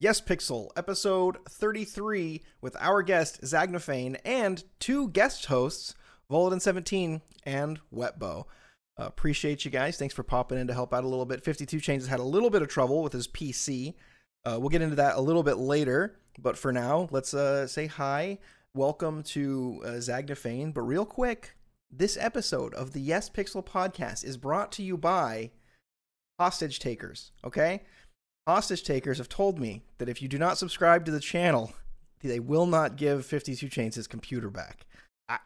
Yes 0.00 0.20
Pixel, 0.20 0.68
episode 0.76 1.38
33, 1.48 2.44
with 2.60 2.76
our 2.78 3.02
guest 3.02 3.40
Zagnaphein 3.42 4.16
and 4.24 4.62
two 4.78 5.08
guest 5.08 5.46
hosts, 5.46 5.96
Voladin17 6.30 7.20
and 7.42 7.80
Wetbo. 7.92 8.44
Uh, 8.96 9.06
appreciate 9.06 9.64
you 9.64 9.72
guys. 9.72 9.96
Thanks 9.96 10.14
for 10.14 10.22
popping 10.22 10.56
in 10.56 10.68
to 10.68 10.72
help 10.72 10.94
out 10.94 11.02
a 11.02 11.08
little 11.08 11.24
bit. 11.24 11.42
52 11.42 11.80
Chains 11.80 12.04
has 12.04 12.10
had 12.10 12.20
a 12.20 12.22
little 12.22 12.48
bit 12.48 12.62
of 12.62 12.68
trouble 12.68 13.02
with 13.02 13.12
his 13.12 13.26
PC. 13.26 13.94
Uh, 14.44 14.56
we'll 14.60 14.68
get 14.68 14.82
into 14.82 14.94
that 14.94 15.16
a 15.16 15.20
little 15.20 15.42
bit 15.42 15.56
later, 15.56 16.16
but 16.38 16.56
for 16.56 16.72
now, 16.72 17.08
let's 17.10 17.34
uh, 17.34 17.66
say 17.66 17.88
hi. 17.88 18.38
Welcome 18.74 19.24
to 19.24 19.82
uh, 19.84 19.88
Zagnaphein. 19.94 20.72
But 20.72 20.82
real 20.82 21.06
quick, 21.06 21.56
this 21.90 22.16
episode 22.20 22.72
of 22.74 22.92
the 22.92 23.00
Yes 23.00 23.28
Pixel 23.28 23.66
podcast 23.66 24.24
is 24.24 24.36
brought 24.36 24.70
to 24.72 24.84
you 24.84 24.96
by 24.96 25.50
hostage 26.38 26.78
takers, 26.78 27.32
okay? 27.44 27.82
Hostage 28.48 28.82
takers 28.82 29.18
have 29.18 29.28
told 29.28 29.58
me 29.58 29.82
that 29.98 30.08
if 30.08 30.22
you 30.22 30.28
do 30.28 30.38
not 30.38 30.56
subscribe 30.56 31.04
to 31.04 31.10
the 31.10 31.20
channel, 31.20 31.74
they 32.22 32.40
will 32.40 32.64
not 32.64 32.96
give 32.96 33.26
52 33.26 33.68
Chains 33.68 33.94
his 33.94 34.06
computer 34.06 34.48
back. 34.48 34.86
I, 35.28 35.36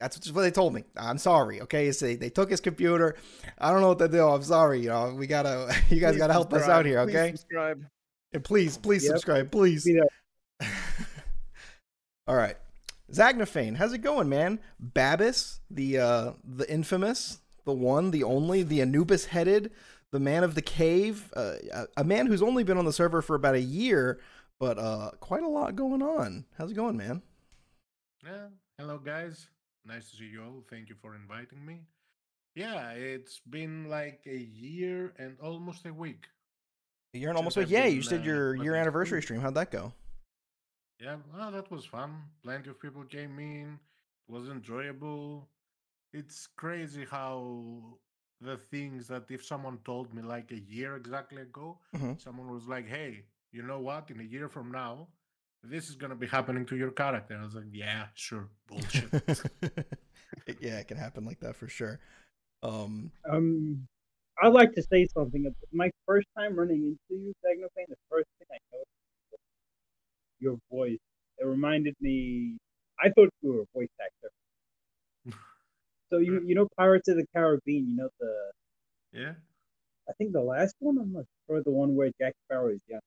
that's 0.00 0.28
what 0.32 0.42
they 0.42 0.50
told 0.50 0.74
me. 0.74 0.82
I'm 0.96 1.18
sorry, 1.18 1.60
okay? 1.60 1.86
It's 1.86 2.00
they, 2.00 2.16
they 2.16 2.30
took 2.30 2.50
his 2.50 2.60
computer. 2.60 3.14
I 3.58 3.70
don't 3.70 3.80
know 3.80 3.90
what 3.90 4.00
to 4.00 4.08
do. 4.08 4.26
I'm 4.26 4.42
sorry. 4.42 4.80
You 4.80 4.88
know, 4.88 5.14
we 5.14 5.28
gotta, 5.28 5.72
you 5.88 6.00
guys 6.00 6.14
Please 6.14 6.18
gotta 6.18 6.32
help 6.32 6.52
us 6.52 6.68
out 6.68 6.84
here, 6.84 7.00
Please 7.04 7.14
okay? 7.14 7.30
subscribe. 7.30 7.86
And 8.32 8.42
please, 8.42 8.76
please 8.76 9.04
Yep. 9.04 9.12
subscribe, 9.12 9.52
please. 9.52 9.88
All 12.26 12.34
right. 12.34 12.56
Zagnaphein, 13.12 13.76
how's 13.76 13.92
it 13.92 13.98
going, 13.98 14.28
man? 14.28 14.58
Babis, 14.82 15.60
the 15.70 15.98
uh 15.98 16.32
the 16.42 16.68
infamous, 16.68 17.38
the 17.64 17.72
one, 17.72 18.10
the 18.10 18.24
only, 18.24 18.64
the 18.64 18.82
Anubis 18.82 19.26
headed, 19.26 19.70
the 20.12 20.20
man 20.20 20.44
of 20.44 20.54
the 20.54 20.62
cave, 20.62 21.32
uh, 21.36 21.54
a- 21.72 21.88
a 21.98 22.04
man 22.04 22.26
who's 22.26 22.42
only 22.42 22.64
been 22.64 22.78
on 22.78 22.84
the 22.84 22.92
server 22.92 23.20
for 23.22 23.34
about 23.36 23.54
a 23.54 23.60
year, 23.60 24.20
but 24.58 24.78
uh 24.78 25.10
quite 25.20 25.42
a 25.42 25.48
lot 25.48 25.76
going 25.76 26.02
on. 26.02 26.46
How's 26.56 26.70
it 26.72 26.74
going, 26.74 26.96
man? 26.96 27.22
Yeah. 28.24 28.48
Hello, 28.78 28.98
guys. 28.98 29.48
Nice 29.84 30.10
to 30.10 30.16
see 30.16 30.24
you 30.26 30.42
all. 30.42 30.64
Thank 30.68 30.88
you 30.88 30.94
for 31.00 31.14
inviting 31.14 31.64
me. 31.64 31.80
Yeah, 32.54 32.90
it's 32.92 33.40
been 33.48 33.88
like 33.88 34.20
a 34.26 34.36
year 34.36 35.12
and 35.18 35.36
almost 35.40 35.86
a 35.86 35.92
week. 35.92 36.26
You're 37.12 37.30
in 37.30 37.36
almost 37.36 37.54
Since 37.54 37.66
like 37.66 37.72
yeah, 37.72 37.84
been, 37.86 37.96
you 37.96 38.02
did 38.02 38.20
uh, 38.20 38.24
your 38.24 38.50
playing 38.54 38.64
year 38.64 38.74
anniversary 38.74 39.22
stream. 39.22 39.40
How'd 39.40 39.54
that 39.54 39.70
go? 39.70 39.92
Yeah, 41.00 41.16
well, 41.32 41.52
that 41.52 41.70
was 41.70 41.84
fun. 41.84 42.16
Plenty 42.42 42.70
of 42.70 42.80
people 42.80 43.04
came 43.04 43.38
in. 43.38 43.78
It 44.28 44.32
was 44.32 44.48
enjoyable. 44.48 45.48
It's 46.12 46.48
crazy 46.56 47.06
how 47.08 47.98
the 48.40 48.56
things 48.56 49.08
that 49.08 49.24
if 49.30 49.44
someone 49.44 49.78
told 49.84 50.14
me 50.14 50.22
like 50.22 50.50
a 50.52 50.58
year 50.60 50.96
exactly 50.96 51.42
ago, 51.42 51.78
Mhm. 51.94 52.18
someone 52.18 52.50
was 52.50 52.66
like, 52.68 52.86
"Hey, 52.86 53.24
you 53.52 53.62
know 53.62 53.80
what? 53.80 54.10
In 54.10 54.20
a 54.20 54.24
year 54.24 54.48
from 54.48 54.70
now, 54.70 55.08
this 55.62 55.88
is 55.88 55.96
gonna 55.96 56.16
be 56.16 56.26
happening 56.26 56.66
to 56.66 56.76
your 56.76 56.90
character." 56.92 57.36
I 57.38 57.42
was 57.44 57.54
like, 57.54 57.72
"Yeah, 57.72 58.08
sure, 58.14 58.48
bullshit." 58.66 59.10
Yeah, 60.60 60.78
it 60.78 60.88
can 60.88 60.96
happen 60.96 61.24
like 61.24 61.40
that 61.40 61.56
for 61.56 61.68
sure. 61.68 62.00
Um 62.62 63.12
Um, 63.30 63.86
I'd 64.42 64.52
like 64.52 64.72
to 64.74 64.82
say 64.82 65.06
something. 65.06 65.52
My 65.72 65.90
first 66.06 66.28
time 66.36 66.56
running 66.58 66.82
into 66.84 67.20
you, 67.22 67.32
Technophane, 67.44 67.88
the 67.88 67.96
first 68.10 68.28
thing 68.38 68.48
I 68.52 68.58
noticed 68.72 68.90
was 69.32 69.40
your 70.40 70.58
voice. 70.70 70.98
It 71.38 71.46
reminded 71.46 71.94
me. 72.00 72.58
I 73.00 73.10
thought 73.10 73.30
you 73.42 73.52
were 73.52 73.62
a 73.62 73.66
voice 73.74 73.88
actor. 74.00 74.30
So 76.10 76.18
you 76.18 76.42
you 76.46 76.54
know 76.54 76.68
Pirates 76.76 77.08
of 77.08 77.16
the 77.16 77.26
Caribbean. 77.34 77.88
You 77.88 77.96
know 77.96 78.08
the 78.20 78.50
yeah. 79.12 79.32
I 80.08 80.12
think 80.14 80.32
the 80.32 80.40
last 80.40 80.74
one. 80.78 80.98
I'm 80.98 81.12
not 81.12 81.24
sure 81.46 81.62
the 81.62 81.70
one 81.70 81.94
where 81.94 82.10
Jack 82.20 82.34
Sparrow 82.46 82.68
is 82.70 82.80
young. 82.88 83.00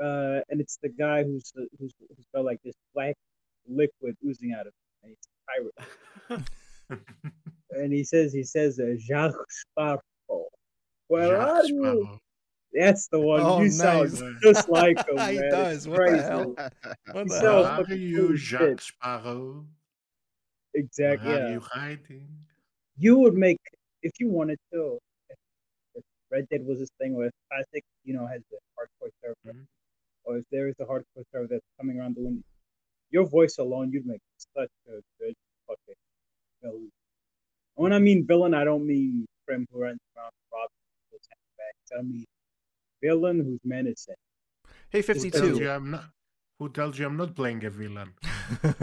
Uh, 0.00 0.40
and 0.48 0.60
it's 0.60 0.78
the 0.82 0.88
guy 0.88 1.22
who's 1.24 1.52
who's 1.78 1.92
who's 1.98 2.26
got 2.34 2.44
like 2.44 2.58
this 2.64 2.74
black 2.94 3.14
liquid 3.68 4.16
oozing 4.26 4.52
out 4.52 4.66
of 4.66 4.72
him. 4.72 4.72
And 5.02 5.16
he's 5.16 5.28
a 6.30 6.38
pirate. 6.38 7.00
and 7.70 7.92
he 7.92 8.04
says 8.04 8.32
he 8.32 8.44
says 8.44 8.78
uh, 8.78 8.94
Jacques 8.98 9.34
Sparrow. 9.50 10.00
Where 11.08 11.36
Jacques 11.36 11.48
are 11.48 11.64
you? 11.66 11.82
Sparrow. 11.82 12.18
That's 12.74 13.08
the 13.08 13.20
one. 13.20 13.40
Oh, 13.42 13.60
you 13.60 13.70
sound 13.70 14.12
nice. 14.12 14.34
just 14.42 14.68
like 14.68 14.96
him. 15.06 15.18
He 15.28 15.38
man. 15.40 15.50
does. 15.50 15.76
It's 15.78 15.86
What 15.86 16.10
the 16.10 16.22
hell? 16.22 16.54
What 17.12 17.28
the 17.28 17.40
hell? 17.40 17.64
Are 17.64 17.94
you, 17.94 18.36
Jacques 18.36 18.60
shit. 18.62 18.80
Sparrow? 18.80 19.66
Exactly. 20.74 21.28
Where 21.28 21.42
are 21.42 21.48
Yeah. 21.48 21.54
you 21.54 21.60
hiding? 21.60 22.28
You 22.96 23.18
would 23.18 23.34
make 23.34 23.60
if 24.02 24.12
you 24.18 24.28
wanted 24.28 24.58
to. 24.72 24.98
If, 25.94 26.04
Red 26.30 26.48
Dead 26.48 26.64
was 26.64 26.78
this 26.78 26.90
thing 26.98 27.14
where 27.14 27.30
classic, 27.50 27.84
you 28.04 28.14
know, 28.14 28.26
has 28.26 28.42
the 28.50 28.58
hardcore 28.78 29.10
server, 29.22 29.58
Mhm. 29.58 29.66
or 30.24 30.38
if 30.38 30.44
there 30.50 30.68
is 30.68 30.74
a 30.80 30.84
hardcore 30.84 31.24
server 31.32 31.46
that's 31.46 31.66
coming 31.78 31.98
around 31.98 32.16
the 32.16 32.22
window, 32.22 32.42
your 33.10 33.26
voice 33.26 33.58
alone, 33.58 33.92
you'd 33.92 34.06
make 34.06 34.22
such 34.36 34.70
a 34.88 35.00
good 35.18 35.34
fucking 35.66 35.94
villain. 36.62 36.90
And 37.76 37.84
when 37.84 37.92
I 37.92 37.98
mean 37.98 38.26
villain, 38.26 38.54
I 38.54 38.64
don't 38.64 38.86
mean 38.86 39.26
Prim 39.46 39.66
who 39.70 39.80
runs 39.80 40.00
around 40.16 40.32
robbing 40.52 40.70
people's 41.04 41.28
handbags. 41.28 41.92
I 41.98 42.02
mean 42.02 42.26
villain 43.02 43.40
who's 43.44 43.60
menacing. 43.64 44.14
Hey 44.90 45.02
tells 45.02 45.22
52. 45.24 45.58
you 45.58 45.70
I'm 45.70 45.90
not? 45.90 46.04
Who 46.62 46.68
tells 46.68 46.96
you 46.96 47.06
I'm 47.06 47.16
not 47.16 47.34
playing 47.34 47.64
a 47.64 47.70
villain? 47.70 48.12
Shit, 48.62 48.76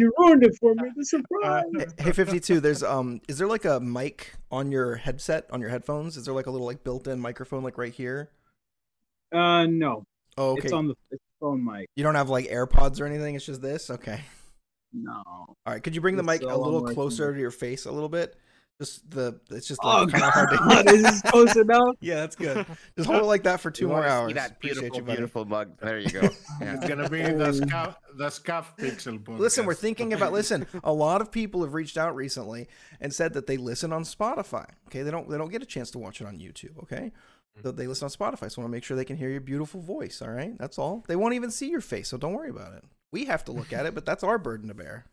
you 0.00 0.12
ruined 0.18 0.42
it 0.42 0.56
for 0.58 0.74
me. 0.74 0.90
The 0.96 1.04
surprise. 1.04 1.94
hey 1.98 2.10
52 2.10 2.58
there's 2.58 2.82
um 2.82 3.20
is 3.28 3.38
there 3.38 3.46
like 3.46 3.64
a 3.64 3.78
mic 3.78 4.34
on 4.50 4.72
your 4.72 4.96
headset 4.96 5.46
on 5.52 5.60
your 5.60 5.70
headphones 5.70 6.16
is 6.16 6.24
there 6.24 6.34
like 6.34 6.46
a 6.46 6.50
little 6.50 6.66
like 6.66 6.82
built-in 6.82 7.20
microphone 7.20 7.62
like 7.62 7.78
right 7.78 7.92
here 7.92 8.30
Uh, 9.32 9.66
no, 9.66 10.02
oh 10.36 10.54
okay 10.54 10.62
it's 10.64 10.72
on 10.72 10.88
the 10.88 10.94
it's 11.12 11.22
phone 11.38 11.64
mic. 11.64 11.86
you 11.94 12.02
don't 12.02 12.16
have 12.16 12.30
like 12.30 12.46
airpods 12.46 13.00
or 13.00 13.06
anything 13.06 13.36
it's 13.36 13.46
just 13.46 13.62
this 13.62 13.88
okay 13.88 14.22
No. 14.92 15.22
all 15.28 15.54
right 15.68 15.80
could 15.80 15.94
you 15.94 16.00
bring 16.00 16.16
the 16.16 16.24
It's 16.32 16.42
mic 16.42 16.50
a 16.50 16.56
little 16.58 16.82
closer 16.82 17.32
to 17.32 17.38
your 17.38 17.52
face 17.52 17.86
a 17.86 17.92
little 17.92 18.08
bit 18.08 18.34
just 18.78 19.10
the 19.10 19.40
it's 19.50 19.66
just 19.66 19.80
Oh 19.82 20.02
like 20.02 20.12
kind 20.12 20.24
of 20.24 20.30
hard 20.32 20.50
god, 20.50 20.82
to 20.86 20.94
is 20.94 21.02
this 21.02 21.22
close 21.22 21.56
enough? 21.56 21.96
yeah 22.00 22.16
that's 22.16 22.36
good 22.36 22.66
just 22.96 23.08
hold 23.08 23.22
it 23.22 23.26
like 23.26 23.44
that 23.44 23.60
for 23.60 23.70
two 23.70 23.84
You 23.84 23.88
more 23.88 23.98
wanna 23.98 24.08
see 24.08 24.14
hours 24.14 24.34
That 24.34 24.50
appreciate 24.52 24.80
beautiful, 24.80 24.96
you 24.96 25.16
beautiful 25.16 25.44
mug. 25.46 25.78
There 25.78 25.98
you 25.98 26.10
go. 26.10 26.20
Yeah. 26.60 26.76
It's 26.76 26.88
gonna 26.88 27.08
be 27.08 27.20
the 27.22 27.52
scuff, 27.52 27.98
the 28.14 28.30
scuff 28.30 28.76
pixel 28.76 29.22
podcast. 29.22 29.38
Listen, 29.38 29.66
we're 29.66 29.74
thinking 29.74 30.12
about 30.14 30.32
listen. 30.32 30.66
A 30.84 30.92
lot 30.92 31.20
of 31.20 31.30
people 31.30 31.62
have 31.62 31.74
reached 31.74 31.98
out 31.98 32.16
recently 32.16 32.66
and 33.00 33.12
said 33.12 33.34
that 33.34 33.46
they 33.46 33.56
listen 33.58 33.92
on 33.92 34.04
Spotify. 34.04 34.66
Okay, 34.88 35.02
they 35.02 35.10
don't 35.10 35.28
they 35.28 35.36
don't 35.36 35.50
get 35.50 35.62
a 35.62 35.66
chance 35.66 35.90
to 35.92 35.98
watch 35.98 36.20
it 36.20 36.26
on 36.26 36.38
YouTube. 36.38 36.78
Okay, 36.82 37.12
mm. 37.58 37.62
so 37.62 37.72
they 37.72 37.86
listen 37.86 38.06
on 38.06 38.10
Spotify. 38.10 38.50
So 38.50 38.60
I 38.60 38.62
want 38.62 38.70
to 38.70 38.76
make 38.76 38.84
sure 38.84 38.96
they 38.96 39.04
can 39.04 39.16
hear 39.18 39.28
your 39.28 39.40
beautiful 39.42 39.80
voice. 39.82 40.22
All 40.22 40.30
right, 40.30 40.56
that's 40.58 40.78
all. 40.78 41.04
They 41.08 41.16
won't 41.16 41.34
even 41.34 41.50
see 41.50 41.68
your 41.68 41.82
face, 41.82 42.08
so 42.08 42.16
don't 42.16 42.32
worry 42.32 42.50
about 42.50 42.72
it. 42.72 42.84
We 43.12 43.26
have 43.26 43.44
to 43.46 43.52
look 43.52 43.72
at 43.72 43.84
it, 43.86 43.94
but 43.94 44.06
that's 44.06 44.24
our 44.24 44.38
burden 44.38 44.68
to 44.68 44.74
bear. 44.74 45.04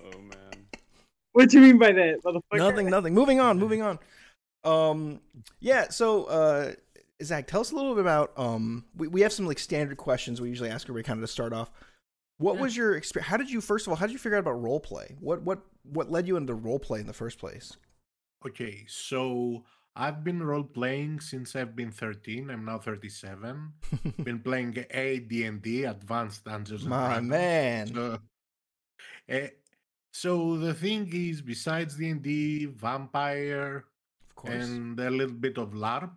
Oh 0.00 0.18
man. 0.18 0.47
What 1.38 1.50
do 1.50 1.60
you 1.60 1.66
mean 1.66 1.78
by 1.78 1.92
that, 1.92 2.22
motherfucker? 2.24 2.58
Nothing, 2.58 2.90
nothing. 2.90 3.14
Moving 3.14 3.38
on, 3.38 3.58
moving 3.58 3.80
on. 3.82 3.98
Um, 4.64 5.20
yeah. 5.60 5.88
So, 5.88 6.24
uh, 6.24 6.72
Zach, 7.22 7.46
tell 7.46 7.60
us 7.60 7.70
a 7.70 7.76
little 7.76 7.94
bit 7.94 8.00
about 8.00 8.32
um. 8.36 8.84
We 8.96 9.06
we 9.08 9.20
have 9.20 9.32
some 9.32 9.46
like 9.46 9.58
standard 9.58 9.96
questions 9.98 10.40
we 10.40 10.48
usually 10.48 10.70
ask 10.70 10.86
everybody 10.86 11.04
kind 11.04 11.18
of 11.18 11.22
to 11.28 11.32
start 11.32 11.52
off. 11.52 11.70
What 12.38 12.56
Yeah. 12.56 12.62
was 12.62 12.76
your 12.76 12.96
experience? 12.96 13.28
How 13.28 13.36
did 13.36 13.50
you 13.50 13.60
first 13.60 13.86
of 13.86 13.90
all? 13.92 13.96
How 13.96 14.06
did 14.06 14.12
you 14.12 14.18
figure 14.18 14.36
out 14.36 14.40
about 14.40 14.60
role 14.62 14.80
play? 14.80 15.16
What 15.20 15.42
what 15.42 15.60
what 15.84 16.10
led 16.10 16.26
you 16.26 16.36
into 16.36 16.54
role 16.54 16.78
play 16.80 16.98
in 17.00 17.06
the 17.06 17.12
first 17.12 17.38
place? 17.38 17.76
Okay, 18.46 18.84
so 18.88 19.64
I've 19.96 20.22
been 20.24 20.42
role 20.42 20.62
playing 20.64 21.18
since 21.20 21.56
I've 21.56 21.74
been 21.74 21.90
13. 21.90 22.50
I'm 22.50 22.64
now 22.64 22.78
37. 22.78 23.72
been 24.22 24.38
playing 24.38 24.78
AD&D, 24.90 25.84
Advanced 25.84 26.44
Dungeons 26.44 26.82
and 26.82 26.90
My 26.90 27.08
Dragons. 27.20 27.28
man. 27.30 27.94
So, 27.94 28.18
eh, 29.28 29.48
so 30.22 30.56
the 30.58 30.74
thing 30.74 31.08
is, 31.12 31.40
besides 31.42 31.96
D&D, 31.96 32.66
Vampire, 32.66 33.84
Of 34.30 34.34
course. 34.36 34.52
and 34.54 34.98
a 35.00 35.10
little 35.10 35.34
bit 35.46 35.56
of 35.58 35.72
LARP, 35.72 36.10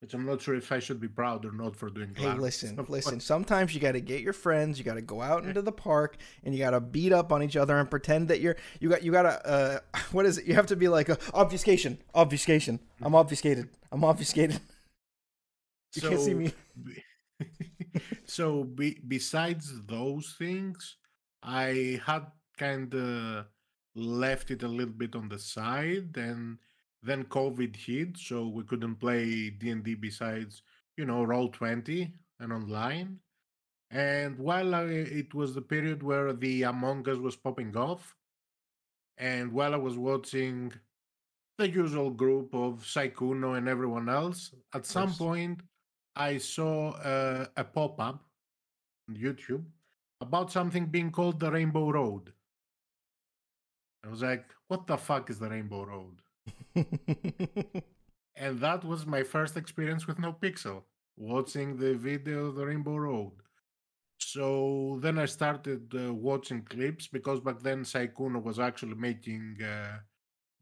which 0.00 0.14
I'm 0.14 0.26
not 0.26 0.40
sure 0.42 0.54
if 0.54 0.70
I 0.72 0.78
should 0.80 1.00
be 1.00 1.08
proud 1.08 1.44
or 1.44 1.52
not 1.52 1.76
for 1.76 1.88
doing 1.90 2.14
Hey, 2.16 2.24
LARP. 2.26 2.40
listen, 2.40 2.76
But- 2.76 2.90
listen. 2.96 3.20
Sometimes 3.20 3.74
you 3.74 3.80
got 3.80 3.92
to 3.92 4.00
get 4.00 4.20
your 4.20 4.32
friends. 4.32 4.78
You 4.78 4.84
got 4.84 4.94
to 4.94 5.02
go 5.14 5.20
out 5.22 5.44
into 5.44 5.62
the 5.62 5.72
park 5.72 6.16
and 6.44 6.54
you 6.54 6.60
got 6.66 6.70
to 6.70 6.80
beat 6.80 7.12
up 7.12 7.32
on 7.32 7.42
each 7.42 7.56
other 7.56 7.76
and 7.78 7.88
pretend 7.90 8.28
that 8.28 8.40
you're 8.40 8.56
you 8.80 8.88
got 8.88 9.02
you 9.04 9.12
got 9.12 9.22
to 9.22 9.34
uh 9.48 9.78
what 10.12 10.26
is 10.26 10.38
it? 10.38 10.44
You 10.46 10.54
have 10.54 10.66
to 10.66 10.76
be 10.76 10.88
like 10.88 11.08
obfuscation, 11.34 11.98
obfuscation. 12.14 12.80
I'm 13.00 13.14
obfuscated. 13.14 13.68
I'm 13.90 14.02
obfuscated. 14.04 14.60
You 15.94 16.08
can't 16.08 16.20
see 16.22 16.32
me. 16.32 16.52
so 18.24 18.64
be, 18.64 18.98
besides 19.06 19.70
those 19.86 20.34
things, 20.38 20.96
I 21.42 22.00
had 22.06 22.22
kind 22.62 22.94
of 22.94 23.46
left 23.94 24.50
it 24.50 24.62
a 24.62 24.68
little 24.78 24.94
bit 25.02 25.14
on 25.16 25.28
the 25.28 25.38
side, 25.38 26.16
and 26.16 26.58
then 27.02 27.24
COVID 27.24 27.74
hit, 27.76 28.16
so 28.16 28.46
we 28.48 28.62
couldn't 28.64 28.96
play 28.96 29.50
D 29.50 29.70
and 29.70 29.82
D 29.82 29.94
besides 29.94 30.62
you 30.96 31.04
know 31.04 31.24
Roll 31.24 31.48
Twenty 31.48 32.14
and 32.40 32.52
online. 32.52 33.18
And 33.90 34.38
while 34.38 34.74
I, 34.74 34.84
it 35.22 35.34
was 35.34 35.54
the 35.54 35.60
period 35.74 36.02
where 36.02 36.32
the 36.32 36.62
Among 36.62 37.08
Us 37.08 37.18
was 37.18 37.36
popping 37.36 37.76
off, 37.76 38.16
and 39.18 39.52
while 39.52 39.74
I 39.74 39.80
was 39.88 39.96
watching 39.98 40.72
the 41.58 41.68
usual 41.68 42.10
group 42.10 42.54
of 42.54 42.82
Sykkuno 42.82 43.56
and 43.56 43.68
everyone 43.68 44.08
else. 44.08 44.54
At 44.74 44.86
some 44.86 45.12
point, 45.14 45.60
I 46.16 46.38
saw 46.38 46.90
uh, 46.92 47.46
a 47.56 47.64
pop 47.64 48.00
up 48.00 48.24
on 49.08 49.16
YouTube 49.16 49.64
about 50.20 50.50
something 50.50 50.86
being 50.86 51.10
called 51.10 51.38
the 51.38 51.50
Rainbow 51.50 51.90
Road. 51.90 52.32
I 54.04 54.08
was 54.08 54.22
like, 54.22 54.44
what 54.68 54.86
the 54.86 54.96
fuck 54.96 55.30
is 55.30 55.38
the 55.38 55.48
Rainbow 55.48 55.84
Road? 55.84 56.22
And 58.36 58.60
that 58.60 58.82
was 58.84 59.06
my 59.06 59.22
first 59.22 59.56
experience 59.56 60.06
with 60.06 60.18
No 60.18 60.32
Pixel, 60.32 60.82
watching 61.16 61.76
the 61.76 61.94
video 61.94 62.46
of 62.46 62.54
the 62.56 62.66
Rainbow 62.66 62.96
Road. 62.96 63.32
So 64.18 64.98
then 65.02 65.18
I 65.18 65.26
started 65.26 65.92
uh, 65.94 66.14
watching 66.14 66.62
clips 66.62 67.08
because 67.08 67.40
back 67.40 67.60
then 67.60 67.82
Sykkuno 67.84 68.42
was 68.42 68.58
actually 68.58 68.94
making 68.94 69.58
uh, 69.62 69.98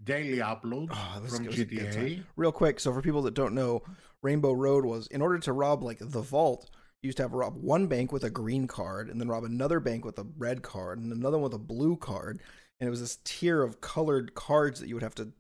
daily 0.03 0.39
uploads 0.39 0.89
Oh, 0.93 1.21
from 1.29 1.45
was 1.47 1.59
a 1.59 1.65
good 1.65 1.71
time. 1.93 2.07
GTA. 2.07 2.25
Real 2.37 2.53
quick, 2.53 2.81
so 2.81 2.93
for 2.93 3.03
people 3.03 3.23
that 3.23 3.35
don't 3.35 3.55
know, 3.55 3.83
Rainbow 4.23 4.53
Road 4.53 4.85
was 4.85 5.07
in 5.09 5.23
order 5.23 5.39
to 5.39 5.53
rob 5.53 5.83
like 5.83 5.99
the 6.01 6.23
vault, 6.23 6.71
you 7.03 7.09
used 7.09 7.19
to 7.19 7.23
have 7.23 7.33
rob 7.33 7.57
one 7.57 7.87
bank 7.87 8.13
with 8.13 8.25
a 8.25 8.31
green 8.31 8.67
card, 8.67 9.09
and 9.09 9.21
then 9.21 9.29
rob 9.29 9.45
another 9.45 9.79
bank 9.79 10.05
with 10.05 10.19
a 10.19 10.27
red 10.39 10.63
card, 10.63 10.99
and 10.99 11.13
another 11.13 11.39
one 11.39 11.45
with 11.45 11.55
a 11.55 11.59
blue 11.59 11.97
card, 11.97 12.41
and 12.81 12.87
it 12.87 12.91
was 12.91 13.01
this 13.01 13.19
tier 13.25 13.63
of 13.63 13.81
colored 13.81 14.35
cards 14.35 14.81
that 14.81 14.89
you 14.89 14.95
would 14.95 15.03
have 15.03 15.15
to 15.17 15.33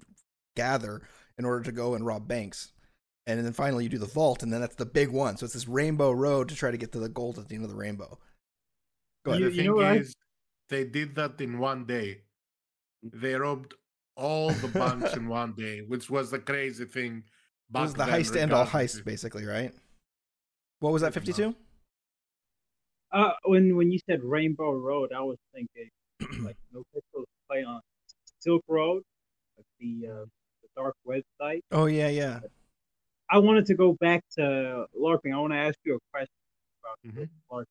gather 0.57 1.03
in 1.39 1.45
order 1.45 1.63
to 1.65 1.73
go 1.73 1.95
and 1.95 2.05
rob 2.05 2.29
banks. 2.29 2.73
And 3.27 3.45
then 3.45 3.53
finally, 3.53 3.85
you 3.85 3.91
do 3.91 3.99
the 3.99 4.07
vault, 4.07 4.43
and 4.43 4.53
then 4.53 4.61
that's 4.61 4.77
the 4.77 4.87
big 4.87 5.11
one. 5.11 5.37
So 5.37 5.45
it's 5.45 5.55
this 5.55 5.69
Rainbow 5.69 6.11
Road 6.11 6.49
to 6.49 6.55
try 6.57 6.71
to 6.71 6.77
get 6.77 6.93
to 6.93 6.99
the 6.99 7.09
gold 7.09 7.39
at 7.39 7.49
the 7.49 7.55
end 7.55 7.65
of 7.65 7.71
the 7.71 7.77
rainbow. 7.77 8.19
Go 9.25 9.33
ahead. 9.33 9.43
You- 9.43 9.49
the 9.51 9.55
you 9.55 9.57
thing 9.59 9.67
know 9.67 9.77
what 9.77 9.87
I- 9.87 9.97
is, 9.97 10.15
they 10.69 10.85
did 10.85 11.15
that 11.17 11.41
in 11.41 11.59
one 11.59 11.85
day. 11.85 12.23
They 13.03 13.35
robbed 13.35 13.75
all 14.17 14.51
the 14.51 14.69
banks 14.69 15.15
in 15.15 15.29
one 15.41 15.53
day, 15.55 15.81
which 15.81 16.11
was 16.11 16.31
the 16.31 16.39
crazy 16.39 16.85
thing. 16.85 17.25
It 17.75 17.79
was 17.79 17.95
the 17.95 18.05
then, 18.05 18.09
heist 18.21 18.33
to 18.33 18.41
end 18.43 18.53
all 18.53 18.65
regardless 18.65 18.97
heists, 18.97 19.05
basically, 19.05 19.45
right? 19.45 19.73
What 20.81 20.93
was 20.93 21.03
that? 21.03 21.15
Fifty-two. 21.15 21.55
Uh, 23.13 23.31
when 23.45 23.77
when 23.77 23.91
you 23.91 23.99
said 24.09 24.23
Rainbow 24.23 24.73
Road, 24.73 25.13
I 25.13 25.21
was 25.21 25.39
thinking 25.55 25.89
like 26.45 26.57
no 26.73 26.83
pixels 26.95 27.25
play 27.49 27.65
on 27.65 27.81
Silk 28.41 28.63
Road, 28.69 29.03
like 29.57 29.67
the 29.79 30.09
uh, 30.09 30.25
the 30.63 30.69
dark 30.77 30.95
website. 31.07 31.61
Oh 31.73 31.87
yeah, 31.87 32.09
yeah. 32.09 32.41
I 33.31 33.39
wanted 33.39 33.67
to 33.67 33.75
go 33.75 33.93
back 34.01 34.23
to 34.37 34.87
LARPing. 34.99 35.33
I 35.35 35.39
want 35.39 35.53
to 35.53 35.59
ask 35.59 35.79
you 35.85 35.95
a 35.97 35.99
question 36.13 36.35
about 36.83 36.99
Mhm. 37.07 37.29
LARPing. 37.51 37.65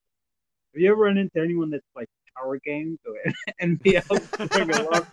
Have 0.73 0.81
you 0.81 0.91
ever 0.91 1.01
run 1.01 1.17
into 1.17 1.39
anyone 1.41 1.69
that's 1.69 1.83
like 1.95 2.07
power 2.37 2.59
games 2.63 2.99
or 3.05 3.15
NBA 3.61 4.03
doing 4.53 4.69
a 4.71 4.75
LARP 4.75 5.05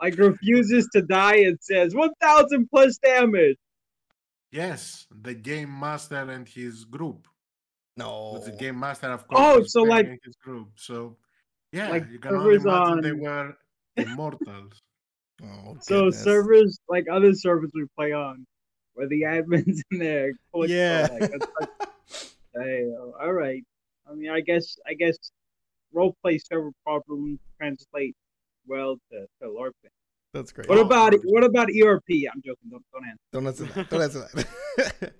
like 0.00 0.18
refuses 0.18 0.88
to 0.92 1.02
die 1.02 1.36
and 1.38 1.58
says 1.60 1.94
one 1.94 2.12
thousand 2.20 2.68
plus 2.70 2.98
damage? 2.98 3.56
yes, 4.50 5.06
the 5.10 5.34
game 5.34 5.78
master 5.80 6.16
and 6.30 6.46
his 6.48 6.84
group. 6.84 7.26
No. 7.96 8.32
With 8.34 8.46
the 8.46 8.52
game 8.52 8.78
master, 8.80 9.08
of 9.10 9.24
oh, 9.30 9.34
course. 9.34 9.40
Oh, 9.40 9.58
was 9.60 9.72
so, 9.72 9.82
like- 9.82 10.06
playing 10.06 10.18
his 10.24 10.36
group. 10.36 10.68
So 10.76 11.16
yeah, 11.72 11.88
like 11.90 12.08
you 12.10 12.18
can 12.18 12.34
only 12.34 12.58
servers 12.58 12.64
imagine 12.64 13.00
they 13.02 13.12
were 13.12 13.56
immortals. 13.96 14.80
Oh, 15.44 15.76
So 15.80 16.04
goodness. 16.04 16.22
servers 16.22 16.78
like 16.88 17.06
other 17.10 17.32
servers 17.34 17.70
we 17.74 17.84
play 17.96 18.12
on, 18.12 18.46
where 18.94 19.08
the 19.08 19.22
admins 19.22 19.80
in 19.90 19.98
there, 19.98 20.30
oh, 20.54 20.64
Yeah. 20.66 21.08
like, 21.20 21.32
hey, 22.54 22.84
oh, 22.96 23.12
all 23.20 23.32
right. 23.32 23.64
I 24.08 24.14
mean, 24.14 24.30
I 24.30 24.40
guess 24.40 24.76
I 24.86 24.94
guess 24.94 25.16
role 25.92 26.14
play 26.22 26.38
server 26.38 26.70
problems 26.84 27.40
translate 27.58 28.14
well 28.68 28.98
to, 29.10 29.26
to 29.40 29.48
LARPing. 29.48 29.90
That's 30.32 30.52
great. 30.52 30.68
What 30.68 30.78
Oh, 30.78 30.82
about 30.82 31.06
obviously. 31.14 31.32
what 31.32 31.42
about 31.44 31.68
ERP? 31.70 32.10
I'm 32.32 32.40
joking. 32.44 32.70
Don't 32.70 32.84
don't 32.92 33.04
answer. 33.04 33.18
Don't 33.32 33.46
answer 33.48 33.64
that. 33.64 33.90
Don't 33.90 34.02
answer 34.02 34.28
that. 35.00 35.12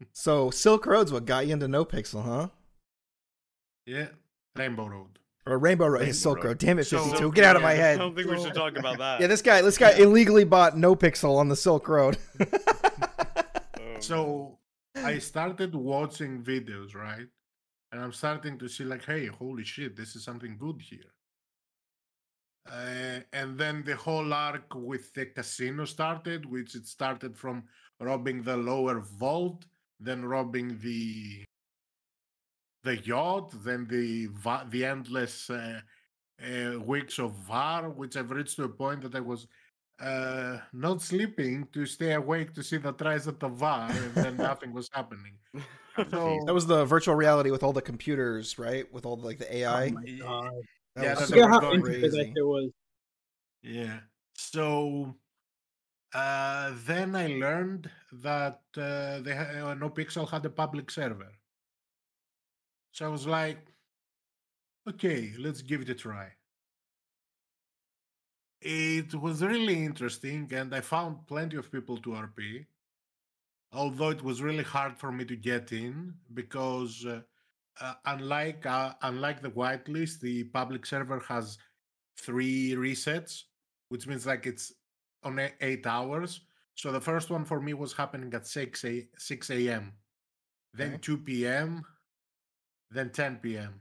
so 0.14 0.50
Silk 0.50 0.86
Road's 0.86 1.12
what 1.12 1.24
got 1.24 1.46
you 1.46 1.52
into 1.52 1.68
No 1.68 1.84
Pixel, 1.84 2.24
huh? 2.24 2.48
yeah, 3.86 4.08
Rainbow 4.56 4.86
Road. 4.86 5.18
Or 5.44 5.58
Rainbow 5.58 5.86
Road, 5.88 6.00
Rainbow 6.02 6.12
Silk 6.12 6.36
Road. 6.38 6.44
Road. 6.44 6.58
Damn 6.58 6.78
it, 6.78 6.84
So- 6.84 6.98
52. 6.98 7.18
Silk 7.18 7.34
Get 7.34 7.44
out 7.44 7.56
of 7.56 7.62
Road, 7.62 7.68
my 7.68 7.74
head. 7.74 7.96
I 7.96 7.98
don't 7.98 8.14
think 8.14 8.30
we 8.30 8.40
should 8.40 8.54
talk 8.54 8.76
about 8.78 8.98
that. 8.98 9.20
Yeah, 9.20 9.26
this 9.26 9.42
guy, 9.42 9.60
this 9.62 9.76
guy 9.78 9.90
illegally 9.92 10.44
bought 10.44 10.76
No 10.76 10.94
Pixel 10.94 11.36
on 11.36 11.48
the 11.48 11.56
Silk 11.56 11.88
Road. 11.88 12.16
So 14.00 14.58
I 14.96 15.18
started 15.18 15.74
watching 15.76 16.42
videos, 16.42 16.94
right? 16.94 17.28
And 17.92 18.00
I'm 18.00 18.12
starting 18.12 18.58
to 18.58 18.68
see 18.68 18.82
like, 18.84 19.04
hey, 19.04 19.26
holy 19.26 19.62
shit, 19.64 19.96
this 19.96 20.16
is 20.16 20.24
something 20.24 20.56
good 20.58 20.80
here. 20.82 21.12
Uh, 22.68 23.20
and 23.32 23.58
then 23.58 23.82
the 23.84 23.94
whole 23.96 24.32
arc 24.32 24.74
with 24.74 25.12
the 25.14 25.26
casino 25.26 25.84
started, 25.84 26.46
which 26.46 26.74
it 26.74 26.86
started 26.86 27.36
from 27.36 27.64
robbing 28.00 28.42
the 28.42 28.56
lower 28.56 29.00
vault, 29.00 29.66
then 30.04 30.24
robbing 30.24 30.78
the 30.80 31.44
the 32.84 32.96
yacht, 32.98 33.52
then 33.64 33.86
the 33.86 34.28
the 34.70 34.84
endless 34.84 35.48
uh, 35.50 35.80
uh, 36.42 36.78
weeks 36.80 37.18
of 37.18 37.32
VAR, 37.32 37.90
which 37.90 38.16
I've 38.16 38.30
reached 38.30 38.56
to 38.56 38.64
a 38.64 38.68
point 38.68 39.02
that 39.02 39.14
I 39.14 39.20
was 39.20 39.46
uh, 40.00 40.58
not 40.72 41.00
sleeping 41.00 41.68
to 41.72 41.86
stay 41.86 42.14
awake 42.14 42.52
to 42.54 42.62
see 42.62 42.78
the 42.78 42.92
tries 42.92 43.28
at 43.28 43.38
the 43.38 43.48
VAR, 43.48 43.90
and 43.90 44.14
then 44.16 44.36
nothing 44.42 44.72
was 44.72 44.88
happening. 44.92 45.38
So 46.10 46.40
that 46.46 46.54
was 46.54 46.66
the 46.66 46.84
virtual 46.84 47.14
reality 47.14 47.50
with 47.50 47.62
all 47.62 47.72
the 47.72 47.82
computers, 47.82 48.58
right? 48.58 48.92
With 48.92 49.06
all 49.06 49.16
the, 49.16 49.24
like 49.24 49.38
the 49.38 49.56
AI. 49.56 49.88
Oh 49.88 49.90
my 49.90 50.04
god! 50.18 50.52
That 50.96 51.04
Yeah, 51.04 51.14
was 51.14 51.28
so 51.28 51.36
Forget 51.36 51.50
how 51.50 51.60
that 51.60 51.82
crazy. 51.82 52.34
was. 52.36 52.70
Yeah. 53.62 54.00
So 54.34 55.14
uh, 56.14 56.72
then 56.84 57.14
I 57.14 57.28
learned 57.28 57.90
that 58.12 58.60
uh, 58.76 59.20
they 59.20 59.32
uh, 59.32 59.74
NoPixel 59.74 60.28
had 60.28 60.44
a 60.44 60.50
public 60.50 60.90
server. 60.90 61.32
So 62.92 63.06
I 63.06 63.08
was 63.08 63.26
like, 63.26 63.72
okay, 64.88 65.32
let's 65.38 65.62
give 65.62 65.80
it 65.82 65.88
a 65.88 65.94
try. 65.94 66.28
It 68.60 69.14
was 69.14 69.42
really 69.42 69.82
interesting, 69.82 70.48
and 70.52 70.74
I 70.74 70.82
found 70.82 71.26
plenty 71.26 71.56
of 71.56 71.72
people 71.72 71.96
to 71.98 72.10
RP. 72.10 72.66
Although 73.72 74.10
it 74.10 74.22
was 74.22 74.42
really 74.42 74.62
hard 74.62 74.98
for 74.98 75.10
me 75.10 75.24
to 75.24 75.34
get 75.34 75.72
in 75.72 76.12
because, 76.34 77.06
uh, 77.06 77.22
uh, 77.80 77.94
unlike 78.04 78.66
uh, 78.66 78.92
unlike 79.00 79.40
the 79.40 79.50
whitelist, 79.50 80.20
the 80.20 80.44
public 80.44 80.84
server 80.84 81.20
has 81.26 81.56
three 82.18 82.72
resets, 82.72 83.44
which 83.88 84.06
means 84.06 84.26
like 84.26 84.46
it's 84.46 84.74
on 85.24 85.40
eight 85.60 85.86
hours. 85.86 86.42
So 86.74 86.90
the 86.90 87.00
first 87.00 87.30
one 87.30 87.44
for 87.44 87.60
me 87.60 87.74
was 87.74 87.92
happening 87.92 88.32
at 88.34 88.46
6 88.46 88.84
a, 88.84 89.08
6 89.18 89.50
a.m., 89.50 89.92
then 90.74 90.92
Okay. 90.94 90.98
2 91.02 91.18
p.m., 91.18 91.84
then 92.90 93.10
10 93.10 93.36
p.m. 93.36 93.80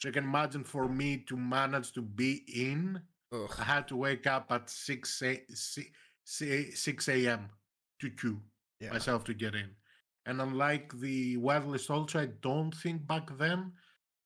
So 0.00 0.08
you 0.08 0.12
can 0.12 0.24
imagine 0.24 0.64
for 0.64 0.88
me 0.88 1.18
to 1.28 1.36
manage 1.36 1.92
to 1.92 2.02
be 2.02 2.44
in, 2.54 3.00
I 3.32 3.64
had 3.64 3.88
to 3.88 3.96
wake 3.96 4.26
up 4.26 4.52
at 4.52 4.70
6 4.70 5.22
a, 5.22 5.42
6, 5.48 5.90
6 6.24 7.08
a.m. 7.08 7.48
to 8.00 8.10
queue 8.10 8.40
Yeah. 8.80 8.92
myself 8.92 9.24
to 9.24 9.34
get 9.34 9.54
in. 9.54 9.70
And 10.26 10.40
unlike 10.40 10.92
the 10.98 11.36
whitelist 11.38 11.90
also, 11.90 12.20
I 12.20 12.26
don't 12.40 12.72
think 12.74 13.06
back 13.06 13.36
then 13.38 13.72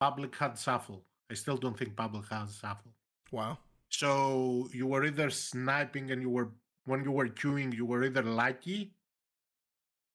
public 0.00 0.34
had 0.36 0.58
shuffle. 0.58 1.04
I 1.30 1.34
still 1.34 1.56
don't 1.56 1.78
think 1.78 1.94
public 1.96 2.26
has 2.30 2.56
shuffle. 2.56 2.92
Wow. 3.30 3.58
So 3.90 4.68
you 4.72 4.86
were 4.86 5.04
either 5.04 5.30
sniping 5.30 6.10
and 6.10 6.22
you 6.22 6.30
were 6.30 6.50
when 6.84 7.04
you 7.04 7.12
were 7.12 7.28
queuing, 7.28 7.74
you 7.74 7.86
were 7.86 8.04
either 8.04 8.22
lucky 8.22 8.92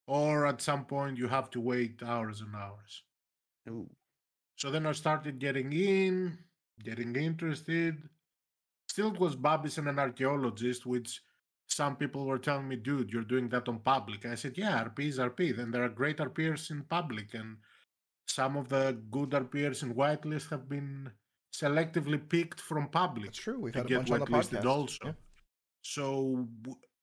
or 0.07 0.45
at 0.45 0.62
some 0.62 0.86
point 0.86 1.17
you 1.17 1.27
have 1.27 1.50
to 1.51 1.62
wait 1.62 2.01
hours 2.03 2.41
and 2.41 2.55
hours. 2.55 3.03
Ooh. 3.69 3.89
So 4.57 4.72
then 4.72 4.86
I 4.86 4.91
started 4.93 5.39
getting 5.39 5.74
in, 5.74 6.38
getting 6.84 7.15
interested. 7.15 7.98
Still 8.88 9.13
it 9.13 9.19
was 9.19 9.36
Babis 9.36 9.77
and 9.77 9.88
an 9.88 10.00
archaeologist, 10.00 10.86
which 10.86 11.22
some 11.67 11.95
people 11.95 12.25
were 12.25 12.38
telling 12.38 12.67
me, 12.67 12.75
dude, 12.75 13.12
you're 13.12 13.24
doing 13.24 13.50
that 13.50 13.67
on 13.67 13.79
public. 13.79 14.25
I 14.25 14.36
said, 14.36 14.57
yeah, 14.57 14.84
RP 14.84 15.00
is 15.07 15.17
RP. 15.17 15.55
Then 15.55 15.72
there 15.72 15.84
are 15.84 15.89
great 15.89 16.17
RPers 16.17 16.72
in 16.72 16.84
public, 16.84 17.34
and 17.34 17.57
some 18.27 18.55
of 18.55 18.69
the 18.69 18.98
good 19.12 19.31
RPers 19.31 19.84
in 19.84 19.95
whitelist 19.95 20.50
have 20.51 20.69
been 20.69 21.12
selectively 21.53 22.19
picked 22.29 22.62
from 22.62 22.88
public 22.89 23.27
That's 23.27 23.39
true. 23.39 23.60
We've 23.60 23.74
to 23.74 23.79
had 23.79 23.86
a 23.86 23.89
get 23.89 23.95
bunch 23.98 24.12
on 24.12 24.19
the 24.19 24.25
whitelisted 24.27 24.62
podcast. 24.62 24.65
also. 24.65 25.05
Yeah. 25.05 25.12
So 25.88 26.48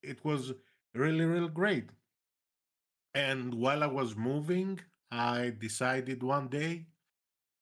it 0.01 0.25
was 0.25 0.51
really, 0.93 1.23
really 1.23 1.47
great. 1.47 1.89
And 3.15 3.53
while 3.53 3.81
I 3.81 3.87
was 3.87 4.17
moving, 4.17 4.81
I 5.09 5.53
decided 5.57 6.21
one 6.21 6.49
day 6.49 6.87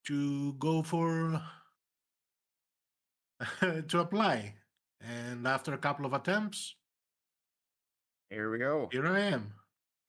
to 0.08 0.54
go 0.54 0.82
for 0.82 1.40
to 3.88 4.00
apply. 4.00 4.56
And 5.00 5.48
after 5.48 5.74
a 5.74 5.78
couple 5.78 6.08
of 6.08 6.14
attempts, 6.14 6.76
Here 8.32 8.50
we 8.50 8.58
go. 8.58 8.90
here 8.92 9.06
I 9.06 9.20
am. 9.20 9.54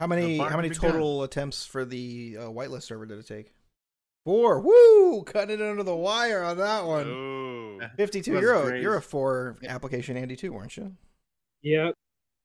How 0.01 0.07
many 0.07 0.39
how 0.39 0.57
many 0.57 0.71
began. 0.71 0.93
total 0.93 1.25
attempts 1.25 1.67
for 1.67 1.85
the 1.85 2.37
uh, 2.39 2.43
whitelist 2.45 2.85
server 2.85 3.05
did 3.05 3.19
it 3.19 3.27
take? 3.27 3.53
Four. 4.25 4.61
Woo! 4.61 5.25
Cutting 5.25 5.61
it 5.61 5.63
under 5.63 5.83
the 5.83 5.95
wire 5.95 6.43
on 6.43 6.57
that 6.57 6.87
one. 6.87 7.07
Oh. 7.09 7.42
52. 7.97 8.33
You're 8.33 8.55
a 8.55 8.81
you're 8.81 8.97
a 8.97 9.03
four 9.03 9.57
application 9.67 10.17
Andy 10.17 10.37
too, 10.37 10.53
weren't 10.53 10.77
you? 10.77 10.93
Yep, 11.63 11.95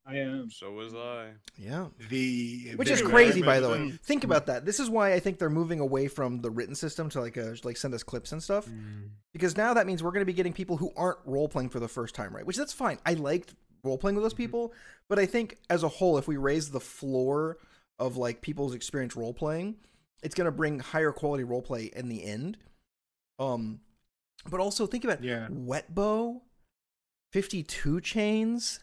I 0.05 0.17
am. 0.17 0.49
So 0.49 0.71
was 0.71 0.93
I. 0.93 1.31
Yeah. 1.57 1.87
The 2.09 2.73
Which 2.75 2.89
is 2.89 3.01
crazy, 3.01 3.41
by 3.41 3.59
the 3.59 3.69
way. 3.69 3.91
Think 3.91 4.23
about 4.23 4.45
that. 4.45 4.65
This 4.65 4.79
is 4.79 4.89
why 4.89 5.13
I 5.13 5.19
think 5.19 5.39
they're 5.39 5.49
moving 5.49 5.79
away 5.79 6.07
from 6.07 6.41
the 6.41 6.49
written 6.49 6.75
system 6.75 7.09
to 7.09 7.21
like 7.21 7.35
a 7.37 7.55
like 7.63 7.77
send 7.77 7.93
us 7.93 8.03
clips 8.03 8.31
and 8.31 8.41
stuff. 8.41 8.67
Mm. 8.67 9.09
Because 9.33 9.57
now 9.57 9.73
that 9.73 9.85
means 9.87 10.03
we're 10.03 10.11
going 10.11 10.21
to 10.21 10.25
be 10.25 10.33
getting 10.33 10.53
people 10.53 10.77
who 10.77 10.91
aren't 10.95 11.19
role 11.25 11.49
playing 11.49 11.69
for 11.69 11.79
the 11.79 11.87
first 11.87 12.15
time, 12.15 12.35
right? 12.35 12.45
Which 12.45 12.57
that's 12.57 12.73
fine. 12.73 12.99
I 13.05 13.13
liked 13.13 13.53
role 13.83 13.97
playing 13.97 14.15
with 14.15 14.23
those 14.23 14.33
Mhm. 14.33 14.37
people, 14.37 14.73
but 15.09 15.19
I 15.19 15.25
think 15.25 15.57
as 15.69 15.83
a 15.83 15.87
whole, 15.87 16.17
if 16.17 16.27
we 16.27 16.37
raise 16.37 16.71
the 16.71 16.79
floor 16.79 17.57
of 17.99 18.17
like 18.17 18.41
people's 18.41 18.73
experience 18.73 19.15
role 19.15 19.33
playing, 19.33 19.75
it's 20.23 20.35
going 20.35 20.45
to 20.45 20.51
bring 20.51 20.79
higher 20.79 21.11
quality 21.11 21.43
role 21.43 21.61
play 21.61 21.85
in 21.95 22.07
the 22.09 22.23
end. 22.23 22.57
Um, 23.39 23.81
but 24.49 24.59
also 24.59 24.87
think 24.87 25.03
about 25.03 25.23
Yeah. 25.23 25.47
Wet 25.49 25.93
Bow, 25.93 26.41
Fifty 27.33 27.63
Two 27.63 28.01
Chains, 28.01 28.79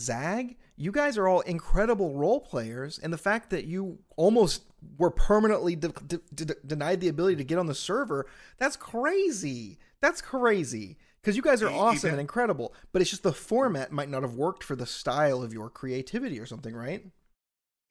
Zag. 0.00 0.56
You 0.76 0.90
guys 0.90 1.16
are 1.18 1.28
all 1.28 1.40
incredible 1.42 2.14
role 2.16 2.40
players, 2.40 2.98
and 2.98 3.12
the 3.12 3.18
fact 3.18 3.50
that 3.50 3.64
you 3.64 3.98
almost 4.16 4.64
were 4.98 5.10
permanently 5.10 5.76
de- 5.76 5.88
de- 5.88 6.18
de- 6.34 6.54
denied 6.66 7.00
the 7.00 7.08
ability 7.08 7.36
to 7.36 7.44
get 7.44 7.58
on 7.58 7.66
the 7.66 7.74
server—that's 7.74 8.76
crazy. 8.76 9.78
That's 10.00 10.20
crazy 10.20 10.98
because 11.22 11.36
you 11.36 11.42
guys 11.42 11.62
are 11.62 11.70
awesome 11.70 12.10
and 12.10 12.20
incredible. 12.20 12.74
But 12.92 13.00
it's 13.02 13.10
just 13.10 13.22
the 13.22 13.32
format 13.32 13.92
might 13.92 14.10
not 14.10 14.22
have 14.22 14.34
worked 14.34 14.62
for 14.64 14.76
the 14.76 14.84
style 14.86 15.42
of 15.42 15.52
your 15.54 15.70
creativity 15.70 16.38
or 16.40 16.44
something, 16.46 16.74
right? 16.74 17.06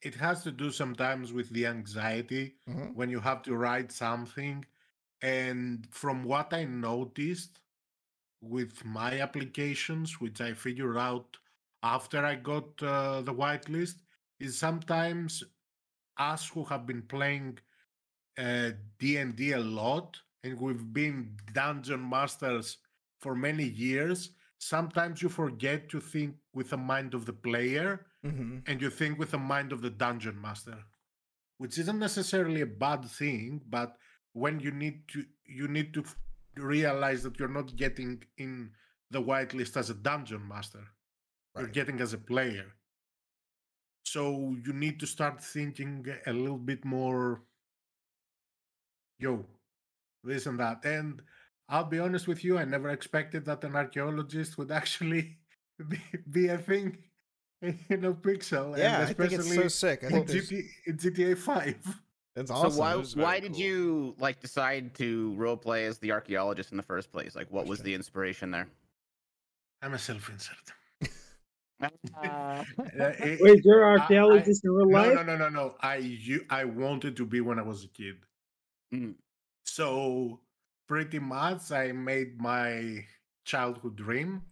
It 0.02 0.16
has 0.16 0.42
to 0.44 0.52
do 0.52 0.70
sometimes 0.70 1.32
with 1.32 1.48
the 1.50 1.66
anxiety 1.66 2.56
Mhm. 2.68 2.94
when 2.94 3.08
you 3.08 3.20
have 3.20 3.42
to 3.44 3.56
write 3.56 3.90
something. 3.90 4.66
And 5.24 5.86
from 5.90 6.22
what 6.24 6.52
I 6.52 6.64
noticed 6.64 7.60
with 8.42 8.84
my 8.84 9.20
applications, 9.20 10.20
which 10.20 10.40
I 10.40 10.52
figured 10.52 10.98
out 10.98 11.36
after 11.82 12.24
I 12.24 12.34
got 12.36 12.68
uh, 12.82 13.22
the 13.22 13.32
whitelist, 13.32 13.96
is 14.38 14.58
sometimes 14.58 15.42
us 16.18 16.48
who 16.48 16.64
have 16.64 16.86
been 16.86 17.02
playing 17.02 17.58
uh, 18.38 18.70
D&D 18.98 19.52
a 19.52 19.58
lot 19.60 20.18
and 20.42 20.60
we've 20.60 20.92
been 20.92 21.36
dungeon 21.52 22.08
masters 22.08 22.78
for 23.20 23.34
many 23.34 23.64
years, 23.64 24.30
sometimes 24.58 25.22
you 25.22 25.30
forget 25.30 25.88
to 25.88 26.00
think 26.00 26.34
with 26.52 26.68
the 26.70 26.76
mind 26.76 27.14
of 27.14 27.24
the 27.26 27.32
player 27.32 28.06
Mm-hmm. 28.24 28.60
and 28.66 28.80
you 28.80 28.88
think 28.88 29.18
with 29.18 29.32
the 29.32 29.38
mind 29.38 29.70
of 29.70 29.82
the 29.82 29.90
dungeon 29.90 30.40
master 30.40 30.78
which 31.58 31.76
isn't 31.76 31.98
necessarily 31.98 32.62
a 32.62 32.66
bad 32.66 33.04
thing 33.04 33.60
but 33.68 33.98
when 34.34 34.60
you 34.60 34.70
need 34.70 35.08
to 35.08 35.24
you 35.46 35.66
need 35.68 35.92
to 35.94 36.04
realize 36.56 37.22
that 37.24 37.38
you're 37.38 37.48
not 37.60 37.74
getting 37.76 38.22
in 38.36 38.70
the 39.10 39.22
whitelist 39.22 39.76
as 39.76 39.90
a 39.90 39.94
dungeon 39.94 40.46
master. 40.46 40.84
You're 41.56 41.68
getting 41.68 42.00
as 42.00 42.12
a 42.12 42.18
player. 42.18 42.66
So 44.04 44.54
you 44.66 44.72
need 44.72 45.00
to 45.00 45.06
start 45.06 45.42
thinking 45.42 46.04
a 46.26 46.32
little 46.32 46.58
bit 46.58 46.84
more 46.84 47.42
yo 49.18 49.44
this 50.22 50.46
and 50.46 50.58
that. 50.60 50.84
And 50.84 51.22
i'll 51.68 51.84
be 51.84 51.98
honest 51.98 52.28
with 52.28 52.44
you 52.44 52.58
i 52.58 52.64
never 52.64 52.90
expected 52.90 53.44
that 53.46 53.64
an 53.64 53.74
archaeologist 53.74 54.58
would 54.58 54.70
actually 54.70 55.38
be, 55.88 55.98
be 56.30 56.48
a 56.48 56.58
thing 56.58 56.98
in 57.62 58.04
a 58.04 58.12
pixel 58.12 58.76
Yeah, 58.76 59.00
and 59.00 59.02
I 59.04 59.06
think 59.06 59.32
it's 59.32 59.44
especially 59.46 59.62
so 59.62 59.68
sick. 59.68 60.04
I 60.04 60.06
in, 60.08 60.12
think 60.12 60.26
there's- 60.28 60.50
GTA, 60.50 60.64
in 60.86 60.96
GTA 60.98 61.38
5 61.38 62.00
it's 62.36 62.50
So 62.50 62.56
awesome. 62.56 62.78
why 62.78 62.98
It 62.98 63.12
why 63.16 63.40
did 63.40 63.52
cool. 63.52 63.60
you 63.60 64.14
like 64.18 64.40
decide 64.40 64.94
to 64.96 65.34
role 65.36 65.56
play 65.56 65.86
as 65.86 65.98
the 65.98 66.12
archaeologist 66.12 66.70
in 66.72 66.76
the 66.76 66.82
first 66.82 67.10
place? 67.12 67.34
Like, 67.36 67.50
what 67.50 67.66
was 67.66 67.80
the 67.80 67.94
inspiration 67.94 68.50
there? 68.50 68.68
i'm 69.82 69.92
a 69.94 69.98
self-insert 69.98 70.72
Uh, 71.82 71.88
Uh, 72.18 72.64
it- 73.18 73.40
Wait, 73.40 73.60
you're 73.64 73.84
an 73.94 74.00
archaeologist 74.00 74.64
in 74.64 74.70
real 74.70 74.86
no, 74.88 74.98
life? 74.98 75.14
no, 75.14 75.22
no, 75.22 75.36
no, 75.36 75.48
no. 75.48 75.74
I 75.80 75.96
you, 75.96 76.46
I 76.48 76.64
wanted 76.64 77.16
to 77.16 77.26
be 77.26 77.40
when 77.40 77.58
I 77.58 77.62
was 77.62 77.84
a 77.84 77.88
kid. 77.88 78.16
Mm. 78.94 79.14
So 79.66 80.40
pretty 80.88 81.18
much, 81.18 81.72
I 81.72 81.92
made 81.92 82.40
my 82.40 83.04
childhood 83.44 83.96
dream 83.96 84.42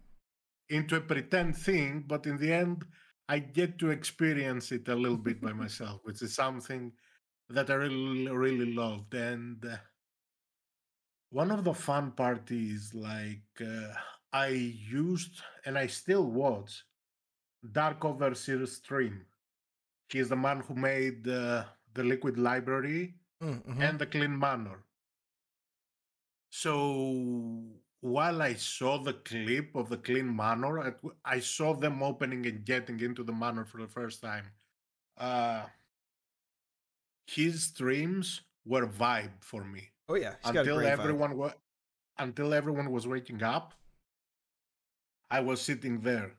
into 0.69 0.95
a 0.97 1.01
pretend 1.01 1.57
thing, 1.57 2.03
but 2.07 2.25
in 2.27 2.37
the 2.37 2.51
end, 2.51 2.85
I 3.29 3.39
get 3.39 3.79
to 3.79 3.89
experience 3.89 4.71
it 4.71 4.87
a 4.89 4.95
little 4.95 5.17
bit 5.17 5.41
by 5.41 5.53
myself, 5.63 6.01
which 6.03 6.21
is 6.21 6.35
something 6.35 6.91
that 7.49 7.69
I 7.69 7.75
really, 7.75 8.29
really 8.29 8.73
loved. 8.73 9.13
And 9.13 9.63
uh, 9.65 9.77
one 11.29 11.51
of 11.51 11.63
the 11.63 11.73
fun 11.73 12.11
parties, 12.11 12.93
like 12.93 13.43
uh, 13.61 13.93
I 14.31 14.47
used 14.47 15.41
and 15.65 15.77
I 15.77 15.87
still 15.87 16.25
watch 16.25 16.83
Dark 17.71 18.03
Overseer's 18.05 18.77
stream. 18.77 19.25
He's 20.09 20.29
the 20.29 20.35
man 20.35 20.59
who 20.61 20.75
made 20.75 21.27
uh, 21.27 21.63
the 21.93 22.03
Liquid 22.03 22.37
Library 22.37 23.15
Mm, 23.41 23.61
mhm. 23.65 23.81
and 23.89 23.99
the 23.99 24.05
Clean 24.05 24.39
Manor. 24.39 24.85
So 26.49 27.61
while 27.99 28.41
I 28.41 28.53
saw 28.53 28.97
the 28.99 29.13
clip 29.13 29.75
of 29.75 29.89
the 29.89 29.97
Clean 29.97 30.33
Manor, 30.33 30.79
I, 30.79 30.91
I 31.25 31.39
saw 31.39 31.73
them 31.73 32.01
opening 32.03 32.45
and 32.45 32.63
getting 32.63 32.99
into 33.01 33.23
the 33.23 33.33
manor 33.33 33.65
for 33.65 33.79
the 33.81 33.87
first 33.87 34.21
time. 34.21 34.45
Uh, 35.17 35.63
his 37.25 37.63
streams 37.63 38.41
were 38.65 38.87
vibe 38.87 39.31
for 39.41 39.63
me 39.63 39.93
oh 40.09 40.15
yeah, 40.15 40.33
he's 40.43 40.51
got 40.51 40.67
a 40.67 40.71
until 40.71 40.79
everyone 40.81 41.37
was 41.37 41.53
until 42.19 42.53
everyone 42.53 42.91
was 42.91 43.07
waking 43.07 43.43
up. 43.43 43.73
I 45.29 45.39
was 45.39 45.61
sitting 45.61 46.01
there, 46.01 46.35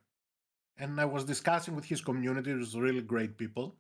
and 0.79 1.00
I 1.00 1.05
was 1.05 1.25
discussing 1.25 1.75
with 1.75 1.85
his 1.85 2.00
community. 2.00 2.53
It 2.53 2.59
was 2.59 2.76
really 2.76 3.03
great 3.03 3.37
people, 3.37 3.76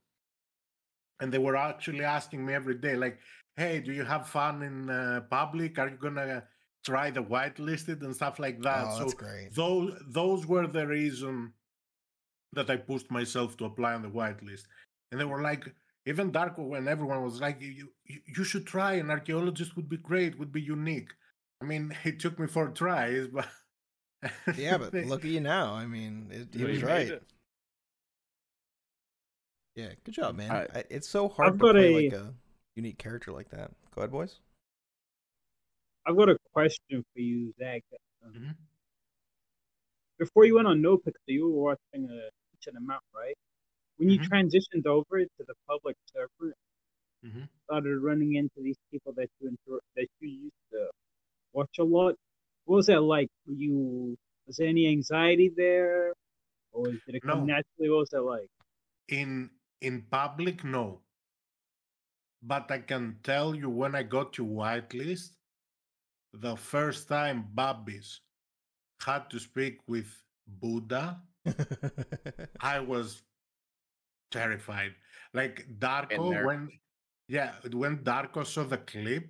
and 1.20 1.32
they 1.32 1.38
were 1.38 1.56
actually 1.56 2.04
asking 2.04 2.44
me 2.44 2.54
every 2.54 2.76
day, 2.76 2.96
like, 2.96 3.18
"Hey, 3.56 3.80
do 3.80 3.92
you 3.92 4.04
have 4.04 4.28
fun 4.28 4.62
in 4.62 4.90
uh, 4.90 5.22
public? 5.30 5.78
Are 5.78 5.88
you 5.88 5.96
gonna 5.96 6.44
try 6.84 7.10
the 7.10 7.22
whitelisted 7.22 8.02
and 8.02 8.14
stuff 8.14 8.38
like 8.38 8.60
that?" 8.62 8.86
Oh, 8.88 9.08
so 9.08 9.16
great. 9.16 9.54
those 9.54 10.02
those 10.08 10.46
were 10.46 10.66
the 10.66 10.86
reason 10.86 11.52
that 12.52 12.70
I 12.70 12.76
pushed 12.76 13.10
myself 13.10 13.56
to 13.58 13.64
apply 13.64 13.94
on 13.94 14.02
the 14.02 14.10
whitelist, 14.10 14.64
and 15.10 15.20
they 15.20 15.24
were 15.24 15.42
like, 15.42 15.72
even 16.06 16.32
Darko, 16.32 16.66
when 16.68 16.88
everyone 16.88 17.22
was 17.22 17.40
like, 17.40 17.60
"You 17.60 17.88
you, 18.04 18.20
you 18.36 18.44
should 18.44 18.66
try. 18.66 18.94
An 18.94 19.10
archaeologist 19.10 19.76
would 19.76 19.88
be 19.88 19.96
great, 19.96 20.38
would 20.38 20.52
be 20.52 20.60
unique." 20.62 21.10
I 21.62 21.64
mean, 21.64 21.96
it 22.04 22.20
took 22.20 22.38
me 22.38 22.46
four 22.46 22.68
tries, 22.70 23.28
but 23.28 23.48
Yeah, 24.56 24.78
but 24.78 24.92
look 24.94 25.24
at 25.24 25.30
you 25.30 25.40
now. 25.40 25.74
I 25.74 25.86
mean, 25.86 26.28
it, 26.30 26.48
he 26.54 26.64
was 26.64 26.82
right. 26.82 27.08
it. 27.08 27.22
Yeah, 29.76 29.88
good 30.04 30.14
job, 30.14 30.36
man. 30.36 30.50
Alright. 30.50 30.70
I, 30.74 30.84
it's 30.88 31.08
so 31.08 31.28
hard 31.28 31.48
I've 31.48 31.54
to 31.54 31.58
got 31.58 31.74
play 31.74 32.06
a- 32.06 32.10
like 32.10 32.12
a 32.12 32.34
unique 32.76 32.98
character 32.98 33.32
like 33.32 33.50
that. 33.50 33.72
Go 33.94 34.02
ahead, 34.02 34.12
boys. 34.12 34.38
I've 36.06 36.16
got 36.16 36.28
a 36.28 36.36
question 36.52 37.04
for 37.12 37.20
you, 37.20 37.52
Zach. 37.58 37.82
Um, 38.24 38.32
Mhm. 38.32 38.54
Before 40.18 40.44
you 40.44 40.54
went 40.54 40.68
on 40.68 40.80
No 40.80 40.96
Pixel, 40.96 41.26
you 41.26 41.50
were 41.50 41.62
watching 41.62 42.08
a 42.08 42.30
teaching 42.52 42.74
them 42.74 42.88
out, 42.90 43.02
right? 43.14 43.36
When 43.96 44.08
you 44.10 44.18
Mhm. 44.18 44.28
transitioned 44.32 44.86
over 44.86 45.20
to 45.24 45.44
the 45.46 45.54
public 45.68 45.96
server, 46.14 46.54
Mhm. 47.22 47.48
started 47.64 47.98
running 48.00 48.34
into 48.34 48.60
these 48.62 48.76
people 48.90 49.12
that 49.14 49.28
you 49.40 49.48
enjoy, 49.48 49.78
that 49.96 50.06
you 50.20 50.28
used 50.28 50.54
to 50.72 50.90
watch 51.52 51.78
a 51.80 51.84
lot. 51.84 52.16
What 52.66 52.76
was 52.76 52.86
that 52.88 53.02
like? 53.02 53.28
Were 53.46 53.54
you 53.54 54.16
was 54.46 54.56
there 54.58 54.68
any 54.68 54.88
anxiety 54.88 55.50
there, 55.56 56.14
or 56.72 56.92
did 57.06 57.16
it 57.16 57.24
come 57.28 57.40
No. 57.40 57.46
naturally? 57.46 57.90
What 57.90 58.00
was 58.00 58.10
that 58.10 58.22
like? 58.22 58.48
in 59.08 59.50
in 59.80 60.02
public, 60.10 60.62
no. 60.64 61.02
But 62.42 62.70
I 62.70 62.78
can 62.78 63.18
tell 63.24 63.56
you 63.56 63.68
when 63.68 63.96
I 63.96 64.04
got 64.04 64.32
to 64.34 64.44
whitelist, 64.46 65.36
the 66.32 66.56
first 66.56 67.08
time 67.08 67.50
Babis 67.54 68.20
had 69.00 69.30
to 69.30 69.40
speak 69.40 69.80
with 69.88 70.24
Buddha, 70.46 71.22
I 72.60 72.80
was 72.80 73.22
terrified. 74.38 74.92
Like 75.40 75.56
Darko, 75.78 76.44
when 76.48 76.60
yeah, 77.28 77.52
when 77.82 77.94
Darko 78.10 78.40
saw 78.54 78.64
the 78.74 78.78
clip, 78.92 79.26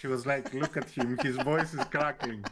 he 0.00 0.06
was 0.14 0.22
like, 0.32 0.52
"Look 0.62 0.76
at 0.76 0.88
him, 0.98 1.08
his 1.28 1.36
voice 1.52 1.70
is 1.78 1.84
crackling," 1.96 2.42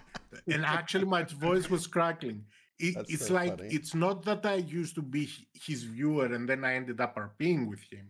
and 0.52 0.62
actually, 0.64 1.07
my 1.16 1.23
voice 1.49 1.66
was 1.75 1.87
crackling. 1.87 2.40
It, 2.88 2.95
it's 3.14 3.26
so 3.26 3.35
like 3.35 3.57
funny. 3.59 3.69
it's 3.76 3.95
not 3.95 4.16
that 4.28 4.42
I 4.47 4.54
used 4.80 4.95
to 5.00 5.02
be 5.16 5.28
his 5.66 5.80
viewer 5.85 6.26
and 6.35 6.49
then 6.49 6.64
I 6.64 6.73
ended 6.80 6.99
up 7.07 7.12
RPing 7.16 7.69
with 7.69 7.83
him. 7.92 8.07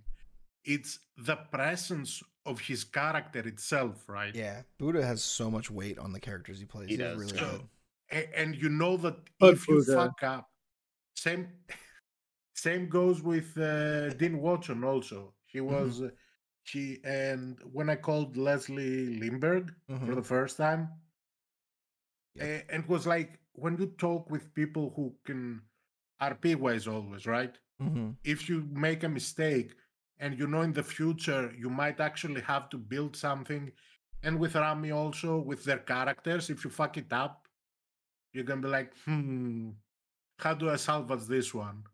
It's 0.65 0.93
the 1.29 1.37
presence 1.57 2.23
of 2.47 2.61
his 2.61 2.85
character 2.85 3.41
itself, 3.41 3.97
right? 4.09 4.33
yeah, 4.45 4.63
Buddha 4.79 5.03
has 5.05 5.21
so 5.25 5.51
much 5.51 5.71
weight 5.73 5.99
on 5.99 6.13
the 6.13 6.21
characters 6.21 6.61
he 6.61 6.67
plays. 6.67 6.89
He 6.89 6.97
does. 6.97 7.19
really 7.19 7.37
So- 7.37 7.51
good. 8.13 8.29
And 8.41 8.55
you 8.63 8.69
know 8.69 8.97
that 9.05 9.17
But 9.41 9.55
if 9.55 9.67
you 9.69 9.75
Buddha- 9.77 9.95
fuck 9.97 10.23
up, 10.23 10.47
same 11.17 11.49
same 12.55 12.89
goes 12.89 13.23
with 13.23 13.57
uh, 13.59 14.11
Dean 14.11 14.41
Watson 14.41 14.85
also. 14.85 15.35
He 15.47 15.61
Mm-hmm. 15.69 15.71
was 15.71 16.03
uh, 16.03 16.11
he 16.65 16.99
and 17.05 17.59
when 17.73 17.91
I 17.91 17.97
called 17.97 18.37
Leslie 18.37 19.19
Lindbergh 19.19 19.75
for 20.05 20.15
Mhm. 20.15 20.15
the 20.15 20.23
first 20.23 20.57
time, 20.57 20.89
Yeah. 22.35 22.45
And 22.69 22.85
it 22.85 22.89
was 22.89 23.07
like 23.07 23.39
when 23.53 23.77
you 23.79 23.87
talk 23.99 24.31
with 24.31 24.55
people 24.55 24.93
who 24.97 25.15
can 25.25 25.63
RP 26.21 26.55
wise 26.55 26.87
always, 26.87 27.27
right? 27.27 27.57
hmm 27.81 28.11
If 28.25 28.49
you 28.49 28.67
make 28.73 29.03
a 29.05 29.09
mistake 29.09 29.75
and 30.19 30.39
you 30.39 30.47
know 30.47 30.63
in 30.63 30.73
the 30.73 30.83
future 30.83 31.53
you 31.59 31.71
might 31.71 32.01
actually 32.01 32.43
have 32.43 32.69
to 32.71 32.79
build 32.79 33.17
something, 33.17 33.73
and 34.23 34.39
with 34.39 34.55
Rami 34.55 34.91
also 34.93 35.39
with 35.41 35.65
their 35.65 35.79
characters, 35.81 36.51
if 36.51 36.65
you 36.65 36.71
fuck 36.71 36.97
it 36.99 37.13
up, 37.13 37.49
you're 38.33 38.45
gonna 38.45 38.63
be 38.63 38.69
like, 38.69 38.93
hmm, 39.05 39.71
how 40.39 40.55
do 40.55 40.71
I 40.71 40.77
salvage 40.77 41.27
this 41.27 41.55
one? 41.55 41.85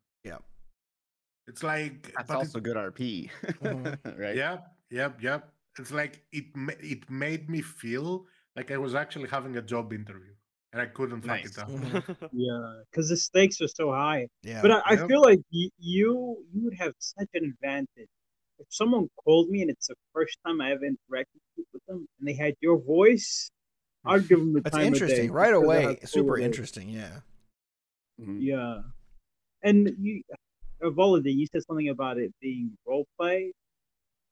Yeah. 1.46 1.52
It's 1.52 1.62
like, 1.62 2.12
That's 2.16 2.28
but 2.28 2.34
it- 2.34 2.38
also 2.38 2.60
good 2.60 2.76
RP, 2.76 3.30
Mhm. 3.62 4.18
right? 4.18 4.36
Yep, 4.36 4.66
yep, 4.90 5.22
yep. 5.22 5.52
It's 5.78 5.90
like 5.92 6.22
it. 6.32 6.46
It 6.80 7.10
made 7.10 7.50
me 7.50 7.60
feel 7.60 8.26
like 8.56 8.70
I 8.70 8.78
was 8.78 8.94
actually 8.94 9.28
having 9.28 9.56
a 9.56 9.62
job 9.62 9.92
interview, 9.92 10.32
and 10.72 10.80
I 10.80 10.86
couldn't 10.86 11.20
fuck 11.20 11.28
Nice. 11.42 11.50
it 11.50 11.58
up. 11.58 11.68
Mhm. 11.68 12.30
Yeah, 12.32 12.82
because 12.90 13.08
the 13.10 13.16
stakes 13.16 13.60
are 13.60 13.68
so 13.68 13.92
high. 13.92 14.28
Yeah. 14.42 14.62
But 14.62 14.70
I, 14.72 14.80
I 14.86 14.92
Yep. 14.94 15.08
feel 15.08 15.20
like 15.20 15.40
you, 15.50 15.68
you 15.78 16.44
you 16.52 16.64
would 16.64 16.74
have 16.78 16.94
such 16.98 17.28
an 17.34 17.44
advantage 17.44 18.08
if 18.58 18.66
someone 18.70 19.08
called 19.22 19.50
me 19.50 19.60
and 19.60 19.70
it's 19.70 19.88
the 19.88 19.94
first 20.14 20.38
time 20.46 20.62
I 20.62 20.72
ever 20.72 20.80
interacted 20.86 21.40
with 21.74 21.84
them 21.86 22.08
and 22.18 22.26
they 22.28 22.32
had 22.34 22.54
your 22.60 22.78
voice. 22.80 23.50
I'd 24.06 24.26
give 24.28 24.38
them 24.38 24.54
the 24.54 24.62
That's 24.62 24.74
time 24.74 24.86
of 24.86 24.94
interesting. 24.94 25.26
day 25.26 25.32
Right 25.32 25.52
away. 25.52 25.98
Super 26.04 26.38
interesting. 26.38 26.88
Yeah. 26.88 27.20
Mhm. 28.18 28.38
Yeah, 28.40 28.80
and 29.62 29.90
you, 30.00 30.22
uh, 30.84 30.90
Volody, 30.90 31.34
you 31.34 31.46
said 31.52 31.62
something 31.66 31.88
about 31.88 32.18
it 32.18 32.32
being 32.40 32.76
role 32.86 33.06
play. 33.18 33.52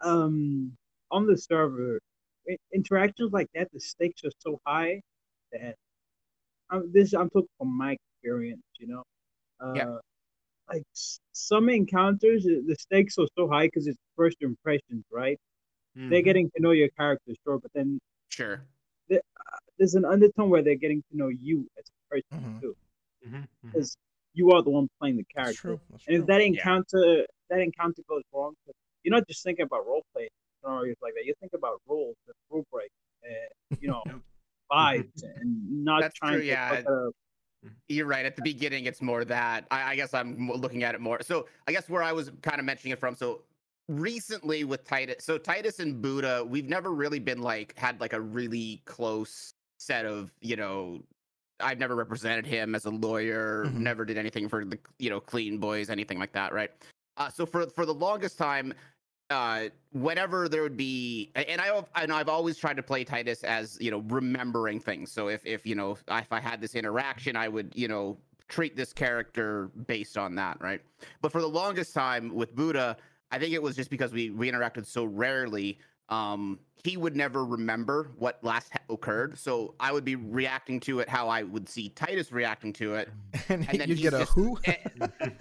Um, 0.00 0.76
on 1.10 1.26
the 1.26 1.36
server, 1.36 1.98
interactions 2.72 3.32
like 3.32 3.48
that, 3.54 3.68
the 3.72 3.80
stakes 3.80 4.22
are 4.24 4.32
so 4.38 4.58
high 4.66 5.00
that 5.52 5.74
I'm, 6.70 6.90
this 6.92 7.12
I'm 7.14 7.30
talking 7.30 7.48
from 7.58 7.76
my 7.76 7.96
experience. 8.22 8.62
You 8.78 8.88
know, 8.88 9.02
uh, 9.60 9.98
Yeah. 9.98 10.02
like 10.68 10.82
some 11.32 11.68
encounters, 11.68 12.46
uh, 12.46 12.60
the 12.66 12.76
stakes 12.78 13.18
are 13.18 13.28
so 13.36 13.48
high 13.48 13.66
because 13.66 13.86
it's 13.86 13.98
first 14.16 14.36
impressions, 14.40 15.04
right? 15.12 15.38
They're 16.08 16.22
Mhm. 16.22 16.22
getting 16.22 16.50
to 16.56 16.62
know 16.62 16.72
your 16.72 16.88
character, 16.98 17.32
sure, 17.44 17.58
but 17.58 17.72
then 17.74 18.00
Sure. 18.28 18.66
there's 19.78 19.94
an 19.94 20.04
undertone 20.04 20.50
where 20.50 20.62
they're 20.62 20.76
getting 20.76 21.02
to 21.10 21.16
know 21.16 21.28
you 21.28 21.66
as 21.78 21.84
a 21.88 22.14
person 22.14 22.26
Mhm. 22.32 22.62
too, 22.62 22.74
Mhm, 23.24 23.48
mhm. 23.62 23.72
because 23.72 23.96
you 24.34 24.50
are 24.52 24.62
the 24.62 24.70
one 24.70 24.88
playing 25.00 25.16
the 25.16 25.24
character. 25.24 25.52
That's 25.52 25.58
true. 25.58 25.80
That's 25.90 26.04
And 26.06 26.16
if 26.18 26.26
that 26.26 26.40
encounter 26.40 27.24
that 27.50 27.60
encounter 27.60 28.02
goes 28.08 28.22
wrong, 28.32 28.54
you're 29.02 29.14
not 29.14 29.26
just 29.26 29.42
thinking 29.42 29.64
about 29.64 29.86
role 29.86 30.04
play 30.12 30.28
scenarios 30.64 30.96
like 31.02 31.14
that. 31.14 31.24
You 31.24 31.34
think 31.40 31.52
about 31.54 31.80
rules, 31.88 32.16
and 32.26 32.34
rule 32.50 32.64
break, 32.72 32.90
and 33.22 33.80
you 33.80 33.88
know, 33.88 34.02
vibes, 34.72 35.22
and 35.22 35.84
not 35.84 36.02
That's 36.02 36.14
trying 36.18 36.34
true, 36.34 36.40
to 36.40 36.46
yeah. 36.46 36.82
fuck. 36.82 37.12
You're 37.88 38.06
right. 38.06 38.26
At 38.26 38.36
the 38.36 38.42
beginning, 38.42 38.84
it's 38.84 39.00
more 39.00 39.24
that 39.24 39.66
I, 39.70 39.92
I 39.92 39.96
guess 39.96 40.12
I'm 40.12 40.50
looking 40.50 40.82
at 40.82 40.94
it 40.94 41.00
more. 41.00 41.22
So 41.22 41.46
I 41.66 41.72
guess 41.72 41.88
where 41.88 42.02
I 42.02 42.12
was 42.12 42.30
kind 42.42 42.58
of 42.58 42.66
mentioning 42.66 42.92
it 42.92 43.00
from. 43.00 43.14
So 43.14 43.40
recently 43.88 44.64
with 44.64 44.84
Titus, 44.84 45.24
so 45.24 45.38
Titus 45.38 45.80
and 45.80 46.02
Buddha, 46.02 46.44
we've 46.46 46.68
never 46.68 46.90
really 46.92 47.20
been 47.20 47.40
like 47.40 47.72
had 47.78 48.00
like 48.00 48.12
a 48.12 48.20
really 48.20 48.82
close 48.84 49.54
set 49.78 50.04
of 50.06 50.32
you 50.40 50.56
know. 50.56 51.02
I've 51.60 51.78
never 51.78 51.94
represented 51.94 52.46
him 52.46 52.74
as 52.74 52.84
a 52.84 52.90
lawyer. 52.90 53.64
Mhm. 53.66 53.74
Never 53.74 54.04
did 54.04 54.18
anything 54.18 54.48
for 54.48 54.64
the 54.64 54.78
you 54.98 55.10
know 55.10 55.20
clean 55.20 55.58
boys, 55.58 55.90
anything 55.90 56.18
like 56.18 56.32
that, 56.32 56.52
right? 56.52 56.70
Uh, 57.16 57.30
so 57.30 57.46
for 57.46 57.66
for 57.66 57.86
the 57.86 57.94
longest 57.94 58.38
time, 58.38 58.74
uh, 59.30 59.68
whenever 59.92 60.48
there 60.48 60.62
would 60.62 60.76
be, 60.76 61.30
and 61.34 61.60
I 61.60 61.82
and 61.96 62.12
I've 62.12 62.28
always 62.28 62.56
tried 62.56 62.76
to 62.76 62.82
play 62.82 63.04
Titus 63.04 63.44
as 63.44 63.78
you 63.80 63.90
know 63.90 64.00
remembering 64.08 64.80
things. 64.80 65.12
So 65.12 65.28
if 65.28 65.46
if 65.46 65.64
you 65.64 65.74
know 65.74 65.92
if 66.08 66.32
I 66.32 66.40
had 66.40 66.60
this 66.60 66.74
interaction, 66.74 67.36
I 67.36 67.48
would 67.48 67.72
you 67.74 67.88
know 67.88 68.18
treat 68.48 68.76
this 68.76 68.92
character 68.92 69.68
based 69.86 70.18
on 70.18 70.34
that, 70.34 70.60
right? 70.60 70.80
But 71.22 71.32
for 71.32 71.40
the 71.40 71.48
longest 71.48 71.94
time 71.94 72.34
with 72.34 72.54
Buddha, 72.54 72.96
I 73.30 73.38
think 73.38 73.54
it 73.54 73.62
was 73.62 73.76
just 73.76 73.90
because 73.90 74.12
we 74.12 74.30
we 74.30 74.50
interacted 74.50 74.86
so 74.86 75.04
rarely. 75.04 75.78
Um, 76.08 76.58
he 76.84 76.98
would 76.98 77.16
never 77.16 77.46
remember 77.46 78.10
what 78.18 78.38
last 78.44 78.70
ha- 78.72 78.80
occurred, 78.92 79.38
so 79.38 79.74
I 79.80 79.90
would 79.90 80.04
be 80.04 80.16
reacting 80.16 80.80
to 80.80 81.00
it 81.00 81.08
how 81.08 81.30
I 81.30 81.42
would 81.42 81.66
see 81.66 81.88
Titus 81.88 82.30
reacting 82.30 82.74
to 82.74 82.96
it, 82.96 83.08
and, 83.48 83.66
and 83.70 83.80
then 83.80 83.88
you 83.88 83.96
get 83.96 84.12
a 84.12 84.18
just- 84.18 84.32
who? 84.32 84.58
Eh, 84.66 84.76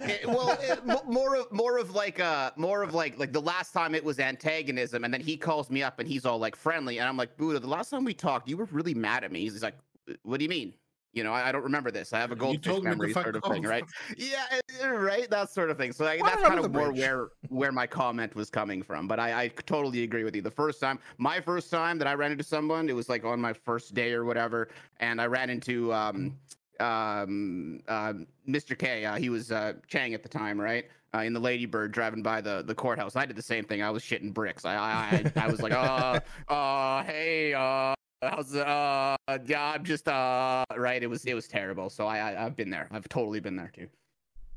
eh, 0.00 0.18
well, 0.26 0.56
eh, 0.62 0.76
mo- 0.86 1.02
more 1.06 1.36
of 1.36 1.52
more 1.52 1.76
of 1.76 1.94
like 1.94 2.18
uh 2.18 2.50
more 2.56 2.82
of 2.82 2.94
like 2.94 3.18
like 3.18 3.32
the 3.32 3.42
last 3.42 3.72
time 3.72 3.94
it 3.94 4.02
was 4.02 4.18
antagonism, 4.18 5.04
and 5.04 5.12
then 5.12 5.20
he 5.20 5.36
calls 5.36 5.68
me 5.68 5.82
up 5.82 5.98
and 5.98 6.08
he's 6.08 6.24
all 6.24 6.38
like 6.38 6.56
friendly, 6.56 6.98
and 6.98 7.06
I'm 7.06 7.16
like 7.18 7.36
Buddha. 7.36 7.58
The 7.60 7.66
last 7.68 7.90
time 7.90 8.04
we 8.04 8.14
talked, 8.14 8.48
you 8.48 8.56
were 8.56 8.68
really 8.72 8.94
mad 8.94 9.22
at 9.22 9.30
me. 9.30 9.40
He's 9.40 9.62
like, 9.62 9.76
"What 10.22 10.38
do 10.38 10.44
you 10.44 10.48
mean? 10.50 10.72
You 11.14 11.22
know, 11.22 11.32
I, 11.32 11.48
I 11.48 11.52
don't 11.52 11.62
remember 11.62 11.90
this. 11.92 12.12
I 12.12 12.18
have 12.18 12.32
a 12.32 12.36
goldfish 12.36 12.64
told 12.64 12.84
me 12.84 12.90
to 12.90 12.96
memory, 12.96 13.12
sort 13.12 13.36
of 13.36 13.44
thing, 13.44 13.62
right? 13.62 13.84
Yeah, 14.16 14.44
eh, 14.50 14.60
eh, 14.80 14.86
right. 14.88 15.30
That 15.30 15.50
sort 15.50 15.70
of 15.70 15.78
thing. 15.78 15.92
So 15.92 16.04
that's 16.04 16.42
kind 16.42 16.58
of 16.58 16.72
more 16.72 16.92
where 16.92 17.28
where 17.48 17.72
my 17.72 17.86
comment 17.86 18.34
was 18.34 18.50
coming 18.50 18.82
from. 18.82 19.06
But 19.06 19.20
I, 19.20 19.44
I 19.44 19.48
totally 19.48 20.02
agree 20.02 20.24
with 20.24 20.34
you. 20.34 20.42
The 20.42 20.50
first 20.50 20.80
time, 20.80 20.98
my 21.18 21.40
first 21.40 21.70
time 21.70 21.98
that 21.98 22.08
I 22.08 22.14
ran 22.14 22.32
into 22.32 22.44
someone, 22.44 22.88
it 22.88 22.94
was 22.94 23.08
like 23.08 23.24
on 23.24 23.40
my 23.40 23.52
first 23.52 23.94
day 23.94 24.12
or 24.12 24.24
whatever, 24.24 24.68
and 24.98 25.20
I 25.20 25.26
ran 25.26 25.50
into 25.50 25.92
um 25.92 26.36
um 26.80 27.80
uh, 27.86 28.14
Mr. 28.48 28.76
K. 28.76 29.04
Uh, 29.04 29.16
he 29.16 29.30
was 29.30 29.52
uh, 29.52 29.74
Chang 29.86 30.14
at 30.14 30.22
the 30.22 30.28
time, 30.28 30.60
right? 30.60 30.86
Uh, 31.14 31.18
in 31.18 31.32
the 31.32 31.38
Ladybird, 31.38 31.92
driving 31.92 32.22
by 32.22 32.40
the 32.40 32.64
the 32.66 32.74
courthouse. 32.74 33.14
I 33.14 33.24
did 33.24 33.36
the 33.36 33.42
same 33.42 33.64
thing. 33.64 33.82
I 33.82 33.90
was 33.90 34.02
shitting 34.02 34.34
bricks. 34.34 34.64
I 34.64 34.74
I 34.74 35.32
I, 35.36 35.44
I 35.44 35.48
was 35.48 35.62
like, 35.62 35.72
uh, 35.72 36.18
uh, 36.48 37.04
hey, 37.04 37.54
uh. 37.54 37.94
How's 38.22 38.54
uh 38.54 39.16
yeah 39.46 39.72
I'm 39.74 39.84
just 39.84 40.08
uh 40.08 40.64
right 40.76 41.02
it 41.02 41.08
was 41.08 41.24
it 41.26 41.34
was 41.34 41.46
terrible 41.46 41.90
so 41.90 42.06
I, 42.06 42.18
I 42.32 42.46
I've 42.46 42.56
been 42.56 42.70
there 42.70 42.88
I've 42.90 43.08
totally 43.08 43.40
been 43.40 43.56
there 43.56 43.70
too 43.74 43.88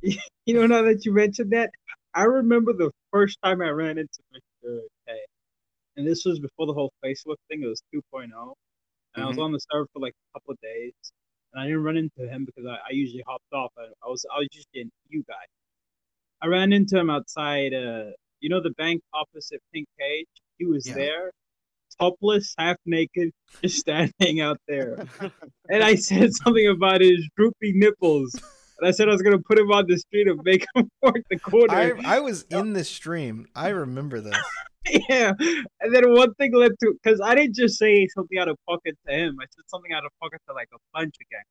You 0.45 0.53
know, 0.53 0.65
now 0.65 0.81
that 0.83 1.03
you 1.05 1.11
mentioned 1.11 1.51
that, 1.51 1.71
I 2.13 2.23
remember 2.23 2.71
the 2.71 2.89
first 3.11 3.37
time 3.43 3.61
I 3.61 3.67
ran 3.67 3.97
into 3.97 4.19
Mr. 4.33 4.79
K, 5.05 5.13
and 5.97 6.07
this 6.07 6.23
was 6.23 6.39
before 6.39 6.65
the 6.67 6.73
whole 6.73 6.93
Facebook 7.03 7.35
thing. 7.49 7.63
It 7.63 7.67
was 7.67 7.81
2.0, 7.93 8.31
and 9.15 9.25
I 9.25 9.27
was 9.27 9.35
Mhm. 9.35 9.41
on 9.41 9.51
the 9.51 9.59
server 9.69 9.87
for 9.91 9.99
like 9.99 10.13
a 10.13 10.39
couple 10.39 10.53
of 10.53 10.61
days, 10.61 10.93
and 11.51 11.61
I 11.61 11.65
didn't 11.65 11.83
run 11.83 11.97
into 11.97 12.29
him 12.29 12.45
because 12.45 12.65
I, 12.65 12.75
I 12.75 12.91
usually 12.91 13.23
hopped 13.27 13.51
off. 13.51 13.73
I, 13.77 13.87
I 14.01 14.07
was 14.07 14.25
I 14.33 14.39
was 14.39 14.47
just 14.53 14.71
getting 14.71 14.89
you 15.09 15.21
guys. 15.27 15.47
I 16.41 16.47
ran 16.47 16.71
into 16.71 16.97
him 16.97 17.09
outside. 17.09 17.73
Uh, 17.73 18.11
you 18.39 18.47
know 18.47 18.61
the 18.61 18.71
bank 18.77 19.01
opposite 19.13 19.61
Pink 19.73 19.87
Cage. 19.99 20.27
He 20.59 20.65
was 20.65 20.85
Yeah. 20.85 20.93
there, 20.95 21.31
topless, 21.99 22.53
half 22.57 22.77
naked, 22.85 23.31
just 23.61 23.77
standing 23.79 24.41
out 24.41 24.59
there. 24.67 25.05
and 25.69 25.83
I 25.83 25.95
said 25.95 26.33
something 26.33 26.67
about 26.67 27.01
his 27.01 27.27
droopy 27.35 27.73
nipples. 27.73 28.33
And 28.79 28.87
I 28.87 28.91
said 28.91 29.09
I 29.09 29.11
was 29.11 29.21
gonna 29.21 29.39
put 29.39 29.57
him 29.57 29.71
on 29.71 29.85
the 29.87 29.97
street 29.97 30.27
and 30.27 30.39
make 30.43 30.65
him 30.75 30.89
work 31.01 31.23
the 31.29 31.39
corner. 31.39 31.73
I 31.73 32.17
I 32.17 32.19
was 32.19 32.43
in 32.43 32.73
the 32.73 32.83
stream. 32.83 33.47
I 33.55 33.69
remember 33.69 34.21
this. 34.21 34.37
yeah. 35.09 35.33
And 35.81 35.95
then 35.95 36.13
one 36.13 36.33
thing 36.35 36.53
led 36.53 36.71
to 36.81 36.93
because 37.01 37.19
I 37.21 37.35
didn't 37.35 37.55
just 37.55 37.77
say 37.77 38.07
something 38.07 38.37
out 38.37 38.47
of 38.47 38.57
pocket 38.67 38.95
to 39.07 39.13
him. 39.13 39.37
I 39.41 39.45
said 39.45 39.63
something 39.67 39.91
out 39.93 40.05
of 40.05 40.11
pocket 40.21 40.41
to 40.47 40.53
like 40.53 40.69
a 40.73 40.77
bunch 40.93 41.15
of 41.19 41.27
guys. 41.31 41.43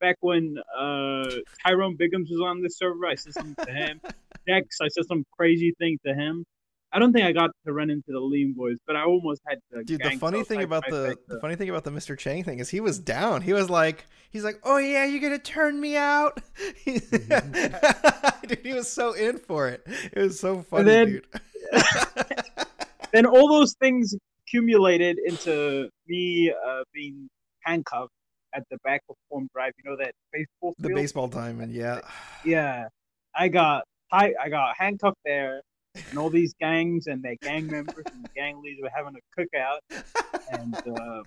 Back 0.00 0.16
when 0.20 0.56
uh 0.76 1.30
Tyrone 1.64 1.96
Biggums 1.96 2.28
was 2.30 2.40
on 2.44 2.60
the 2.60 2.70
server, 2.70 3.06
I 3.06 3.14
said 3.14 3.34
something 3.34 3.64
to 3.64 3.72
him. 3.72 4.00
Dex, 4.46 4.78
I 4.82 4.88
said 4.88 5.04
some 5.06 5.24
crazy 5.38 5.74
thing 5.78 5.98
to 6.04 6.12
him. 6.12 6.44
I 6.92 6.98
don't 6.98 7.12
think 7.12 7.24
I 7.24 7.32
got 7.32 7.50
to 7.64 7.72
run 7.72 7.88
into 7.88 8.12
the 8.12 8.20
lean 8.20 8.52
boys, 8.52 8.76
but 8.86 8.96
I 8.96 9.04
almost 9.04 9.40
had 9.46 9.58
to. 9.72 9.82
Dude, 9.82 10.02
the 10.02 10.16
funny 10.18 10.44
thing 10.44 10.62
about 10.62 10.84
the 10.88 11.16
the 11.26 11.40
funny 11.40 11.56
thing 11.56 11.70
about 11.70 11.84
the 11.84 11.90
Mr. 11.90 12.18
Chang 12.18 12.44
thing 12.44 12.58
is 12.58 12.68
he 12.68 12.80
was 12.80 12.98
down. 12.98 13.40
He 13.42 13.52
was 13.52 13.70
like 13.70 14.04
he's 14.30 14.44
like, 14.44 14.60
"Oh 14.62 14.76
yeah, 14.76 15.04
you're 15.06 15.30
to 15.30 15.38
turn 15.38 15.80
me 15.80 15.96
out." 15.96 16.40
dude, 16.84 18.58
he 18.62 18.74
was 18.74 18.90
so 18.90 19.12
in 19.12 19.38
for 19.38 19.68
it. 19.68 19.86
It 20.12 20.20
was 20.20 20.38
so 20.38 20.62
funny, 20.62 20.84
then- 20.84 21.06
dude. 21.08 21.26
then 23.12 23.26
all 23.26 23.48
those 23.48 23.74
things 23.80 24.14
accumulated 24.46 25.18
into 25.24 25.88
me 26.06 26.52
uh, 26.66 26.82
being 26.92 27.28
handcuffed 27.60 28.12
at 28.54 28.64
the 28.70 28.76
back 28.84 29.00
of 29.08 29.16
Forum 29.28 29.48
Drive. 29.54 29.72
You 29.82 29.90
know 29.90 29.96
that 29.96 30.12
baseball 30.32 30.74
the 30.78 30.94
baseball 30.94 31.28
diamond, 31.28 31.72
yeah. 31.72 32.00
Yeah, 32.44 32.88
I 33.34 33.48
got 33.48 33.84
I, 34.10 34.34
I 34.42 34.48
got 34.50 34.76
handcuffed 34.76 35.18
there, 35.24 35.62
and 35.94 36.18
all 36.18 36.30
these 36.30 36.54
gangs 36.60 37.06
and 37.06 37.22
their 37.22 37.36
gang 37.42 37.66
members 37.66 38.04
and 38.12 38.28
gang 38.34 38.60
leaders 38.62 38.80
were 38.82 38.90
having 38.94 39.14
a 39.16 39.40
cookout, 39.40 39.78
and 40.52 40.98
uh, 40.98 41.22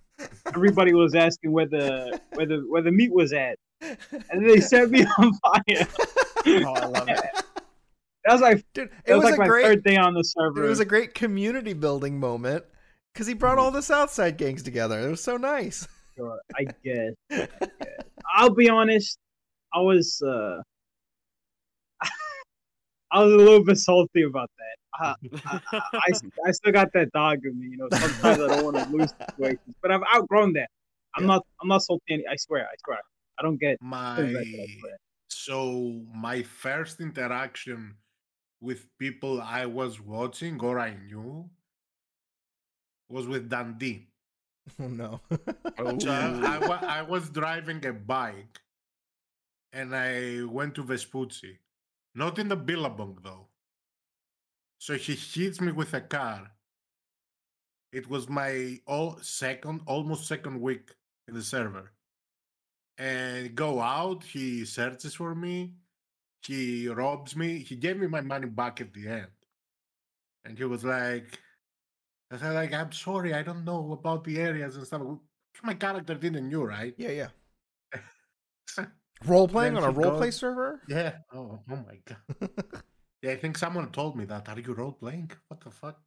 everybody 0.47 0.93
was 0.93 1.15
asking 1.15 1.51
where 1.51 1.67
the 1.67 2.19
where 2.34 2.45
the 2.45 2.65
where 2.69 2.82
the 2.82 2.91
meat 2.91 3.13
was 3.13 3.34
at, 3.34 3.58
and 3.82 4.47
they 4.47 4.60
set 4.60 4.89
me 4.89 5.06
on 5.17 5.34
fire. 5.34 5.88
oh 6.47 6.73
I 6.73 6.86
love 6.86 7.10
it 7.10 7.19
That 8.25 8.34
was 8.34 8.41
like 8.41 8.65
Dude, 8.73 8.89
it 9.06 9.13
was, 9.13 9.23
was, 9.23 9.32
like 9.32 9.39
my 9.39 9.47
great 9.47 9.65
third 9.65 9.84
day 9.84 9.97
on 9.97 10.13
the 10.13 10.23
server. 10.23 10.65
it 10.65 10.69
was 10.69 10.80
a 10.80 10.86
great 10.86 11.13
community 11.13 11.73
building 11.73 12.19
moment 12.19 12.65
because 13.13 13.28
he 13.28 13.34
brought 13.34 13.58
all 13.58 13.71
the 13.71 13.82
Southside 13.82 14.38
gangs 14.38 14.63
together. 14.63 14.99
It 14.99 15.10
was 15.10 15.23
so 15.23 15.38
nice. 15.38 15.88
Sure, 16.15 16.39
I 16.56 16.65
guess. 16.84 17.13
I 17.32 17.36
guess. 17.36 17.47
I'll 18.36 18.54
be 18.54 18.69
honest. 18.69 19.17
I 19.73 19.80
was 19.80 20.21
uh, 20.21 20.62
I 23.15 23.23
was 23.23 23.34
a 23.34 23.38
little 23.38 23.63
bit 23.63 23.78
salty 23.78 24.23
about 24.23 24.49
that. 24.60 24.78
I, 24.93 25.15
I, 25.45 25.62
I, 25.93 26.12
I 26.47 26.51
still 26.51 26.73
got 26.73 26.91
that 26.93 27.12
dog 27.13 27.39
in 27.45 27.58
me. 27.60 27.67
You 27.71 27.78
know, 27.78 27.88
sometimes 27.91 28.39
I 28.41 28.47
don't 28.49 28.63
want 28.65 28.78
to 28.78 28.86
lose 28.95 29.12
situations, 29.30 29.75
but 29.82 29.91
I've 29.91 30.04
outgrown 30.13 30.54
that. 30.54 30.69
I'm 31.15 31.23
Yeah. 31.23 31.28
not. 31.28 31.41
I'm 31.62 31.69
not 31.69 31.82
salty. 31.82 32.04
any- 32.15 32.28
I 32.28 32.36
swear. 32.36 32.63
I 32.65 32.75
swear. 32.84 32.99
I 33.39 33.43
don't 33.43 33.60
get. 33.60 33.78
My 33.82 34.17
so 35.30 36.01
my 36.13 36.43
first 36.43 36.99
interaction 36.99 37.95
with 38.62 38.88
people 38.99 39.41
I 39.41 39.65
was 39.65 40.01
watching 40.01 40.60
or 40.62 40.80
I 40.80 40.91
knew 41.08 41.49
was 43.10 43.28
with 43.28 43.49
Dundee. 43.49 44.08
Oh 44.80 44.88
no. 44.88 45.21
So 45.99 46.10
I, 46.10 46.58
I, 46.82 46.99
I 46.99 47.01
was 47.04 47.30
driving 47.30 47.86
a 47.86 47.93
bike 47.93 48.60
and 49.71 49.95
I 49.95 50.43
went 50.43 50.73
to 50.75 50.84
Vespucci. 50.84 51.60
Not 52.15 52.39
in 52.39 52.47
the 52.47 52.56
Billabong 52.56 53.19
though. 53.21 53.47
So 54.80 54.95
he 54.95 55.13
hits 55.13 55.62
me 55.62 55.71
with 55.71 55.93
a 55.93 56.01
car. 56.01 56.51
It 57.91 58.10
was 58.10 58.30
my 58.30 58.80
all 58.88 59.17
second, 59.21 59.82
almost 59.86 60.28
second 60.28 60.60
week 60.62 60.91
in 61.28 61.34
the 61.34 61.43
server. 61.43 61.91
And 62.97 63.56
go 63.56 63.82
out, 63.82 64.23
he 64.23 64.63
searches 64.65 65.15
for 65.15 65.36
me, 65.36 65.73
he 66.41 66.88
robs 66.88 67.36
me, 67.36 67.60
he 67.60 67.75
gave 67.75 67.97
me 67.97 68.08
my 68.08 68.21
money 68.21 68.47
back 68.47 68.80
at 68.80 68.93
the 68.93 69.08
end. 69.08 69.28
And 70.45 70.58
he 70.58 70.63
was 70.63 70.86
like, 70.86 71.39
I 72.32 72.38
said, 72.38 72.54
like, 72.54 72.73
I'm 72.73 72.91
sorry, 72.91 73.34
I 73.34 73.43
don't 73.43 73.65
know 73.65 73.91
about 73.91 74.23
the 74.23 74.39
areas 74.39 74.78
and 74.78 74.86
stuff. 74.88 75.01
My 75.63 75.73
character 75.73 76.15
didn't 76.15 76.47
knew, 76.47 76.63
right? 76.63 76.93
yeah, 76.97 77.30
yeah. 78.78 78.86
Role 79.23 79.47
playing 79.47 79.78
on 79.78 79.84
a 79.84 79.91
role 79.91 80.17
play 80.17 80.32
server? 80.32 80.82
Yeah. 80.88 81.17
Oh, 81.34 81.60
oh 81.69 81.75
my 81.88 81.99
god. 82.06 82.49
Yeah, 83.21 83.32
I 83.32 83.38
think 83.38 83.58
someone 83.58 83.89
told 83.91 84.15
me 84.15 84.25
that. 84.25 84.47
Are 84.49 84.60
you 84.60 84.73
role 84.73 84.91
playing? 84.91 85.32
What 85.47 85.60
the 85.62 85.71
fuck? 85.71 85.99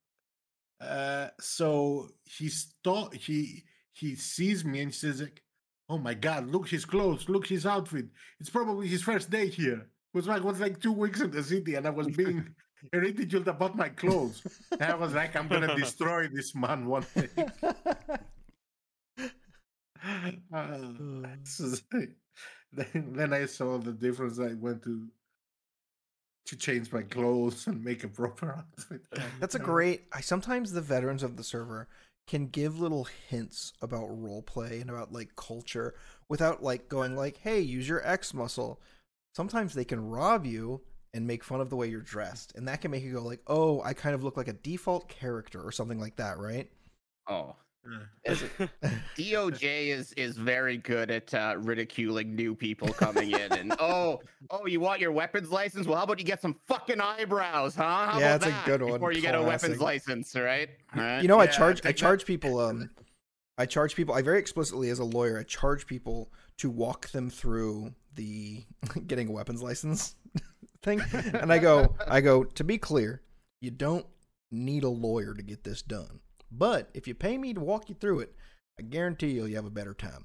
Uh, 0.81 1.29
so 1.40 2.11
he 2.25 2.49
sto- 2.49 3.11
he 3.11 3.64
he 3.92 4.14
sees 4.14 4.64
me 4.64 4.81
and 4.83 4.92
he 4.92 4.97
says 4.97 5.21
like, 5.21 5.42
"Oh 5.88 5.99
my 5.99 6.14
god, 6.14 6.47
look 6.47 6.68
his 6.68 6.85
clothes, 6.85 7.29
look 7.29 7.44
his 7.49 7.66
outfit. 7.66 8.07
It's 8.38 8.51
probably 8.51 8.87
his 8.87 9.03
first 9.03 9.31
day 9.31 9.49
here." 9.49 9.81
It 9.81 10.14
was 10.14 10.29
like 10.29 10.44
was 10.44 10.61
like 10.61 10.79
two 10.81 10.92
weeks 10.92 11.21
in 11.21 11.33
the 11.33 11.42
city, 11.42 11.75
and 11.75 11.87
I 11.88 11.90
was 11.90 12.07
being 12.07 12.55
ridiculed 12.92 13.49
about 13.49 13.75
my 13.75 13.88
clothes. 13.88 14.47
And 14.71 14.85
I 14.85 14.94
was 14.94 15.12
like, 15.14 15.35
"I'm 15.35 15.49
gonna 15.49 15.75
destroy 15.85 16.29
this 16.29 16.55
man 16.55 16.87
one 16.87 17.05
day." 17.16 17.29
Uh, 20.55 20.92
is- 21.42 21.83
then, 22.72 23.12
then 23.14 23.33
I 23.33 23.46
saw 23.46 23.78
the 23.78 23.92
difference. 23.92 24.38
I 24.38 24.54
went 24.54 24.83
to 24.85 25.09
to 26.46 26.57
change 26.57 26.90
my 26.92 27.02
clothes 27.02 27.66
and 27.66 27.85
make 27.85 28.04
a 28.04 28.09
proper 28.09 28.52
outfit. 28.59 29.02
That's 29.40 29.54
a 29.54 29.59
great. 29.61 30.04
I 30.12 30.20
sometimes 30.20 30.72
the 30.72 30.81
veterans 30.81 31.22
of 31.22 31.37
the 31.37 31.44
server 31.44 31.88
can 32.26 32.46
give 32.46 32.78
little 32.78 33.07
hints 33.28 33.72
about 33.81 34.07
role 34.07 34.42
play 34.42 34.81
and 34.81 34.90
about 34.90 35.12
like 35.12 35.37
culture 35.37 35.94
without 36.28 36.62
like 36.62 36.88
going 36.88 37.16
like, 37.16 37.38
"Hey, 37.38 37.61
use 37.61 37.88
your 37.88 38.07
X 38.07 38.35
muscle." 38.35 38.81
Sometimes 39.35 39.74
they 39.74 39.85
can 39.85 40.09
rob 40.09 40.46
you 40.46 40.81
and 41.14 41.26
make 41.26 41.44
fun 41.44 41.61
of 41.61 41.70
the 41.70 41.76
way 41.76 41.88
you're 41.88 42.00
dressed, 42.00 42.54
and 42.57 42.66
that 42.68 42.81
can 42.81 42.90
make 42.90 43.02
you 43.02 43.12
go 43.12 43.22
like, 43.22 43.42
"Oh, 43.46 43.83
I 43.83 43.92
kind 43.94 44.14
of 44.14 44.24
look 44.24 44.37
like 44.37 44.48
a 44.48 44.52
default 44.52 45.09
character 45.09 45.61
or 45.61 45.72
something 45.72 46.00
like 46.00 46.16
that," 46.16 46.38
right? 46.38 46.70
oh, 47.28 47.54
uh, 47.87 48.27
DOJ 49.17 49.88
is 49.88 50.12
is 50.14 50.37
very 50.37 50.77
good 50.77 51.11
at 51.11 51.33
uh, 51.35 51.55
ridiculing 51.59 52.35
new 52.35 52.55
people 52.55 52.88
coming 52.88 53.31
in, 53.33 53.53
and 53.53 53.75
oh, 53.81 54.21
oh, 54.51 54.67
you 54.67 54.81
want 54.81 55.01
your 55.01 55.12
weapons 55.12 55.51
license? 55.51 55.87
Well, 55.87 55.97
how 55.97 56.05
about 56.05 56.19
you 56.19 56.25
get 56.25 56.43
some 56.43 56.57
fucking 56.67 57.01
eyebrows, 57.01 57.75
huh? 57.75 57.83
How 57.83 58.19
Yeah, 58.19 58.35
about 58.37 58.41
that's 58.49 58.67
a 58.67 58.71
good 58.71 58.83
one. 58.83 58.93
Before 58.95 59.12
you 59.12 59.21
get 59.21 59.35
a 59.35 59.43
weapons 59.43 59.81
license, 59.81 60.35
right? 60.35 60.69
Right? 60.95 61.21
You 61.23 61.29
know, 61.29 61.38
I 61.41 61.47
charge 61.47 61.79
I 61.79 61.81
take 61.81 61.83
that- 61.83 61.97
charge 61.97 62.25
people 62.25 62.61
um 62.61 62.91
I 63.57 63.67
charge 63.67 63.95
people 63.97 64.14
I 64.14 64.23
very 64.23 64.38
explicitly 64.38 64.91
as 64.91 64.99
a 64.99 65.05
lawyer, 65.05 65.38
I 65.38 65.43
charge 65.43 65.87
people 65.87 66.31
to 66.59 66.71
walk 66.71 67.09
them 67.11 67.31
through 67.31 67.93
the 68.14 68.64
getting 69.07 69.29
a 69.29 69.33
weapons 69.33 69.62
license 69.62 70.14
thing. 70.83 71.01
And 71.35 71.53
I 71.53 71.59
go 71.59 71.95
I 72.07 72.21
go, 72.21 72.45
to 72.45 72.64
be 72.64 72.79
clear, 72.79 73.23
you 73.61 73.71
don't 73.71 74.07
need 74.51 74.85
a 74.85 74.88
lawyer 74.88 75.35
to 75.35 75.43
get 75.43 75.64
this 75.64 75.83
done. 75.83 76.21
But 76.51 76.89
if 76.95 77.07
you 77.07 77.15
pay 77.15 77.37
me 77.39 77.53
to 77.55 77.61
walk 77.61 77.89
you 77.89 77.95
through 77.95 78.21
it, 78.21 78.35
I 78.79 78.83
guarantee 78.83 79.31
you'll 79.33 79.49
have 79.55 79.65
a 79.67 79.71
better 79.71 79.93
time. 79.95 80.25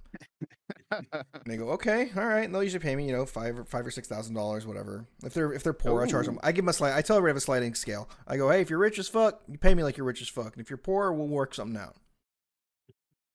And 0.92 1.06
they 1.48 1.58
go, 1.58 1.70
okay, 1.72 2.12
all 2.16 2.26
right. 2.26 2.44
And 2.44 2.54
they'll 2.54 2.62
usually 2.64 2.84
pay 2.84 2.96
me, 2.96 3.08
you 3.08 3.14
know, 3.14 3.26
five 3.26 3.58
or 3.58 3.66
five 3.66 3.86
or 3.86 3.90
six 3.92 4.08
thousand 4.08 4.36
dollars, 4.36 4.68
whatever. 4.68 5.08
If 5.26 5.34
they're 5.34 5.52
if 5.52 5.64
they're 5.64 5.74
poor, 5.74 6.04
I 6.04 6.08
charge 6.08 6.28
them. 6.28 6.40
I 6.44 6.52
give 6.52 6.64
them 6.64 6.70
a 6.70 6.74
slide. 6.74 6.96
I 6.96 7.02
tell 7.02 7.18
everybody 7.18 7.32
I 7.32 7.34
have 7.34 7.38
a 7.38 7.42
sliding 7.42 7.74
scale. 7.74 8.08
I 8.28 8.38
go, 8.38 8.50
hey, 8.52 8.62
if 8.62 8.70
you're 8.70 8.78
rich 8.80 9.00
as 9.00 9.08
fuck, 9.08 9.42
you 9.48 9.58
pay 9.58 9.74
me 9.74 9.84
like 9.84 9.98
you're 9.98 10.06
rich 10.06 10.22
as 10.22 10.30
fuck, 10.30 10.54
and 10.54 10.62
if 10.62 10.70
you're 10.70 10.78
poor, 10.78 11.12
we'll 11.12 11.28
work 11.28 11.56
something 11.56 11.78
out. 11.80 11.96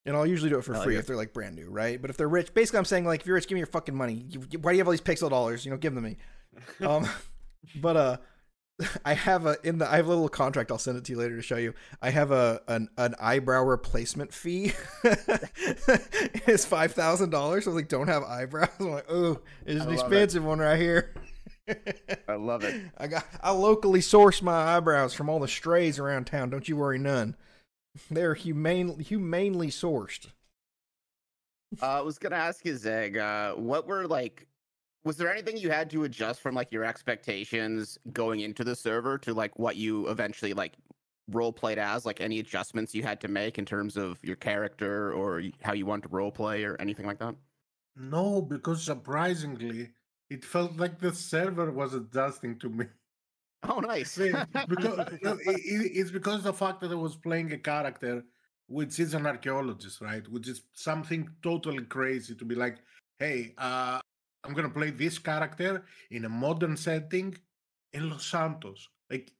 And 0.06 0.16
I'll 0.16 0.26
usually 0.26 0.50
do 0.50 0.58
it 0.58 0.62
for 0.64 0.72
like 0.72 0.84
free 0.84 0.96
it. 0.96 1.00
if 1.00 1.06
they're 1.06 1.16
like 1.16 1.32
brand 1.34 1.56
new, 1.56 1.68
right? 1.68 2.00
But 2.00 2.10
if 2.10 2.16
they're 2.16 2.28
rich, 2.28 2.54
basically, 2.54 2.78
I'm 2.78 2.84
saying 2.84 3.04
like, 3.04 3.20
if 3.22 3.26
you're 3.26 3.34
rich, 3.34 3.46
give 3.48 3.56
me 3.56 3.60
your 3.60 3.66
fucking 3.66 3.94
money. 3.94 4.24
You, 4.30 4.42
you- 4.50 4.58
why 4.60 4.70
do 4.72 4.76
you 4.76 4.80
have 4.80 4.86
all 4.86 4.92
these 4.92 5.00
pixel 5.00 5.28
dollars? 5.28 5.64
You 5.64 5.70
know, 5.72 5.76
give 5.76 5.94
them 5.94 6.04
to 6.04 6.08
me. 6.10 6.16
Um, 6.86 7.06
but 7.82 7.96
uh, 7.96 8.16
I 9.04 9.14
have 9.14 9.46
a 9.46 9.56
in 9.64 9.78
the 9.78 9.90
I 9.90 9.96
have 9.96 10.06
a 10.06 10.10
little 10.10 10.28
contract. 10.28 10.70
I'll 10.70 10.78
send 10.78 10.98
it 10.98 11.04
to 11.04 11.12
you 11.12 11.18
later 11.18 11.36
to 11.36 11.42
show 11.42 11.56
you. 11.56 11.74
I 12.00 12.10
have 12.10 12.30
a 12.30 12.60
an, 12.68 12.88
an 12.96 13.14
eyebrow 13.20 13.64
replacement 13.64 14.32
fee. 14.32 14.72
it's 15.04 16.64
five 16.64 16.92
thousand 16.92 17.30
dollars. 17.30 17.66
I 17.66 17.70
was 17.70 17.76
like, 17.76 17.88
don't 17.88 18.08
have 18.08 18.22
eyebrows. 18.22 18.68
I'm 18.80 18.90
like, 18.90 19.06
oh, 19.10 19.40
it's 19.66 19.80
an 19.80 19.86
love 19.86 19.88
it. 19.88 19.92
expensive 20.00 20.44
one 20.44 20.58
right 20.60 20.78
here. 20.78 21.14
I 22.28 22.34
love 22.34 22.64
it. 22.64 22.80
I 22.96 23.08
got 23.08 23.26
I 23.42 23.50
locally 23.50 24.00
source 24.00 24.40
my 24.40 24.76
eyebrows 24.76 25.12
from 25.12 25.28
all 25.28 25.40
the 25.40 25.48
strays 25.48 25.98
around 25.98 26.26
town. 26.26 26.50
Don't 26.50 26.68
you 26.68 26.76
worry 26.76 26.98
none. 26.98 27.36
They're 28.10 28.34
humane 28.34 29.00
humanely 29.00 29.68
sourced. 29.68 30.28
Uh, 31.82 31.86
I 31.86 32.00
was 32.00 32.18
gonna 32.18 32.36
ask 32.36 32.64
you, 32.64 32.76
Zeg, 32.76 33.18
uh, 33.18 33.54
what 33.54 33.86
were 33.86 34.06
like? 34.06 34.46
Was 35.04 35.16
there 35.16 35.30
anything 35.32 35.56
you 35.56 35.70
had 35.70 35.90
to 35.90 36.04
adjust 36.04 36.40
from 36.40 36.54
like 36.54 36.70
your 36.72 36.84
expectations 36.84 37.98
going 38.12 38.40
into 38.40 38.64
the 38.64 38.76
server 38.76 39.16
to 39.18 39.32
like 39.32 39.58
what 39.58 39.76
you 39.76 40.08
eventually 40.08 40.52
like 40.52 40.74
role 41.28 41.52
played 41.52 41.78
as? 41.78 42.04
Like 42.04 42.20
any 42.20 42.40
adjustments 42.40 42.94
you 42.94 43.02
had 43.02 43.20
to 43.22 43.28
make 43.28 43.58
in 43.58 43.64
terms 43.64 43.96
of 43.96 44.22
your 44.24 44.36
character 44.36 45.12
or 45.12 45.42
how 45.62 45.72
you 45.72 45.86
want 45.86 46.02
to 46.02 46.08
role 46.08 46.32
play 46.32 46.64
or 46.64 46.76
anything 46.80 47.06
like 47.06 47.18
that? 47.20 47.36
no, 47.96 48.40
because 48.42 48.82
surprisingly, 48.84 49.92
it 50.30 50.44
felt 50.44 50.76
like 50.76 51.00
the 51.00 51.12
server 51.12 51.70
was 51.72 51.94
adjusting 51.94 52.58
to 52.60 52.68
me. 52.68 52.86
Oh, 53.64 53.80
nice. 53.80 54.16
Because 54.68 54.98
no, 55.22 55.32
i- 55.32 55.50
i- 55.50 55.92
it's 55.98 56.10
because 56.10 56.42
the 56.44 56.52
fact 56.52 56.80
that 56.80 56.92
I 56.92 56.94
was 56.94 57.16
playing 57.16 57.52
a 57.52 57.58
character 57.58 58.24
which 58.68 59.00
is 59.00 59.14
an 59.14 59.26
archaeologist, 59.26 60.00
right? 60.02 60.26
Which 60.28 60.46
is 60.46 60.62
something 60.74 61.28
totally 61.42 61.84
crazy 61.86 62.34
to 62.34 62.44
be 62.44 62.54
like, 62.54 62.78
hey, 63.18 63.54
uh, 63.56 63.98
I'm 64.48 64.54
gonna 64.54 64.70
play 64.70 64.90
this 64.90 65.18
character 65.18 65.84
in 66.10 66.24
a 66.24 66.28
modern 66.28 66.76
setting 66.76 67.36
in 67.92 68.08
Los 68.08 68.24
Santos, 68.26 68.88
like 69.10 69.30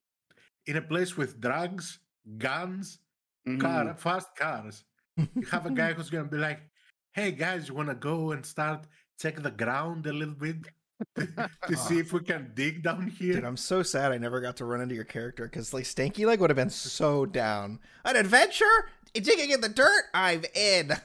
in 0.67 0.77
a 0.77 0.83
place 0.83 1.17
with 1.17 1.41
drugs, 1.41 1.99
guns, 2.37 2.99
Mhm. 3.47 3.61
car, 3.61 3.95
fast 3.97 4.37
cars. 4.37 4.85
You 5.17 5.47
have 5.51 5.65
a 5.65 5.71
guy 5.71 5.93
who's 5.95 6.11
gonna 6.11 6.29
be 6.29 6.37
like, 6.37 6.61
hey 7.13 7.33
guys, 7.33 7.69
you 7.69 7.75
wanna 7.75 7.95
go 7.95 8.33
and 8.33 8.45
start 8.45 8.87
check 9.19 9.43
the 9.43 9.51
ground 9.51 10.07
a 10.07 10.13
little 10.13 10.35
bit 10.35 10.57
to 11.67 11.77
see 11.77 11.99
if 11.99 12.13
we 12.13 12.21
can 12.21 12.53
dig 12.55 12.83
down 12.83 13.07
here? 13.09 13.35
Dude, 13.35 13.45
I'm 13.45 13.57
so 13.57 13.83
sad 13.83 14.13
I 14.13 14.19
never 14.19 14.41
got 14.41 14.57
to 14.59 14.65
run 14.67 14.81
into 14.83 14.95
your 14.95 15.05
character 15.05 15.45
because 15.47 15.73
like 15.73 15.85
Stanky 15.85 16.27
Leg 16.27 16.39
would 16.41 16.51
have 16.51 16.57
been 16.57 16.71
so 16.71 17.25
down. 17.25 17.81
An 18.05 18.17
adventure? 18.17 18.91
Digging 19.15 19.51
in 19.51 19.63
the 19.63 19.69
dirt? 19.71 20.05
I'm 20.13 20.45
in. 20.55 20.93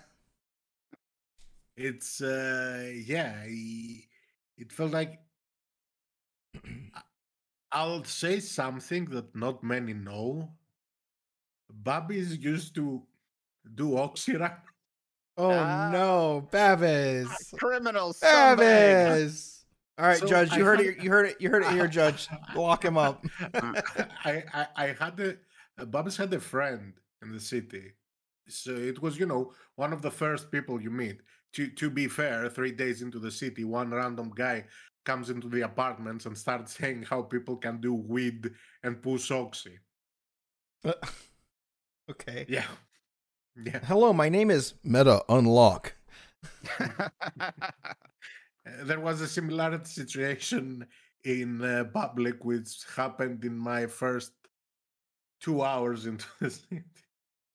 it's 1.78 2.22
uh 2.22 2.92
yeah 3.06 3.34
I- 3.44 4.04
it 4.58 4.72
felt 4.72 4.92
like 4.92 5.20
I- 6.96 7.02
i'll 7.72 8.04
say 8.04 8.40
something 8.40 9.06
that 9.06 9.36
not 9.36 9.64
many 9.64 9.94
know 9.94 10.52
Babis 11.72 12.38
used 12.38 12.76
to 12.76 13.02
do 13.76 13.92
oxyra 13.92 14.58
Oh 15.36 15.50
Ah. 15.50 15.90
no, 15.92 16.48
Babis. 16.52 17.28
Criminal 17.58 18.14
scumbag. 18.14 18.58
Babis. 18.60 19.64
All 19.98 20.06
right, 20.06 20.20
So 20.20 20.28
Judge, 20.28 20.52
I 20.52 20.58
you 20.58 20.64
heard 20.66 20.78
had- 20.80 20.88
it. 20.90 21.04
You 21.04 21.10
heard 21.10 21.26
it. 21.30 21.38
You 21.42 21.50
heard 21.50 21.64
it 21.64 21.72
here, 21.72 21.88
Judge. 21.88 22.28
Lock 22.56 22.86
him 22.86 23.00
up. 23.00 23.26
I, 24.24 24.44
I 24.54 24.68
i 24.76 24.86
had 25.00 25.20
a 25.20 25.30
uh, 25.82 25.86
Babis 25.86 26.16
had 26.18 26.32
a 26.36 26.40
friend 26.40 26.94
in 27.24 27.32
the 27.32 27.40
city 27.40 27.94
so 28.48 28.76
it 28.76 29.02
was 29.02 29.18
you 29.18 29.26
know 29.26 29.54
one 29.76 29.92
of 29.92 30.04
the 30.04 30.12
first 30.12 30.52
people 30.52 30.80
you 30.80 30.92
meet 30.92 31.22
to 31.54 31.68
to 31.70 31.90
be 31.90 32.08
fair 32.08 32.50
three 32.50 32.72
days 32.72 33.02
into 33.02 33.20
the 33.20 33.32
city 33.32 33.64
one 33.64 33.92
random 33.92 34.32
guy 34.36 34.66
comes 35.06 35.30
into 35.30 35.50
the 35.50 35.62
apartments 35.62 36.26
and 36.26 36.38
starts 36.38 36.76
saying 36.78 37.04
how 37.04 37.22
people 37.22 37.56
can 37.58 37.80
do 37.82 37.94
weed 37.94 38.52
and 38.84 39.02
push 39.02 39.32
oxy 39.32 39.80
okay. 42.12 42.46
Yeah. 42.50 42.66
Yeah. 43.56 43.80
Hello, 43.86 44.12
my 44.14 44.30
name 44.30 44.52
is 44.52 44.74
Meta 44.84 45.24
Unlock. 45.30 45.94
Uh, 46.80 47.52
There 48.84 49.00
was 49.00 49.22
a 49.22 49.28
similar 49.28 49.80
situation 49.84 50.88
in 51.24 51.62
uh, 51.64 51.86
public 51.94 52.44
which 52.46 52.84
happened 52.96 53.44
in 53.44 53.58
my 53.58 53.88
first 53.88 54.32
two 55.42 55.62
hours 55.62 56.06
into 56.06 56.26
the 56.40 56.50
city. 56.50 56.84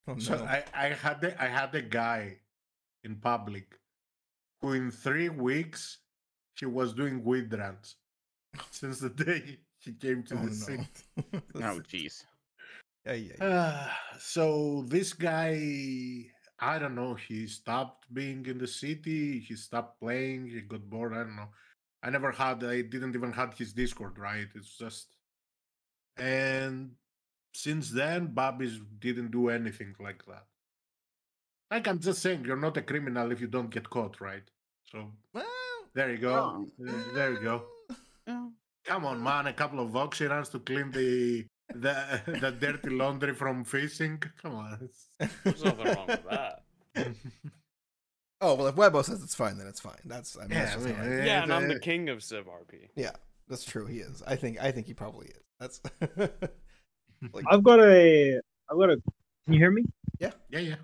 Oh, 0.07 0.19
So. 0.19 0.35
I, 0.45 0.65
I 0.75 0.87
had 0.89 1.25
a, 1.25 1.43
I 1.43 1.47
had 1.47 1.75
a 1.75 1.83
guy 1.83 2.39
in 3.05 3.17
public, 3.17 3.78
who 4.61 4.73
in 4.73 4.91
three 4.91 5.29
weeks 5.29 5.99
she 6.55 6.67
was 6.67 6.93
doing 6.93 7.23
weed 7.25 7.53
runs 7.53 7.97
since 8.71 8.99
the 9.01 9.11
day 9.11 9.59
she 9.79 9.93
came 9.93 10.23
to 10.25 10.35
Oh 10.35 10.47
the 10.47 10.55
city. 10.55 10.89
no. 11.55 11.67
Oh, 11.77 11.81
jeez. 11.81 12.25
yeah, 13.07 13.13
yeah. 13.13 13.45
Uh, 13.45 13.89
so 14.19 14.85
this 14.89 15.13
guy, 15.13 16.25
I 16.59 16.79
don't 16.79 16.95
know. 16.97 17.15
He 17.15 17.47
stopped 17.47 18.13
being 18.13 18.45
in 18.47 18.59
the 18.59 18.67
city. 18.67 19.39
He 19.41 19.55
stopped 19.55 20.01
playing. 20.01 20.49
He 20.49 20.61
got 20.63 20.89
bored. 20.91 21.13
I 21.15 21.19
don't 21.19 21.37
know. 21.37 21.49
I 22.03 22.11
never 22.11 22.33
had. 22.33 22.63
I 22.65 22.83
didn't 22.83 23.15
even 23.15 23.33
had 23.33 23.55
his 23.55 23.73
Discord. 23.73 24.19
Right? 24.19 24.49
It's 24.55 24.77
just. 24.77 25.15
And 26.17 26.91
since 27.55 27.91
then, 27.91 28.35
Babis 28.35 28.81
didn't 28.99 29.31
do 29.31 29.49
anything 29.51 29.95
like 30.01 30.25
that. 30.27 30.47
Like 31.71 31.87
I'm 31.89 31.99
just 31.99 32.23
saying, 32.23 32.45
you're 32.45 32.57
not 32.57 32.77
a 32.77 32.83
criminal 32.83 33.31
if 33.33 33.41
you 33.41 33.47
don't 33.47 33.71
get 33.71 33.89
caught, 33.91 34.21
right? 34.21 34.43
So 34.91 35.11
Well, 35.35 35.45
there 35.95 36.11
you 36.11 36.19
go. 36.19 36.67
Uh, 36.81 36.93
There 37.15 37.33
you 37.33 37.41
go. 37.41 37.63
Oh. 38.27 38.53
Come 38.85 39.05
on, 39.05 39.23
man! 39.23 39.47
A 39.47 39.53
couple 39.53 39.81
of 39.81 39.95
oxy 39.95 40.25
runs 40.27 40.49
to 40.51 40.61
clean 40.61 40.91
the 40.91 41.45
the 41.75 42.23
the 42.41 42.51
dirty 42.53 42.89
laundry 42.91 43.35
from 43.35 43.65
fishing. 43.65 44.23
Come 44.43 44.55
on. 44.55 44.89
There's 45.45 45.63
nothing 45.65 45.87
wrong 45.95 46.07
with 46.07 46.25
that. 46.31 46.63
oh 48.41 48.55
well, 48.55 48.67
if 48.69 48.75
Webo 48.77 49.05
says 49.05 49.23
it's 49.23 49.35
fine, 49.35 49.59
then 49.59 49.67
it's 49.67 49.81
fine. 49.81 50.01
That's 50.07 50.37
I 50.39 50.43
mean, 50.43 50.51
Yeah, 50.53 50.65
that's, 50.65 50.75
just 50.77 50.87
I 50.89 50.93
how 50.93 51.03
I- 51.05 51.09
mean, 51.09 51.27
Yeah, 51.27 51.43
and 51.43 51.53
I'm 51.53 51.69
the 51.69 51.79
king 51.81 52.09
of 52.09 52.23
Civ 52.23 52.47
RP. 52.47 52.89
yeah, 52.97 53.11
that's 53.49 53.65
true. 53.65 53.85
He 53.87 53.99
is. 53.99 54.23
I 54.27 54.37
think. 54.37 54.59
I 54.63 54.71
think 54.73 54.87
he 54.87 54.95
probably 54.95 55.27
is. 55.29 55.43
That's. 55.61 55.81
like, 57.33 57.45
I've 57.51 57.63
got 57.63 57.81
a. 57.81 58.41
I've 58.71 58.79
got 58.79 58.91
a. 58.91 58.97
Can 59.45 59.53
you 59.55 59.59
hear 59.59 59.71
me? 59.71 59.85
Yeah, 60.19 60.31
yeah, 60.51 60.77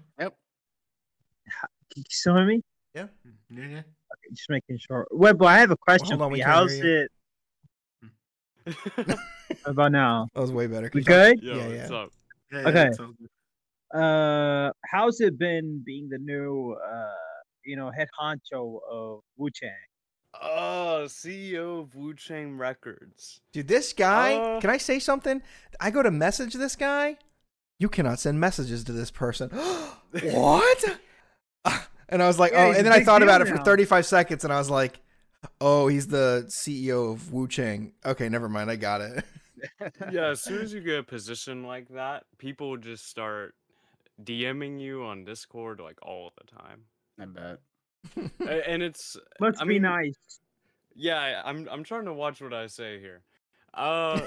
Can 1.92 2.00
you 2.00 2.04
still 2.08 2.34
hear 2.36 2.46
me? 2.46 2.62
yeah, 2.94 3.06
yeah. 3.50 3.78
Okay, 3.78 4.30
just 4.32 4.48
making 4.50 4.78
sure. 4.78 5.06
Webbo, 5.12 5.46
I 5.46 5.58
have 5.58 5.70
a 5.70 5.76
question 5.76 6.18
hold 6.18 6.22
on, 6.22 6.30
for 6.30 6.36
you. 6.36 6.44
How's 6.44 6.72
hear 6.72 7.02
it 7.04 7.10
how 9.64 9.70
about 9.70 9.92
now? 9.92 10.28
that 10.34 10.40
was 10.40 10.52
way 10.52 10.66
better. 10.66 10.90
We 10.94 11.02
good? 11.02 11.42
Yo, 11.42 11.56
Yeah, 11.56 11.66
what's 11.68 11.90
yeah. 11.90 11.96
up? 11.96 12.10
yeah, 12.52 12.60
yeah, 12.60 12.68
Okay. 12.68 12.86
it's. 12.88 12.98
Uh, 13.94 14.70
how's 14.86 15.20
it 15.20 15.38
been 15.38 15.82
being 15.84 16.08
the 16.08 16.18
new, 16.18 16.72
uh, 16.84 17.12
you 17.64 17.76
know, 17.76 17.90
head 17.90 18.08
honcho 18.18 18.78
of 18.90 19.20
Wu 19.36 19.50
Chang? 19.50 19.70
Oh, 20.42 21.04
CEO 21.06 21.82
of 21.82 21.94
Wu 21.94 22.14
Chang 22.14 22.56
Records. 22.56 23.40
Dude, 23.52 23.68
this 23.68 23.92
guy. 23.92 24.34
Uh, 24.34 24.60
can 24.60 24.70
I 24.70 24.78
say 24.78 24.98
something? 24.98 25.42
I 25.80 25.90
go 25.90 26.02
to 26.02 26.10
message 26.10 26.54
this 26.54 26.74
guy. 26.74 27.18
You 27.78 27.88
cannot 27.88 28.18
send 28.18 28.40
messages 28.40 28.82
to 28.84 28.92
this 28.92 29.10
person. 29.10 29.50
what? 30.22 30.84
and 32.08 32.22
I 32.22 32.26
was 32.26 32.38
like, 32.38 32.52
Yeah, 32.52 32.66
oh, 32.66 32.72
and 32.72 32.86
then 32.86 32.92
I 32.92 33.02
thought 33.04 33.22
about 33.22 33.44
deal 33.44 33.54
it 33.54 33.58
for 33.58 33.64
35 33.64 34.06
seconds, 34.06 34.44
and 34.44 34.52
I 34.52 34.58
was 34.58 34.70
like, 34.70 35.00
oh, 35.60 35.88
he's 35.88 36.06
the 36.06 36.44
CEO 36.48 37.12
of 37.12 37.32
Wu 37.32 37.46
Chang. 37.48 37.92
Okay, 38.04 38.28
never 38.28 38.48
mind. 38.48 38.70
I 38.70 38.76
got 38.76 39.00
it. 39.00 39.24
yeah, 40.12 40.28
as 40.28 40.42
soon 40.42 40.60
as 40.62 40.72
you 40.72 40.80
get 40.80 40.98
a 40.98 41.02
position 41.02 41.64
like 41.64 41.88
that, 41.90 42.24
people 42.38 42.76
just 42.76 43.08
start 43.08 43.54
DMing 44.22 44.80
you 44.80 45.04
on 45.04 45.24
Discord 45.24 45.80
like 45.80 45.98
all 46.02 46.32
the 46.38 46.58
time. 46.58 46.82
I 47.20 47.24
bet. 47.26 47.58
And 48.66 48.82
it's 48.82 49.16
Must 49.40 49.60
I 49.60 49.64
be 49.64 49.74
mean- 49.74 49.82
nice. 49.82 50.38
yeah, 50.94 51.18
I- 51.44 51.48
I'm 51.48 51.66
I'm 51.70 51.82
trying 51.84 52.04
to 52.04 52.12
watch 52.12 52.42
what 52.42 52.52
I 52.52 52.66
say 52.66 53.00
here. 53.00 53.22
Uh 53.72 54.20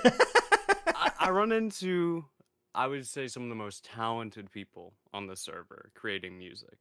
I, 0.87 1.11
I 1.19 1.29
run 1.29 1.51
into 1.51 2.25
I 2.73 2.87
would 2.87 3.05
say 3.07 3.27
some 3.27 3.43
of 3.43 3.49
the 3.49 3.55
most 3.55 3.85
talented 3.85 4.51
people 4.51 4.93
on 5.13 5.27
the 5.27 5.35
server 5.35 5.91
creating 5.93 6.37
music. 6.37 6.77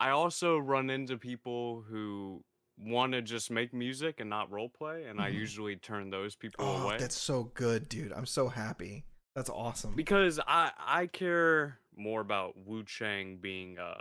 I 0.00 0.10
also 0.10 0.56
run 0.58 0.88
into 0.90 1.16
people 1.18 1.82
who 1.88 2.42
want 2.78 3.12
to 3.12 3.20
just 3.20 3.50
make 3.50 3.74
music 3.74 4.18
and 4.20 4.30
not 4.30 4.50
roleplay, 4.50 5.08
and 5.10 5.20
I 5.20 5.30
Mhm. 5.30 5.34
usually 5.34 5.76
turn 5.76 6.08
those 6.10 6.34
people 6.36 6.64
oh, 6.64 6.84
away 6.86 6.96
that's 6.98 7.14
so 7.16 7.44
good, 7.54 7.88
dude. 7.88 8.12
I'm 8.12 8.24
so 8.26 8.48
happy. 8.48 9.04
That's 9.34 9.50
awesome. 9.50 9.94
because 9.94 10.40
I 10.46 10.72
I 10.78 11.06
care 11.06 11.78
more 11.94 12.20
about 12.20 12.56
Wu 12.56 12.82
Chang 12.84 13.36
being 13.36 13.78
uh 13.78 14.00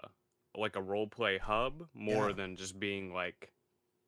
like 0.56 0.76
a 0.76 0.82
roleplay 0.82 1.40
hub 1.40 1.88
more 1.94 2.30
Yeah. 2.30 2.36
than 2.36 2.56
just 2.56 2.80
being 2.80 3.14
like 3.14 3.54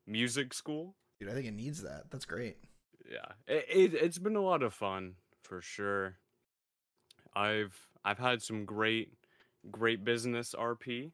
music 0.06 0.52
school. 0.54 0.96
Dude, 1.20 1.28
I 1.28 1.34
think 1.34 1.46
it 1.46 1.52
needs 1.52 1.82
that. 1.82 2.10
That's 2.10 2.24
great. 2.24 2.56
yeah 3.10 3.32
it, 3.46 3.66
it 3.68 3.94
it's 3.94 4.18
been 4.18 4.36
a 4.36 4.40
lot 4.40 4.62
of 4.62 4.72
fun 4.72 5.16
for 5.42 5.60
sure 5.60 6.18
i've 7.34 7.88
i've 8.04 8.18
had 8.18 8.40
some 8.42 8.64
great 8.64 9.12
great 9.70 10.04
business 10.04 10.54
rp 10.58 11.10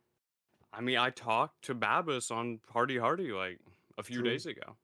i 0.78 0.80
mean 0.80 0.96
i 0.96 1.10
talked 1.10 1.62
to 1.62 1.74
Babis 1.74 2.30
on 2.30 2.60
party 2.72 2.96
hardy 2.96 3.32
like 3.32 3.58
a 3.98 4.02
few 4.02 4.20
True. 4.20 4.30
days 4.30 4.46
ago 4.46 4.76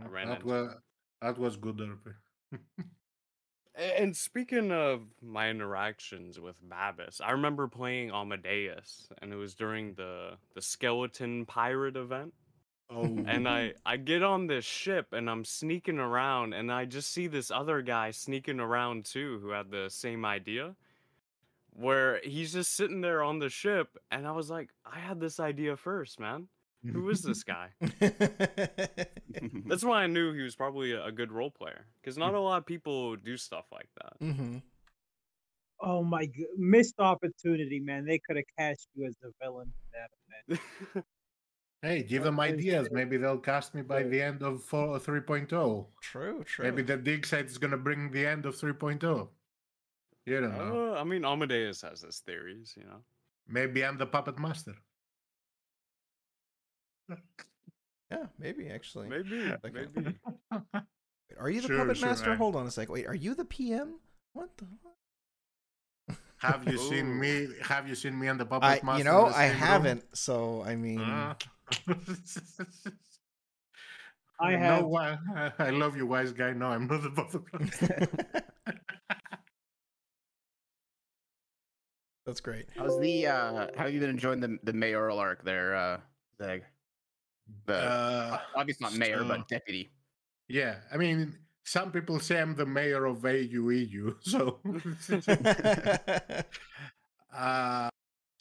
I 0.00 0.06
ran 0.06 0.28
that 0.28 0.34
into 0.42 0.46
was 0.46 0.74
that 1.22 1.38
was 1.38 1.56
good. 1.56 1.80
A- 3.76 4.00
and 4.00 4.16
speaking 4.16 4.70
of 4.70 5.02
my 5.22 5.48
interactions 5.50 6.38
with 6.38 6.56
Babis 6.68 7.20
i 7.24 7.30
remember 7.32 7.66
playing 7.68 8.10
amadeus 8.10 9.08
and 9.22 9.32
it 9.32 9.36
was 9.36 9.54
during 9.54 9.94
the 9.94 10.36
the 10.54 10.62
skeleton 10.62 11.46
pirate 11.46 11.96
event 11.96 12.34
Oh, 12.90 13.02
and 13.26 13.46
I 13.46 13.74
I 13.84 13.98
get 13.98 14.22
on 14.22 14.46
this 14.46 14.64
ship 14.64 15.12
and 15.12 15.28
I'm 15.28 15.44
sneaking 15.44 15.98
around 15.98 16.54
and 16.54 16.72
I 16.72 16.86
just 16.86 17.10
see 17.12 17.26
this 17.26 17.50
other 17.50 17.82
guy 17.82 18.12
sneaking 18.12 18.60
around 18.60 19.04
too 19.04 19.38
who 19.42 19.50
had 19.50 19.70
the 19.70 19.90
same 19.90 20.24
idea 20.24 20.74
where 21.78 22.20
he's 22.24 22.52
just 22.52 22.74
sitting 22.74 23.00
there 23.00 23.22
on 23.22 23.38
the 23.38 23.48
ship 23.48 23.96
and 24.10 24.26
I 24.26 24.32
was 24.32 24.50
like 24.50 24.70
I 24.84 24.98
had 24.98 25.20
this 25.20 25.38
idea 25.38 25.76
first 25.76 26.18
man 26.18 26.48
who 26.92 27.08
is 27.10 27.22
this 27.22 27.42
guy 27.54 27.68
that's 29.66 29.84
why 29.84 30.02
I 30.02 30.06
knew 30.06 30.32
he 30.32 30.42
was 30.42 30.56
probably 30.56 30.92
a, 30.92 31.04
a 31.06 31.12
good 31.12 31.30
role 31.32 31.50
player 31.50 31.86
because 32.00 32.16
not 32.18 32.34
a 32.34 32.40
lot 32.40 32.58
of 32.58 32.66
people 32.66 33.16
do 33.16 33.36
stuff 33.36 33.66
like 33.72 33.88
that 34.00 34.20
Mm-hmm. 34.20 34.58
Oh 35.80 36.02
my 36.02 36.26
god, 36.26 36.46
missed 36.56 36.98
opportunity, 36.98 37.78
man. 37.78 38.04
They 38.04 38.18
could 38.18 38.34
have 38.36 38.46
cast 38.58 38.88
you 38.96 39.06
as 39.06 39.14
the 39.22 39.30
villain 39.40 39.72
for 39.72 39.96
that 39.96 40.10
event. 40.96 41.04
hey, 41.82 42.02
give 42.02 42.24
them 42.24 42.40
ideas. 42.40 42.88
Maybe 42.90 43.16
they'll 43.16 43.38
cast 43.38 43.76
me 43.76 43.82
by 43.82 44.00
Yeah. 44.00 44.08
the 44.08 44.22
end 44.22 44.42
of 44.42 44.64
4, 44.64 44.88
or 44.88 44.98
3.0. 44.98 45.86
True, 46.02 46.42
true. 46.44 46.64
Maybe 46.64 46.82
the 46.82 46.96
dig 46.96 47.24
site 47.24 47.44
is 47.46 47.58
gonna 47.58 47.76
bring 47.76 48.10
the 48.10 48.26
end 48.26 48.44
of 48.44 48.56
3.0. 48.56 49.28
You 50.28 50.40
don't 50.42 50.56
know. 50.58 50.94
Uh, 50.94 51.00
I 51.00 51.04
mean 51.04 51.24
Amadeus 51.24 51.82
has 51.82 52.02
his 52.02 52.18
theories 52.26 52.74
you 52.76 52.84
know 52.84 53.00
Maybe 53.48 53.84
I'm 53.84 53.96
the 53.96 54.06
puppet 54.06 54.38
master. 54.38 54.74
yeah, 58.10 58.26
maybe 58.38 58.68
actually. 58.68 59.08
maybe 59.08 59.50
Okay. 59.64 59.70
maybe 59.94 60.14
Wait, 60.52 61.38
Are 61.40 61.50
you 61.50 61.60
the 61.62 61.68
Sure, 61.68 61.78
puppet 61.78 61.96
sure, 61.96 62.08
master? 62.08 62.32
I- 62.32 62.36
Hold 62.36 62.56
on 62.56 62.66
a 62.66 62.70
sec. 62.70 62.90
Wait, 62.90 63.06
are 63.06 63.14
you 63.14 63.34
the 63.34 63.44
PM? 63.46 64.00
What 64.34 64.50
the? 64.58 64.66
Have 66.38 66.68
you 66.68 66.78
seen 66.78 67.18
me? 67.18 67.48
Have 67.62 67.88
you 67.88 67.94
seen 67.96 68.18
me 68.18 68.28
and 68.28 68.38
the 68.38 68.46
puppet 68.46 68.68
I, 68.68 68.86
master? 68.86 68.98
you 68.98 69.04
know, 69.04 69.26
I 69.26 69.48
room? 69.48 69.56
haven't. 69.56 70.04
So 70.16 70.62
I 70.64 70.76
mean, 70.76 71.00
Ah. 71.02 71.36
I 74.40 74.52
no, 74.52 74.58
have. 74.58 74.84
why- 74.84 75.18
I 75.58 75.70
love 75.70 75.96
you, 75.96 76.06
wise 76.06 76.32
guy. 76.32 76.52
No, 76.52 76.66
I'm 76.66 76.86
not 76.86 77.02
the 77.02 77.10
puppet 77.10 77.42
master. 77.58 78.08
That's 82.28 82.40
great. 82.44 82.66
How's 82.76 83.00
the 83.00 83.26
uh 83.26 83.66
how 83.74 83.84
have 83.84 83.94
you 83.94 84.00
been 84.00 84.10
enjoying 84.10 84.40
the 84.40 84.58
the 84.62 84.72
mayoral 84.74 85.18
arc 85.18 85.42
there, 85.44 85.74
uh 85.74 86.00
Zeg? 86.36 86.64
The 87.64 87.74
Uh, 87.88 88.38
obviously 88.54 88.84
not 88.84 88.92
mayor, 88.94 89.20
so- 89.24 89.28
but 89.28 89.48
deputy. 89.48 89.90
yeah, 90.48 90.80
I 90.92 90.98
mean, 90.98 91.32
some 91.64 91.90
people 91.90 92.20
say 92.20 92.38
I'm 92.40 92.54
the 92.54 92.66
mayor 92.66 93.06
of 93.06 93.22
AUEU, 93.24 94.16
so 94.32 94.60
uh, 97.32 97.88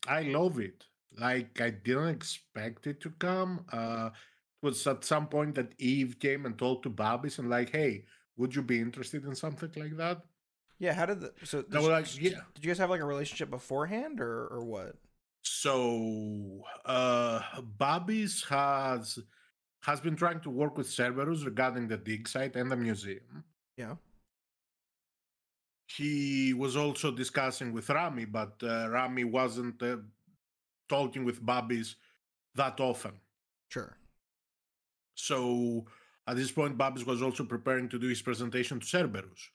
I 0.08 0.21
love 0.23 0.60
it. 0.60 0.84
Like 1.17 1.60
I 1.62 1.69
didn't 1.71 2.10
expect 2.10 2.86
it 2.88 3.00
to 3.02 3.10
come. 3.12 3.65
Uh, 3.71 4.10
it 4.13 4.65
was 4.65 4.86
at 4.88 5.06
some 5.06 5.28
point 5.28 5.56
that 5.56 5.73
Eve 5.80 6.19
came 6.19 6.45
and 6.45 6.58
told 6.58 6.84
to 6.84 6.89
Babis 6.89 7.39
and 7.39 7.50
like, 7.50 7.71
hey, 7.71 8.06
would 8.36 8.54
you 8.54 8.62
be 8.62 8.80
interested 8.80 9.23
in 9.26 9.36
something 9.36 9.71
like 9.76 9.95
that? 9.97 10.21
Yeah. 10.79 10.93
How 10.93 11.05
did 11.05 11.21
the 11.21 11.33
so? 11.43 11.61
Did, 11.61 11.81
you- 11.81 11.89
like, 11.89 12.21
yeah. 12.21 12.29
Did 12.55 12.63
you 12.65 12.69
guys 12.69 12.77
have 12.79 12.89
like 12.89 13.01
a 13.01 13.05
relationship 13.05 13.49
beforehand, 13.49 14.19
or 14.19 14.47
or 14.47 14.63
what? 14.63 14.95
So 15.43 16.63
uh 16.85 17.41
Babis 17.79 18.43
has 18.49 19.19
has 19.83 20.01
been 20.01 20.15
trying 20.15 20.41
to 20.41 20.49
work 20.49 20.77
with 20.77 20.87
Cerberus 20.89 21.45
regarding 21.45 21.87
the 21.87 21.97
dig 21.97 22.27
site 22.27 22.55
and 22.55 22.69
the 22.69 22.75
museum. 22.75 23.43
Yeah. 23.77 23.95
He 25.89 26.53
was 26.53 26.75
also 26.75 27.11
discussing 27.11 27.71
with 27.71 27.89
Rami, 27.89 28.25
but 28.25 28.61
uh, 28.61 28.89
Rami 28.89 29.23
wasn't 29.23 29.81
uh, 29.81 29.97
talking 30.89 31.23
with 31.23 31.41
Babis 31.45 31.95
that 32.55 32.79
often. 32.81 33.13
Sure. 33.69 33.95
So 35.15 35.85
at 36.27 36.35
this 36.35 36.51
point, 36.51 36.77
Babis 36.77 37.05
was 37.05 37.21
also 37.21 37.45
preparing 37.45 37.87
to 37.89 37.97
do 37.97 38.07
his 38.09 38.21
presentation 38.21 38.81
to 38.81 38.85
Cerberus. 38.85 39.49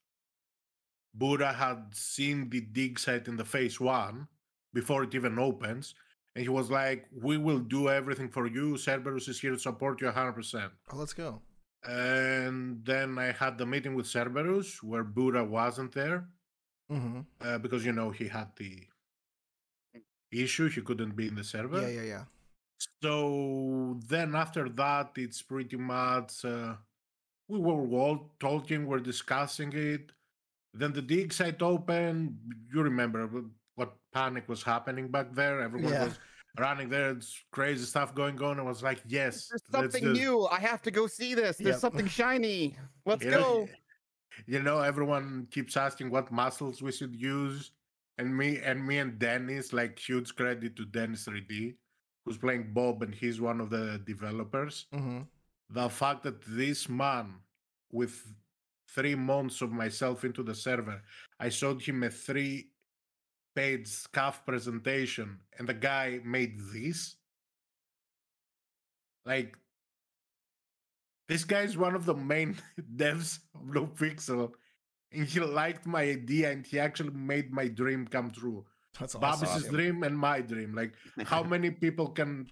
Bura 1.19 1.55
had 1.55 1.95
seen 1.95 2.49
the 2.49 2.61
dig 2.61 2.99
site 2.99 3.29
in 3.29 3.37
the 3.37 3.45
phase 3.45 3.79
one 3.79 4.29
before 4.73 5.03
it 5.05 5.15
even 5.15 5.39
opens, 5.39 5.95
and 6.35 6.43
he 6.43 6.49
was 6.49 6.71
like, 6.71 7.07
"We 7.13 7.37
will 7.37 7.59
do 7.59 7.89
everything 7.89 8.31
for 8.31 8.47
you. 8.47 8.77
Cerberus 8.79 9.29
is 9.29 9.41
here 9.41 9.53
to 9.53 9.59
support 9.59 10.01
you 10.01 10.07
100." 10.07 10.33
percent 10.33 10.73
Oh, 10.91 10.97
let's 10.97 11.13
go. 11.13 11.43
And 11.85 12.85
then 12.85 13.19
I 13.19 13.33
had 13.33 13.59
the 13.59 13.67
meeting 13.67 13.95
with 13.95 14.07
Cerberus 14.07 14.83
where 14.83 15.05
Buddha 15.05 15.45
wasn't 15.45 15.93
there 15.93 16.29
Mm-hmm. 16.91 17.21
uh, 17.41 17.59
because 17.59 17.85
you 17.87 17.93
know 17.93 18.11
he 18.11 18.29
had 18.29 18.49
the 18.57 18.87
issue; 20.31 20.69
he 20.69 20.81
couldn't 20.83 21.17
be 21.17 21.29
in 21.29 21.35
the 21.35 21.45
server. 21.45 21.81
Yeah, 21.83 21.89
yeah, 22.01 22.03
yeah. 22.03 22.25
So 23.03 23.99
then 24.09 24.35
after 24.35 24.69
that, 24.71 25.13
it's 25.17 25.43
pretty 25.43 25.77
much 25.77 26.45
uh, 26.45 26.75
we 27.49 27.59
were 27.59 27.87
all 27.99 28.31
talking, 28.41 28.87
we're 28.87 28.99
discussing 29.01 29.73
it. 29.73 30.13
Then 30.75 30.93
the 30.93 31.03
dig 31.03 31.33
site 31.33 31.61
opened. 31.63 32.39
You 32.73 32.83
remember 32.83 33.29
what 33.75 33.95
panic 34.13 34.49
was 34.49 34.63
happening 34.63 35.09
back 35.09 35.35
there? 35.35 35.61
Everyone 35.61 35.93
Yeah. 35.93 36.05
was 36.05 36.19
running 36.59 36.89
there. 36.89 37.11
It's 37.11 37.39
crazy 37.51 37.85
stuff 37.85 38.15
going 38.15 38.41
on. 38.43 38.59
I 38.59 38.63
was 38.63 38.83
like, 38.83 39.01
yes, 39.07 39.49
There's 39.49 39.63
something 39.71 40.05
just- 40.05 40.21
new. 40.21 40.47
I 40.47 40.61
have 40.61 40.83
to 40.83 40.91
go 40.91 41.07
see 41.07 41.35
this. 41.35 41.57
There's 41.59 41.75
Yep. 41.75 41.81
something 41.81 42.07
shiny. 42.07 42.77
Let's 43.07 43.25
you 43.25 43.31
know, 43.31 43.67
go. 43.67 43.69
You 44.47 44.63
know, 44.63 44.81
everyone 44.81 45.47
keeps 45.51 45.77
asking 45.77 46.11
what 46.11 46.33
muscles 46.33 46.81
we 46.81 46.91
should 46.93 47.15
use, 47.15 47.73
and 48.19 48.35
me 48.35 48.59
and 48.59 48.87
me 48.87 48.99
and 48.99 49.19
Dennis, 49.19 49.73
like 49.75 49.99
huge 49.99 50.35
credit 50.35 50.75
to 50.77 50.87
Dennis 50.87 51.27
3D, 51.27 51.75
who's 52.25 52.39
playing 52.39 52.73
Bob, 52.73 53.03
and 53.03 53.15
he's 53.15 53.41
one 53.43 53.61
of 53.61 53.69
the 53.69 53.99
developers. 54.07 54.87
Mm-hmm. 54.95 55.21
The 55.71 55.89
fact 55.91 56.23
that 56.23 56.41
this 56.47 56.89
man, 56.89 57.35
with 57.91 58.27
three 58.95 59.15
months 59.15 59.61
of 59.63 59.73
myself 59.73 60.25
into 60.25 60.43
the 60.43 60.55
server, 60.55 61.03
I 61.39 61.49
showed 61.49 61.83
him 61.83 62.03
a 62.03 62.11
three-page 62.11 63.87
SCAF 63.87 64.45
presentation, 64.47 65.41
and 65.59 65.69
the 65.69 65.75
guy 65.75 66.21
made 66.25 66.59
this. 66.73 67.17
Like 69.25 69.57
this 71.29 71.45
guy 71.45 71.63
is 71.63 71.79
one 71.79 71.95
of 71.95 72.05
the 72.05 72.15
main 72.15 72.57
devs 72.97 73.39
of 73.55 73.63
NoPixel, 73.63 74.53
and 75.13 75.27
he 75.27 75.41
liked 75.41 75.87
my 75.87 76.03
idea, 76.03 76.51
and 76.51 76.67
he 76.67 76.79
actually 76.79 77.11
made 77.11 77.53
my 77.53 77.69
dream 77.69 78.07
come 78.07 78.31
true. 78.31 78.65
That's 78.99 79.15
Babis's 79.15 79.49
awesome. 79.49 79.75
dream 79.75 80.03
and 80.03 80.19
my 80.19 80.41
dream. 80.41 80.75
Like, 80.75 80.93
how 81.25 81.43
many 81.55 81.71
people 81.71 82.09
can 82.09 82.49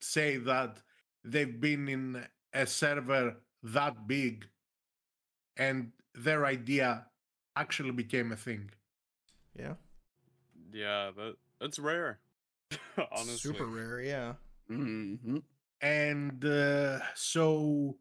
say 0.00 0.36
that 0.36 0.82
they've 1.24 1.60
been 1.60 1.88
in 1.88 2.26
a 2.52 2.66
server 2.66 3.36
that 3.62 4.06
big, 4.06 4.46
and 5.56 5.92
their 6.14 6.44
idea 6.46 7.06
actually 7.56 7.92
became 7.92 8.32
a 8.32 8.36
thing? 8.36 8.70
Yeah. 9.58 9.74
Yeah, 10.72 11.10
that 11.16 11.36
that's 11.60 11.78
rare. 11.78 12.20
Honestly. 13.12 13.36
Super 13.52 13.66
rare. 13.66 14.00
Yeah. 14.00 14.34
hmm 14.68 15.38
And 15.82 16.44
uh, 16.44 17.00
so 17.14 17.96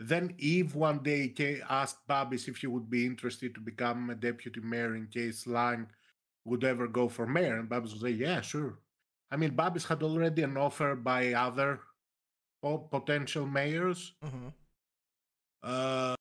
then 0.00 0.34
Eve 0.38 0.74
one 0.74 1.02
day 1.02 1.28
ca- 1.36 1.62
asked 1.68 2.06
Babis 2.08 2.48
if 2.48 2.58
he 2.58 2.66
would 2.66 2.88
be 2.90 3.04
interested 3.06 3.54
to 3.54 3.60
become 3.60 4.10
a 4.10 4.14
deputy 4.14 4.60
mayor 4.60 4.94
in 4.96 5.06
case 5.08 5.46
Lang 5.46 5.86
would 6.44 6.64
ever 6.64 6.86
go 6.88 7.08
for 7.08 7.26
mayor. 7.26 7.58
And 7.58 7.68
Babis 7.68 7.92
would 7.92 8.02
say, 8.02 8.10
yeah, 8.10 8.40
sure. 8.40 8.78
I 9.30 9.36
mean, 9.36 9.54
Babis 9.56 9.84
had 9.86 10.02
already 10.02 10.42
an 10.42 10.56
offer 10.56 10.94
by 10.94 11.32
other 11.32 11.80
po- 12.62 12.88
potential 12.90 13.46
mayors. 13.46 14.14
Mm-hmm. 14.24 14.48
Uh, 15.62 16.14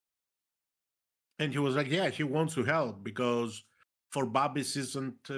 and 1.39 1.51
he 1.51 1.59
was 1.59 1.75
like, 1.75 1.89
yeah, 1.89 2.09
he 2.09 2.23
wants 2.23 2.53
to 2.55 2.63
help 2.63 3.03
because 3.03 3.63
for 4.11 4.25
Babis 4.25 4.75
isn't 4.75 5.29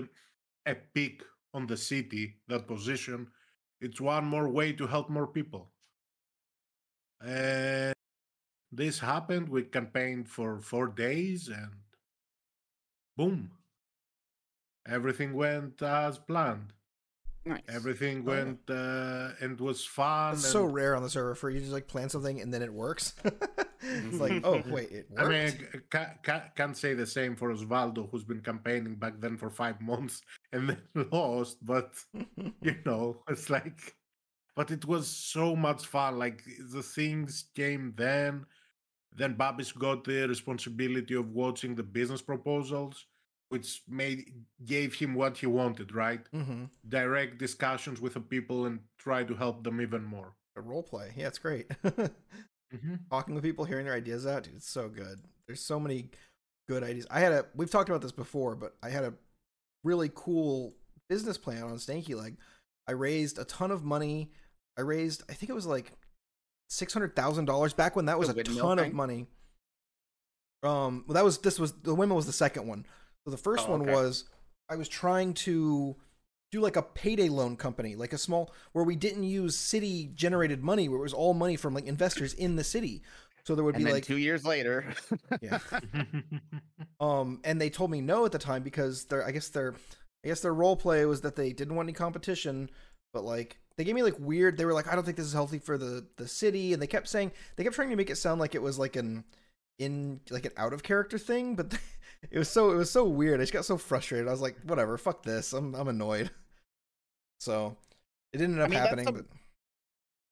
a 0.66 0.76
peak 0.94 1.24
on 1.54 1.68
the 1.68 1.78
city, 1.78 2.36
that 2.48 2.68
position. 2.68 3.28
It's 3.82 4.02
one 4.02 4.26
more 4.26 4.50
way 4.50 4.74
to 4.74 4.88
help 4.88 5.10
more 5.10 5.28
people. 5.28 5.72
And 7.26 7.96
this 8.72 9.00
happened. 9.00 9.48
We 9.48 9.64
campaigned 9.64 10.28
for 10.28 10.60
four 10.60 10.88
days 10.88 11.48
and 11.48 11.72
boom. 13.16 13.52
Everything 14.88 15.34
went 15.34 15.82
as 15.82 16.18
planned. 16.18 16.74
Nice. 17.46 17.62
Everything 17.70 18.24
Oh, 18.28 18.32
yeah. 18.34 18.44
went 18.44 18.70
uh, 18.70 19.30
and 19.40 19.60
was 19.60 19.86
fun. 19.86 20.34
It's 20.34 20.48
so 20.50 20.64
rare 20.66 20.96
on 20.96 21.04
the 21.04 21.10
server 21.10 21.36
for 21.36 21.50
you 21.50 21.58
to 21.60 21.62
just 21.66 21.74
like 21.74 21.88
plan 21.88 22.10
something 22.10 22.42
and 22.42 22.52
then 22.54 22.64
it 22.64 22.74
works. 22.74 23.14
it's 23.82 24.20
like, 24.20 24.42
oh 24.44 24.64
wait, 24.68 24.90
it 24.92 25.08
I 25.18 25.28
mean, 25.30 25.68
I 25.74 25.78
ca- 25.90 26.14
ca- 26.24 26.50
can't 26.56 26.76
say 26.76 26.96
the 26.96 27.06
same 27.06 27.36
for 27.36 27.54
Osvaldo, 27.54 28.10
who's 28.10 28.24
been 28.24 28.42
campaigning 28.42 28.96
back 28.96 29.20
then 29.20 29.38
for 29.38 29.50
five 29.52 29.80
months 29.92 30.22
and 30.52 30.70
then 30.70 31.08
lost. 31.12 31.64
But 31.64 31.94
you 32.62 32.76
know, 32.86 33.22
it's 33.30 33.50
like, 33.52 33.96
but 34.56 34.72
it 34.72 34.86
was 34.86 35.08
so 35.08 35.56
much 35.56 35.86
fun. 35.86 36.18
Like 36.18 36.42
the 36.72 36.82
things 36.82 37.46
came 37.56 37.94
then. 37.96 38.46
Then 39.18 39.36
Babis 39.36 39.72
got 39.72 40.04
the 40.04 40.28
responsibility 40.28 41.14
of 41.16 41.30
watching 41.30 41.74
the 41.76 41.84
business 41.84 42.22
proposals, 42.22 43.06
which 43.56 43.82
made 43.88 44.20
gave 44.66 44.96
him 44.96 45.16
what 45.16 45.38
he 45.38 45.48
wanted. 45.48 45.96
Right, 45.96 46.24
mm-hmm. 46.32 46.66
direct 46.88 47.38
discussions 47.38 48.02
with 48.02 48.14
the 48.16 48.20
people 48.20 48.66
and 48.66 48.80
try 48.98 49.24
to 49.24 49.34
help 49.34 49.64
them 49.64 49.80
even 49.80 50.04
more. 50.04 50.34
Role 50.58 50.84
play. 50.84 51.14
Yeah, 51.16 51.28
it's 51.28 51.40
great. 51.40 51.68
Mhm. 52.74 53.00
Talking 53.10 53.36
with 53.36 53.44
people, 53.44 53.66
hearing 53.66 53.86
their 53.86 53.94
ideas 53.94 54.26
out, 54.26 54.44
dude, 54.44 54.56
it's 54.56 54.70
so 54.70 54.90
good. 54.90 55.20
There's 55.48 55.62
so 55.62 55.80
many 55.80 56.10
good 56.68 56.84
ideas. 56.84 57.06
I 57.12 57.20
had 57.20 57.32
a 57.32 57.46
we've 57.56 57.70
talked 57.70 57.90
about 57.90 58.02
this 58.02 58.12
before, 58.12 58.56
but 58.56 58.76
I 58.82 58.90
had 58.90 59.04
a 59.04 59.14
really 59.84 60.10
cool 60.14 60.76
business 61.08 61.38
plan 61.38 61.64
on 61.64 61.78
Stanky 61.78 62.16
Leg. 62.16 62.38
I 62.88 62.94
raised 62.94 63.38
a 63.38 63.46
ton 63.46 63.72
of 63.72 63.84
money. 63.84 64.32
I 64.78 64.82
raised 64.82 65.24
I 65.30 65.34
think 65.34 65.50
it 65.50 65.54
was 65.54 65.68
like 65.68 65.92
six 66.70 66.92
hundred 66.92 67.16
thousand 67.16 67.46
dollars 67.46 67.74
back 67.74 67.96
when 67.96 68.06
that 68.06 68.20
was 68.20 68.28
The 68.30 68.34
a 68.34 68.38
windmill 68.38 68.66
ton 68.66 68.80
of 68.80 68.94
money. 68.94 69.28
Um 70.64 71.06
well 71.08 71.14
that 71.14 71.24
was 71.24 71.38
this 71.40 71.60
was 71.60 71.74
the 71.74 71.94
women 71.96 72.16
was 72.16 72.26
the 72.26 72.34
second 72.34 72.68
one. 72.68 72.86
So 73.26 73.32
the 73.32 73.38
first 73.38 73.68
Oh, 73.68 73.68
one 73.68 73.86
okay. 73.86 73.86
was 73.86 74.26
I 74.70 74.76
was 74.76 74.88
trying 74.88 75.34
to 75.36 75.96
do 76.52 76.62
like 76.62 76.76
a 76.76 76.82
payday 76.82 77.30
loan 77.30 77.58
company, 77.58 77.96
like 77.96 78.14
a 78.14 78.18
small 78.18 78.54
where 78.74 78.86
we 78.86 78.96
didn't 78.96 79.24
use 79.24 79.58
city 79.58 80.12
generated 80.14 80.64
money, 80.64 80.88
where 80.90 81.00
it 81.00 81.04
was 81.04 81.14
all 81.14 81.34
money 81.34 81.56
from 81.56 81.74
like 81.74 81.86
investors 81.88 82.34
in 82.34 82.56
the 82.56 82.64
city. 82.64 83.04
So 83.46 83.56
there 83.56 83.64
would 83.64 83.76
And 83.76 83.78
be 83.78 83.86
then 83.86 83.88
like 83.88 84.08
two 84.08 84.18
years 84.18 84.46
later, 84.46 84.94
yeah. 85.42 85.60
Um, 87.00 87.42
and 87.44 87.60
they 87.60 87.70
told 87.70 87.92
me 87.92 88.02
no 88.02 88.26
at 88.26 88.32
the 88.32 88.40
time 88.40 88.64
because 88.64 89.06
their 89.06 89.26
I 89.26 89.32
guess 89.32 89.50
their 89.50 89.74
I 90.24 90.30
guess 90.30 90.42
their 90.42 90.54
role 90.54 90.76
play 90.76 91.06
was 91.06 91.22
that 91.22 91.36
they 91.36 91.52
didn't 91.52 91.76
want 91.76 91.88
any 91.88 91.94
competition, 91.94 92.70
but 93.14 93.24
like 93.24 93.60
they 93.78 93.84
gave 93.84 93.96
me 93.96 94.04
like 94.04 94.18
weird. 94.20 94.58
They 94.58 94.66
were 94.66 94.74
like, 94.74 94.88
I 94.88 94.96
don't 94.96 95.04
think 95.04 95.18
this 95.18 95.26
is 95.26 95.34
healthy 95.34 95.60
for 95.60 95.78
the 95.78 96.08
the 96.18 96.28
city, 96.28 96.74
and 96.74 96.82
they 96.82 96.88
kept 96.88 97.08
saying 97.10 97.32
they 97.56 97.64
kept 97.64 97.76
trying 97.76 97.90
to 97.90 97.96
make 97.96 98.10
it 98.10 98.16
sound 98.18 98.40
like 98.40 98.56
it 98.56 98.62
was 98.62 98.80
like 98.80 98.96
an 98.96 99.26
in 99.78 100.22
like 100.30 100.46
an 100.46 100.54
out 100.58 100.74
of 100.74 100.84
character 100.84 101.18
thing, 101.18 101.56
but 101.56 101.78
it 102.32 102.38
was 102.38 102.50
so 102.50 102.72
it 102.72 102.76
was 102.76 102.90
so 102.92 103.06
weird. 103.06 103.40
I 103.40 103.44
just 103.44 103.54
got 103.54 103.66
so 103.66 103.78
frustrated. 103.78 104.28
I 104.28 104.32
was 104.32 104.42
like, 104.42 104.56
whatever, 104.64 104.98
fuck 104.98 105.24
this. 105.24 105.54
I'm 105.54 105.76
I'm 105.76 105.88
annoyed. 105.88 106.32
So 107.42 107.76
it 108.34 108.38
didn't 108.38 108.56
end 108.56 108.62
up 108.64 108.70
mean, 108.70 108.80
that's 108.80 108.90
happening, 108.90 109.06
some- 109.06 109.16
but 109.16 109.26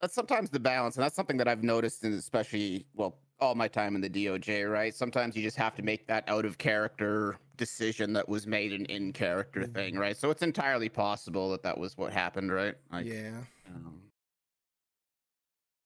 that's 0.02 0.16
sometimes 0.16 0.50
the 0.50 0.60
balance, 0.60 0.96
and 0.96 1.04
that's 1.04 1.16
something 1.16 1.38
that 1.38 1.48
I've 1.50 1.64
noticed, 1.64 2.04
in 2.06 2.14
especially 2.14 2.86
well, 2.96 3.18
all 3.40 3.56
my 3.56 3.68
time 3.68 3.96
in 3.96 4.02
the 4.02 4.10
DOJ. 4.10 4.72
Right? 4.72 4.96
Sometimes 4.96 5.36
you 5.36 5.44
just 5.44 5.58
have 5.58 5.76
to 5.76 5.84
make 5.84 6.08
that 6.08 6.24
out 6.28 6.46
of 6.46 6.58
character 6.58 7.38
decision 7.58 8.14
that 8.14 8.28
was 8.28 8.48
made 8.48 8.72
an 8.74 8.86
in 8.86 9.12
character 9.14 9.66
thing, 9.68 9.96
right? 9.98 10.16
So 10.18 10.32
it's 10.32 10.42
entirely 10.42 10.90
possible 10.90 11.52
that 11.52 11.62
that 11.64 11.78
was 11.78 11.98
what 11.98 12.14
happened, 12.14 12.52
right? 12.54 12.74
Like, 12.92 13.06
yeah, 13.06 13.32
um, 13.68 14.00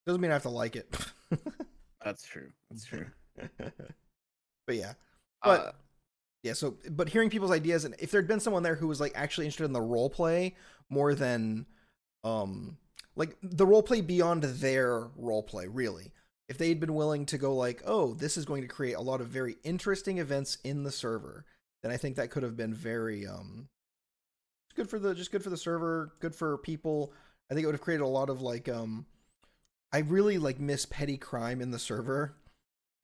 doesn't 0.06 0.22
mean 0.22 0.32
I 0.32 0.36
have 0.36 0.44
to 0.44 0.50
like 0.50 0.76
it. 0.76 0.96
that's 2.06 2.24
true. 2.24 2.52
That's 2.70 2.86
true. 2.86 3.08
but 3.58 4.76
yeah, 4.76 4.94
But- 5.44 5.60
Uh, 5.60 5.72
Yeah, 6.44 6.54
so 6.54 6.78
but 6.90 7.10
hearing 7.10 7.30
people's 7.30 7.52
ideas 7.52 7.84
and 7.84 7.96
if 8.00 8.12
there'd 8.12 8.28
been 8.28 8.40
someone 8.40 8.64
there 8.64 8.76
who 8.76 8.88
was 8.88 9.02
like 9.02 9.12
actually 9.16 9.46
interested 9.46 9.66
in 9.66 9.74
the 9.74 9.82
role 9.82 10.10
play 10.10 10.56
more 10.90 11.14
than 11.14 11.66
um 12.24 12.78
like 13.16 13.36
the 13.42 13.66
role 13.66 13.84
play 13.84 14.02
beyond 14.02 14.44
their 14.44 15.10
role 15.16 15.44
play, 15.44 15.68
really. 15.68 16.14
If 16.48 16.58
they'd 16.58 16.80
been 16.80 16.94
willing 16.94 17.26
to 17.26 17.38
go 17.38 17.54
like, 17.56 17.82
"Oh, 17.86 18.14
this 18.14 18.38
is 18.38 18.46
going 18.46 18.62
to 18.62 18.68
create 18.68 18.94
a 18.94 19.02
lot 19.02 19.20
of 19.20 19.28
very 19.28 19.58
interesting 19.64 20.20
events 20.20 20.60
in 20.64 20.84
the 20.84 20.92
server." 20.92 21.46
Then 21.84 21.92
I 21.92 21.98
think 21.98 22.16
that 22.16 22.30
could 22.32 22.44
have 22.44 22.56
been 22.56 22.74
very 22.74 23.28
um 23.28 23.68
good 24.76 24.90
for 24.90 25.00
the 25.00 25.14
just 25.16 25.32
good 25.32 25.44
for 25.44 25.50
the 25.50 25.58
server, 25.58 26.14
good 26.20 26.36
for 26.36 26.58
people. 26.60 27.12
I 27.50 27.54
think 27.54 27.64
it 27.64 27.68
would 27.68 27.76
have 27.76 27.82
created 27.82 28.04
a 28.04 28.08
lot 28.08 28.30
of 28.30 28.42
like 28.42 28.70
um 28.70 29.08
I 29.92 30.00
really 30.00 30.38
like 30.38 30.60
miss 30.60 30.86
petty 30.86 31.18
crime 31.18 31.62
in 31.62 31.72
the 31.72 31.80
server. 31.80 32.36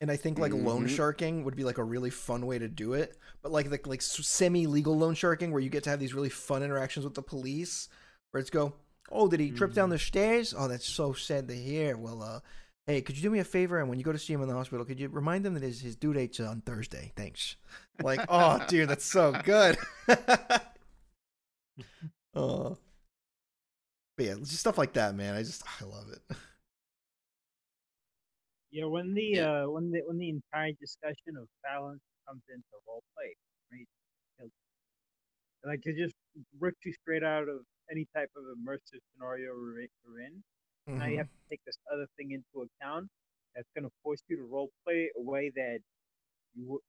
And 0.04 0.12
I 0.12 0.18
think 0.18 0.38
like 0.38 0.51
loan 0.51 0.86
Mhm. 0.86 0.89
sharking 0.89 1.45
would 1.45 1.56
be 1.56 1.64
like 1.64 1.78
a 1.78 1.84
really 1.84 2.10
fun 2.10 2.45
way 2.45 2.60
to 2.60 2.68
do 2.68 2.91
it. 2.91 3.18
But 3.41 3.54
like 3.54 3.70
the 3.70 3.80
like 3.86 4.01
semi 4.01 4.68
legal 4.68 4.97
loan 4.97 5.16
sharking 5.16 5.49
where 5.54 5.62
you 5.62 5.70
get 5.70 5.86
to 5.86 5.91
have 5.91 5.99
these 6.01 6.14
really 6.14 6.28
fun 6.28 6.62
interactions 6.62 7.06
with 7.06 7.14
the 7.14 7.22
police 7.22 7.88
where 8.32 8.41
it's 8.41 8.49
go, 8.49 8.74
Oh, 9.10 9.30
did 9.30 9.39
he 9.39 9.49
trip 9.49 9.72
down 9.74 9.89
the 9.91 9.97
stairs? 9.97 10.54
Oh, 10.58 10.68
that's 10.68 10.86
so 10.86 11.14
sad 11.14 11.47
to 11.47 11.56
hear. 11.56 11.95
Well, 11.95 12.22
uh 12.22 12.41
hey, 12.86 13.01
could 13.01 13.16
you 13.16 13.22
do 13.22 13.30
me 13.30 13.39
a 13.39 13.45
favor 13.45 13.80
and 13.80 13.88
when 13.88 13.97
you 13.97 14.04
go 14.04 14.12
to 14.12 14.20
see 14.20 14.34
him 14.34 14.41
in 14.41 14.49
the 14.49 14.54
hospital, 14.54 14.84
could 14.84 14.99
you 14.99 15.08
remind 15.08 15.45
him 15.45 15.54
that 15.54 15.64
his, 15.64 15.80
his 15.80 15.95
due 15.95 16.12
date's 16.12 16.41
on 16.41 16.60
Thursday? 16.60 17.14
Thanks. 17.16 17.56
Like, 18.01 18.20
oh 18.28 18.62
dude, 18.68 18.89
that's 18.89 19.06
so 19.06 19.32
good. 19.45 19.78
oh. 22.36 22.78
But 24.18 24.26
yeah, 24.26 24.36
just 24.36 24.58
stuff 24.58 24.78
like 24.78 24.93
that, 24.93 25.16
man. 25.16 25.34
I 25.34 25.43
just 25.43 25.64
I 25.82 25.86
love 25.86 26.10
it. 26.12 26.36
Yeah, 28.74 28.88
when 28.88 29.15
the 29.15 29.39
Yeah. 29.39 29.41
uh 29.41 29.69
when 29.71 29.91
the 29.91 30.01
when 30.07 30.19
the 30.19 30.30
entire 30.32 30.74
discussion 30.82 31.38
of 31.39 31.47
balance 31.63 32.03
comes 32.28 32.43
into 32.49 32.76
role 32.88 33.03
play, 33.15 33.36
right? 33.71 33.88
Like 35.65 35.82
it 35.86 35.97
just 35.97 36.15
rips 36.59 36.80
you 36.86 36.93
straight 36.93 37.24
out 37.24 37.49
of 37.49 37.65
any 37.91 38.07
type 38.15 38.32
of 38.38 38.43
immersive 38.57 39.01
scenario 39.13 39.51
we're 39.53 39.82
in. 39.82 39.89
in. 40.28 40.43
Now 40.97 41.07
you 41.07 41.17
Mhm. 41.17 41.19
have 41.19 41.28
to 41.28 41.41
take 41.49 41.61
this 41.65 41.78
other 41.93 42.07
thing 42.17 42.32
into 42.32 42.67
account. 42.67 43.09
That's 43.55 43.69
going 43.76 43.86
to 43.86 43.91
force 44.03 44.21
you 44.30 44.38
to 44.38 44.43
role 44.43 44.71
play 44.86 45.11
a 45.17 45.21
way 45.21 45.51
that 45.55 45.80
you 46.55 46.63
w- 46.63 46.82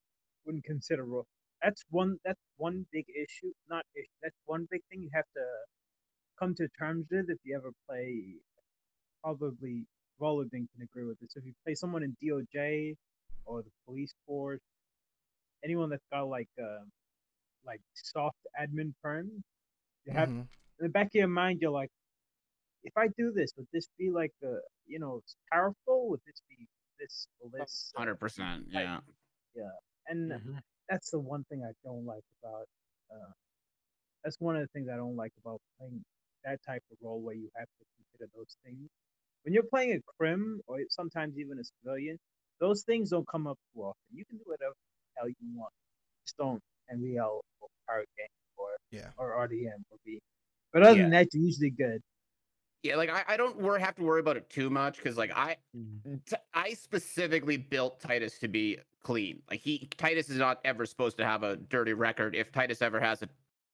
wouldn't 0.46 0.64
consider 0.64 1.04
role. 1.04 1.26
That's 1.62 1.84
one. 1.90 2.18
That's 2.24 2.40
one 2.56 2.86
big 2.92 3.06
issue. 3.10 3.52
Not 3.68 3.84
issue. 3.96 4.16
That's 4.22 4.36
one 4.46 4.66
big 4.70 4.82
thing 4.90 5.02
you 5.02 5.10
have 5.14 5.26
to 5.36 5.44
come 6.38 6.54
to 6.56 6.68
terms 6.78 7.06
with 7.10 7.30
if 7.30 7.38
you 7.44 7.56
ever 7.56 7.72
play. 7.88 8.36
Probably 9.22 9.86
Rolling 10.18 10.48
can 10.50 10.82
agree 10.82 11.04
with 11.04 11.18
this. 11.20 11.36
If 11.36 11.44
you 11.44 11.52
play 11.64 11.74
someone 11.74 12.02
in 12.02 12.16
DOJ 12.22 12.96
or 13.46 13.62
the 13.62 13.70
police 13.86 14.14
force, 14.26 14.60
anyone 15.64 15.90
that's 15.90 16.04
got 16.12 16.28
like 16.28 16.48
uh, 16.62 16.84
like 17.64 17.80
soft 17.94 18.36
admin 18.60 18.92
firms, 19.02 19.42
you 20.04 20.12
have 20.12 20.28
Mhm. 20.28 20.40
in 20.78 20.86
the 20.86 20.88
back 20.88 21.06
of 21.06 21.14
your 21.14 21.28
mind, 21.28 21.60
you're 21.60 21.70
like, 21.70 21.90
if 22.82 22.96
I 22.96 23.08
do 23.16 23.32
this, 23.32 23.52
would 23.56 23.68
this 23.72 23.88
be 23.98 24.10
like 24.10 24.32
a, 24.42 24.58
you 24.86 24.98
know, 24.98 25.16
it's 25.18 25.36
powerful? 25.52 26.08
Would 26.10 26.20
this 26.26 26.42
be 26.48 26.66
this 26.98 27.26
will 27.40 27.50
this? 27.50 27.92
uh, 27.94 27.98
Hundred 28.00 28.16
percent. 28.20 28.72
like- 28.72 29.02
Yeah. 29.54 29.70
And 30.06 30.30
Mhm. 30.32 30.62
that's 30.88 31.10
the 31.10 31.20
one 31.20 31.44
thing 31.44 31.64
I 31.64 31.72
don't 31.82 32.04
like 32.04 32.24
about. 32.42 32.68
Uh, 33.10 33.32
that's 34.22 34.40
one 34.40 34.56
of 34.56 34.62
the 34.62 34.68
things 34.68 34.88
I 34.88 34.96
don't 34.96 35.16
like 35.16 35.32
about 35.38 35.60
playing 35.78 36.04
that 36.44 36.62
type 36.62 36.84
of 36.90 36.98
role 37.00 37.20
where 37.22 37.34
you 37.34 37.50
have 37.56 37.68
to 37.78 37.84
consider 37.96 38.26
those 38.34 38.56
things. 38.64 38.90
When 39.44 39.52
you're 39.52 39.62
playing 39.62 39.92
a 39.92 40.00
crim 40.18 40.60
or 40.66 40.78
sometimes 40.88 41.38
even 41.38 41.58
a 41.58 41.64
civilian, 41.64 42.18
those 42.60 42.82
things 42.82 43.10
don't 43.10 43.28
come 43.28 43.46
up 43.46 43.58
too 43.74 43.82
often. 43.82 44.00
You 44.12 44.24
can 44.24 44.38
do 44.38 44.44
whatever 44.46 44.72
the 44.72 45.20
hell 45.20 45.28
you 45.28 45.34
want. 45.54 45.72
Just 46.24 46.36
don't 46.38 46.62
NVL 46.92 47.40
or 47.60 47.68
power 47.88 48.04
game 48.16 48.26
or 48.56 48.68
Yeah. 48.90 49.10
or 49.18 49.32
RDM 49.32 49.84
or 49.90 49.98
B. 50.04 50.18
But 50.72 50.82
other 50.82 50.96
Yeah. 50.96 51.02
than 51.02 51.10
that, 51.12 51.28
you're 51.34 51.44
usually 51.44 51.70
good. 51.70 52.02
Yeah, 52.82 52.96
like 52.96 53.10
I, 53.10 53.24
I 53.28 53.36
don't 53.36 53.56
worry, 53.56 53.80
have 53.80 53.94
to 53.96 54.02
worry 54.02 54.20
about 54.20 54.36
it 54.36 54.48
too 54.50 54.68
much 54.68 54.96
because 54.98 55.16
like 55.16 55.30
I 55.34 55.56
mm-hmm. 55.76 56.16
T- 56.26 56.36
I 56.52 56.74
specifically 56.74 57.56
built 57.56 58.00
Titus 58.00 58.38
to 58.40 58.48
be 58.48 58.78
clean. 59.02 59.42
Like 59.50 59.60
he 59.60 59.88
Titus 59.96 60.28
is 60.28 60.38
not 60.38 60.60
ever 60.64 60.84
supposed 60.84 61.16
to 61.18 61.24
have 61.24 61.42
a 61.42 61.56
dirty 61.56 61.94
record. 61.94 62.34
If 62.34 62.52
Titus 62.52 62.82
ever 62.82 63.00
has 63.00 63.22
a 63.22 63.28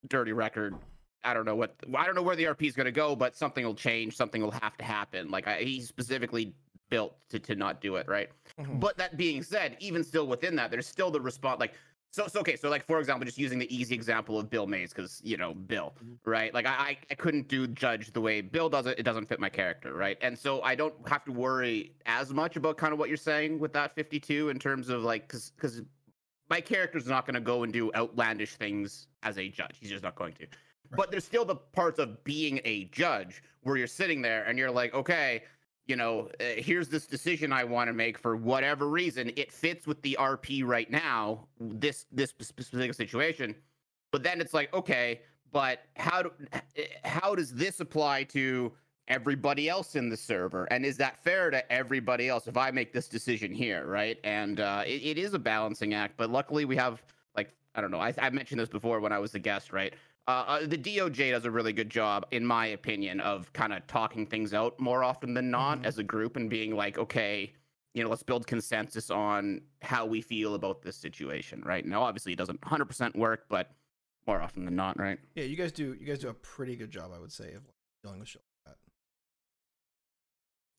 dirty 0.08 0.32
record, 0.32 0.76
I 1.24 1.34
don't 1.34 1.44
know 1.44 1.54
what 1.54 1.74
I 1.96 2.06
don't 2.06 2.14
know 2.14 2.22
where 2.22 2.36
the 2.36 2.44
RP 2.44 2.62
is 2.66 2.74
going 2.74 2.86
to 2.86 2.92
go, 2.92 3.14
but 3.14 3.36
something 3.36 3.64
will 3.64 3.74
change. 3.74 4.16
Something 4.16 4.42
will 4.42 4.50
have 4.52 4.76
to 4.78 4.84
happen. 4.84 5.30
Like 5.30 5.46
I, 5.46 5.62
he's 5.62 5.88
specifically 5.88 6.54
built 6.88 7.14
to 7.30 7.38
to 7.38 7.54
not 7.54 7.80
do 7.80 7.96
it, 7.96 8.08
right? 8.08 8.30
Mhm. 8.58 8.80
But 8.80 8.96
that 8.98 9.16
being 9.16 9.42
said, 9.42 9.76
even 9.80 10.02
still 10.02 10.26
within 10.26 10.56
that, 10.56 10.70
there's 10.70 10.86
still 10.86 11.10
the 11.10 11.20
response. 11.20 11.60
Like 11.60 11.74
so, 12.12 12.26
so 12.26 12.40
okay. 12.40 12.56
So 12.56 12.68
like 12.70 12.84
for 12.84 12.98
example, 12.98 13.24
just 13.26 13.38
using 13.38 13.58
the 13.58 13.72
easy 13.74 13.94
example 13.94 14.38
of 14.38 14.48
Bill 14.50 14.66
Mays, 14.66 14.92
because 14.92 15.20
you 15.22 15.36
know 15.36 15.54
Bill, 15.54 15.92
Mhm. 16.02 16.16
right? 16.24 16.52
Like 16.54 16.66
I, 16.66 16.70
I 16.70 16.98
I 17.10 17.14
couldn't 17.14 17.48
do 17.48 17.66
Judge 17.66 18.12
the 18.12 18.20
way 18.20 18.40
Bill 18.40 18.68
does 18.70 18.86
it. 18.86 18.98
It 18.98 19.02
doesn't 19.02 19.26
fit 19.26 19.38
my 19.40 19.50
character, 19.50 19.94
right? 19.94 20.16
And 20.22 20.36
so 20.38 20.62
I 20.62 20.74
don't 20.74 20.94
have 21.08 21.24
to 21.26 21.32
worry 21.32 21.92
as 22.06 22.32
much 22.32 22.56
about 22.56 22.78
kind 22.78 22.92
of 22.92 22.98
what 22.98 23.08
you're 23.08 23.16
saying 23.18 23.58
with 23.58 23.72
that 23.74 23.94
52 23.94 24.48
in 24.48 24.58
terms 24.58 24.88
of 24.88 25.02
like 25.04 25.28
because 25.28 25.50
because 25.54 25.82
my 26.48 26.60
character's 26.60 27.06
not 27.06 27.26
going 27.26 27.34
to 27.34 27.40
go 27.40 27.62
and 27.62 27.72
do 27.72 27.92
outlandish 27.94 28.56
things 28.56 29.06
as 29.22 29.38
a 29.38 29.48
judge. 29.48 29.76
He's 29.78 29.90
just 29.90 30.02
not 30.02 30.16
going 30.16 30.32
to. 30.34 30.46
But 30.96 31.10
there's 31.10 31.24
still 31.24 31.44
the 31.44 31.56
parts 31.56 31.98
of 31.98 32.22
being 32.24 32.60
a 32.64 32.84
judge 32.86 33.42
where 33.62 33.76
you're 33.76 33.86
sitting 33.86 34.22
there 34.22 34.44
and 34.44 34.58
you're 34.58 34.70
like, 34.70 34.94
okay, 34.94 35.42
you 35.86 35.96
know, 35.96 36.28
uh, 36.40 36.44
here's 36.56 36.88
this 36.88 37.06
decision 37.06 37.52
I 37.52 37.64
want 37.64 37.88
to 37.88 37.92
make 37.92 38.18
for 38.18 38.36
whatever 38.36 38.88
reason. 38.88 39.32
It 39.36 39.52
fits 39.52 39.86
with 39.86 40.00
the 40.02 40.16
RP 40.20 40.64
right 40.64 40.90
now, 40.90 41.46
this 41.58 42.06
this 42.12 42.30
specific 42.40 42.94
situation. 42.94 43.54
But 44.12 44.22
then 44.22 44.40
it's 44.40 44.54
like, 44.54 44.72
okay, 44.72 45.20
but 45.52 45.80
how 45.96 46.22
do 46.22 46.32
eh, 46.52 46.86
how 47.04 47.34
does 47.34 47.52
this 47.52 47.80
apply 47.80 48.24
to 48.24 48.72
everybody 49.08 49.68
else 49.68 49.96
in 49.96 50.08
the 50.08 50.16
server? 50.16 50.64
And 50.66 50.86
is 50.86 50.96
that 50.98 51.18
fair 51.22 51.50
to 51.50 51.72
everybody 51.72 52.28
else 52.28 52.46
if 52.46 52.56
I 52.56 52.70
make 52.70 52.92
this 52.92 53.08
decision 53.08 53.52
here, 53.52 53.86
right? 53.86 54.18
And 54.22 54.60
uh, 54.60 54.84
it, 54.86 55.02
it 55.02 55.18
is 55.18 55.34
a 55.34 55.38
balancing 55.38 55.92
act. 55.94 56.14
But 56.16 56.30
luckily, 56.30 56.64
we 56.64 56.76
have 56.76 57.02
like 57.36 57.52
I 57.74 57.80
don't 57.80 57.90
know. 57.90 58.00
I, 58.00 58.14
I 58.18 58.30
mentioned 58.30 58.60
this 58.60 58.68
before 58.68 59.00
when 59.00 59.12
I 59.12 59.18
was 59.18 59.34
a 59.34 59.40
guest, 59.40 59.72
right? 59.72 59.92
Uh, 60.30 60.44
uh, 60.46 60.66
the 60.66 60.78
DOJ 60.78 61.32
does 61.32 61.44
a 61.44 61.50
really 61.50 61.72
good 61.72 61.90
job, 61.90 62.24
in 62.30 62.46
my 62.46 62.66
opinion, 62.66 63.18
of 63.20 63.52
kind 63.52 63.72
of 63.72 63.84
talking 63.88 64.24
things 64.24 64.54
out 64.54 64.78
more 64.78 65.02
often 65.02 65.34
than 65.34 65.50
not 65.50 65.80
Mhm. 65.80 65.86
as 65.86 65.98
a 65.98 66.04
group 66.04 66.36
and 66.36 66.48
being 66.48 66.76
like, 66.76 66.98
okay, 66.98 67.52
you 67.94 68.04
know, 68.04 68.08
let's 68.08 68.22
build 68.22 68.46
consensus 68.46 69.10
on 69.10 69.60
how 69.82 70.06
we 70.06 70.20
feel 70.20 70.54
about 70.54 70.82
this 70.82 70.96
situation, 70.96 71.60
right? 71.62 71.84
Now, 71.84 72.02
obviously, 72.04 72.32
it 72.32 72.36
doesn't 72.36 72.60
100% 72.60 73.16
work, 73.16 73.46
but 73.48 73.74
more 74.28 74.40
often 74.40 74.64
than 74.64 74.76
not, 74.76 74.96
right? 75.00 75.18
Yeah, 75.34 75.44
you 75.44 75.56
guys 75.56 75.72
do 75.72 75.94
you 75.94 76.06
guys 76.06 76.20
do 76.20 76.28
a 76.28 76.34
pretty 76.34 76.76
good 76.76 76.92
job, 76.92 77.10
I 77.12 77.18
would 77.18 77.32
say, 77.32 77.54
of 77.54 77.64
dealing 78.04 78.20
with 78.20 78.28
shit 78.28 78.42
like 78.66 78.76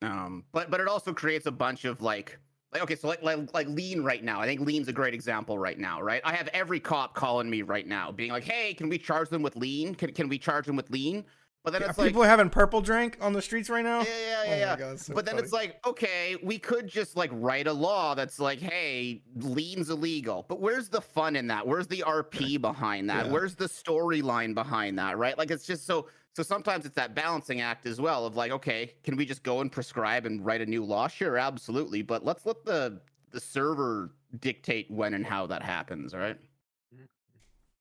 that. 0.02 0.08
Um, 0.08 0.46
but 0.54 0.72
but 0.72 0.80
it 0.80 0.88
also 0.88 1.14
creates 1.14 1.46
a 1.46 1.52
bunch 1.52 1.84
of 1.84 2.02
like 2.02 2.40
like 2.74 2.84
okay, 2.84 2.96
so 2.96 3.08
like 3.08 3.22
like 3.22 3.54
like 3.54 3.68
lean 3.68 4.04
right 4.04 4.24
now. 4.24 4.40
I 4.40 4.46
think 4.46 4.62
lean's 4.62 4.88
a 4.88 4.94
great 4.94 5.14
example 5.14 5.58
right 5.60 5.78
now, 5.78 6.02
right? 6.02 6.22
I 6.24 6.34
have 6.34 6.48
every 6.50 6.80
cop 6.80 7.14
calling 7.14 7.50
me 7.50 7.62
right 7.64 7.86
now, 7.88 8.12
being 8.12 8.32
like, 8.32 8.44
"Hey, 8.44 8.74
can 8.74 8.90
we 8.90 8.98
charge 8.98 9.30
them 9.30 9.42
with 9.42 9.56
lean? 9.56 9.96
Can 9.96 10.12
can 10.14 10.30
we 10.30 10.38
charge 10.38 10.66
them 10.66 10.76
with 10.76 10.90
lean?" 10.90 11.26
But 11.64 11.74
then 11.74 11.84
Are 11.84 11.90
it's 11.90 11.98
like, 12.00 12.08
people 12.08 12.24
having 12.24 12.50
purple 12.50 12.82
drink 12.82 13.18
on 13.22 13.34
the 13.34 13.42
streets 13.42 13.70
right 13.70 13.84
now? 13.84 14.00
yeah, 14.00 14.06
yeah, 14.08 14.38
Oh 14.40 14.44
yeah, 14.46 14.50
my 14.50 14.58
yeah. 14.58 14.76
God, 14.78 15.00
so 15.00 15.14
but 15.14 15.26
then 15.26 15.38
it's 15.38 15.54
like, 15.54 15.78
okay, 15.86 16.36
we 16.42 16.58
could 16.58 16.88
just 16.88 17.16
like 17.16 17.30
write 17.34 17.68
a 17.68 17.74
law 17.74 18.16
that's 18.16 18.40
like, 18.40 18.60
hey, 18.60 19.22
lean's 19.36 19.92
illegal. 19.92 20.44
But 20.48 20.60
where's 20.60 20.90
the 20.90 21.02
fun 21.02 21.36
in 21.36 21.46
that? 21.48 21.68
Where's 21.68 21.86
the 21.86 22.04
RP 22.08 22.60
behind 22.60 23.12
that? 23.12 23.28
Yeah. 23.28 23.32
Where's 23.32 23.54
the 23.54 23.66
storyline 23.66 24.56
behind 24.56 24.98
that? 24.98 25.20
Right? 25.20 25.38
Like 25.38 25.52
it's 25.52 25.68
just 25.68 25.86
so 25.86 26.08
so 26.36 26.44
sometimes 26.44 26.86
it's 26.86 26.96
that 26.96 27.14
balancing 27.14 27.62
act 27.62 27.86
as 27.86 28.00
well 28.00 28.26
of 28.26 28.36
like, 28.36 28.52
okay, 28.52 28.94
can 29.04 29.18
we 29.18 29.26
just 29.26 29.44
go 29.44 29.62
and 29.62 29.72
prescribe 29.72 30.26
and 30.26 30.46
write 30.46 30.62
a 30.62 30.66
new 30.66 30.84
law? 30.84 31.08
Sure, 31.08 31.38
absolutely. 31.38 32.02
But 32.02 32.24
let's 32.24 32.46
let 32.46 32.64
the 32.66 33.02
the 33.32 33.40
server 33.40 34.12
dictate 34.40 34.92
when 34.92 35.14
and 35.14 35.26
how 35.26 35.48
that 35.48 35.64
happens, 35.64 36.14
all 36.14 36.20
right? 36.20 36.38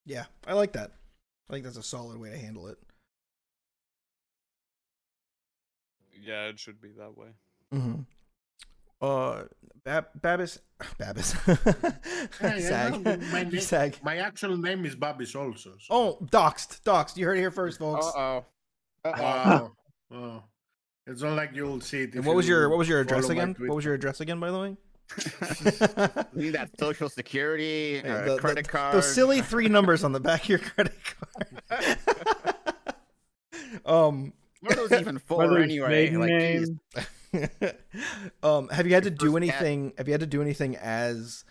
Yeah, 0.07 0.25
I 0.47 0.55
like 0.55 0.73
that. 0.73 0.93
I 1.49 1.53
think 1.53 1.65
that's 1.65 1.77
a 1.77 1.83
solid 1.83 2.19
way 2.19 2.31
to 2.31 2.39
handle 2.39 2.69
it. 2.69 2.79
Yeah, 6.23 6.47
it 6.47 6.59
should 6.59 6.81
be 6.81 6.91
that 6.99 7.17
way. 7.17 7.29
Mm-hmm. 7.75 8.03
Uh, 9.01 9.45
Bab- 9.85 10.09
Babis, 10.21 10.59
Babis, 10.99 11.35
Yeah, 11.47 12.57
yeah, 12.57 12.61
Zag, 12.61 13.03
no, 13.05 13.17
my, 13.33 13.43
name- 13.45 13.61
Zag. 13.61 13.97
my 14.03 14.17
actual 14.19 14.57
name 14.59 14.85
is 14.85 14.95
Babis 14.95 15.35
also. 15.35 15.71
so- 15.79 15.87
Oh, 15.91 16.19
doxed, 16.31 16.83
doxed. 16.83 17.17
You 17.17 17.25
heard 17.27 17.39
it 17.39 17.41
here 17.41 17.51
first, 17.51 17.79
folks. 17.79 18.07
oh. 18.15 18.45
Oh, 19.05 19.73
oh. 20.13 20.43
It's 21.07 21.23
not 21.23 21.35
like 21.35 21.53
you'll 21.55 21.81
see 21.81 22.03
it. 22.03 22.15
And 22.15 22.27
what 22.27 22.37
was 22.37 22.47
your 22.47 22.69
what 22.69 22.77
was 22.79 22.87
your 22.89 23.01
address 23.01 23.31
again? 23.31 23.57
What 23.59 23.75
was 23.75 23.85
your 23.85 23.95
address 23.95 24.21
again, 24.21 24.39
by 24.39 24.51
the 24.51 24.59
way? 24.61 24.77
We 26.35 26.43
need 26.45 26.51
that 26.51 26.71
social 26.79 27.09
security, 27.09 28.03
Yeah, 28.05 28.13
uh, 28.17 28.25
the- 28.27 28.35
the- 28.35 28.39
credit 28.39 28.69
card. 28.69 28.95
Those 28.95 29.13
silly 29.13 29.41
three 29.41 29.69
numbers 29.69 30.05
on 30.05 30.13
the 30.13 30.21
back 30.21 30.43
of 30.45 30.49
your 30.51 30.59
credit 30.59 30.93
card. 31.71 31.97
um, 33.87 34.33
What 34.61 34.73
are 34.73 34.89
those 34.89 34.93
even 35.01 35.19
for 35.19 35.59
anyway? 35.59 36.11
Like, 36.15 36.29
geez. 36.31 36.69
name, 36.69 36.81
um, 38.43 38.69
have 38.69 38.87
you 38.87 38.95
had 38.95 39.05
to 39.05 39.11
do 39.11 39.33
first 39.33 39.51
cat. 39.51 39.63
anything? 39.63 39.93
Have 39.99 40.09
you 40.09 40.13
had 40.13 40.21
to 40.21 40.27
do 40.27 40.43
anything 40.43 40.77
as 40.77 41.45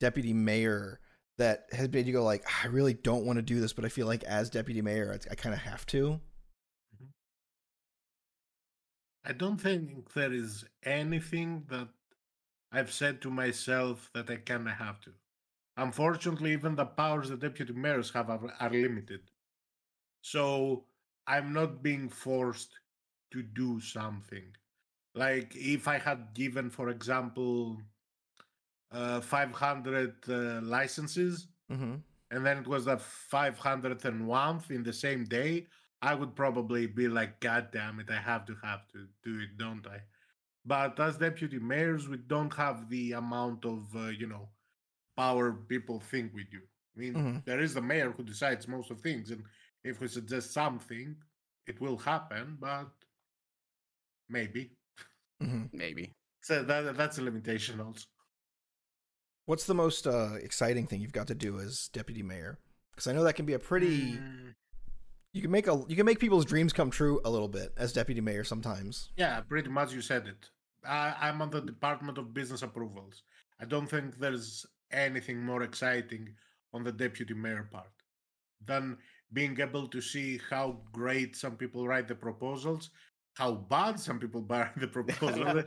deputy 0.00 0.32
mayor 0.32 1.00
that 1.38 1.66
has 1.72 1.90
made 1.90 2.06
you 2.06 2.12
go 2.12 2.24
like, 2.24 2.44
I 2.64 2.68
really 2.68 2.94
don't 2.94 3.24
want 3.24 3.36
to 3.38 3.42
do 3.42 3.60
this, 3.60 3.72
but 3.72 3.84
I 3.84 3.88
feel 3.88 4.06
like 4.06 4.24
as 4.24 4.50
deputy 4.50 4.80
mayor, 4.80 5.12
I, 5.12 5.32
I 5.32 5.34
kind 5.34 5.54
of 5.54 5.60
have 5.60 5.84
to. 5.86 6.20
I 9.24 9.32
don't 9.32 9.58
think 9.60 10.12
there 10.14 10.32
is 10.32 10.64
anything 10.84 11.64
that 11.68 11.88
I've 12.72 12.92
said 12.92 13.20
to 13.22 13.30
myself 13.30 14.08
that 14.14 14.30
I 14.30 14.36
kind 14.36 14.68
of 14.68 14.74
have 14.74 15.00
to. 15.00 15.10
Unfortunately, 15.76 16.52
even 16.52 16.76
the 16.76 16.86
powers 16.86 17.28
the 17.28 17.36
deputy 17.36 17.72
mayors 17.72 18.10
have 18.12 18.30
are, 18.30 18.54
are 18.60 18.70
limited. 18.70 19.20
So 20.22 20.84
I'm 21.26 21.52
not 21.52 21.82
being 21.82 22.08
forced 22.08 22.78
to 23.32 23.42
do 23.42 23.80
something. 23.80 24.44
Like 25.16 25.56
if 25.56 25.88
I 25.88 25.98
had 25.98 26.34
given, 26.34 26.70
for 26.70 26.90
example, 26.90 27.80
uh, 28.92 29.20
500 29.20 30.14
uh, 30.28 30.60
licenses, 30.62 31.48
Mm-hmm. 31.72 31.96
and 32.30 32.46
then 32.46 32.58
it 32.58 32.66
was 32.68 32.84
the 32.84 32.96
501th 32.96 34.70
in 34.70 34.84
the 34.84 34.92
same 34.92 35.24
day, 35.24 35.66
I 36.00 36.14
would 36.14 36.36
probably 36.36 36.86
be 36.86 37.08
like, 37.08 37.40
God 37.40 37.72
damn 37.72 37.98
it, 37.98 38.08
I 38.08 38.20
have 38.20 38.46
to 38.46 38.54
have 38.62 38.86
to 38.92 39.08
do 39.24 39.40
it, 39.40 39.56
don't 39.58 39.84
I? 39.88 40.02
But 40.64 41.00
as 41.00 41.16
deputy 41.18 41.58
mayors, 41.58 42.08
we 42.08 42.18
don't 42.18 42.54
have 42.54 42.88
the 42.88 43.12
amount 43.12 43.64
of, 43.64 43.96
uh, 43.96 44.08
you 44.08 44.28
know, 44.28 44.48
power 45.16 45.52
people 45.52 45.98
think 45.98 46.32
we 46.34 46.44
do. 46.44 46.60
I 46.96 47.00
mean, 47.00 47.14
Mhm. 47.14 47.44
there 47.44 47.58
is 47.60 47.74
the 47.74 47.82
mayor 47.82 48.12
who 48.12 48.22
decides 48.22 48.68
most 48.68 48.90
of 48.92 49.00
things, 49.00 49.32
and 49.32 49.42
if 49.82 50.00
we 50.00 50.06
suggest 50.08 50.52
something, 50.52 51.16
it 51.66 51.80
will 51.80 51.96
happen, 51.98 52.56
but 52.60 52.92
maybe. 54.28 54.70
Mhm. 55.42 55.70
Maybe. 55.72 56.12
So 56.42 56.62
that 56.62 56.96
that's 56.96 57.18
a 57.18 57.22
limitation 57.22 57.80
also. 57.80 58.06
What's 59.46 59.66
the 59.66 59.74
most 59.74 60.06
uh, 60.06 60.34
exciting 60.40 60.86
thing 60.86 61.00
you've 61.00 61.12
got 61.12 61.28
to 61.28 61.34
do 61.34 61.58
as 61.60 61.88
deputy 61.92 62.22
mayor? 62.22 62.58
Because 62.90 63.06
I 63.06 63.12
know 63.12 63.22
that 63.24 63.34
can 63.36 63.46
be 63.46 63.52
a 63.52 63.58
pretty. 63.58 64.14
Mm, 64.14 64.54
You 65.32 65.42
can 65.42 65.50
make 65.50 65.66
a 65.68 65.84
you 65.88 65.96
can 65.96 66.06
make 66.06 66.18
people's 66.18 66.46
dreams 66.46 66.72
come 66.72 66.90
true 66.90 67.20
a 67.24 67.30
little 67.30 67.48
bit 67.48 67.72
as 67.76 67.92
deputy 67.92 68.20
mayor 68.20 68.42
sometimes. 68.44 69.10
yeah, 69.16 69.40
pretty 69.42 69.68
much 69.68 69.92
you 69.92 70.00
said 70.00 70.26
it. 70.26 70.50
I, 70.84 71.14
I'm 71.20 71.42
on 71.42 71.50
the 71.50 71.60
Department 71.60 72.16
of 72.18 72.32
Business 72.32 72.62
Approvals. 72.62 73.22
I 73.60 73.64
don't 73.66 73.86
think 73.88 74.18
there's 74.18 74.64
anything 74.92 75.42
more 75.42 75.62
exciting 75.62 76.34
on 76.72 76.84
the 76.84 76.92
deputy 76.92 77.34
mayor 77.34 77.68
part 77.70 77.90
than 78.64 78.96
being 79.32 79.58
able 79.60 79.88
to 79.88 80.00
see 80.00 80.40
how 80.50 80.80
great 80.92 81.36
some 81.36 81.56
people 81.56 81.86
write 81.86 82.08
the 82.08 82.14
proposals, 82.14 82.90
how 83.36 83.52
bad 83.52 84.00
some 84.00 84.18
people 84.18 84.42
write 84.48 84.78
the 84.80 84.88
proposal. 84.88 85.62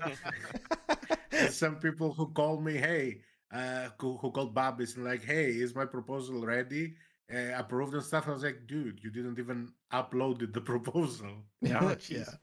Some 1.52 1.76
people 1.78 2.12
who 2.14 2.28
call 2.34 2.60
me, 2.60 2.76
hey, 2.76 3.22
uh, 3.54 3.90
who, 4.00 4.18
who 4.18 4.32
called 4.32 4.54
Babis 4.54 4.96
and 4.96 5.06
like, 5.06 5.24
hey, 5.24 5.52
is 5.52 5.76
my 5.76 5.86
proposal 5.86 6.46
ready? 6.46 6.96
Uh, 7.34 7.52
approved 7.56 7.94
and 7.94 8.04
stuff. 8.04 8.28
I 8.28 8.32
was 8.32 8.44
like, 8.44 8.66
dude, 8.68 9.00
you 9.04 9.12
didn't 9.12 9.40
even 9.40 9.72
uploaded 9.94 10.52
the 10.52 10.62
proposal. 10.62 11.46
Yeah, 11.62 11.84
yeah. 11.84 11.96
jeez. 11.96 12.34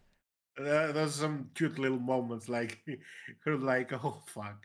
Uh, 0.59 0.93
there's 0.93 1.14
some 1.14 1.51
cute 1.55 1.79
little 1.79 1.99
moments 1.99 2.49
like, 2.49 2.81
you're 3.45 3.59
like, 3.72 3.93
oh 3.93 4.22
fuck. 4.27 4.64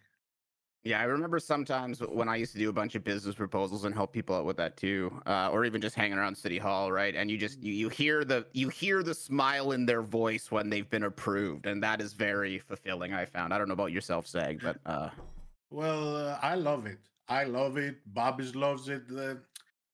Yeah, 0.83 0.99
I 0.99 1.03
remember 1.03 1.37
sometimes 1.39 1.99
when 1.99 2.27
I 2.27 2.37
used 2.37 2.53
to 2.53 2.57
do 2.57 2.69
a 2.69 2.73
bunch 2.73 2.95
of 2.95 3.03
business 3.03 3.35
proposals 3.35 3.85
and 3.85 3.93
help 3.93 4.11
people 4.11 4.35
out 4.35 4.45
with 4.45 4.57
that 4.57 4.77
too, 4.77 5.21
uh, 5.27 5.49
or 5.51 5.63
even 5.63 5.79
just 5.79 5.95
hanging 5.95 6.17
around 6.17 6.35
City 6.35 6.57
Hall, 6.57 6.91
right? 6.91 7.15
And 7.15 7.29
you 7.29 7.37
just 7.37 7.61
you, 7.61 7.71
you 7.71 7.89
hear 7.89 8.25
the 8.25 8.47
you 8.53 8.67
hear 8.69 9.03
the 9.03 9.13
smile 9.13 9.73
in 9.73 9.85
their 9.85 10.01
voice 10.01 10.49
when 10.51 10.69
they've 10.71 10.89
been 10.89 11.03
approved, 11.03 11.67
and 11.67 11.83
that 11.83 12.01
is 12.01 12.13
very 12.13 12.57
fulfilling. 12.57 13.13
I 13.13 13.25
found. 13.25 13.53
I 13.53 13.59
don't 13.59 13.67
know 13.67 13.75
about 13.75 13.91
yourself, 13.91 14.27
Zag, 14.27 14.61
but 14.61 14.77
uh, 14.87 15.09
Well, 15.69 16.15
uh, 16.15 16.39
I 16.41 16.55
love 16.55 16.87
it. 16.87 16.99
I 17.27 17.43
love 17.43 17.77
it. 17.77 17.97
Babis 18.13 18.55
loves 18.55 18.89
it. 18.89 19.03
Uh, 19.15 19.35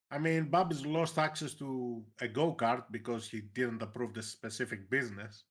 I 0.09 0.19
mean, 0.19 0.45
Babis 0.49 0.85
lost 0.85 1.17
access 1.17 1.53
to 1.55 2.01
a 2.21 2.29
go 2.29 2.53
kart 2.55 2.85
because 2.91 3.29
he 3.29 3.41
didn't 3.41 3.81
approve 3.81 4.13
the 4.13 4.23
specific 4.23 4.89
business. 4.89 5.43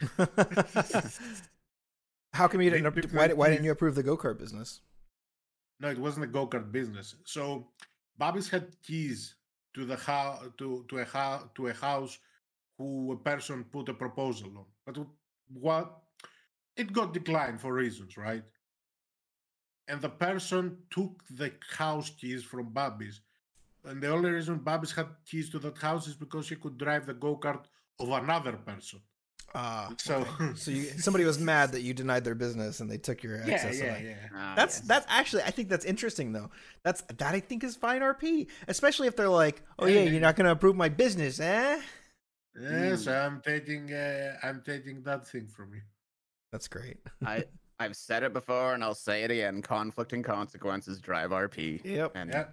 How 2.32 2.48
come 2.48 2.62
you 2.62 2.70
didn't? 2.70 3.12
Why, 3.12 3.28
why 3.28 3.50
didn't 3.50 3.64
you 3.64 3.72
approve 3.72 3.94
the 3.94 4.02
go 4.02 4.16
kart 4.16 4.38
business? 4.38 4.80
No, 5.80 5.88
it 5.88 5.98
wasn't 5.98 6.24
a 6.24 6.28
go 6.28 6.46
kart 6.46 6.70
business. 6.70 7.14
So 7.24 7.68
Babis 8.18 8.48
had 8.48 8.80
keys 8.82 9.34
to 9.74 9.84
the 9.84 9.96
house 9.96 10.46
to 10.58 10.84
to 10.88 10.98
a 10.98 11.04
house 11.04 11.44
to 11.56 11.68
a 11.68 11.72
house 11.72 12.18
who 12.78 13.12
a 13.12 13.16
person 13.16 13.64
put 13.64 13.88
a 13.88 13.94
proposal 13.94 14.48
on, 14.56 14.64
but 14.86 15.06
what 15.52 15.98
it 16.76 16.92
got 16.92 17.12
declined 17.12 17.60
for 17.60 17.74
reasons, 17.74 18.16
right? 18.16 18.44
And 19.88 20.00
the 20.00 20.08
person 20.08 20.78
took 20.90 21.22
the 21.30 21.52
house 21.76 22.10
keys 22.10 22.44
from 22.44 22.72
Babis, 22.72 23.20
and 23.84 24.00
the 24.02 24.08
only 24.08 24.30
reason 24.30 24.58
Babis 24.58 24.92
had 24.92 25.08
keys 25.26 25.50
to 25.50 25.58
that 25.58 25.78
house 25.78 26.06
is 26.06 26.14
because 26.14 26.48
he 26.48 26.56
could 26.56 26.78
drive 26.78 27.06
the 27.06 27.14
go 27.14 27.36
kart 27.36 27.64
of 27.98 28.08
another 28.10 28.52
person. 28.52 29.00
Ah, 29.54 29.92
So- 29.98 30.26
so 30.54 30.70
you, 30.70 30.84
somebody 30.98 31.24
was 31.24 31.38
mad 31.38 31.72
that 31.72 31.82
you 31.82 31.92
denied 31.94 32.24
their 32.24 32.34
business 32.34 32.80
and 32.80 32.90
they 32.90 32.98
took 32.98 33.22
your 33.22 33.40
access 33.42 33.78
yeah, 33.78 33.84
away. 33.86 34.16
yeah. 34.20 34.28
ah, 34.34 34.52
That's 34.56 34.78
yes. 34.78 34.86
that's 34.86 35.06
actually 35.08 35.42
I 35.42 35.50
think 35.50 35.68
that's 35.68 35.84
interesting 35.84 36.32
though. 36.32 36.50
That's 36.84 37.02
that 37.02 37.34
I 37.34 37.40
think 37.40 37.64
is 37.64 37.76
fine 37.76 38.00
RP, 38.02 38.46
especially 38.68 39.08
if 39.08 39.16
they're 39.16 39.28
like, 39.28 39.62
oh 39.78 39.86
yeah, 39.86 40.02
you're 40.02 40.20
not 40.20 40.36
gonna 40.36 40.52
approve 40.52 40.76
my 40.76 40.88
business, 40.88 41.40
eh? 41.40 41.80
Yes, 42.60 43.06
I'm 43.06 43.40
taking 43.40 43.92
uh, 43.92 44.36
I'm 44.42 44.62
taking 44.64 45.02
that 45.02 45.26
thing 45.26 45.46
from 45.46 45.74
you. 45.74 45.82
That's 46.52 46.68
great. 46.68 46.98
I 47.24 47.44
I've 47.78 47.96
said 47.96 48.22
it 48.22 48.32
before 48.32 48.74
and 48.74 48.84
I'll 48.84 48.94
say 48.94 49.22
it 49.22 49.30
again. 49.30 49.62
Conflict 49.62 50.12
and 50.12 50.22
consequences 50.24 51.00
drive 51.00 51.30
RP. 51.30 51.80
Yep. 51.84 52.12
And 52.14 52.30
Yeah. 52.30 52.44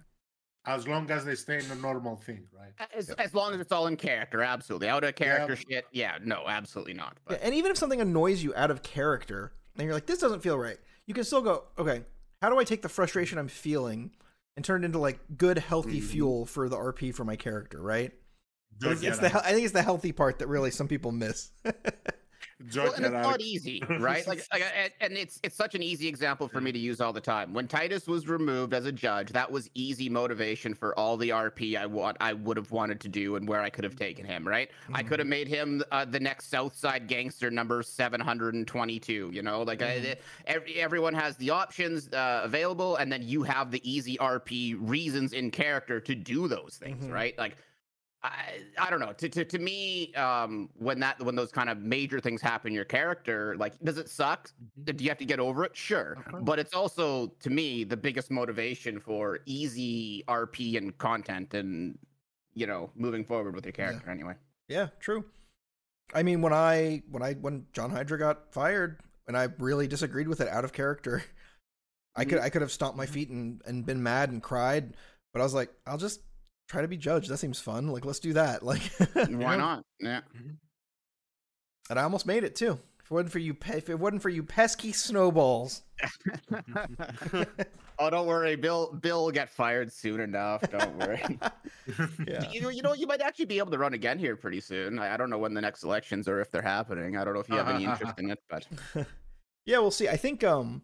As 0.68 0.86
long 0.86 1.10
as 1.10 1.24
they 1.24 1.34
stay 1.34 1.58
in 1.58 1.68
the 1.68 1.74
normal 1.76 2.16
thing, 2.16 2.46
right? 2.52 2.72
as, 2.94 3.08
as 3.10 3.32
long 3.32 3.54
as 3.54 3.60
it's 3.60 3.72
all 3.72 3.86
in 3.86 3.96
character, 3.96 4.42
absolutely. 4.42 4.88
Out 4.88 5.02
of 5.02 5.14
character 5.14 5.56
shit, 5.56 5.86
yeah, 5.92 6.18
no, 6.22 6.44
absolutely 6.46 6.92
not. 6.92 7.16
Yeah, 7.30 7.38
and 7.40 7.54
even 7.54 7.70
if 7.70 7.78
something 7.78 8.02
annoys 8.02 8.42
you 8.42 8.54
out 8.54 8.70
of 8.70 8.82
character, 8.82 9.52
and 9.76 9.84
you're 9.86 9.94
like, 9.94 10.04
this 10.06 10.18
doesn't 10.18 10.42
feel 10.42 10.58
right, 10.58 10.76
you 11.06 11.14
can 11.14 11.24
still 11.24 11.40
go, 11.40 11.64
okay, 11.78 12.02
how 12.42 12.50
do 12.50 12.58
I 12.58 12.64
take 12.64 12.82
the 12.82 12.88
frustration 12.90 13.38
I'm 13.38 13.48
feeling 13.48 14.10
and 14.56 14.64
turn 14.64 14.82
it 14.82 14.86
into 14.86 14.98
like 14.98 15.18
good, 15.38 15.56
healthy 15.58 16.00
Mhm. 16.00 16.04
fuel 16.04 16.44
for 16.46 16.68
the 16.68 16.76
RP 16.76 17.14
for 17.14 17.24
my 17.24 17.36
character, 17.36 17.80
right? 17.80 18.12
It's, 18.82 19.02
it's 19.02 19.18
the 19.18 19.44
I 19.44 19.52
think 19.52 19.64
it's 19.64 19.72
the 19.72 19.82
healthy 19.82 20.12
part 20.12 20.38
that 20.40 20.48
really 20.48 20.70
some 20.70 20.86
people 20.86 21.12
miss. 21.12 21.50
Well, 22.74 22.92
and 22.92 23.04
it's 23.04 23.12
not 23.12 23.40
easy, 23.40 23.82
right? 23.88 24.26
Like, 24.26 24.44
like 24.52 24.62
and, 25.00 25.16
it's 25.16 25.38
it's 25.44 25.56
such 25.56 25.76
an 25.76 25.82
easy 25.82 26.08
example 26.08 26.48
for 26.48 26.60
me 26.60 26.72
to 26.72 26.78
use 26.78 27.00
all 27.00 27.12
the 27.12 27.20
time. 27.20 27.52
When 27.52 27.68
Titus 27.68 28.08
was 28.08 28.26
removed 28.26 28.74
as 28.74 28.84
a 28.84 28.90
judge, 28.90 29.30
that 29.30 29.50
was 29.50 29.70
easy 29.74 30.08
motivation 30.08 30.74
for 30.74 30.98
all 30.98 31.16
the 31.16 31.28
RP 31.28 31.78
I 31.78 31.86
want 31.86 32.16
I 32.20 32.32
would 32.32 32.56
have 32.56 32.72
wanted 32.72 33.00
to 33.00 33.08
do 33.08 33.36
and 33.36 33.48
where 33.48 33.60
I 33.60 33.70
could 33.70 33.84
have 33.84 33.94
taken 33.94 34.26
him. 34.26 34.46
Right? 34.46 34.70
I 34.92 35.04
could 35.04 35.20
have 35.20 35.28
made 35.28 35.46
him 35.46 35.84
uh, 35.92 36.04
the 36.04 36.18
next 36.18 36.50
Southside 36.50 37.06
gangster 37.06 37.48
number 37.50 37.82
seven 37.82 38.20
hundred 38.20 38.54
and 38.54 38.66
twenty-two. 38.66 39.30
You 39.32 39.42
know, 39.42 39.62
like 39.62 39.80
I, 39.80 40.16
every, 40.46 40.74
everyone 40.80 41.14
has 41.14 41.36
the 41.36 41.50
options 41.50 42.08
uh, 42.12 42.40
available, 42.42 42.96
and 42.96 43.12
then 43.12 43.22
you 43.22 43.44
have 43.44 43.70
the 43.70 43.88
easy 43.88 44.16
RP 44.16 44.76
reasons 44.80 45.32
in 45.32 45.52
character 45.52 46.00
to 46.00 46.14
do 46.14 46.48
those 46.48 46.76
things. 46.80 47.04
Mhm. 47.04 47.12
Right? 47.12 47.38
Like. 47.38 47.56
I, 48.22 48.62
I 48.78 48.90
don't 48.90 48.98
know. 48.98 49.12
To, 49.12 49.28
to 49.28 49.44
to 49.44 49.58
me, 49.58 50.12
um, 50.14 50.70
when 50.74 50.98
that 51.00 51.20
when 51.22 51.36
those 51.36 51.52
kind 51.52 51.70
of 51.70 51.78
major 51.78 52.18
things 52.18 52.42
happen 52.42 52.72
your 52.72 52.84
character, 52.84 53.56
like, 53.56 53.78
does 53.84 53.96
it 53.96 54.08
suck? 54.08 54.50
Mm-hmm. 54.80 54.96
Do 54.96 55.04
you 55.04 55.10
have 55.10 55.18
to 55.18 55.24
get 55.24 55.38
over 55.38 55.64
it? 55.64 55.76
Sure, 55.76 56.16
but 56.42 56.58
it's 56.58 56.74
also 56.74 57.28
to 57.40 57.50
me 57.50 57.84
the 57.84 57.96
biggest 57.96 58.30
motivation 58.30 58.98
for 58.98 59.40
easy 59.46 60.24
RP 60.26 60.76
and 60.76 60.96
content, 60.98 61.54
and 61.54 61.96
you 62.54 62.66
know, 62.66 62.90
moving 62.96 63.24
forward 63.24 63.54
with 63.54 63.64
your 63.64 63.72
character. 63.72 64.10
Anyway, 64.10 64.34
Yeah, 64.66 64.88
true. 64.98 65.24
I 66.12 66.24
mean, 66.24 66.42
when 66.42 66.52
I 66.52 67.02
when 67.10 67.22
I 67.22 67.34
when 67.34 67.66
John 67.72 67.90
Hydra 67.90 68.18
got 68.18 68.52
fired, 68.52 68.98
and 69.28 69.36
I 69.36 69.48
really 69.58 69.86
disagreed 69.86 70.26
with 70.26 70.40
it 70.40 70.48
out 70.48 70.64
of 70.64 70.72
character, 70.72 71.22
I 72.16 72.24
could 72.24 72.38
I 72.40 72.48
could 72.48 72.62
have 72.62 72.72
stomped 72.72 72.96
my 72.96 73.06
feet 73.06 73.28
and 73.28 73.62
and 73.64 73.86
been 73.86 74.02
mad 74.02 74.30
and 74.30 74.42
cried, 74.42 74.96
but 75.32 75.40
I 75.40 75.44
was 75.44 75.54
like, 75.54 75.70
I'll 75.86 75.98
just 75.98 76.20
try 76.68 76.82
to 76.82 76.88
be 76.88 76.96
judged. 76.96 77.28
That 77.30 77.38
seems 77.38 77.58
fun. 77.60 77.88
Like, 77.88 78.04
let's 78.04 78.18
do 78.20 78.32
that. 78.34 78.62
Like, 78.68 78.82
why 79.14 79.26
Yeah. 79.28 79.56
not? 79.56 79.84
Yeah. 80.00 80.20
and 81.90 81.98
I 81.98 82.02
almost 82.02 82.26
made 82.26 82.44
it 82.44 82.54
too. 82.54 82.78
If 83.00 83.10
it 83.10 83.14
wasn't 83.14 83.32
for 83.32 83.38
you, 83.38 83.54
pe- 83.54 83.78
if 83.78 83.88
it 83.88 83.98
wasn't 83.98 84.20
for 84.22 84.28
you 84.28 84.42
pesky 84.42 84.92
snowballs. 84.92 85.82
oh, 87.98 88.10
don't 88.10 88.26
worry, 88.26 88.56
Bill. 88.56 88.92
Bill 88.92 89.24
will 89.24 89.30
get 89.30 89.48
fired 89.48 89.90
soon 89.92 90.20
enough. 90.20 90.62
Don't 90.70 90.96
worry. 90.98 91.22
yeah. 92.26 92.50
You 92.50 92.60
know, 92.60 92.68
you 92.68 92.82
know, 92.82 92.92
you 92.92 93.06
might 93.06 93.20
actually 93.22 93.46
be 93.46 93.58
able 93.58 93.70
to 93.72 93.78
run 93.78 93.94
again 93.94 94.18
here 94.18 94.36
pretty 94.36 94.60
soon. 94.60 94.98
I, 94.98 95.14
I 95.14 95.16
don't 95.16 95.30
know 95.30 95.38
when 95.38 95.54
the 95.54 95.60
next 95.60 95.82
elections 95.84 96.28
are, 96.28 96.40
if 96.40 96.50
they're 96.50 96.62
happening. 96.62 97.16
I 97.16 97.24
don't 97.24 97.34
know 97.34 97.40
if 97.40 97.48
you 97.48 97.56
have 97.56 97.68
any 97.68 97.84
interest 97.84 98.18
in 98.18 98.30
it, 98.30 98.38
but 98.50 98.66
Yeah, 99.64 99.78
we'll 99.78 99.90
see. 99.90 100.08
I 100.08 100.16
think 100.16 100.44
um 100.44 100.82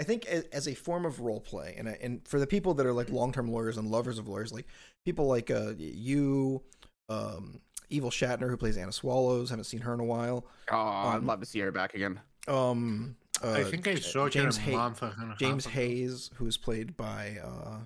I 0.00 0.02
think 0.02 0.24
as, 0.26 0.44
as 0.44 0.66
a 0.66 0.74
form 0.74 1.04
of 1.04 1.20
role 1.20 1.40
play 1.40 1.74
and 1.78 1.86
and 1.88 2.26
for 2.26 2.40
the 2.40 2.46
people 2.46 2.72
that 2.74 2.86
are 2.86 2.92
like 2.92 3.10
long-term 3.10 3.52
lawyers 3.52 3.76
and 3.76 3.90
lovers 3.90 4.18
of 4.18 4.26
lawyers 4.26 4.50
like 4.52 4.66
people 5.04 5.26
like 5.26 5.50
uh 5.50 5.74
you 5.76 6.62
um 7.10 7.60
Evil 7.92 8.10
Shatner 8.10 8.48
who 8.48 8.56
plays 8.56 8.76
Anna 8.76 8.92
Swallows, 8.92 9.50
haven't 9.50 9.64
seen 9.64 9.80
her 9.80 9.92
in 9.92 9.98
a 10.00 10.04
while. 10.04 10.46
oh, 10.70 10.76
I'd 10.76 11.16
Um, 11.16 11.26
love 11.26 11.40
to 11.40 11.46
see 11.46 11.58
her 11.60 11.70
back 11.72 11.94
again. 11.94 12.18
Um 12.48 13.16
uh, 13.44 13.52
I 13.52 13.64
think 13.64 13.86
I 13.88 13.94
saw 13.96 14.28
James 14.28 14.56
it 14.58 14.62
Hay- 14.62 14.72
a 14.74 14.76
month 14.76 15.02
and 15.02 15.36
James. 15.38 15.66
Hayes 15.66 16.30
who's 16.36 16.56
played 16.56 16.96
by 16.96 17.36
uh 17.44 17.80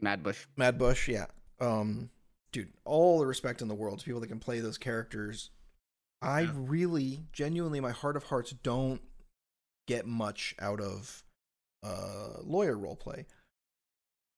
Mad 0.00 0.22
Bush. 0.22 0.46
Mad 0.56 0.78
Bush, 0.78 1.08
yeah. 1.08 1.26
Um 1.60 2.10
dude, 2.52 2.72
all 2.84 3.18
the 3.18 3.26
respect 3.26 3.62
in 3.62 3.68
the 3.68 3.74
world 3.74 3.98
to 4.00 4.04
people 4.04 4.20
that 4.20 4.26
can 4.28 4.38
play 4.40 4.60
those 4.60 4.78
characters. 4.78 5.50
I 6.20 6.42
Yeah. 6.42 6.52
really 6.54 7.24
genuinely 7.32 7.80
my 7.80 7.90
heart 7.92 8.16
of 8.16 8.24
hearts 8.24 8.52
don't 8.62 9.00
get 9.86 10.06
much 10.06 10.54
out 10.60 10.80
of 10.80 11.24
uh 11.82 12.38
lawyer 12.42 12.76
role 12.76 12.96
play. 12.96 13.26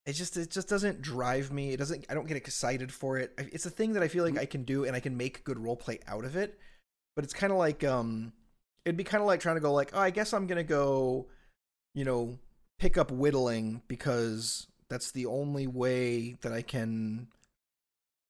It 0.07 0.13
just 0.15 0.37
it 0.37 0.51
just 0.51 0.69
doesn't 0.69 1.01
drive 1.03 1.51
me. 1.53 1.73
It 1.73 1.79
doesn't 1.79 2.05
I 2.09 2.15
don't 2.15 2.27
get 2.27 2.37
excited 2.37 2.93
for 2.93 3.19
it. 3.19 3.33
It's 3.39 3.67
a 3.67 3.71
thing 3.71 3.95
that 3.95 4.03
I 4.03 4.09
feel 4.09 4.25
like 4.25 4.39
I 4.39 4.47
can 4.47 4.65
do 4.65 4.85
and 4.85 4.95
I 4.95 5.01
can 5.01 5.17
make 5.17 5.45
good 5.45 5.59
role 5.59 5.77
play 5.77 6.01
out 6.07 6.25
of 6.25 6.37
it. 6.37 6.59
But 7.17 7.25
it's 7.25 7.35
kind 7.35 7.53
of 7.53 7.59
like 7.59 7.85
um 7.85 8.33
it'd 8.85 8.97
be 8.99 9.05
kind 9.05 9.23
of 9.23 9.27
like 9.27 9.41
trying 9.41 9.57
to 9.57 9.61
go 9.61 9.73
like, 9.73 9.91
"Oh, 9.95 10.01
I 10.01 10.11
guess 10.11 10.35
I'm 10.35 10.47
going 10.47 10.59
to 10.59 10.63
go 10.65 11.27
you 11.95 12.05
know, 12.05 12.37
pick 12.81 12.99
up 12.99 13.11
whittling 13.13 13.81
because 13.87 14.67
that's 14.91 15.13
the 15.13 15.27
only 15.27 15.67
way 15.69 16.37
that 16.43 16.53
I 16.53 16.61
can 16.61 17.29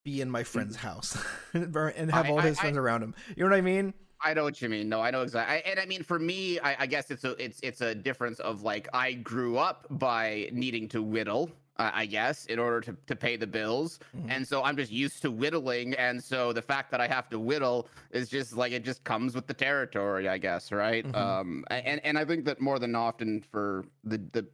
be 0.04 0.20
in 0.20 0.30
my 0.30 0.44
friend's 0.44 0.76
house 0.76 1.16
and 1.54 2.10
have 2.10 2.28
all 2.28 2.38
I- 2.40 2.42
his 2.42 2.58
I- 2.58 2.60
friends 2.60 2.76
around 2.76 3.02
him. 3.02 3.14
You 3.36 3.44
know 3.44 3.50
what 3.50 3.56
I 3.56 3.62
mean? 3.62 3.94
I 4.20 4.32
know 4.34 4.44
what 4.44 4.60
you 4.62 4.68
mean. 4.68 4.88
No, 4.88 5.00
I 5.00 5.10
know 5.10 5.22
exactly. 5.22 5.56
I, 5.56 5.58
and 5.70 5.78
I 5.78 5.86
mean, 5.86 6.02
for 6.02 6.18
me, 6.18 6.58
I, 6.60 6.76
I 6.80 6.86
guess 6.86 7.10
it's 7.10 7.24
a 7.24 7.32
it's 7.42 7.60
it's 7.62 7.80
a 7.80 7.94
difference 7.94 8.38
of 8.40 8.62
like 8.62 8.88
I 8.94 9.12
grew 9.14 9.58
up 9.58 9.86
by 9.90 10.48
needing 10.52 10.88
to 10.88 11.02
whittle, 11.02 11.50
uh, 11.78 11.90
I 11.92 12.06
guess, 12.06 12.46
in 12.46 12.58
order 12.58 12.80
to, 12.82 12.96
to 13.06 13.16
pay 13.16 13.36
the 13.36 13.46
bills. 13.46 13.98
Mhm. 14.16 14.26
And 14.30 14.48
so 14.48 14.62
I'm 14.62 14.76
just 14.76 14.90
used 14.92 15.20
to 15.22 15.30
whittling. 15.30 15.94
And 15.94 16.22
so 16.22 16.52
the 16.52 16.62
fact 16.62 16.90
that 16.92 17.00
I 17.00 17.06
have 17.08 17.28
to 17.30 17.38
whittle 17.38 17.88
is 18.12 18.28
just 18.30 18.56
like 18.56 18.72
it 18.72 18.84
just 18.84 19.04
comes 19.04 19.34
with 19.34 19.46
the 19.46 19.54
territory, 19.54 20.28
I 20.28 20.38
guess, 20.38 20.72
right? 20.72 21.04
Mhm. 21.06 21.14
Um, 21.16 21.64
and 21.70 22.00
and 22.04 22.18
I 22.18 22.24
think 22.24 22.44
that 22.46 22.60
more 22.60 22.78
than 22.78 22.94
often 22.94 23.42
for 23.50 23.84
the 24.04 24.18
the 24.32 24.46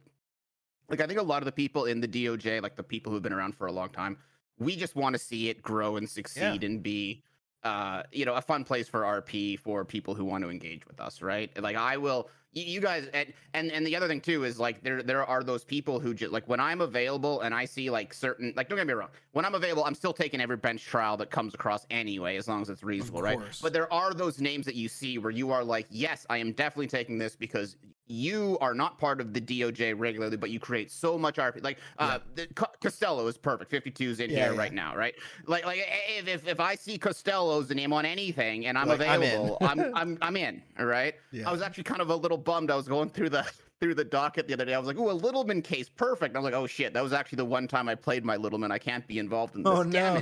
like 0.89 0.99
I 0.99 1.07
think 1.07 1.19
a 1.19 1.23
lot 1.23 1.41
of 1.41 1.45
the 1.45 1.51
people 1.53 1.85
in 1.85 2.01
the 2.01 2.07
DOJ, 2.07 2.61
like 2.61 2.75
the 2.75 2.83
people 2.83 3.11
who've 3.13 3.21
been 3.23 3.31
around 3.31 3.55
for 3.55 3.67
a 3.67 3.71
long 3.71 3.89
time, 3.89 4.17
we 4.59 4.75
just 4.75 4.95
want 4.95 5.13
to 5.13 5.19
see 5.19 5.47
it 5.49 5.61
grow 5.61 5.95
and 5.95 6.09
succeed 6.09 6.63
and 6.65 6.83
be 6.83 7.23
uh 7.63 8.03
you 8.11 8.25
know 8.25 8.33
a 8.35 8.41
fun 8.41 8.63
place 8.63 8.87
for 8.87 9.01
rp 9.01 9.59
for 9.59 9.85
people 9.85 10.15
who 10.15 10.25
want 10.25 10.43
to 10.43 10.49
engage 10.49 10.87
with 10.87 10.99
us 10.99 11.21
right? 11.21 11.49
Like 11.61 11.75
i 11.75 11.97
will 11.97 12.29
you, 12.53 12.81
guys 12.81 13.07
and, 13.13 13.31
and 13.53 13.71
and 13.71 13.87
the 13.87 13.95
other 13.95 14.07
thing 14.07 14.19
too 14.19 14.43
is 14.43 14.59
like 14.59 14.83
there 14.83 15.01
there 15.01 15.25
are 15.25 15.41
those 15.43 15.63
people 15.63 15.99
who 15.99 16.13
just 16.13 16.33
like 16.33 16.47
when 16.49 16.59
i'm 16.59 16.81
available 16.81 17.41
and 17.41 17.55
i 17.55 17.63
see 17.63 17.89
like 17.89 18.13
certain 18.13 18.53
like 18.57 18.67
don't 18.67 18.77
get 18.77 18.87
me 18.87 18.93
wrong 18.93 19.09
when 19.31 19.45
i'm 19.45 19.55
available 19.55 19.85
i'm 19.85 19.95
still 19.95 20.11
taking 20.11 20.41
every 20.41 20.57
bench 20.57 20.83
trial 20.83 21.15
that 21.15 21.29
comes 21.29 21.53
across 21.53 21.85
anyway 21.89 22.35
as 22.35 22.47
long 22.47 22.61
as 22.61 22.69
it's 22.69 22.83
reasonable 22.83 23.21
right? 23.21 23.39
but 23.61 23.71
there 23.71 23.91
are 23.93 24.13
those 24.13 24.41
names 24.41 24.65
that 24.65 24.75
you 24.75 24.89
see 24.89 25.17
where 25.17 25.31
you 25.31 25.49
are 25.51 25.63
like 25.63 25.87
yes 25.89 26.25
i 26.29 26.37
am 26.37 26.51
definitely 26.51 26.87
taking 26.87 27.17
this 27.17 27.37
because 27.37 27.77
you 28.11 28.57
are 28.61 28.73
not 28.73 28.99
part 28.99 29.21
of 29.21 29.33
the 29.33 29.39
doj 29.41 29.93
regularly 29.97 30.37
but 30.37 30.49
you 30.49 30.59
create 30.59 30.91
so 30.91 31.17
much 31.17 31.37
rp 31.37 31.63
like 31.63 31.77
uh 31.97 32.19
the, 32.35 32.47
costello 32.81 33.25
is 33.27 33.37
perfect. 33.37 33.71
52 33.71 34.09
is 34.09 34.19
in 34.19 34.29
Yeah, 34.29 34.35
here 34.45 34.53
yeah. 34.53 34.59
right 34.59 34.73
now 34.73 34.95
right? 34.95 35.15
Like 35.47 35.65
like 35.65 35.79
if, 36.17 36.27
if 36.27 36.47
if 36.47 36.59
i 36.59 36.75
see 36.75 36.97
costello's 36.97 37.69
name 37.69 37.93
on 37.93 38.05
anything 38.05 38.65
and 38.67 38.77
i'm 38.77 38.87
Like, 38.87 39.01
I'm 39.01 39.21
available 39.21 39.57
I'm, 39.61 39.95
I'm 39.95 40.17
i'm 40.21 40.35
in 40.37 40.61
all 40.79 40.85
right 40.85 41.15
i 41.45 41.51
was 41.51 41.61
actually 41.61 41.83
kind 41.85 42.01
of 42.01 42.09
a 42.09 42.15
little 42.15 42.37
bummed. 42.37 42.69
I 42.71 42.75
was 42.75 42.87
going 42.87 43.09
through 43.09 43.29
the 43.29 43.45
through 43.79 43.95
the 43.95 44.03
docket 44.05 44.47
the 44.47 44.53
other 44.53 44.65
day. 44.65 44.73
I 44.75 44.77
was 44.77 44.87
like 44.87 44.97
oh 44.99 45.09
a 45.09 45.13
littleman 45.19 45.63
case 45.63 45.89
perfect. 45.89 46.29
And 46.31 46.37
i 46.37 46.39
was 46.39 46.45
like 46.51 46.53
oh 46.53 46.67
shit. 46.67 46.93
That 46.93 47.01
was 47.01 47.13
actually 47.13 47.37
the 47.37 47.45
one 47.45 47.67
time 47.67 47.89
i 47.89 47.95
played 47.95 48.23
my 48.23 48.37
littleman. 48.37 48.71
I 48.71 48.77
can't 48.77 49.07
be 49.07 49.17
involved 49.17 49.55
in 49.55 49.63
this. 49.63 49.73
Oh, 49.73 49.83
damn 49.83 50.21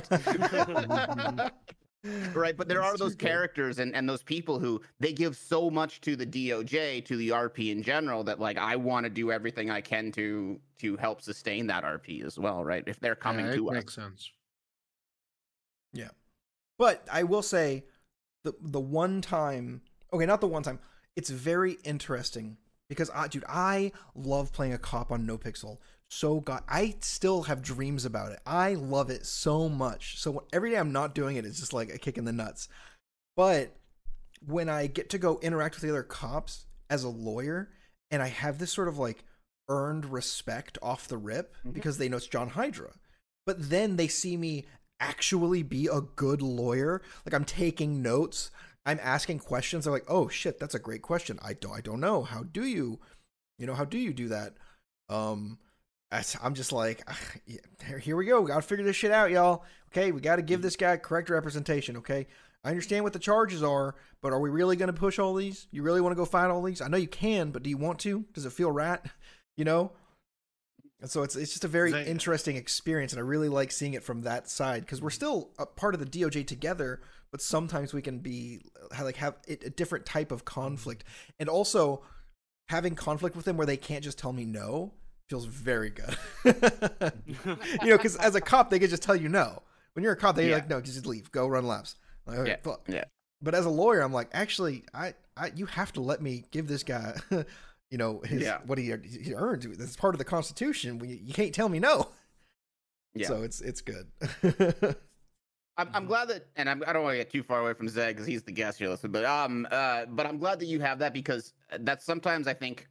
no. 0.88 1.48
right 2.32 2.56
but 2.56 2.66
there 2.66 2.80
That's 2.80 2.94
are 2.94 2.96
those 2.96 3.14
good. 3.14 3.28
characters 3.28 3.78
and, 3.78 3.94
and 3.94 4.08
those 4.08 4.22
people 4.22 4.58
who 4.58 4.80
they 5.00 5.12
give 5.12 5.36
so 5.36 5.70
much 5.70 6.00
to 6.02 6.16
the 6.16 6.24
doj 6.24 7.04
to 7.04 7.16
the 7.16 7.28
rp 7.28 7.70
in 7.70 7.82
general 7.82 8.24
that 8.24 8.40
like 8.40 8.56
i 8.56 8.74
want 8.74 9.04
to 9.04 9.10
do 9.10 9.30
everything 9.30 9.70
i 9.70 9.82
can 9.82 10.10
to 10.12 10.58
to 10.78 10.96
help 10.96 11.20
sustain 11.20 11.66
that 11.66 11.84
rp 11.84 12.24
as 12.24 12.38
well 12.38 12.64
right 12.64 12.84
if 12.86 12.98
they're 13.00 13.14
coming 13.14 13.44
Yeah, 13.46 13.52
to 13.56 13.68
us 13.68 13.74
makes 13.74 13.94
sense. 13.94 14.30
Yeah 15.92 16.08
but 16.78 17.06
I 17.12 17.24
will 17.24 17.42
say 17.42 17.84
the 18.44 18.54
the 18.62 18.80
one 18.80 19.20
time 19.20 19.82
okay, 20.12 20.24
not 20.24 20.40
the 20.40 20.46
one 20.48 20.62
time. 20.62 20.78
It's 21.14 21.28
very 21.28 21.76
interesting 21.84 22.56
because 22.88 23.10
I 23.14 23.28
dude, 23.28 23.44
I 23.46 23.92
love 24.14 24.50
playing 24.52 24.72
a 24.72 24.78
cop 24.78 25.12
on 25.12 25.26
No 25.26 25.36
Pixel. 25.36 25.76
So 26.10 26.40
god 26.40 26.64
I 26.68 26.96
still 27.00 27.42
have 27.44 27.62
dreams 27.62 28.04
about 28.04 28.32
it. 28.32 28.40
I 28.44 28.74
love 28.74 29.10
it 29.10 29.24
so 29.26 29.68
much. 29.68 30.18
So 30.18 30.44
every 30.52 30.70
day 30.70 30.76
I'm 30.76 30.92
not 30.92 31.14
doing 31.14 31.36
it, 31.36 31.44
it's 31.44 31.60
just 31.60 31.72
like 31.72 31.92
a 31.92 31.98
kick 31.98 32.18
in 32.18 32.24
the 32.24 32.32
nuts. 32.32 32.68
But 33.36 33.76
when 34.44 34.68
I 34.68 34.86
get 34.86 35.08
to 35.10 35.18
go 35.18 35.38
interact 35.40 35.76
with 35.76 35.82
the 35.82 35.90
other 35.90 36.02
cops 36.02 36.64
as 36.88 37.04
a 37.04 37.08
lawyer 37.08 37.70
and 38.10 38.22
I 38.22 38.26
have 38.28 38.58
this 38.58 38.72
sort 38.72 38.88
of 38.88 38.98
like 38.98 39.24
earned 39.68 40.06
respect 40.06 40.78
off 40.82 41.06
the 41.06 41.16
rip 41.18 41.54
Mhm. 41.64 41.72
because 41.74 41.98
they 41.98 42.08
know 42.08 42.16
it's 42.16 42.26
John 42.26 42.50
Hydra. 42.50 42.92
But 43.46 43.70
then 43.70 43.96
they 43.96 44.08
see 44.08 44.36
me 44.36 44.66
actually 44.98 45.62
be 45.62 45.86
a 45.86 46.00
good 46.00 46.42
lawyer. 46.42 47.02
Like 47.24 47.34
I'm 47.34 47.44
taking 47.44 48.02
notes, 48.02 48.50
I'm 48.84 48.98
asking 49.00 49.38
questions. 49.38 49.84
They're 49.84 49.92
like, 49.92 50.04
"Oh 50.08 50.28
shit, 50.28 50.58
that's 50.58 50.74
a 50.74 50.80
great 50.80 51.02
question. 51.02 51.38
I 51.40 51.52
don't 51.52 51.72
I 51.72 51.80
don't 51.80 52.00
know. 52.00 52.22
How 52.24 52.42
do 52.42 52.64
you 52.66 52.98
you 53.58 53.66
know, 53.66 53.74
how 53.74 53.84
do 53.84 53.96
you 53.98 54.12
do 54.12 54.26
that?" 54.28 54.54
Um 55.08 55.58
I'm 56.12 56.54
just 56.54 56.72
like, 56.72 57.02
"Ah, 57.08 57.18
here- 58.00 58.16
we 58.16 58.26
go. 58.26 58.42
Got 58.44 58.56
to 58.56 58.62
figure 58.62 58.84
this 58.84 58.96
shit 58.96 59.12
out, 59.12 59.30
y'all. 59.30 59.64
Okay, 59.92 60.12
we 60.12 60.20
got 60.20 60.36
to 60.36 60.42
give 60.42 60.62
this 60.62 60.76
guy 60.76 60.96
correct 60.96 61.30
representation. 61.30 61.96
Okay, 61.98 62.26
I 62.64 62.70
understand 62.70 63.04
what 63.04 63.12
the 63.12 63.18
charges 63.18 63.62
are, 63.62 63.94
but 64.20 64.32
are 64.32 64.40
we 64.40 64.50
really 64.50 64.76
going 64.76 64.92
to 64.92 64.98
push 64.98 65.18
all 65.18 65.34
these? 65.34 65.66
You 65.70 65.82
really 65.82 66.00
want 66.00 66.12
to 66.12 66.16
go 66.16 66.24
fight 66.24 66.50
all 66.50 66.62
these? 66.62 66.80
I 66.80 66.88
know 66.88 66.96
you 66.96 67.08
can, 67.08 67.50
but 67.50 67.62
do 67.62 67.70
you 67.70 67.76
want 67.76 67.98
to? 68.00 68.24
Does 68.34 68.44
it 68.46 68.52
feel 68.52 68.70
right? 68.72 69.00
You 69.56 69.64
know. 69.64 69.92
And 71.02 71.10
so 71.10 71.22
it's 71.22 71.36
it's 71.36 71.50
just 71.50 71.64
a 71.64 71.68
very 71.68 71.92
They- 71.92 72.06
interesting 72.06 72.56
experience, 72.56 73.12
and 73.12 73.20
I 73.20 73.22
really 73.22 73.48
like 73.50 73.72
seeing 73.72 73.92
it 73.94 74.02
from 74.02 74.22
that 74.22 74.48
side 74.48 74.82
because 74.82 75.02
we're 75.02 75.10
still 75.10 75.50
a 75.58 75.66
part 75.66 75.92
of 75.94 76.00
the 76.00 76.06
DOJ 76.06 76.46
together, 76.46 77.00
but 77.30 77.42
sometimes 77.42 77.92
we 77.92 78.00
can 78.00 78.18
be 78.20 78.60
like 79.02 79.16
have 79.16 79.36
a 79.48 79.56
different 79.70 80.06
type 80.06 80.32
of 80.32 80.44
conflict, 80.46 81.04
and 81.38 81.48
also 81.48 82.02
having 82.68 82.94
conflict 82.94 83.36
with 83.36 83.44
them 83.44 83.56
where 83.58 83.66
they 83.66 83.76
can't 83.76 84.04
just 84.04 84.18
tell 84.18 84.32
me 84.32 84.44
no 84.46 84.92
feels 85.30 85.46
very 85.46 85.90
good. 85.90 86.14
you 86.44 87.88
know, 87.88 87.96
because 87.96 88.16
as 88.16 88.34
a 88.34 88.40
cop, 88.40 88.68
they 88.68 88.78
can 88.78 88.90
just 88.90 89.02
tell 89.02 89.16
you 89.16 89.28
no. 89.28 89.62
When 89.94 90.02
you're 90.02 90.12
a 90.12 90.16
cop, 90.16 90.36
they're 90.36 90.48
Yeah. 90.48 90.56
like, 90.56 90.68
no, 90.68 90.80
just 90.80 91.06
leave, 91.06 91.30
go 91.32 91.46
run 91.46 91.66
laps. 91.66 91.94
Like, 92.26 92.38
okay, 92.40 92.50
Yeah, 92.50 92.56
fuck. 92.62 92.82
yeah. 92.88 93.04
But 93.40 93.54
as 93.54 93.64
a 93.64 93.70
lawyer, 93.70 94.00
I'm 94.02 94.12
like, 94.12 94.28
actually, 94.32 94.84
I, 94.92 95.14
I, 95.36 95.52
you 95.54 95.64
have 95.66 95.92
to 95.94 96.00
let 96.02 96.20
me 96.20 96.44
give 96.50 96.66
this 96.68 96.82
guy, 96.82 97.14
you 97.90 97.96
know, 97.98 98.20
his 98.20 98.42
Yeah. 98.42 98.58
what 98.66 98.76
he 98.76 98.92
he 99.08 99.32
earned. 99.34 99.62
That's 99.78 99.96
part 99.96 100.14
of 100.14 100.18
the 100.18 100.24
Constitution. 100.24 100.98
We, 100.98 101.08
you 101.24 101.32
can't 101.32 101.54
tell 101.54 101.68
me 101.68 101.78
no. 101.78 102.08
Yeah. 103.14 103.28
So 103.28 103.42
it's 103.42 103.60
it's 103.60 103.80
good. 103.80 104.08
I'm, 105.76 105.88
I'm 105.94 106.06
glad 106.06 106.28
that, 106.28 106.46
and 106.56 106.68
I'm, 106.68 106.82
I 106.86 106.92
don't 106.92 107.02
want 107.04 107.14
to 107.14 107.18
get 107.18 107.30
too 107.30 107.42
far 107.42 107.60
away 107.60 107.72
from 107.72 107.88
Zag 107.88 108.14
because 108.14 108.26
he's 108.26 108.42
the 108.42 108.52
guest 108.52 108.78
here, 108.78 108.88
listen. 108.90 109.10
But 109.10 109.24
um, 109.24 109.66
uh, 109.70 110.04
but 110.06 110.26
I'm 110.26 110.36
glad 110.38 110.58
that 110.60 110.66
you 110.66 110.80
have 110.80 110.98
that 110.98 111.14
because 111.14 111.54
that's 111.80 112.04
sometimes 112.04 112.46
I 112.46 112.52
think, 112.54 112.86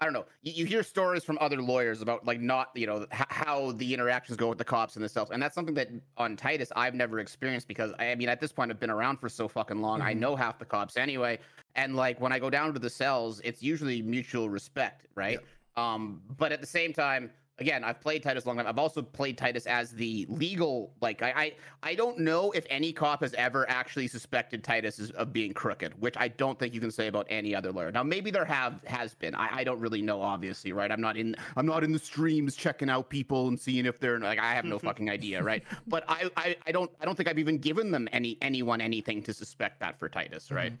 I 0.00 0.04
don't 0.04 0.14
know, 0.14 0.26
you, 0.42 0.52
you 0.52 0.64
hear 0.64 0.82
stories 0.84 1.24
from 1.24 1.38
other 1.40 1.60
lawyers 1.60 2.02
about 2.02 2.24
like 2.24 2.40
not, 2.40 2.70
you 2.74 2.86
know, 2.86 3.02
h- 3.12 3.26
how 3.30 3.72
the 3.72 3.92
interactions 3.94 4.36
go 4.36 4.48
with 4.48 4.58
the 4.58 4.64
cops 4.64 4.94
and 4.94 5.04
the 5.04 5.08
stuff, 5.08 5.30
and 5.30 5.42
that's 5.42 5.54
something 5.56 5.74
that 5.74 5.88
on 6.16 6.36
Titus 6.36 6.70
I've 6.76 6.94
never 6.94 7.18
experienced 7.18 7.66
because 7.66 7.92
I, 7.98 8.12
I 8.12 8.14
mean 8.14 8.28
at 8.28 8.40
this 8.40 8.52
point 8.52 8.70
I've 8.70 8.78
been 8.78 8.90
around 8.90 9.16
for 9.16 9.28
so 9.28 9.48
fucking 9.48 9.80
long, 9.80 10.00
I 10.00 10.14
Mhm. 10.14 10.18
know 10.18 10.36
half 10.36 10.58
the 10.58 10.64
cops 10.64 10.96
anyway, 10.96 11.40
and 11.74 11.96
like 11.96 12.20
when 12.20 12.32
I 12.32 12.38
go 12.38 12.48
down 12.48 12.72
to 12.74 12.78
the 12.78 12.90
cells, 12.90 13.40
it's 13.42 13.60
usually 13.60 14.00
mutual 14.00 14.48
respect, 14.48 15.06
right? 15.16 15.40
Um, 15.76 16.22
but 16.36 16.52
at 16.52 16.60
the 16.60 16.66
same 16.66 16.92
time, 16.92 17.30
again, 17.58 17.84
I've 17.84 18.00
played 18.00 18.22
Titus 18.22 18.44
a 18.44 18.48
long 18.48 18.56
time. 18.56 18.66
I've 18.66 18.78
also 18.78 19.02
played 19.02 19.36
Titus 19.36 19.66
as 19.66 19.90
the 19.90 20.26
legal. 20.28 20.92
Like, 21.00 21.22
I, 21.22 21.30
I, 21.30 21.52
I 21.82 21.94
don't 21.94 22.18
know 22.18 22.50
if 22.52 22.64
any 22.70 22.92
cop 22.92 23.20
has 23.22 23.34
ever 23.34 23.68
actually 23.68 24.08
suspected 24.08 24.62
Titus 24.62 25.10
of 25.10 25.32
being 25.32 25.52
crooked, 25.52 26.00
which 26.00 26.16
I 26.16 26.28
don't 26.28 26.58
think 26.58 26.74
you 26.74 26.80
can 26.80 26.90
say 26.90 27.08
about 27.08 27.26
any 27.28 27.54
other 27.54 27.72
lawyer. 27.72 27.90
Now, 27.90 28.02
maybe 28.02 28.30
there 28.30 28.44
have 28.44 28.80
has 28.84 29.14
been. 29.14 29.34
I, 29.34 29.58
I 29.58 29.64
don't 29.64 29.80
really 29.80 30.02
know, 30.02 30.22
obviously, 30.22 30.72
right? 30.72 30.90
I'm 30.90 31.00
not 31.00 31.16
in. 31.16 31.34
I'm 31.56 31.66
not 31.66 31.84
in 31.84 31.92
the 31.92 31.98
streams 31.98 32.56
checking 32.56 32.88
out 32.88 33.08
people 33.08 33.48
and 33.48 33.58
seeing 33.58 33.86
if 33.86 33.98
they're 33.98 34.18
like. 34.18 34.38
I 34.38 34.54
have 34.54 34.64
no 34.64 34.78
fucking 34.78 35.10
idea, 35.10 35.42
right? 35.42 35.64
But 35.86 36.04
I, 36.08 36.28
I, 36.36 36.56
I 36.66 36.72
don't. 36.72 36.90
I 37.00 37.04
don't 37.04 37.14
think 37.16 37.28
I've 37.28 37.38
even 37.38 37.58
given 37.58 37.90
them 37.90 38.08
any 38.12 38.36
anyone 38.42 38.80
anything 38.80 39.22
to 39.22 39.32
suspect 39.32 39.80
that 39.80 39.98
for 39.98 40.08
Titus, 40.08 40.50
right? 40.50 40.72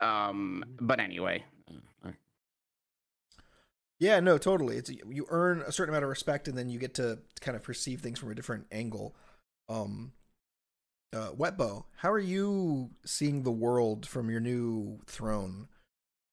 Um. 0.00 0.64
But 0.80 1.00
anyway. 1.00 1.44
Yeah, 3.98 4.20
no, 4.20 4.38
totally. 4.38 4.76
It's 4.76 4.90
you 4.90 5.26
earn 5.28 5.62
a 5.62 5.72
certain 5.72 5.92
amount 5.92 6.04
of 6.04 6.10
respect, 6.10 6.48
and 6.48 6.56
then 6.56 6.68
you 6.70 6.78
get 6.78 6.94
to 6.94 7.18
kind 7.40 7.56
of 7.56 7.62
perceive 7.62 8.00
things 8.00 8.18
from 8.18 8.30
a 8.30 8.34
different 8.34 8.66
angle. 8.70 9.16
Um, 9.68 10.12
uh, 11.12 11.30
Wetbow, 11.36 11.84
how 11.96 12.12
are 12.12 12.18
you 12.18 12.90
seeing 13.04 13.42
the 13.42 13.50
world 13.50 14.06
from 14.06 14.30
your 14.30 14.40
new 14.40 15.00
throne? 15.06 15.68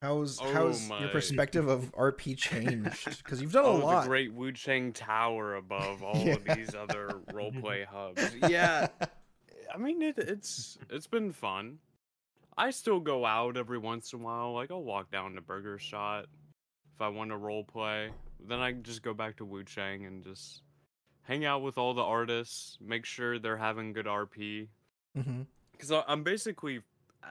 How's 0.02 0.40
Oh 0.42 0.52
how's 0.54 0.88
my. 0.88 1.00
your 1.00 1.10
perspective 1.10 1.68
of 1.68 1.92
RP 1.94 2.38
changed? 2.38 3.24
Because 3.24 3.42
you've 3.42 3.54
done 3.54 3.66
a 3.66 3.70
oh, 3.70 3.76
lot. 3.78 4.02
the 4.04 4.10
great 4.10 4.34
Wu 4.34 4.52
Chang 4.52 4.94
Tower 4.94 5.56
above 5.56 6.04
all 6.04 6.18
Yeah. 6.18 6.34
of 6.36 6.44
these 6.44 6.76
other 6.76 7.22
roleplay 7.32 7.86
hubs. 7.92 8.22
Yeah, 8.48 8.88
I 9.74 9.78
mean 9.78 10.02
it, 10.02 10.18
it's 10.18 10.78
it's 10.90 11.08
been 11.08 11.32
fun. 11.32 11.80
I 12.58 12.70
still 12.72 13.00
go 13.00 13.26
out 13.26 13.58
every 13.58 13.78
once 13.80 14.14
in 14.14 14.20
a 14.20 14.24
while. 14.24 14.54
Like 14.54 14.70
I'll 14.70 14.84
walk 14.84 15.10
down 15.12 15.34
to 15.36 15.42
Burger 15.42 15.80
Shot 15.80 16.26
if 16.96 17.02
I 17.02 17.10
want 17.10 17.32
to 17.32 17.38
role 17.38 17.64
play. 17.64 18.10
Then 18.48 18.60
I 18.60 18.72
just 18.72 19.04
go 19.04 19.14
back 19.14 19.38
to 19.38 19.46
Wu 19.46 19.64
Chang 19.64 20.06
and 20.06 20.24
just 20.24 20.62
hang 21.24 21.46
out 21.46 21.62
with 21.62 21.78
all 21.78 21.94
the 21.94 22.04
artists, 22.04 22.78
make 22.82 23.06
sure 23.06 23.40
they're 23.40 23.58
having 23.58 23.94
good 23.94 24.06
RP. 24.06 24.68
Because 25.72 26.04
I'm 26.08 26.24
basically, 26.24 26.82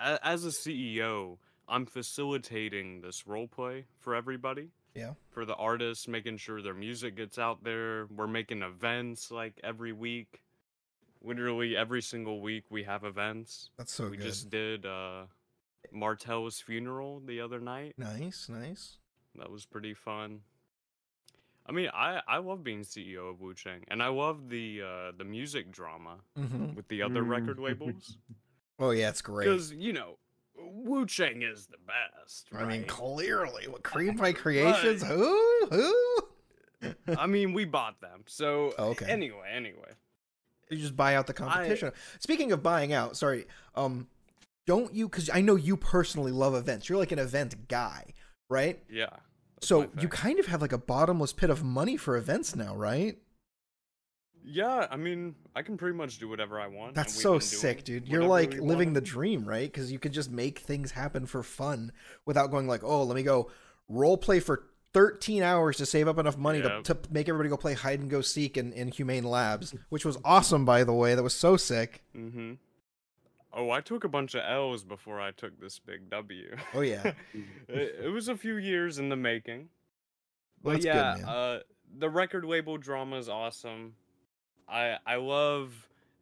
as 0.01 0.45
a 0.45 0.49
CEO, 0.49 1.39
I'm 1.69 1.87
facilitating 1.87 3.01
this 3.01 3.27
role 3.27 3.47
play 3.47 3.85
for 4.01 4.15
everybody. 4.15 4.69
Yeah. 4.95 5.15
For 5.31 5.45
the 5.45 5.55
artists, 5.55 6.07
making 6.07 6.37
sure 6.37 6.63
their 6.63 6.75
music 6.75 7.17
gets 7.17 7.39
out 7.39 7.65
there. 7.65 8.07
We're 8.07 8.27
making 8.27 8.63
events 8.63 9.31
like 9.31 9.61
every 9.65 9.93
week. 9.93 10.41
Literally 11.23 11.77
every 11.77 12.03
single 12.03 12.41
week 12.41 12.65
we 12.71 12.85
have 12.85 13.03
events. 13.05 13.71
That's 13.77 13.93
so 13.93 14.05
we 14.05 14.17
good. 14.17 14.25
We 14.25 14.31
just 14.31 14.51
did 14.51 14.87
uh, 14.87 15.25
Martel's 15.91 16.61
funeral 16.61 17.23
the 17.25 17.41
other 17.41 17.61
night. 17.61 17.95
Nice, 17.97 18.49
nice. 18.49 18.99
That 19.39 19.51
was 19.51 19.65
pretty 19.67 19.95
fun. 19.95 20.41
I 21.67 21.73
mean, 21.73 21.89
I, 21.95 22.21
I 22.29 22.39
love 22.39 22.63
being 22.63 22.83
CEO 22.83 23.31
of 23.31 23.41
Wu 23.41 23.55
Chang, 23.55 23.85
and 23.89 24.03
I 24.03 24.09
love 24.09 24.49
the 24.51 24.83
uh, 24.83 25.13
the 25.17 25.25
music 25.25 25.73
drama 25.73 26.17
hmm 26.37 26.75
with 26.75 26.87
the 26.89 27.03
other 27.03 27.23
Mm. 27.23 27.29
record 27.29 27.59
labels. 27.59 28.17
Oh 28.81 28.91
yeah, 28.91 29.09
it's 29.09 29.23
great. 29.23 29.47
Because 29.47 29.73
you 29.73 29.93
know, 29.93 30.19
Wu 30.57 31.07
Chang 31.07 31.43
is 31.43 31.67
the 31.69 31.77
best. 31.87 32.49
I 32.53 32.65
mean, 32.65 32.85
clearly, 32.89 33.69
what 33.69 33.85
Cream 33.85 34.17
by 34.17 34.33
Creations? 34.45 35.05
Who? 35.05 35.67
Who? 35.71 35.95
I 37.17 37.27
mean, 37.29 37.53
we 37.53 37.65
bought 37.65 38.01
them. 38.01 38.25
So 38.27 38.75
Oh, 38.77 38.89
okay. 38.91 39.07
anyway, 39.07 39.49
anyway. 39.55 39.93
You 40.71 40.79
just 40.79 40.97
buy 40.97 41.15
out 41.15 41.29
the 41.29 41.33
competition. 41.35 41.93
Speaking 42.19 42.51
of 42.51 42.65
buying 42.65 42.93
out, 42.93 43.17
sorry, 43.17 43.47
um, 43.77 44.09
don't 44.67 44.93
you? 44.93 45.09
Because 45.09 45.31
I 45.31 45.41
know 45.41 45.55
you 45.55 45.77
personally 45.77 46.33
love 46.33 46.57
events. 46.57 46.89
You're 46.89 46.99
like 46.99 47.13
an 47.13 47.21
event 47.21 47.69
guy, 47.69 48.07
right? 48.49 48.83
Yeah. 48.91 49.11
so 49.61 49.89
you 50.01 50.09
kind 50.09 50.39
of 50.39 50.47
have 50.47 50.61
like 50.61 50.73
a 50.73 50.79
bottomless 50.79 51.33
pit 51.33 51.51
of 51.51 51.63
money 51.65 51.97
for 51.97 52.17
events 52.17 52.55
now, 52.55 52.75
right? 52.77 53.19
Yeah, 54.47 54.87
I 54.91 54.97
mean, 54.97 55.37
I 55.57 55.63
can 55.63 55.79
pretty 55.79 55.97
much 55.97 56.19
do 56.19 56.29
whatever 56.29 56.61
I 56.61 56.67
want. 56.67 56.95
That's 56.95 57.15
so 57.19 57.39
sick, 57.39 57.83
dude. 57.85 58.07
You're 58.09 58.25
like 58.27 58.53
living 58.55 58.93
the 58.93 59.01
dream, 59.01 59.49
right? 59.49 59.71
Because 59.73 59.91
you 59.91 59.99
could 59.99 60.13
just 60.13 60.31
make 60.31 60.59
things 60.59 60.91
happen 60.91 61.25
for 61.25 61.43
fun 61.43 61.93
without 62.27 62.51
going 62.51 62.67
like, 62.69 62.85
oh, 62.85 63.05
let 63.05 63.15
me 63.17 63.23
go 63.23 63.51
role 63.89 64.19
play 64.19 64.41
for 64.41 64.65
13 64.93 65.43
hours 65.43 65.79
to 65.79 65.87
save 65.87 66.09
up 66.09 66.19
enough 66.19 66.37
money 66.37 66.59
Yeah. 66.59 66.81
to, 66.83 66.95
to 66.95 66.99
make 67.11 67.29
everybody 67.29 67.49
go 67.49 67.57
play 67.57 67.73
hide 67.73 68.01
and 68.01 68.11
go 68.11 68.21
seek 68.21 68.59
in, 68.59 68.73
in 68.75 68.89
Humane 68.89 69.25
Labs, 69.25 69.75
which 69.89 70.05
was 70.05 70.19
awesome, 70.25 70.67
by 70.67 70.85
the 70.85 70.93
way. 70.93 71.15
That 71.15 71.23
was 71.23 71.35
so 71.35 71.57
sick. 71.57 72.05
Mm-hmm. 72.15 72.53
Oh, 73.57 73.71
I 73.71 73.81
took 73.81 74.03
a 74.05 74.09
bunch 74.09 74.35
of 74.35 74.43
L's 74.45 74.83
before 74.83 75.21
I 75.21 75.31
took 75.31 75.61
this 75.61 75.79
big 75.79 76.11
W. 76.11 76.57
Oh, 76.75 76.81
yeah. 76.81 77.13
it, 77.69 77.97
it 78.07 78.09
was 78.13 78.29
a 78.29 78.37
few 78.37 78.57
years 78.57 78.99
in 78.99 79.09
the 79.09 79.17
making. 79.17 79.69
Well, 80.63 80.75
But 80.75 80.83
good, 80.83 80.87
yeah, 80.87 81.15
man. 81.19 81.25
uh, 81.25 81.59
the 81.99 82.11
record 82.11 82.45
label 82.45 82.79
drama 82.79 83.17
is 83.17 83.29
awesome. 83.29 83.95
I 84.69 84.97
I 85.07 85.17
love 85.17 85.73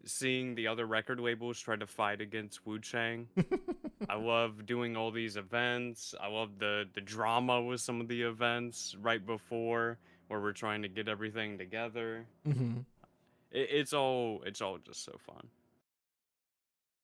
seeing 0.04 0.56
the 0.56 0.66
other 0.66 0.84
record 0.84 1.20
labels 1.20 1.58
try 1.60 1.76
to 1.76 1.86
fight 1.86 2.20
against 2.20 2.66
Wu 2.66 2.78
Chang. 2.80 3.28
I 4.10 4.16
love 4.16 4.66
doing 4.66 4.96
all 4.96 5.10
these 5.12 5.36
events. 5.36 6.14
I 6.20 6.26
love 6.26 6.58
the 6.58 6.88
the 6.92 7.00
drama 7.00 7.62
with 7.62 7.80
some 7.80 8.00
of 8.00 8.08
the 8.08 8.22
events 8.22 8.96
right 9.00 9.24
before 9.24 9.96
where 10.28 10.40
we're 10.40 10.52
trying 10.52 10.82
to 10.82 10.88
get 10.88 11.08
everything 11.08 11.56
together. 11.56 12.26
hmm 12.44 12.78
It, 13.52 13.68
it's 13.70 13.92
all 13.92 14.42
it's 14.44 14.60
all 14.60 14.78
just 14.78 15.04
so 15.04 15.12
fun. 15.24 15.46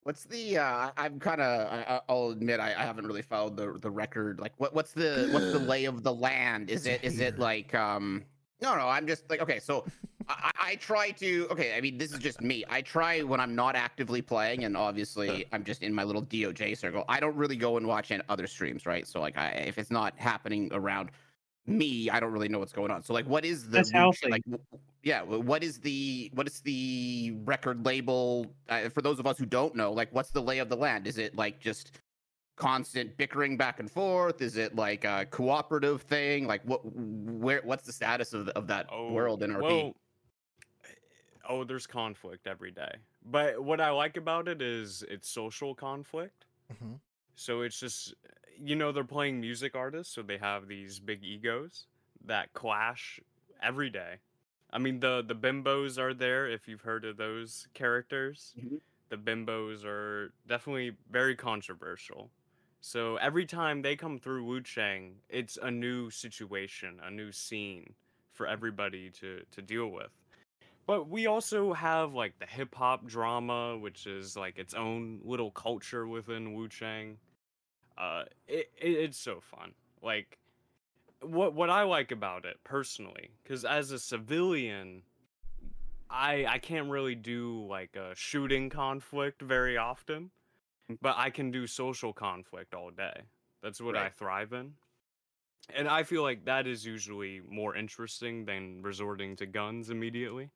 What's 0.05 0.25
the? 0.25 0.59
Uh, 0.59 0.91
I'm 0.97 1.19
kind 1.21 1.41
of. 1.41 2.03
I'll 2.09 2.31
admit 2.31 2.61
I, 2.61 2.69
I 2.69 2.85
haven't 2.85 3.07
really 3.07 3.23
followed 3.23 3.57
the 3.57 3.79
the 3.79 3.91
record. 3.91 4.41
Like, 4.41 4.53
what 4.57 4.75
what's 4.75 4.93
the 4.93 5.29
what's 5.33 5.53
the 5.53 5.59
lay 5.73 5.85
of 5.85 6.03
the 6.03 6.15
land? 6.15 6.71
Is 6.71 6.87
it 6.87 7.05
is 7.05 7.21
it 7.21 7.39
like 7.39 7.75
um? 7.75 8.25
No, 8.61 8.75
no. 8.77 8.89
I'm 8.89 9.07
just 9.07 9.29
like 9.29 9.41
okay. 9.43 9.59
So 9.59 9.85
I, 10.29 10.51
I 10.59 10.71
I 10.71 10.75
try 10.77 11.11
to. 11.13 11.47
Okay, 11.51 11.77
I 11.77 11.81
mean 11.81 11.99
this 11.99 12.13
is 12.13 12.19
just 12.19 12.41
me. 12.41 12.65
I 12.69 12.81
try 12.83 13.23
when 13.23 13.41
I'm 13.41 13.55
not 13.55 13.77
actively 13.77 14.23
playing, 14.23 14.65
and 14.65 14.77
obviously 14.77 15.45
I'm 15.53 15.65
just 15.65 15.83
in 15.83 15.93
my 15.93 16.05
little 16.05 16.23
DOJ 16.23 16.77
circle. 16.77 17.05
I 17.09 17.21
don't 17.21 17.37
really 17.37 17.57
go 17.57 17.77
and 17.77 17.87
watch 17.87 18.11
any 18.11 18.23
other 18.29 18.47
streams, 18.47 18.87
right? 18.87 19.07
So 19.07 19.21
like, 19.21 19.37
I 19.37 19.49
if 19.49 19.79
it's 19.79 19.91
not 19.91 20.15
happening 20.17 20.71
around 20.73 21.11
me, 21.69 22.11
I 22.11 22.21
don't 22.21 22.33
really 22.33 22.49
know 22.49 22.59
what's 22.59 22.73
going 22.73 22.91
on. 22.91 23.03
So 23.03 23.13
like, 23.13 23.27
what 23.27 23.45
is 23.45 23.69
the 23.69 23.79
That's 23.79 23.93
Wu 23.93 24.13
like? 24.31 24.43
Yeah, 25.03 25.23
what 25.23 25.63
is 25.63 25.79
the 25.79 26.31
what 26.35 26.47
is 26.47 26.61
the 26.61 27.35
record 27.45 27.85
label? 27.85 28.47
Uh, 28.69 28.89
for 28.89 29.03
those 29.03 29.19
of 29.19 29.27
us 29.27 29.39
who 29.39 29.47
don't 29.47 29.75
know, 29.75 29.93
like, 29.93 30.13
what's 30.13 30.31
the 30.31 30.43
lay 30.43 30.59
of 30.59 30.69
the 30.69 30.77
land? 30.77 31.07
Is 31.07 31.19
it 31.19 31.37
like 31.37 31.61
just 31.61 32.01
constant 32.57 33.17
bickering 33.17 33.57
back 33.57 33.79
and 33.79 33.91
forth? 33.91 34.43
Is 34.43 34.57
it 34.57 34.75
like 34.75 35.05
a 35.05 35.27
cooperative 35.31 36.03
thing? 36.03 36.47
Like, 36.47 36.63
what 36.65 36.81
where 36.85 37.61
what's 37.65 37.85
the 37.85 37.93
status 37.93 38.33
of 38.33 38.49
of 38.49 38.67
that 38.67 38.91
world 38.91 39.43
in 39.43 39.53
RP? 39.53 39.63
Well, 39.63 39.95
oh, 41.49 41.65
there's 41.65 41.87
conflict 41.87 42.47
every 42.47 42.71
day. 42.71 42.93
But 43.25 43.63
what 43.63 43.81
I 43.81 43.91
like 43.91 44.17
about 44.17 44.49
it 44.49 44.63
is 44.63 45.05
it's 45.09 45.29
social 45.29 45.75
conflict. 45.75 46.47
hmm 46.81 46.95
So 47.35 47.63
it's 47.63 47.81
just, 47.81 48.15
you 48.59 48.77
know, 48.77 48.93
they're 48.93 49.05
playing 49.05 49.41
music 49.41 49.75
artists, 49.75 50.15
so 50.15 50.23
they 50.23 50.39
have 50.39 50.69
these 50.69 51.01
big 51.01 51.25
egos 51.25 51.87
that 52.25 52.53
clash 52.53 53.21
every 53.63 53.91
day. 53.91 54.21
I 54.71 54.79
mean, 54.79 55.01
the 55.01 55.23
the 55.27 55.35
bimbos 55.37 55.99
are 55.99 56.15
there. 56.15 56.47
If 56.49 56.69
you've 56.69 56.83
heard 56.83 57.05
of 57.05 57.17
those 57.17 57.69
characters, 57.75 58.55
Mhm. 58.55 58.79
the 59.11 59.19
bimbos 59.19 59.85
are 59.85 60.35
definitely 60.47 60.99
very 61.09 61.37
controversial. 61.37 62.33
So 62.81 63.17
every 63.17 63.47
time 63.47 63.83
they 63.83 63.97
come 63.97 64.19
through 64.21 64.45
Wu 64.45 64.63
Chang, 64.63 65.23
it's 65.29 65.57
a 65.59 65.71
new 65.71 66.11
situation, 66.11 67.01
a 67.01 67.11
new 67.11 67.33
scene 67.33 67.97
for 68.33 68.47
everybody 68.47 69.11
to 69.13 69.45
to 69.51 69.63
deal 69.63 69.89
with. 69.91 70.13
But 70.87 71.05
we 71.05 71.27
also 71.27 71.73
have 71.75 72.15
like 72.15 72.39
the 72.39 72.47
hip 72.47 72.75
hop 72.75 73.07
drama, 73.07 73.79
which 73.79 74.07
is 74.07 74.37
like 74.37 74.59
its 74.59 74.75
own 74.75 75.21
little 75.25 75.53
culture 75.53 76.07
within 76.09 76.55
Wu 76.55 76.69
Chang. 76.69 77.21
Uh, 77.99 78.25
it, 78.47 78.71
it 78.81 78.91
it's 78.91 79.19
so 79.19 79.41
fun. 79.41 79.73
Like, 80.03 80.39
what 81.21 81.55
what 81.55 81.69
I 81.69 81.83
like 81.83 82.13
about 82.13 82.45
it 82.45 82.59
personally, 82.65 83.31
because 83.43 83.65
as 83.65 83.91
a 83.91 83.99
civilian, 83.99 85.03
I 86.09 86.47
I 86.47 86.59
can't 86.59 86.89
really 86.89 87.17
do 87.17 87.67
like 87.69 87.97
a 87.97 88.15
shooting 88.15 88.71
conflict 88.71 89.43
very 89.43 89.77
often, 89.77 90.31
but 91.03 91.17
I 91.19 91.31
can 91.31 91.51
do 91.51 91.67
social 91.67 92.13
conflict 92.13 92.75
all 92.75 92.91
day. 92.91 93.23
That's 93.63 93.81
what 93.81 93.97
I 93.97 94.11
thrive 94.11 94.53
in. 94.53 94.75
And 95.75 95.89
I 95.89 96.03
feel 96.05 96.23
like 96.23 96.45
that 96.45 96.67
is 96.67 96.87
usually 96.87 97.41
more 97.47 97.77
interesting 97.77 98.45
than 98.45 98.81
resorting 98.83 99.37
to 99.37 99.47
guns 99.47 99.91
immediately. 99.91 100.51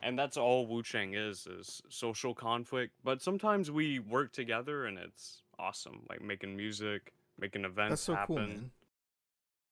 And 0.00 0.18
that's 0.18 0.36
all 0.36 0.66
Wu 0.66 0.82
Chang 0.82 1.14
is, 1.14 1.46
is 1.46 1.82
social 1.88 2.34
conflict. 2.34 2.94
But 3.02 3.20
sometimes 3.20 3.70
we 3.70 3.98
work 3.98 4.32
together 4.32 4.86
and 4.86 4.98
it's 4.98 5.42
awesome. 5.58 6.02
Like 6.08 6.22
making 6.22 6.56
music, 6.56 7.12
making 7.38 7.64
events 7.64 7.90
That's 7.90 8.02
so 8.02 8.14
happen, 8.14 8.36
cool, 8.36 8.46
man. 8.46 8.70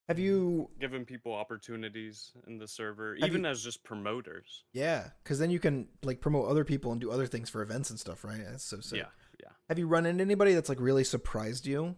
Have 0.08 0.18
you? 0.18 0.68
given 0.78 1.06
people 1.06 1.32
opportunities 1.32 2.32
in 2.46 2.58
the 2.58 2.68
server, 2.68 3.14
even 3.16 3.44
you- 3.44 3.48
as 3.48 3.62
just 3.62 3.82
promoters. 3.84 4.64
Yeah, 4.72 5.08
because 5.22 5.38
then 5.38 5.50
you 5.50 5.58
can 5.58 5.88
like 6.02 6.20
promote 6.20 6.48
other 6.48 6.64
people 6.64 6.92
and 6.92 7.00
do 7.00 7.10
other 7.10 7.26
things 7.26 7.48
for 7.48 7.62
events 7.62 7.90
and 7.90 7.98
stuff, 7.98 8.22
right? 8.24 8.42
That's 8.44 8.64
so 8.64 8.80
sick. 8.80 8.98
Yeah, 8.98 9.06
yeah. 9.42 9.52
Have 9.68 9.78
you 9.78 9.86
run 9.86 10.04
into 10.04 10.22
anybody 10.22 10.52
that's 10.52 10.68
like 10.68 10.80
really 10.80 11.04
surprised 11.04 11.66
you? 11.66 11.96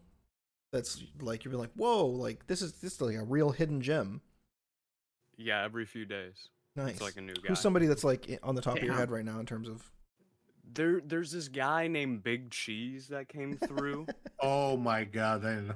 That's 0.72 1.02
like 1.20 1.44
you've 1.44 1.52
been 1.52 1.60
like, 1.60 1.72
whoa, 1.74 2.06
like 2.06 2.46
this 2.46 2.62
is 2.62 2.74
this 2.74 2.94
is 2.94 3.00
like 3.00 3.16
a 3.16 3.24
real 3.24 3.50
hidden 3.50 3.80
gem. 3.80 4.20
Yeah, 5.36 5.64
every 5.64 5.84
few 5.84 6.04
days. 6.04 6.48
Nice. 6.76 6.94
It's 6.94 7.02
like 7.02 7.16
a 7.16 7.22
new 7.22 7.34
guy. 7.34 7.48
Who's 7.48 7.60
somebody 7.60 7.86
that's 7.86 8.04
like 8.04 8.38
on 8.42 8.54
the 8.54 8.62
top 8.62 8.76
of 8.76 8.82
your 8.82 8.94
head 8.94 9.10
right 9.10 9.24
now 9.24 9.40
in 9.40 9.46
terms 9.46 9.68
of? 9.68 9.90
There 10.74 11.00
there's 11.00 11.30
this 11.32 11.48
guy 11.48 11.86
named 11.88 12.22
Big 12.22 12.50
Cheese 12.50 13.08
that 13.08 13.28
came 13.28 13.56
through. 13.56 14.06
Oh 14.38 14.76
my 14.76 15.04
god! 15.04 15.44
I 15.46 15.54
know. 15.60 15.74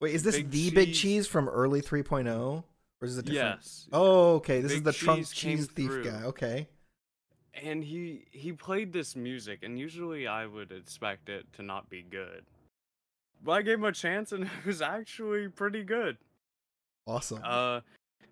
Wait, 0.00 0.14
is 0.14 0.22
this 0.22 0.36
Big 0.36 0.50
the 0.50 0.70
Big 0.70 0.88
Cheese. 0.88 0.98
Cheese 1.00 1.26
from 1.26 1.46
early 1.48 1.82
3.0, 1.82 2.26
or 2.28 2.64
is 3.02 3.18
it 3.18 3.26
different? 3.26 3.58
yes. 3.60 3.86
Oh, 3.92 4.36
okay. 4.36 4.60
This 4.62 4.72
is 4.72 4.82
the 4.82 4.92
trunk 4.94 5.18
Cheese 5.20 5.32
came 5.34 5.56
cheese 5.58 5.66
thief 5.66 5.86
through. 5.90 6.04
guy. 6.04 6.22
Okay. 6.24 6.68
and 7.52 7.84
he 7.84 8.24
he 8.30 8.52
played 8.52 8.92
this 8.92 9.14
music 9.16 9.58
and 9.62 9.78
usually 9.78 10.26
i 10.28 10.46
would 10.46 10.70
expect 10.70 11.28
it 11.28 11.44
to 11.52 11.60
not 11.62 11.90
be 11.90 12.02
good 12.02 12.44
but 13.42 13.52
i 13.52 13.62
gave 13.62 13.78
him 13.78 13.84
a 13.84 13.92
chance 13.92 14.30
and 14.32 14.44
it 14.60 14.64
was 14.66 14.80
actually 14.80 15.48
pretty 15.48 15.82
good 15.82 16.16
Awesome. 17.06 17.40
uh 17.44 17.80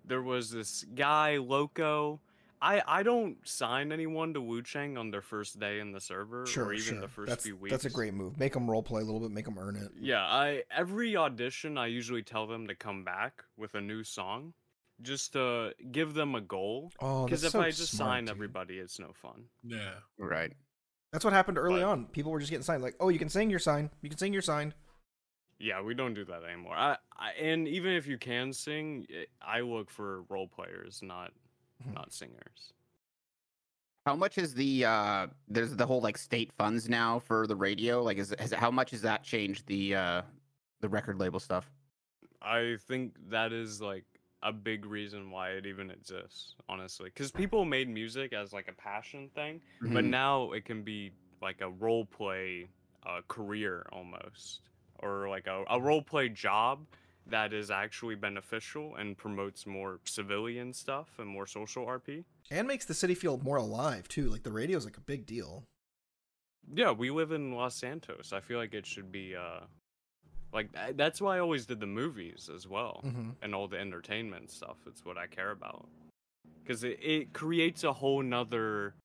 there 0.05 0.21
was 0.21 0.49
this 0.51 0.85
guy 0.95 1.37
loco 1.37 2.19
i 2.61 2.81
i 2.87 3.03
don't 3.03 3.37
sign 3.47 3.91
anyone 3.91 4.33
to 4.33 4.41
wu 4.41 4.61
chang 4.61 4.97
on 4.97 5.11
their 5.11 5.21
first 5.21 5.59
day 5.59 5.79
in 5.79 5.91
the 5.91 5.99
server 5.99 6.45
sure, 6.45 6.65
or 6.65 6.73
even 6.73 6.93
sure. 6.95 7.01
the 7.01 7.07
first 7.07 7.29
that's 7.29 7.43
few 7.45 7.55
weeks 7.55 7.71
that's 7.71 7.85
a 7.85 7.89
great 7.89 8.13
move. 8.13 8.37
Make 8.39 8.53
them 8.53 8.69
role 8.69 8.81
play 8.83 9.01
a 9.01 9.05
little 9.05 9.19
bit. 9.19 9.31
Make 9.31 9.45
them 9.45 9.57
earn 9.59 9.75
it. 9.75 9.89
yeah 9.99 10.23
i 10.23 10.63
every 10.75 11.15
audition 11.15 11.77
i 11.77 11.87
usually 11.87 12.23
tell 12.23 12.47
them 12.47 12.67
to 12.67 12.75
come 12.75 13.03
back 13.03 13.43
with 13.57 13.75
a 13.75 13.81
new 13.81 14.03
song 14.03 14.53
just 15.01 15.33
to 15.33 15.73
give 15.91 16.13
them 16.15 16.33
a 16.33 16.41
goal 16.41 16.91
Oh, 16.99 17.25
because 17.25 17.43
if 17.43 17.51
so 17.51 17.61
i 17.61 17.69
just 17.69 17.91
smart, 17.91 18.09
sign 18.09 18.23
dude. 18.25 18.31
everybody 18.31 18.79
it's 18.79 18.99
no 18.99 19.11
fun 19.13 19.43
Yeah. 19.63 19.91
Right. 20.17 20.53
That's 21.13 21.23
what 21.23 21.33
happened 21.33 21.57
early 21.57 21.79
But- 21.81 21.87
on. 21.89 22.05
People 22.07 22.31
were 22.33 22.39
just 22.39 22.49
getting 22.51 22.63
signed. 22.65 22.83
Like, 22.83 22.95
oh, 22.99 23.07
you 23.09 23.17
can 23.17 23.29
sing 23.29 23.49
your 23.49 23.59
sign. 23.59 23.89
You 24.01 24.09
can 24.09 24.17
sing 24.17 24.33
your 24.33 24.41
sign. 24.41 24.73
Yeah, 25.57 25.81
we 25.81 25.93
don't 25.93 26.13
do 26.13 26.25
that 26.25 26.43
anymore. 26.43 26.75
I, 26.75 26.97
I 27.17 27.31
and 27.41 27.65
even 27.67 27.93
if 27.93 28.07
you 28.07 28.17
can 28.17 28.51
sing, 28.51 29.07
eh, 29.09 29.23
I 29.41 29.61
look 29.61 29.89
for 29.89 30.23
role 30.23 30.47
players, 30.49 30.99
not. 31.01 31.31
Not 31.85 32.13
singers. 32.13 32.73
How 34.05 34.15
much 34.15 34.37
is 34.37 34.53
the 34.53 34.85
uh 34.85 35.27
there's 35.49 35.75
the 35.75 35.85
whole 35.85 36.01
like 36.01 36.17
state 36.17 36.51
funds 36.53 36.87
now 36.87 37.19
for 37.19 37.45
the 37.45 37.55
radio? 37.55 38.01
Like 38.01 38.17
is 38.17 38.33
has 38.39 38.53
how 38.53 38.71
much 38.71 38.91
has 38.91 39.01
that 39.01 39.23
changed 39.23 39.67
the 39.67 39.95
uh 39.95 40.21
the 40.79 40.87
record 40.89 41.19
label 41.19 41.39
stuff? 41.39 41.69
I 42.41 42.77
think 42.87 43.15
that 43.29 43.51
is 43.51 43.81
like 43.81 44.05
a 44.43 44.53
big 44.53 44.85
reason 44.85 45.31
why 45.31 45.49
it 45.49 45.65
even 45.65 45.89
exists, 45.91 46.55
honestly, 46.69 47.09
because 47.13 47.31
people 47.31 47.65
made 47.65 47.89
music 47.89 48.31
as 48.33 48.53
like 48.53 48.67
a 48.69 48.73
passion 48.73 49.29
thing, 49.35 49.59
but 49.81 50.05
Mhm. 50.05 50.09
now 50.09 50.51
it 50.51 50.63
can 50.63 50.83
be 50.83 51.11
like 51.41 51.61
a 51.61 51.69
role 51.69 52.05
play 52.05 52.67
uh, 53.05 53.21
career 53.27 53.85
almost, 53.91 54.61
or 54.99 55.27
like 55.27 55.47
a, 55.47 55.63
a 55.69 55.79
role 55.81 56.01
play 56.01 56.29
job 56.29 56.85
that 57.29 57.53
is 57.53 57.69
actually 57.71 58.15
beneficial 58.15 58.95
and 58.95 59.17
promotes 59.17 59.65
more 59.65 59.99
civilian 60.05 60.73
stuff 60.73 61.09
and 61.19 61.27
more 61.27 61.45
social 61.45 61.85
RP. 61.85 62.23
And 62.49 62.67
makes 62.67 62.85
the 62.85 62.93
city 62.93 63.15
feel 63.15 63.37
more 63.37 63.57
alive 63.57 64.07
too. 64.07 64.29
Like 64.29 64.43
the 64.43 64.51
radio 64.51 64.77
is 64.77 64.85
like 64.85 64.97
a 64.97 65.01
big 65.01 65.25
deal. 65.25 65.63
Yeah, 66.73 66.91
we 66.91 67.09
live 67.11 67.31
in 67.31 67.53
Los 67.53 67.75
Santos. 67.75 68.33
I 68.33 68.39
feel 68.39 68.57
like 68.57 68.73
it 68.73 68.85
should 68.85 69.11
be 69.11 69.35
uh 69.35 69.61
Like 70.53 70.69
that's 70.95 71.21
why 71.21 71.37
I 71.37 71.39
always 71.39 71.65
did 71.65 71.79
the 71.79 71.87
movies 71.87 72.49
as 72.53 72.67
well 72.67 72.99
hmm 73.03 73.31
and 73.41 73.53
all 73.53 73.67
the 73.67 73.77
entertainment 73.79 74.49
stuff. 74.51 74.77
It's 74.87 75.03
what 75.05 75.17
I 75.17 75.27
care 75.27 75.51
about 75.51 75.87
because 76.63 76.83
it, 76.83 76.99
it 77.01 77.33
creates 77.33 77.83
a 77.83 77.93
whole 77.93 78.21
nother 78.21 78.95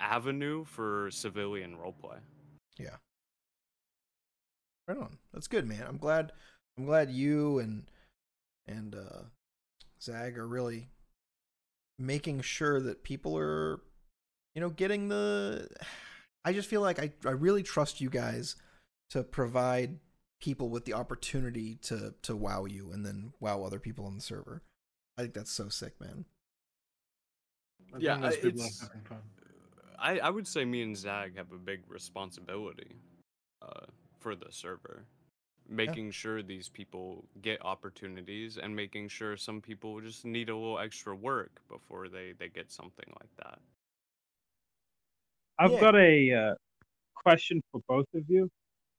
avenue 0.00 0.64
for 0.64 1.10
civilian 1.10 1.76
roleplay. 1.76 2.18
Yeah. 2.78 2.96
Right 4.86 4.98
on. 4.98 5.18
That's 5.32 5.48
good, 5.48 5.66
man. 5.66 5.84
I'm 5.86 5.98
glad. 5.98 6.32
I'm 6.78 6.86
glad 6.86 7.10
you 7.10 7.58
and 7.58 7.90
and 8.66 8.94
uh, 8.94 9.22
Zag 10.00 10.38
are 10.38 10.46
really 10.46 10.88
making 11.98 12.42
sure 12.42 12.80
that 12.80 13.02
people 13.02 13.36
are, 13.36 13.80
you 14.54 14.60
know, 14.60 14.70
getting 14.70 15.08
the. 15.08 15.68
I 16.44 16.52
just 16.52 16.68
feel 16.68 16.80
like 16.80 16.98
I 17.00 17.12
I 17.26 17.32
really 17.32 17.62
trust 17.64 18.00
you 18.00 18.08
guys 18.08 18.54
to 19.10 19.24
provide 19.24 19.98
people 20.40 20.68
with 20.68 20.84
the 20.84 20.94
opportunity 20.94 21.74
to 21.82 22.14
to 22.22 22.36
wow 22.36 22.64
you 22.64 22.92
and 22.92 23.04
then 23.04 23.32
wow 23.40 23.64
other 23.64 23.80
people 23.80 24.06
on 24.06 24.14
the 24.14 24.22
server. 24.22 24.62
I 25.18 25.22
think 25.22 25.34
that's 25.34 25.50
so 25.50 25.68
sick, 25.68 26.00
man. 26.00 26.26
As 27.96 28.02
Yeah, 28.02 28.14
I- 28.22 28.28
it's- 28.28 28.88
I, 30.00 30.20
I 30.20 30.30
would 30.30 30.46
say 30.46 30.64
me 30.64 30.82
and 30.82 30.96
Zag 30.96 31.36
have 31.36 31.50
a 31.50 31.58
big 31.58 31.80
responsibility 31.88 32.94
uh, 33.60 33.86
for 34.20 34.36
the 34.36 34.46
server. 34.52 35.06
Making 35.68 36.10
sure 36.10 36.42
these 36.42 36.68
people 36.68 37.28
get 37.42 37.64
opportunities 37.64 38.56
and 38.58 38.74
making 38.74 39.08
sure 39.08 39.36
some 39.36 39.60
people 39.60 40.00
just 40.00 40.24
need 40.24 40.48
a 40.48 40.56
little 40.56 40.78
extra 40.78 41.14
work 41.14 41.60
before 41.68 42.08
they, 42.08 42.32
they 42.32 42.48
get 42.48 42.72
something 42.72 43.12
like 43.20 43.36
that. 43.36 43.60
I've 45.58 45.70
Yeah. 45.72 45.78
got 45.78 45.94
a 45.96 46.32
uh, 46.32 46.54
question 47.16 47.62
for 47.72 47.80
both 47.88 48.06
of 48.14 48.24
you. 48.28 48.50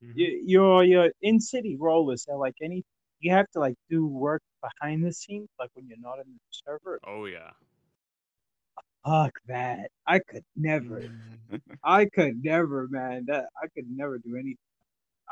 Mhm. 0.02 0.30
Y- 0.30 0.42
Your 0.46 0.84
your 0.84 1.12
in 1.22 1.40
city 1.42 1.78
role 1.80 2.12
is 2.12 2.26
there 2.26 2.38
like 2.38 2.56
any? 2.64 2.84
You 3.20 3.32
have 3.34 3.50
to 3.52 3.60
like 3.60 3.76
do 3.90 4.06
work 4.08 4.42
behind 4.62 5.06
the 5.06 5.14
scenes, 5.14 5.50
like 5.60 5.70
when 5.76 5.88
you're 5.88 6.00
not 6.00 6.20
in 6.20 6.34
the 6.34 6.40
server. 6.52 7.00
Oh, 7.04 7.26
yeah. 7.26 7.52
Fuck 9.06 9.40
that! 9.48 9.92
I 10.08 10.20
could 10.20 10.44
never. 10.56 11.10
I 11.84 12.06
could 12.06 12.44
never, 12.44 12.88
man. 12.90 13.26
That 13.28 13.50
I 13.62 13.68
could 13.70 13.90
never 13.90 14.20
do 14.20 14.36
anything. 14.36 14.58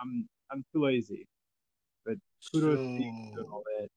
I'm 0.01 0.29
I'm 0.51 0.63
too 0.73 0.83
lazy. 0.83 1.27
Kudos 2.51 2.79
to 2.95 3.03
you 3.03 3.11
for 3.19 3.29
doing 3.35 3.49
all 3.51 3.63
that. 3.79 3.89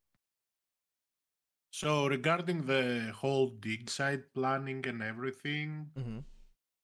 So 1.70 2.06
regarding 2.06 2.66
the 2.66 3.12
whole 3.16 3.48
dig 3.50 3.90
site 3.90 4.32
planning 4.34 4.86
and 4.86 5.02
everything, 5.02 5.92
hmm 5.96 6.20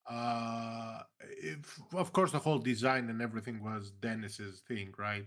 uh, 0.06 1.02
if, 1.20 1.80
of 1.94 2.12
course 2.12 2.32
the 2.32 2.38
whole 2.38 2.58
design 2.58 3.08
and 3.10 3.20
everything 3.20 3.62
was 3.62 3.90
Dennis's 3.90 4.60
thing, 4.60 4.94
right? 4.98 5.26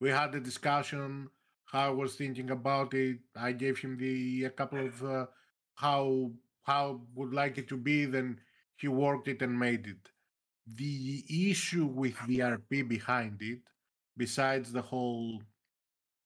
We 0.00 0.10
had 0.10 0.34
a 0.34 0.40
discussion. 0.40 1.30
How 1.64 1.88
I 1.88 1.90
was 1.90 2.16
thinking 2.16 2.50
about 2.50 2.94
it. 2.94 3.20
I 3.36 3.52
gave 3.52 3.78
him 3.78 3.96
the 3.96 4.44
a 4.44 4.50
couple 4.50 4.86
of 4.86 5.04
uh, 5.04 5.26
how 5.74 6.32
how 6.64 7.02
would 7.14 7.32
like 7.32 7.58
it 7.58 7.68
to 7.68 7.76
be. 7.76 8.06
Then 8.06 8.40
he 8.76 8.88
worked 8.88 9.28
it 9.28 9.42
and 9.42 9.58
made 9.58 9.86
it. 9.86 10.10
The 10.66 11.24
issue 11.50 11.86
with 11.86 12.16
the 12.26 12.42
RP 12.42 12.82
behind 12.82 13.42
it, 13.42 13.60
besides 14.16 14.72
the 14.72 14.82
whole 14.82 15.42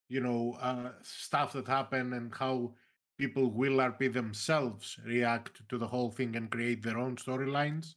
you 0.08 0.20
know 0.20 0.56
uh, 0.60 0.90
stuff 1.02 1.52
that 1.52 1.66
happened 1.66 2.14
and 2.14 2.34
how 2.34 2.72
people 3.18 3.50
will 3.50 3.78
RP 3.78 4.12
themselves 4.12 4.98
react 5.06 5.62
to 5.68 5.78
the 5.78 5.86
whole 5.86 6.10
thing 6.10 6.36
and 6.36 6.50
create 6.50 6.82
their 6.82 6.98
own 6.98 7.16
storylines. 7.16 7.94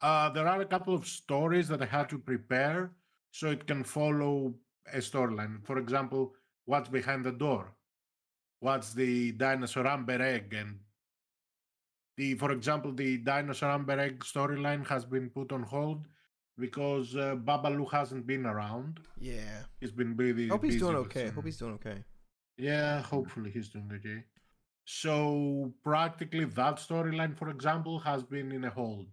Uh, 0.00 0.28
there 0.30 0.46
are 0.46 0.60
a 0.60 0.66
couple 0.66 0.94
of 0.94 1.06
stories 1.06 1.68
that 1.68 1.82
I 1.82 1.86
had 1.86 2.08
to 2.10 2.18
prepare 2.18 2.92
so 3.30 3.50
it 3.50 3.66
can 3.66 3.84
follow 3.84 4.54
a 4.92 4.98
storyline. 4.98 5.64
For 5.66 5.78
example, 5.78 6.34
what's 6.64 6.88
behind 6.88 7.24
the 7.24 7.32
door? 7.32 7.72
What's 8.60 8.94
the 8.94 9.32
dinosaur 9.32 9.86
amber 9.86 10.20
egg? 10.22 10.54
And 10.54 10.78
the, 12.16 12.34
for 12.34 12.50
example, 12.50 12.92
the 12.92 13.18
dinosaur 13.18 13.70
amber 13.70 13.98
egg 13.98 14.20
storyline 14.20 14.86
has 14.86 15.04
been 15.04 15.28
put 15.30 15.52
on 15.52 15.62
hold 15.62 16.06
because 16.58 17.14
uh, 17.16 17.36
Babalu 17.36 17.90
hasn't 17.90 18.26
been 18.26 18.46
around. 18.46 19.00
Yeah. 19.18 19.62
He's 19.80 19.92
been 19.92 20.14
busy. 20.14 20.48
Hope 20.48 20.64
he's 20.64 20.74
busy 20.74 20.84
doing 20.84 20.96
okay. 20.96 21.26
some- 21.26 21.34
Hope 21.34 21.44
he's 21.44 21.58
doing 21.58 21.74
okay. 21.74 22.04
yeah, 22.56 23.02
hopefully 23.02 23.50
he's 23.50 23.68
doing 23.68 23.90
okay. 23.94 24.24
So 24.84 25.72
practically 25.82 26.44
that 26.44 26.76
storyline, 26.76 27.36
for 27.36 27.50
example, 27.50 27.98
has 28.00 28.22
been 28.22 28.52
in 28.52 28.64
a 28.64 28.70
hold, 28.70 29.06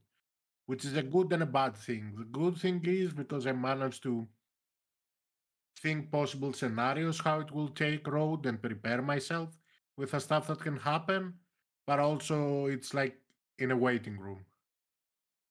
which 0.68 0.86
is 0.86 0.96
a 0.96 1.04
good 1.04 1.34
and 1.34 1.44
a 1.44 1.48
bad 1.48 1.76
thing. 1.76 2.14
The 2.18 2.26
good 2.26 2.58
thing 2.58 2.82
is 2.86 3.12
because 3.12 3.48
I 3.48 3.52
managed 3.54 4.04
to 4.04 4.28
think 5.82 6.12
possible 6.12 6.54
scenarios 6.54 7.20
how 7.20 7.40
it 7.42 7.52
will 7.52 7.70
take 7.70 8.08
road 8.08 8.46
and 8.46 8.62
prepare 8.62 9.02
myself 9.02 9.50
with 9.98 10.12
the 10.12 10.20
stuff 10.20 10.48
that 10.48 10.60
can 10.62 10.78
happen, 10.78 11.34
but 11.88 12.00
also 12.00 12.68
it's 12.68 12.94
like 12.94 13.18
in 13.60 13.72
a 13.72 13.78
waiting 13.78 14.18
room. 14.18 14.46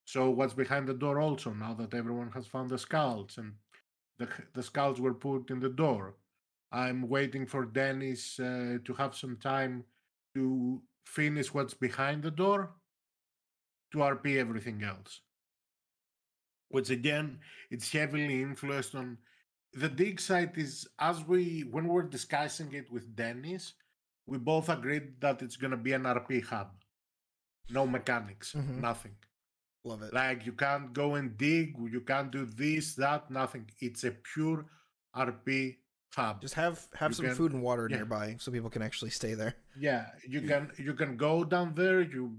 So 0.04 0.30
what's 0.30 0.54
behind 0.54 0.88
the 0.88 0.94
door 0.94 1.20
also 1.20 1.52
now 1.52 1.74
that 1.74 1.94
everyone 1.94 2.30
has 2.32 2.46
found 2.46 2.70
the 2.70 2.78
skulls 2.78 3.38
and 3.38 3.54
the 4.18 4.28
the 4.54 4.62
skulls 4.62 5.00
were 5.00 5.14
put 5.14 5.50
in 5.50 5.60
the 5.60 5.68
door. 5.70 6.16
I'm 6.72 7.08
waiting 7.08 7.46
for 7.46 7.64
Dennis 7.66 8.38
uh, 8.40 8.78
to 8.84 8.94
have 8.94 9.14
some 9.14 9.36
time 9.36 9.84
to 10.34 10.82
finish 11.06 11.52
what's 11.54 11.74
behind 11.74 12.22
the 12.22 12.30
door 12.30 12.70
to 13.92 13.98
RP 13.98 14.38
everything 14.38 14.82
else. 14.82 15.20
Which 16.68 16.88
again, 16.90 17.40
it's 17.70 17.92
heavily 17.92 18.42
influenced 18.42 18.94
on 18.94 19.18
the 19.74 19.88
dig 19.88 20.20
site 20.20 20.56
is 20.58 20.86
as 20.98 21.24
we 21.26 21.62
when 21.70 21.86
we're 21.88 22.02
discussing 22.16 22.72
it 22.72 22.90
with 22.90 23.14
Dennis, 23.14 23.74
we 24.26 24.38
both 24.38 24.68
agreed 24.68 25.20
that 25.20 25.42
it's 25.42 25.56
gonna 25.56 25.76
be 25.76 25.92
an 25.92 26.04
RP 26.04 26.40
hub. 26.44 26.70
No 27.70 27.86
mechanics, 27.86 28.52
Mhm. 28.52 28.80
nothing. 28.80 29.16
Love 29.84 30.02
it. 30.02 30.12
Like 30.14 30.46
you 30.46 30.52
can't 30.52 30.92
go 30.92 31.14
and 31.16 31.36
dig, 31.36 31.74
you 31.90 32.00
can't 32.00 32.30
do 32.30 32.46
this, 32.46 32.94
that, 32.94 33.30
nothing. 33.30 33.66
It's 33.80 34.04
a 34.04 34.12
pure 34.12 34.64
RP 35.16 35.76
hub. 36.14 36.40
Just 36.40 36.54
have 36.54 36.86
have 36.94 37.10
You 37.10 37.14
some 37.14 37.26
can- 37.26 37.34
food 37.34 37.52
and 37.52 37.62
water 37.62 37.88
yeah. 37.90 37.96
nearby 37.96 38.36
so 38.38 38.52
people 38.52 38.70
can 38.70 38.82
actually 38.82 39.10
stay 39.10 39.34
there. 39.34 39.54
Yeah, 39.78 40.06
you 40.28 40.42
can 40.50 40.70
you 40.78 40.94
can 40.94 41.16
go 41.16 41.42
down 41.44 41.74
there, 41.74 42.00
you 42.00 42.36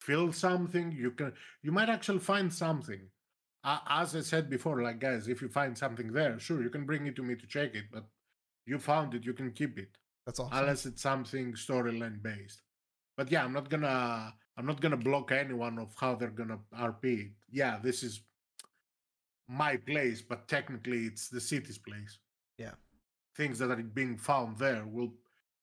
feel 0.00 0.32
something, 0.32 0.90
you 0.92 1.12
can 1.12 1.32
you 1.62 1.70
might 1.72 1.88
actually 1.88 2.18
find 2.18 2.52
something. 2.52 3.00
Uh, 3.64 3.78
as 3.88 4.16
I 4.16 4.20
said 4.22 4.50
before, 4.50 4.82
like 4.82 4.98
guys, 4.98 5.28
if 5.28 5.40
you 5.40 5.48
find 5.48 5.78
something 5.78 6.12
there, 6.12 6.36
sure, 6.40 6.60
you 6.62 6.70
can 6.70 6.84
bring 6.84 7.06
it 7.06 7.14
to 7.14 7.22
me 7.22 7.36
to 7.36 7.46
check 7.46 7.76
it, 7.76 7.84
but 7.92 8.04
you 8.66 8.76
found 8.78 9.14
it, 9.14 9.24
you 9.24 9.34
can 9.34 9.52
keep 9.52 9.78
it. 9.78 9.96
That's 10.26 10.40
awesome. 10.40 10.58
Unless 10.58 10.86
it's 10.86 11.02
something 11.02 11.52
storyline 11.52 12.20
based. 12.20 12.60
But 13.16 13.30
yeah, 13.30 13.44
I'm 13.44 13.52
not 13.52 13.68
gonna 13.68 14.34
I'm 14.56 14.66
not 14.66 14.80
gonna 14.80 14.96
block 14.96 15.32
anyone 15.32 15.78
of 15.78 15.94
how 15.98 16.14
they're 16.14 16.28
gonna 16.28 16.58
RP. 16.78 17.32
Yeah, 17.50 17.78
this 17.82 18.02
is 18.02 18.20
my 19.48 19.76
place, 19.76 20.22
but 20.22 20.48
technically 20.48 21.06
it's 21.06 21.28
the 21.28 21.40
city's 21.40 21.78
place. 21.78 22.18
Yeah. 22.58 22.74
Things 23.36 23.58
that 23.58 23.70
are 23.70 23.76
being 23.76 24.18
found 24.18 24.58
there 24.58 24.84
will 24.86 25.14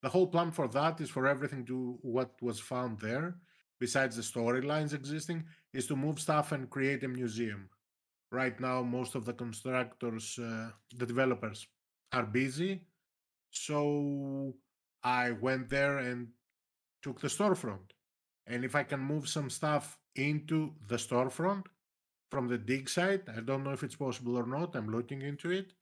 the 0.01 0.09
whole 0.09 0.27
plan 0.27 0.51
for 0.51 0.67
that 0.69 1.01
is 1.01 1.09
for 1.09 1.27
everything 1.27 1.65
to 1.65 1.97
what 2.01 2.31
was 2.41 2.59
found 2.59 2.99
there, 2.99 3.35
besides 3.79 4.15
the 4.15 4.21
storylines 4.21 4.93
existing, 4.93 5.43
is 5.73 5.87
to 5.87 5.95
move 5.95 6.19
stuff 6.19 6.51
and 6.51 6.69
create 6.69 7.03
a 7.03 7.07
museum. 7.07 7.69
Right 8.31 8.57
now, 8.59 8.81
most 8.81 9.15
of 9.15 9.25
the 9.25 9.33
constructors, 9.33 10.37
uh, 10.39 10.69
the 10.95 11.05
developers, 11.05 11.67
are 12.13 12.25
busy. 12.25 12.81
So 13.51 14.53
I 15.03 15.31
went 15.31 15.69
there 15.69 15.97
and 15.97 16.29
took 17.01 17.19
the 17.19 17.27
storefront. 17.27 17.91
And 18.49 18.65
if 18.65 18.75
I 18.75 18.83
can 18.83 18.99
move 18.99 19.29
some 19.29 19.49
stuff 19.49 19.99
into 20.15 20.73
the 20.87 20.95
storefront 20.95 21.65
from 22.31 22.47
the 22.47 22.57
dig 22.57 22.89
site, 22.89 23.23
I 23.29 23.41
don't 23.41 23.63
know 23.63 23.71
if 23.71 23.83
it's 23.83 23.95
possible 23.95 24.35
or 24.37 24.45
not. 24.45 24.75
I'm 24.75 24.91
looking 24.91 25.21
into 25.21 25.51
it. 25.51 25.73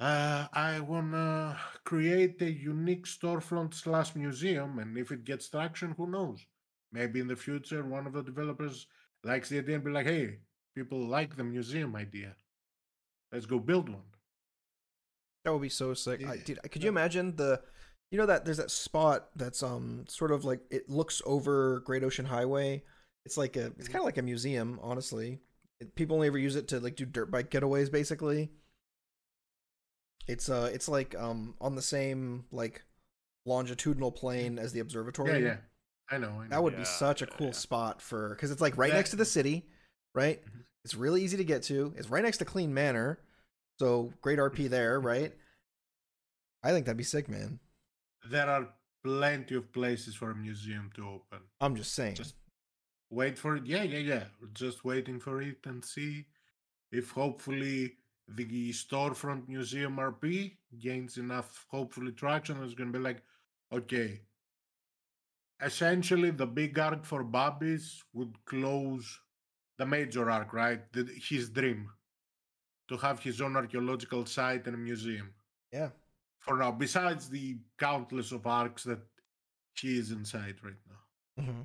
Uh, 0.00 0.46
I 0.52 0.80
want 0.80 1.12
to 1.12 1.56
create 1.84 2.40
a 2.40 2.50
unique 2.50 3.04
storefront 3.04 3.74
slash 3.74 4.14
museum, 4.14 4.78
and 4.78 4.96
if 4.96 5.10
it 5.10 5.24
gets 5.24 5.48
traction, 5.48 5.94
who 5.96 6.10
knows? 6.10 6.46
Maybe 6.92 7.20
in 7.20 7.26
the 7.26 7.36
future, 7.36 7.84
one 7.84 8.06
of 8.06 8.12
the 8.12 8.22
developers 8.22 8.86
likes 9.24 9.48
the 9.48 9.58
idea 9.58 9.74
and 9.74 9.84
be 9.84 9.90
like, 9.90 10.06
"Hey, 10.06 10.38
people 10.74 11.06
like 11.06 11.36
the 11.36 11.44
museum 11.44 11.96
idea. 11.96 12.36
Let's 13.32 13.44
go 13.46 13.58
build 13.58 13.88
one." 13.88 14.08
That 15.44 15.52
would 15.52 15.62
be 15.62 15.68
so 15.68 15.94
sick. 15.94 16.24
I, 16.26 16.38
dude, 16.38 16.60
could 16.70 16.82
you 16.82 16.88
imagine 16.88 17.36
the, 17.36 17.60
you 18.10 18.18
know 18.18 18.26
that 18.26 18.44
there's 18.44 18.56
that 18.56 18.70
spot 18.70 19.28
that's 19.36 19.62
um 19.62 20.04
sort 20.08 20.30
of 20.32 20.44
like 20.44 20.60
it 20.70 20.88
looks 20.88 21.20
over 21.26 21.80
Great 21.80 22.02
Ocean 22.04 22.26
Highway. 22.26 22.82
It's 23.24 23.36
like 23.36 23.56
a, 23.56 23.66
it's 23.78 23.88
kind 23.88 23.98
of 24.00 24.04
like 24.06 24.16
a 24.18 24.22
museum, 24.22 24.78
honestly. 24.82 25.40
It, 25.80 25.94
people 25.94 26.16
only 26.16 26.28
ever 26.28 26.38
use 26.38 26.56
it 26.56 26.68
to 26.68 26.80
like 26.80 26.96
do 26.96 27.04
dirt 27.04 27.30
bike 27.30 27.50
getaways, 27.50 27.90
basically. 27.92 28.50
It's 30.26 30.48
uh, 30.48 30.70
it's 30.72 30.88
like 30.88 31.14
um 31.18 31.54
on 31.60 31.74
the 31.74 31.82
same 31.82 32.44
like 32.50 32.82
longitudinal 33.46 34.12
plane 34.12 34.58
as 34.58 34.72
the 34.72 34.80
observatory. 34.80 35.42
Yeah, 35.42 35.46
yeah, 35.48 35.56
I 36.10 36.18
know. 36.18 36.28
I 36.40 36.44
know. 36.44 36.48
That 36.50 36.62
would 36.62 36.72
Yeah, 36.74 36.80
be 36.80 36.84
such 36.84 37.22
a 37.22 37.26
cool 37.26 37.46
yeah. 37.48 37.52
spot 37.52 38.02
for 38.02 38.30
because 38.30 38.50
it's 38.50 38.60
like 38.60 38.76
right 38.76 38.92
next 38.92 39.10
to 39.10 39.16
the 39.16 39.24
city, 39.24 39.66
right? 40.14 40.42
Mhm. 40.44 40.64
It's 40.84 40.94
really 40.94 41.22
easy 41.22 41.36
to 41.36 41.44
get 41.44 41.62
to. 41.64 41.94
It's 41.96 42.08
right 42.08 42.22
next 42.22 42.38
to 42.38 42.44
Clean 42.44 42.72
Manor, 42.72 43.20
So 43.80 44.12
great 44.22 44.38
RP 44.38 44.68
there, 44.68 45.00
right? 45.00 45.34
I 46.62 46.72
think 46.72 46.86
that'd 46.86 46.96
be 46.96 47.04
sick, 47.04 47.28
man. 47.28 47.60
There 48.30 48.48
are 48.48 48.68
plenty 49.04 49.54
of 49.54 49.72
places 49.72 50.14
for 50.14 50.30
a 50.30 50.34
museum 50.34 50.90
to 50.96 51.08
open. 51.08 51.40
I'm 51.60 51.76
just 51.76 51.94
saying. 51.94 52.14
Just 52.14 52.34
wait 53.10 53.38
for 53.38 53.56
it. 53.56 53.66
Yeah, 53.66 53.82
yeah, 53.82 53.98
yeah. 53.98 54.24
Just 54.52 54.84
waiting 54.84 55.20
for 55.20 55.40
it 55.40 55.58
and 55.64 55.84
see 55.84 56.26
if 56.92 57.10
hopefully 57.10 57.94
the 58.28 58.72
storefront 58.72 59.48
museum 59.48 59.96
RP 59.96 60.56
gains 60.78 61.16
enough, 61.16 61.66
hopefully, 61.70 62.12
traction. 62.12 62.62
It's 62.62 62.74
going 62.74 62.92
to 62.92 62.98
be 62.98 63.02
like, 63.02 63.22
okay, 63.72 64.20
essentially 65.62 66.30
the 66.30 66.46
big 66.46 66.78
arc 66.78 67.04
for 67.04 67.24
Babis 67.24 68.02
would 68.12 68.34
close 68.44 69.20
the 69.78 69.86
major 69.86 70.30
arc, 70.30 70.52
right? 70.52 70.92
The, 70.92 71.08
his 71.28 71.50
dream 71.50 71.90
to 72.88 72.96
have 72.96 73.20
his 73.20 73.40
own 73.40 73.56
archaeological 73.56 74.26
site 74.26 74.66
and 74.66 74.74
a 74.74 74.78
museum. 74.78 75.32
Yeah. 75.72 75.90
For 76.40 76.56
now, 76.56 76.70
besides 76.70 77.28
the 77.28 77.58
countless 77.78 78.32
of 78.32 78.46
arcs 78.46 78.84
that 78.84 79.00
she 79.74 79.98
is 79.98 80.10
inside 80.10 80.56
right 80.62 80.74
now. 80.88 81.44
hmm 81.44 81.62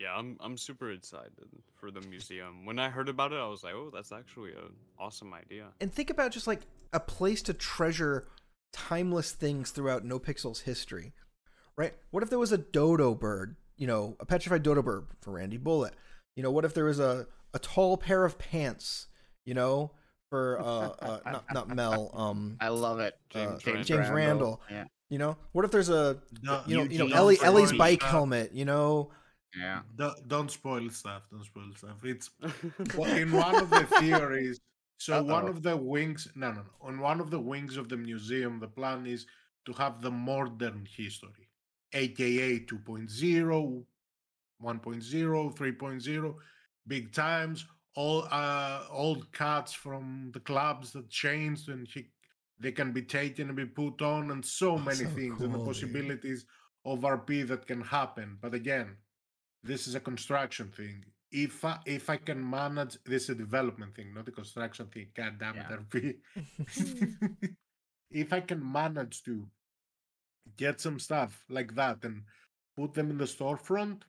Yeah, 0.00 0.14
I'm 0.16 0.36
I'm 0.40 0.56
super 0.56 0.90
excited 0.90 1.48
for 1.74 1.90
the 1.90 2.00
museum. 2.02 2.64
When 2.64 2.78
I 2.78 2.88
heard 2.90 3.08
about 3.08 3.32
it, 3.32 3.36
I 3.38 3.46
was 3.46 3.62
like, 3.64 3.74
"Oh, 3.74 3.90
that's 3.92 4.12
actually 4.12 4.52
an 4.52 4.74
awesome 4.98 5.32
idea." 5.34 5.66
And 5.80 5.92
think 5.92 6.10
about 6.10 6.32
just 6.32 6.46
like 6.46 6.62
a 6.92 7.00
place 7.00 7.42
to 7.42 7.54
treasure 7.54 8.28
timeless 8.72 9.32
things 9.32 9.70
throughout 9.70 10.04
NoPixel's 10.04 10.60
history, 10.60 11.12
right? 11.76 11.94
What 12.10 12.22
if 12.22 12.30
there 12.30 12.38
was 12.38 12.52
a 12.52 12.58
dodo 12.58 13.14
bird, 13.14 13.56
you 13.76 13.86
know, 13.86 14.16
a 14.20 14.26
petrified 14.26 14.62
dodo 14.62 14.82
bird 14.82 15.06
for 15.20 15.32
Randy 15.32 15.58
Bullet? 15.58 15.94
You 16.36 16.42
know, 16.42 16.50
what 16.50 16.64
if 16.64 16.74
there 16.74 16.84
was 16.84 16.98
a, 16.98 17.26
a 17.52 17.58
tall 17.58 17.96
pair 17.96 18.24
of 18.24 18.38
pants, 18.38 19.06
you 19.44 19.54
know, 19.54 19.92
for 20.34 20.60
uh, 20.60 20.88
uh 21.00 21.18
not 21.30 21.44
not 21.54 21.68
Mel, 21.68 22.10
um, 22.12 22.56
I 22.60 22.68
love 22.68 22.98
it. 22.98 23.14
uh, 23.36 23.56
James, 23.58 23.86
James 23.86 24.08
Randall. 24.08 24.60
Yeah. 24.68 24.84
you 25.08 25.18
know, 25.18 25.36
what 25.52 25.64
if 25.64 25.70
there's 25.70 25.90
a 25.90 26.18
No, 26.42 26.62
you 26.66 26.76
know 26.76 26.82
you 26.82 26.98
know 26.98 27.14
Ellie 27.14 27.38
Ellie's 27.40 27.72
bike 27.72 28.00
stuff. 28.00 28.10
helmet, 28.10 28.50
you 28.52 28.64
know, 28.64 29.12
Yeah. 29.56 29.82
Don't, 29.94 30.26
don't 30.26 30.50
spoil 30.50 30.90
stuff. 30.90 31.22
Don't 31.30 31.44
spoil 31.44 31.70
stuff. 31.76 32.04
It's 32.04 32.30
Well, 32.98 33.16
in 33.16 33.30
one 33.30 33.54
of 33.54 33.70
the 33.70 33.84
theories 34.00 34.60
so 34.98 35.22
one 35.22 35.44
Uh-oh. 35.44 35.50
of 35.50 35.62
the 35.62 35.76
wings 35.76 36.28
no 36.34 36.48
no 36.50 36.62
no 36.62 36.70
on 36.80 36.98
one 36.98 37.20
of 37.20 37.30
the 37.30 37.40
wings 37.40 37.76
of 37.76 37.88
the 37.88 37.96
museum 37.96 38.58
the 38.58 38.68
plan 38.68 39.06
is 39.06 39.26
to 39.66 39.72
have 39.72 40.00
the 40.00 40.10
modern 40.10 40.86
history 40.96 41.48
aka 41.92 42.58
2.0 42.60 43.84
1.0 44.62 45.56
3.0 45.56 46.34
big 46.86 47.12
times 47.12 47.66
all 47.96 48.26
uh 48.30 48.82
old 48.90 49.30
cuts 49.32 49.72
from 49.72 50.30
the 50.32 50.40
clubs 50.40 50.92
that 50.92 51.08
changed 51.08 51.68
and 51.68 51.86
he, 51.88 52.06
they 52.58 52.72
can 52.72 52.92
be 52.92 53.02
taken 53.02 53.48
and 53.48 53.56
be 53.56 53.66
put 53.66 54.02
on 54.02 54.30
and 54.30 54.44
so 54.44 54.72
Oh, 54.72 54.78
many 54.78 55.04
so 55.04 55.08
things 55.10 55.40
and 55.40 55.54
the 55.54 55.58
cool, 55.58 55.66
possibilities 55.66 56.44
of 56.84 57.00
rp 57.00 57.46
that 57.48 57.66
can 57.66 57.80
happen 57.80 58.36
but 58.40 58.52
again 58.54 58.96
this 59.64 59.88
is 59.88 59.94
a 59.94 60.00
construction 60.00 60.68
thing. 60.68 61.04
If 61.32 61.64
I 61.64 61.78
if 61.86 62.10
I 62.10 62.18
can 62.18 62.48
manage 62.48 62.98
this 63.04 63.24
is 63.24 63.30
a 63.30 63.34
development 63.34 63.96
thing, 63.96 64.14
not 64.14 64.28
a 64.28 64.32
construction 64.32 64.86
thing. 64.86 65.08
God 65.16 65.38
damn 65.40 65.56
it, 65.56 65.66
RP. 65.68 66.16
if 68.10 68.32
I 68.32 68.40
can 68.40 68.60
manage 68.72 69.22
to 69.24 69.48
get 70.56 70.80
some 70.80 71.00
stuff 71.00 71.44
like 71.48 71.74
that 71.74 72.04
and 72.04 72.22
put 72.76 72.94
them 72.94 73.10
in 73.10 73.18
the 73.18 73.24
storefront, 73.24 74.02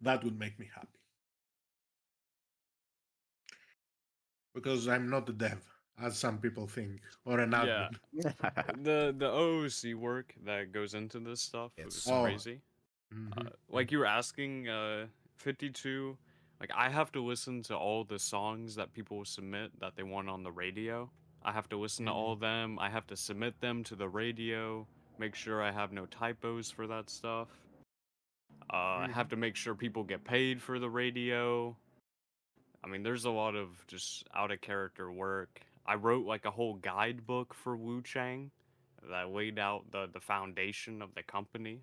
that 0.00 0.24
would 0.24 0.38
make 0.38 0.58
me 0.58 0.68
happy. 0.74 0.97
Because 4.62 4.88
I'm 4.88 5.08
not 5.08 5.28
a 5.28 5.32
dev, 5.32 5.62
as 6.00 6.16
some 6.18 6.38
people 6.38 6.66
think, 6.66 7.00
or 7.24 7.38
an 7.40 7.50
admin. 7.52 7.94
Yeah. 8.12 8.32
the 8.82 9.14
the 9.16 9.28
OOC 9.30 9.94
work 9.94 10.34
that 10.44 10.72
goes 10.72 10.94
into 10.94 11.18
this 11.20 11.40
stuff 11.40 11.72
It's 11.76 11.96
is 11.96 12.02
so- 12.02 12.22
crazy. 12.24 12.60
Mhm. 13.14 13.46
Uh, 13.46 13.50
like 13.70 13.90
you 13.92 13.98
were 14.00 14.06
asking, 14.06 14.68
uh, 14.68 15.06
52. 15.36 16.16
Like 16.60 16.70
I 16.74 16.88
have 16.90 17.10
to 17.12 17.24
listen 17.24 17.62
to 17.64 17.76
all 17.76 18.04
the 18.04 18.18
songs 18.18 18.74
that 18.74 18.92
people 18.92 19.24
submit 19.24 19.70
that 19.80 19.94
they 19.96 20.02
want 20.02 20.28
on 20.28 20.42
the 20.42 20.50
radio. 20.52 21.08
I 21.42 21.52
have 21.52 21.68
to 21.70 21.76
listen 21.78 22.06
to 22.06 22.12
all 22.12 22.32
of 22.32 22.40
them. 22.40 22.78
I 22.80 22.90
have 22.90 23.06
to 23.06 23.16
submit 23.16 23.60
them 23.60 23.84
to 23.84 23.94
the 23.96 24.08
radio. 24.08 24.86
Make 25.18 25.34
sure 25.36 25.62
I 25.62 25.70
have 25.70 25.92
no 25.92 26.04
typos 26.06 26.70
for 26.70 26.86
that 26.88 27.08
stuff. 27.08 27.48
Uh, 28.72 29.06
I 29.06 29.08
have 29.14 29.28
to 29.30 29.36
make 29.36 29.56
sure 29.56 29.74
people 29.74 30.02
get 30.04 30.24
paid 30.24 30.60
for 30.60 30.78
the 30.78 30.90
radio. 30.90 31.76
I 32.84 32.88
mean, 32.88 33.02
there's 33.02 33.24
a 33.24 33.30
lot 33.30 33.54
of 33.54 33.84
just 33.86 34.24
out 34.34 34.50
of 34.50 34.60
character 34.60 35.10
work. 35.10 35.60
I 35.86 35.94
wrote 35.94 36.26
like 36.26 36.44
a 36.44 36.50
whole 36.50 36.74
guidebook 36.74 37.54
for 37.54 37.76
Wu 37.76 38.02
Chang 38.02 38.50
that 39.10 39.30
laid 39.30 39.58
out 39.58 39.90
the, 39.90 40.08
the 40.12 40.20
foundation 40.20 41.02
of 41.02 41.14
the 41.14 41.22
company 41.22 41.82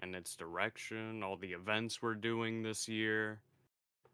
and 0.00 0.14
its 0.14 0.36
direction, 0.36 1.22
all 1.22 1.36
the 1.36 1.52
events 1.52 2.02
we're 2.02 2.14
doing 2.14 2.62
this 2.62 2.88
year. 2.88 3.40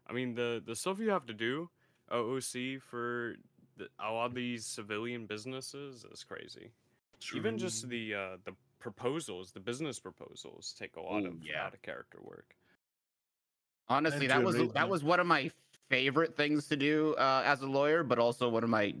I 0.07 0.13
mean, 0.13 0.35
the 0.35 0.61
the 0.65 0.75
stuff 0.75 0.99
you 0.99 1.09
have 1.09 1.25
to 1.27 1.33
do, 1.33 1.69
OOC 2.11 2.81
for 2.81 3.35
the, 3.77 3.87
a 3.99 4.11
lot 4.11 4.27
of 4.27 4.35
these 4.35 4.65
civilian 4.65 5.25
businesses 5.25 6.05
is 6.11 6.23
crazy. 6.23 6.71
Even 7.35 7.57
just 7.57 7.87
the 7.87 8.13
uh, 8.13 8.37
the 8.43 8.53
proposals, 8.79 9.51
the 9.51 9.59
business 9.59 9.99
proposals, 9.99 10.75
take 10.77 10.95
a 10.97 11.01
lot 11.01 11.23
Ooh, 11.23 11.27
of 11.27 11.33
yeah. 11.41 11.65
out 11.65 11.73
of 11.73 11.81
character 11.81 12.19
work. 12.21 12.55
Honestly, 13.87 14.27
that 14.27 14.43
was 14.43 14.57
that 14.73 14.89
was 14.89 15.03
one 15.03 15.19
of 15.19 15.27
my 15.27 15.51
favorite 15.89 16.35
things 16.35 16.67
to 16.67 16.75
do 16.75 17.13
uh, 17.15 17.43
as 17.45 17.61
a 17.61 17.67
lawyer, 17.67 18.03
but 18.03 18.19
also 18.19 18.49
one 18.49 18.63
of 18.63 18.69
my 18.69 18.93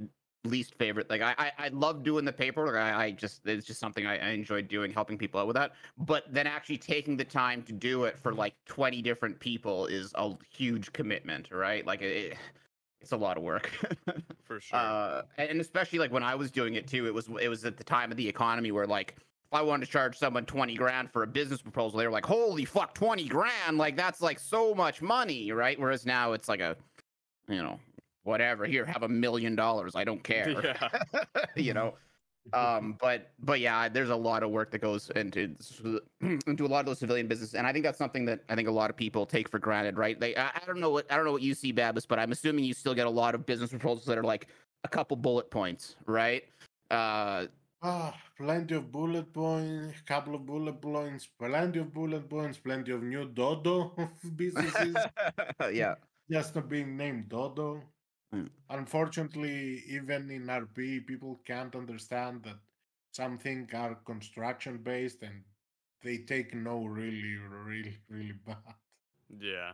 least 0.45 0.75
favorite. 0.75 1.09
Like 1.09 1.21
I, 1.21 1.33
I, 1.37 1.51
I 1.57 1.67
love 1.69 2.03
doing 2.03 2.25
the 2.25 2.33
paperwork. 2.33 2.75
I, 2.75 3.05
I 3.05 3.11
just 3.11 3.45
it's 3.47 3.65
just 3.65 3.79
something 3.79 4.05
I, 4.05 4.17
I 4.17 4.29
enjoy 4.29 4.61
doing, 4.61 4.91
helping 4.91 5.17
people 5.17 5.39
out 5.39 5.47
with 5.47 5.55
that. 5.55 5.71
But 5.97 6.25
then 6.29 6.47
actually 6.47 6.77
taking 6.77 7.17
the 7.17 7.23
time 7.23 7.63
to 7.63 7.73
do 7.73 8.05
it 8.05 8.17
for 8.19 8.33
like 8.33 8.53
twenty 8.65 9.01
different 9.01 9.39
people 9.39 9.85
is 9.87 10.11
a 10.15 10.31
huge 10.49 10.91
commitment, 10.93 11.51
right? 11.51 11.85
Like 11.85 12.01
it, 12.01 12.37
it's 13.01 13.11
a 13.11 13.17
lot 13.17 13.37
of 13.37 13.43
work. 13.43 13.71
For 14.43 14.59
sure. 14.61 14.79
Uh, 14.79 15.21
and 15.37 15.59
especially 15.61 15.99
like 15.99 16.11
when 16.11 16.23
I 16.23 16.35
was 16.35 16.51
doing 16.51 16.75
it 16.75 16.87
too, 16.87 17.05
it 17.07 17.13
was 17.13 17.29
it 17.41 17.49
was 17.49 17.65
at 17.65 17.77
the 17.77 17.83
time 17.83 18.11
of 18.11 18.17
the 18.17 18.27
economy 18.27 18.71
where 18.71 18.87
like 18.87 19.15
I 19.53 19.61
wanted 19.61 19.85
to 19.85 19.91
charge 19.91 20.17
someone 20.17 20.45
twenty 20.45 20.75
grand 20.75 21.11
for 21.11 21.23
a 21.23 21.27
business 21.27 21.61
proposal, 21.61 21.99
they 21.99 22.05
were 22.05 22.11
like, 22.11 22.25
"Holy 22.25 22.65
fuck, 22.65 22.93
twenty 22.93 23.27
grand! 23.27 23.77
Like 23.77 23.95
that's 23.95 24.21
like 24.21 24.39
so 24.39 24.73
much 24.73 25.01
money, 25.01 25.51
right?" 25.51 25.79
Whereas 25.79 26.05
now 26.05 26.33
it's 26.33 26.49
like 26.49 26.59
a, 26.59 26.75
you 27.47 27.61
know, 27.61 27.79
whatever. 28.23 28.65
Here, 28.65 28.85
have 28.85 29.03
a 29.03 29.09
million 29.09 29.55
dollars. 29.55 29.95
I 29.95 30.03
don't 30.03 30.23
care. 30.23 30.49
yeah. 30.63 31.23
you 31.55 31.73
know. 31.73 31.95
Um, 32.51 32.97
but 32.99 33.31
but 33.39 33.61
yeah, 33.61 33.87
there's 33.87 34.09
a 34.09 34.15
lot 34.15 34.43
of 34.43 34.49
work 34.49 34.69
that 34.71 34.79
goes 34.79 35.09
into 35.15 35.55
into 36.21 36.65
a 36.65 36.67
lot 36.67 36.81
of 36.81 36.85
those 36.85 36.99
civilian 36.99 37.27
businesses, 37.27 37.55
and 37.55 37.65
I 37.65 37.71
think 37.71 37.85
that's 37.85 37.97
something 37.97 38.25
that 38.25 38.41
I 38.49 38.55
think 38.55 38.67
a 38.67 38.71
lot 38.71 38.89
of 38.89 38.97
people 38.97 39.25
take 39.25 39.47
for 39.47 39.59
granted, 39.59 39.97
right? 39.97 40.19
They, 40.19 40.35
I, 40.35 40.47
I 40.47 40.61
don't 40.67 40.81
know 40.81 40.89
what 40.89 41.09
I 41.09 41.15
don't 41.15 41.23
know 41.23 41.31
what 41.31 41.41
you 41.41 41.53
see, 41.53 41.71
Babis, 41.71 42.05
but 42.05 42.19
I'm 42.19 42.33
assuming 42.33 42.65
you 42.65 42.73
still 42.73 42.93
get 42.93 43.07
a 43.07 43.09
lot 43.09 43.33
of 43.33 43.45
business 43.45 43.69
proposals 43.69 44.05
that 44.07 44.17
are 44.17 44.23
like 44.23 44.47
a 44.83 44.89
couple 44.89 45.15
bullet 45.15 45.49
points, 45.49 45.95
right? 46.05 46.43
Uh, 46.91 47.45
Ah, 47.83 48.17
plenty 48.37 48.75
of 48.75 48.91
bullet 48.91 49.31
points, 49.33 50.01
couple 50.01 50.35
of 50.35 50.45
bullet 50.45 50.81
points, 50.81 51.27
plenty 51.27 51.79
of 51.79 51.93
bullet 51.93 52.29
points, 52.29 52.57
plenty 52.57 52.91
of 52.91 53.03
new 53.03 53.25
Dodo 53.25 53.93
businesses 54.35 54.95
yeah, 55.71 55.95
just 56.31 56.55
not 56.55 56.69
being 56.69 56.95
named 56.97 57.29
Dodo. 57.29 57.83
Mm. 58.33 58.49
Unfortunately, 58.69 59.83
even 59.87 60.31
in 60.31 60.47
RP, 60.49 61.01
people 61.01 61.41
can't 61.45 61.75
understand 61.75 62.43
that 62.43 62.57
something 63.11 63.69
are 63.73 63.95
construction 64.05 64.77
based 64.77 65.21
and 65.21 65.43
they 66.01 66.19
take 66.19 66.53
no 66.55 66.85
really, 66.85 67.35
really, 67.37 67.97
really 68.09 68.33
bad. 68.45 68.75
yeah. 69.39 69.73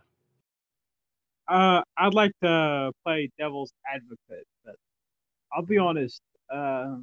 Uh, 1.47 1.81
I'd 1.97 2.13
like 2.13 2.31
to 2.43 2.91
play 3.05 3.29
devil's 3.39 3.73
advocate, 3.91 4.47
but 4.63 4.75
I'll 5.53 5.63
be 5.65 5.77
honest. 5.77 6.21
Uh, 6.53 6.97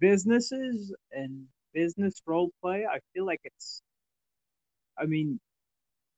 businesses 0.00 0.94
and 1.12 1.46
business 1.74 2.14
role 2.26 2.50
play, 2.62 2.86
I 2.86 3.00
feel 3.14 3.26
like 3.26 3.40
it's. 3.44 3.82
I 4.98 5.06
mean, 5.06 5.40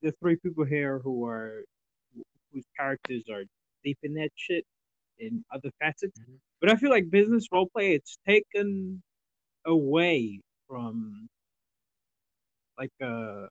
the 0.02 0.12
three 0.22 0.36
people 0.36 0.64
here 0.64 1.00
who 1.00 1.26
are 1.26 1.64
whose 2.52 2.64
characters 2.78 3.24
are 3.30 3.44
deep 3.84 3.98
in 4.02 4.14
that 4.14 4.30
shit 4.36 4.64
in 5.18 5.44
other 5.52 5.70
facets, 5.80 6.18
Mhm. 6.20 6.40
but 6.60 6.70
I 6.70 6.76
feel 6.76 6.90
like 6.90 7.10
business 7.10 7.48
role 7.52 7.68
play 7.68 7.94
it's 7.94 8.18
taken 8.26 9.02
away 9.66 10.40
from 10.68 11.28
like 12.78 12.92
uh 13.02 13.48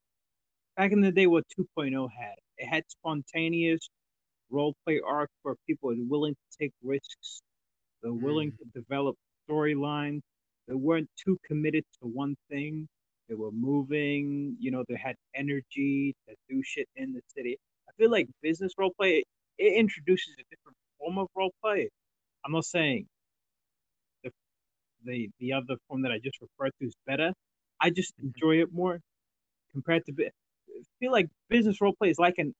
back 0.78 0.92
in 0.94 1.02
the 1.02 1.12
day 1.12 1.28
what 1.28 1.46
2.0 1.50 2.10
had. 2.12 2.36
It 2.58 2.68
had 2.68 2.84
spontaneous 2.90 3.90
role 4.50 4.76
play 4.86 5.02
arc 5.02 5.30
where 5.44 5.56
people 5.68 5.92
are 5.92 5.96
willing 6.00 6.36
to 6.36 6.58
take 6.60 6.74
risks. 6.84 7.42
They're 8.04 8.14
willing 8.14 8.54
to 8.54 8.66
develop 8.82 9.18
storylines. 9.50 10.22
They 10.68 10.76
weren't 10.76 11.10
too 11.24 11.38
committed 11.46 11.84
to 12.02 12.08
one 12.08 12.36
thing. 12.50 12.88
They 13.30 13.36
were 13.36 13.52
moving, 13.52 14.58
you 14.60 14.72
know, 14.72 14.84
they 14.88 14.98
had 14.98 15.16
energy 15.36 16.16
to 16.30 16.36
do 16.50 16.62
shit 16.64 16.88
in 16.96 17.14
the 17.14 17.22
city. 17.36 17.58
I 17.90 17.92
feel 17.98 18.12
like 18.12 18.28
business 18.44 18.74
role 18.78 18.94
play 19.00 19.24
it 19.58 19.74
introduces 19.74 20.36
a 20.40 20.44
different 20.52 20.78
form 21.00 21.18
of 21.20 21.28
role 21.36 21.54
play. 21.64 21.90
I'm 22.46 22.54
not 22.54 22.66
saying 22.66 23.08
the 24.24 24.32
the 25.06 25.30
the 25.40 25.54
other 25.54 25.78
form 25.88 26.04
that 26.04 26.12
I 26.12 26.20
just 26.24 26.38
referred 26.42 26.74
to 26.82 26.88
is 26.88 26.96
better. 27.08 27.34
I 27.82 27.90
just 27.92 28.14
Mm-hmm. 28.22 28.30
enjoy 28.36 28.62
it 28.62 28.74
more 28.74 29.00
compared 29.74 30.06
to. 30.08 30.14
I 30.20 30.32
feel 31.00 31.12
like 31.14 31.28
business 31.50 31.82
role 31.82 31.96
play 31.98 32.10
is 32.12 32.20
like 32.20 32.36
an. 32.40 32.54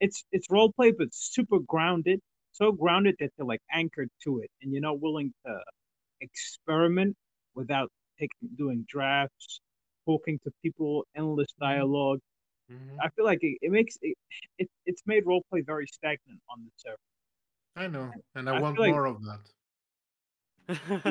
It's 0.00 0.24
it's 0.32 0.48
role 0.50 0.72
play, 0.72 0.92
but 0.92 1.08
super 1.12 1.58
grounded, 1.60 2.20
so 2.52 2.72
grounded 2.72 3.16
that 3.20 3.30
they're 3.36 3.46
like 3.46 3.62
anchored 3.72 4.10
to 4.24 4.40
it, 4.40 4.50
and 4.62 4.72
you're 4.72 4.82
not 4.82 5.00
willing 5.00 5.32
to 5.46 5.60
experiment 6.20 7.16
without 7.54 7.90
taking 8.18 8.48
doing 8.56 8.84
drafts, 8.88 9.60
talking 10.06 10.38
to 10.44 10.50
people, 10.62 11.06
endless 11.16 11.48
dialogue. 11.60 12.20
Mhm. 12.70 12.98
I 13.00 13.08
feel 13.10 13.24
like 13.24 13.38
it, 13.42 13.58
it 13.62 13.70
makes 13.70 13.96
it, 14.02 14.16
it 14.58 14.68
it's 14.86 15.02
made 15.06 15.24
role 15.26 15.42
play 15.50 15.62
very 15.62 15.86
stagnant 15.86 16.40
on 16.50 16.64
the 16.64 16.70
server. 16.76 16.96
I 17.76 17.86
know, 17.86 18.10
and 18.34 18.48
I, 18.48 18.56
I 18.56 18.60
want 18.60 18.76
feel 18.76 18.84
like- 18.86 18.92
more 18.92 19.06
of 19.06 19.22
that. 19.24 19.40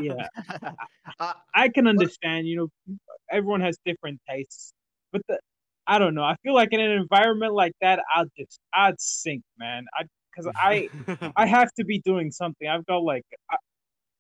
Yeah, 0.04 0.28
uh, 1.20 1.34
I 1.54 1.70
can 1.70 1.88
understand. 1.88 2.48
You 2.48 2.70
know, 2.88 2.98
everyone 3.32 3.62
has 3.62 3.78
different 3.86 4.22
tastes, 4.30 4.74
but 5.12 5.22
the 5.28 5.40
I 5.88 6.00
don't 6.00 6.14
know. 6.14 6.24
I 6.24 6.36
feel 6.44 6.54
like 6.54 6.74
in 6.74 6.82
an 6.82 6.92
environment 6.92 7.54
like 7.54 7.72
that, 7.82 8.00
I'd 8.14 8.28
just 8.38 8.60
I'd 8.74 9.00
sink, 9.00 9.44
man. 9.58 9.86
I 9.98 10.04
because 10.38 10.52
I 10.56 10.90
I 11.36 11.46
have 11.58 11.72
to 11.74 11.86
be 11.86 12.00
doing 12.00 12.32
something. 12.32 12.68
I've 12.68 12.86
got 12.86 13.04
like 13.04 13.24
I, 13.50 13.58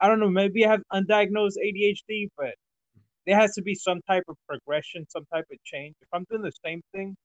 I 0.01 0.07
don't 0.07 0.19
know. 0.19 0.29
Maybe 0.29 0.65
I 0.65 0.71
have 0.71 0.81
undiagnosed 0.93 1.53
ADHD, 1.63 2.29
but 2.37 2.55
there 3.25 3.35
has 3.39 3.53
to 3.55 3.61
be 3.61 3.75
some 3.75 3.99
type 4.07 4.23
of 4.27 4.37
progression, 4.47 5.05
some 5.09 5.25
type 5.33 5.45
of 5.51 5.57
change. 5.63 5.95
If 6.01 6.07
I'm 6.13 6.25
doing 6.29 6.41
the 6.43 6.51
same 6.65 6.81
thing, 6.93 7.15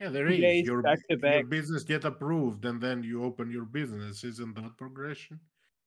Yeah, 0.00 0.08
there 0.10 0.28
is. 0.28 0.38
Days 0.40 0.66
Your, 0.66 0.82
back 0.82 0.98
to 1.10 1.18
your 1.22 1.44
business 1.44 1.82
get 1.84 2.04
approved, 2.04 2.64
and 2.64 2.80
then 2.80 3.02
you 3.02 3.24
open 3.24 3.50
your 3.50 3.64
business. 3.64 4.24
Isn't 4.24 4.54
that 4.56 4.76
progression? 4.76 5.40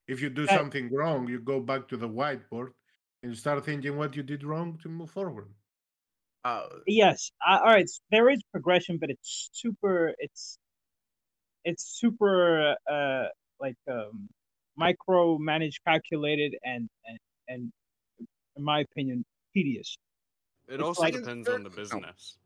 If 0.06 0.20
you 0.20 0.28
do 0.30 0.46
That- 0.46 0.58
something 0.58 0.92
wrong, 0.92 1.28
you 1.28 1.40
go 1.40 1.60
back 1.60 1.88
to 1.88 1.96
the 1.96 2.08
whiteboard 2.08 2.68
and 3.22 3.32
you 3.32 3.36
start 3.36 3.64
thinking 3.64 3.96
what 3.96 4.14
you 4.16 4.22
did 4.22 4.44
wrong 4.44 4.78
to 4.82 4.88
move 4.88 5.10
forward. 5.10 5.48
uh, 6.44 6.68
yes, 6.86 7.30
I, 7.40 7.56
all 7.58 7.64
right. 7.78 7.88
There 8.10 8.28
is 8.28 8.42
progression, 8.52 8.98
but 8.98 9.08
it's 9.08 9.48
super. 9.52 10.12
It's 10.18 10.58
it's 11.64 11.84
super 11.98 12.76
uh 12.90 13.26
like 13.60 13.76
um 13.90 14.28
micro 14.76 15.38
managed, 15.38 15.80
calculated, 15.86 16.56
and 16.64 16.88
and 17.06 17.18
and 17.48 17.72
in 18.56 18.62
my 18.62 18.80
opinion, 18.80 19.24
tedious. 19.52 19.96
It 20.68 20.74
It's 20.74 20.82
also 20.82 21.02
like- 21.02 21.14
depends 21.14 21.48
on 21.48 21.62
the 21.62 21.70
business, 21.70 22.36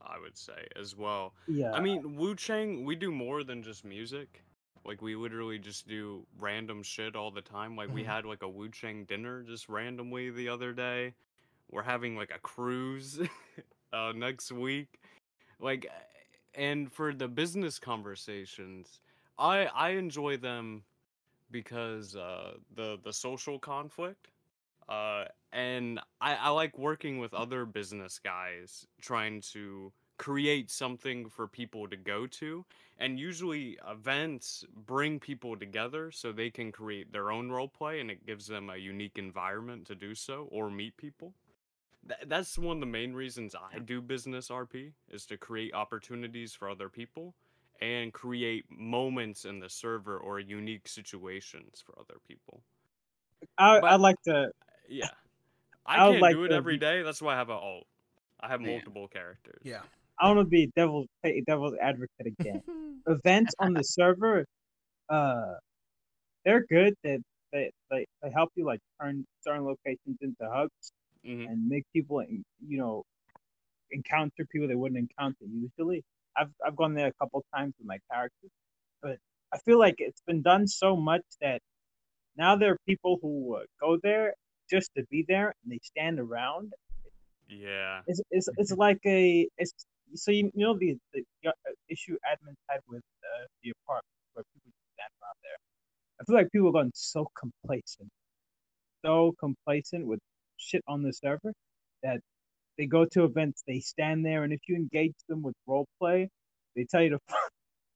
I 0.00 0.18
would 0.20 0.36
say 0.38 0.66
as 0.76 0.94
well. 0.94 1.34
Yeah, 1.48 1.72
I 1.72 1.80
mean, 1.80 2.16
Wu 2.16 2.34
Chang, 2.36 2.84
we 2.84 2.94
do 2.96 3.10
more 3.10 3.42
than 3.44 3.62
just 3.62 3.84
music. 3.84 4.42
Like 4.84 5.02
we 5.02 5.16
literally 5.16 5.58
just 5.58 5.86
do 5.88 6.24
random 6.38 6.82
shit 6.82 7.16
all 7.16 7.30
the 7.30 7.42
time. 7.42 7.76
Like 7.76 7.92
we 7.92 8.02
Mhm. 8.04 8.06
had 8.06 8.24
like 8.24 8.42
a 8.42 8.48
Wu 8.48 8.68
Chang 8.70 9.04
dinner 9.04 9.42
just 9.42 9.68
randomly 9.68 10.30
the 10.30 10.48
other 10.48 10.72
day. 10.72 11.14
We're 11.70 11.82
having 11.82 12.16
like 12.16 12.30
a 12.34 12.38
cruise 12.38 13.18
uh, 13.92 14.12
next 14.14 14.50
week. 14.52 15.00
Like, 15.60 15.90
and 16.58 16.92
for 16.92 17.14
the 17.14 17.28
business 17.28 17.78
conversations, 17.78 19.00
I 19.38 19.66
I 19.66 19.90
enjoy 19.90 20.36
them 20.36 20.82
because 21.50 22.16
uh, 22.16 22.54
the 22.74 22.98
the 23.02 23.12
social 23.12 23.58
conflict. 23.58 24.28
Uh, 24.88 25.26
and 25.52 26.00
I, 26.20 26.34
I 26.36 26.48
like 26.48 26.78
working 26.78 27.18
with 27.18 27.34
other 27.34 27.66
business 27.66 28.18
guys 28.18 28.86
trying 29.02 29.42
to 29.52 29.92
create 30.16 30.70
something 30.70 31.28
for 31.28 31.46
people 31.46 31.86
to 31.88 31.96
go 31.96 32.26
to 32.26 32.64
and 32.98 33.18
usually 33.18 33.78
events 33.88 34.64
bring 34.86 35.20
people 35.20 35.56
together 35.56 36.10
so 36.10 36.32
they 36.32 36.50
can 36.50 36.72
create 36.72 37.12
their 37.12 37.30
own 37.30 37.50
role 37.50 37.68
play 37.68 38.00
and 38.00 38.10
it 38.10 38.26
gives 38.26 38.46
them 38.46 38.70
a 38.70 38.76
unique 38.76 39.16
environment 39.16 39.86
to 39.86 39.94
do 39.94 40.14
so 40.14 40.48
or 40.50 40.70
meet 40.70 40.96
people 40.96 41.32
Th- 42.08 42.20
that's 42.26 42.56
one 42.58 42.76
of 42.78 42.80
the 42.80 42.86
main 42.86 43.12
reasons 43.12 43.54
i 43.54 43.78
do 43.78 44.00
business 44.00 44.48
rp 44.48 44.92
is 45.10 45.26
to 45.26 45.36
create 45.36 45.74
opportunities 45.74 46.54
for 46.54 46.68
other 46.70 46.88
people 46.88 47.34
and 47.80 48.12
create 48.12 48.64
moments 48.70 49.44
in 49.44 49.60
the 49.60 49.68
server 49.68 50.18
or 50.18 50.40
unique 50.40 50.88
situations 50.88 51.82
for 51.84 51.94
other 51.98 52.16
people 52.26 52.62
I 53.56 53.80
but- 53.80 53.90
I'd 53.92 54.00
like 54.00 54.20
to. 54.24 54.50
yeah 54.88 55.08
I 55.86 55.94
i 56.06 56.10
can't 56.10 56.22
like 56.22 56.34
do 56.34 56.44
it 56.44 56.48
to 56.48 56.54
every 56.54 56.74
be- 56.74 56.80
day 56.80 57.02
that's 57.02 57.20
why 57.22 57.34
i 57.34 57.36
have 57.36 57.50
a 57.50 57.52
alt 57.54 57.86
i 58.40 58.48
have 58.48 58.60
Yeah. 58.62 58.72
multiple 58.72 59.08
characters 59.08 59.60
Yeah. 59.64 59.80
I 60.20 60.26
want 60.26 60.40
to 60.40 60.44
be 60.46 60.68
devil's 60.74 61.06
devil's 61.46 61.74
advocate 61.80 62.26
again. 62.40 62.60
Events 63.06 63.54
on 63.60 63.72
the 63.72 63.84
server, 63.84 64.44
uh, 65.08 65.54
they're 66.44 66.64
good. 66.68 66.94
That 67.04 67.20
they, 67.52 67.70
they 67.88 68.04
they 68.20 68.30
help 68.32 68.50
you 68.56 68.64
like 68.66 68.80
turn 69.00 69.24
certain 69.42 69.64
locations 69.64 70.18
into 70.20 70.50
hubs 70.52 70.90
hmm 71.28 71.44
and 71.46 71.68
make 71.68 71.84
people 71.92 72.22
you 72.66 72.78
know 72.78 73.04
encounter 73.90 74.46
people 74.50 74.68
they 74.68 74.74
wouldn't 74.74 74.98
encounter 74.98 75.44
usually. 75.50 76.04
I've 76.36 76.50
I've 76.66 76.76
gone 76.76 76.94
there 76.94 77.08
a 77.08 77.12
couple 77.14 77.44
times 77.54 77.74
with 77.78 77.86
my 77.86 77.98
characters, 78.10 78.50
but 79.02 79.18
I 79.52 79.58
feel 79.58 79.78
like 79.78 79.96
it's 79.98 80.22
been 80.26 80.42
done 80.42 80.66
so 80.66 80.96
much 80.96 81.24
that 81.40 81.60
now 82.36 82.56
there 82.56 82.72
are 82.72 82.78
people 82.86 83.18
who 83.22 83.56
uh, 83.56 83.64
go 83.80 83.98
there 84.02 84.34
just 84.70 84.90
to 84.96 85.04
be 85.10 85.24
there 85.28 85.54
and 85.62 85.72
they 85.72 85.80
stand 85.82 86.20
around 86.20 86.72
yeah 87.48 88.00
it's, 88.06 88.20
it's, 88.30 88.48
it's 88.58 88.72
like 88.72 89.00
a 89.06 89.48
it's 89.58 89.74
so 90.14 90.30
you, 90.30 90.50
you 90.54 90.66
know 90.66 90.78
the, 90.78 90.96
the 91.14 91.22
uh, 91.48 91.52
issue 91.88 92.16
admins 92.30 92.56
had 92.68 92.80
with 92.88 93.02
uh, 93.22 93.46
the 93.62 93.72
apartment 93.82 94.14
where 94.34 94.44
people 94.54 94.72
stand 94.94 95.12
around 95.22 95.38
there. 95.42 95.58
I 96.20 96.24
feel 96.24 96.36
like 96.36 96.50
people 96.52 96.68
have 96.68 96.74
gotten 96.74 96.92
so 96.94 97.28
complacent, 97.38 98.10
so 99.04 99.34
complacent 99.38 100.06
with 100.06 100.20
shit 100.58 100.82
on 100.88 101.02
the 101.02 101.12
server 101.12 101.52
that 102.02 102.20
they 102.78 102.86
go 102.86 103.04
to 103.12 103.24
events, 103.24 103.62
they 103.66 103.80
stand 103.80 104.24
there, 104.24 104.44
and 104.44 104.52
if 104.52 104.60
you 104.68 104.76
engage 104.76 105.14
them 105.28 105.42
with 105.42 105.54
role 105.66 105.86
play, 106.00 106.28
they 106.76 106.86
tell 106.90 107.02
you 107.02 107.10
to 107.10 107.18
fuck, 107.28 107.50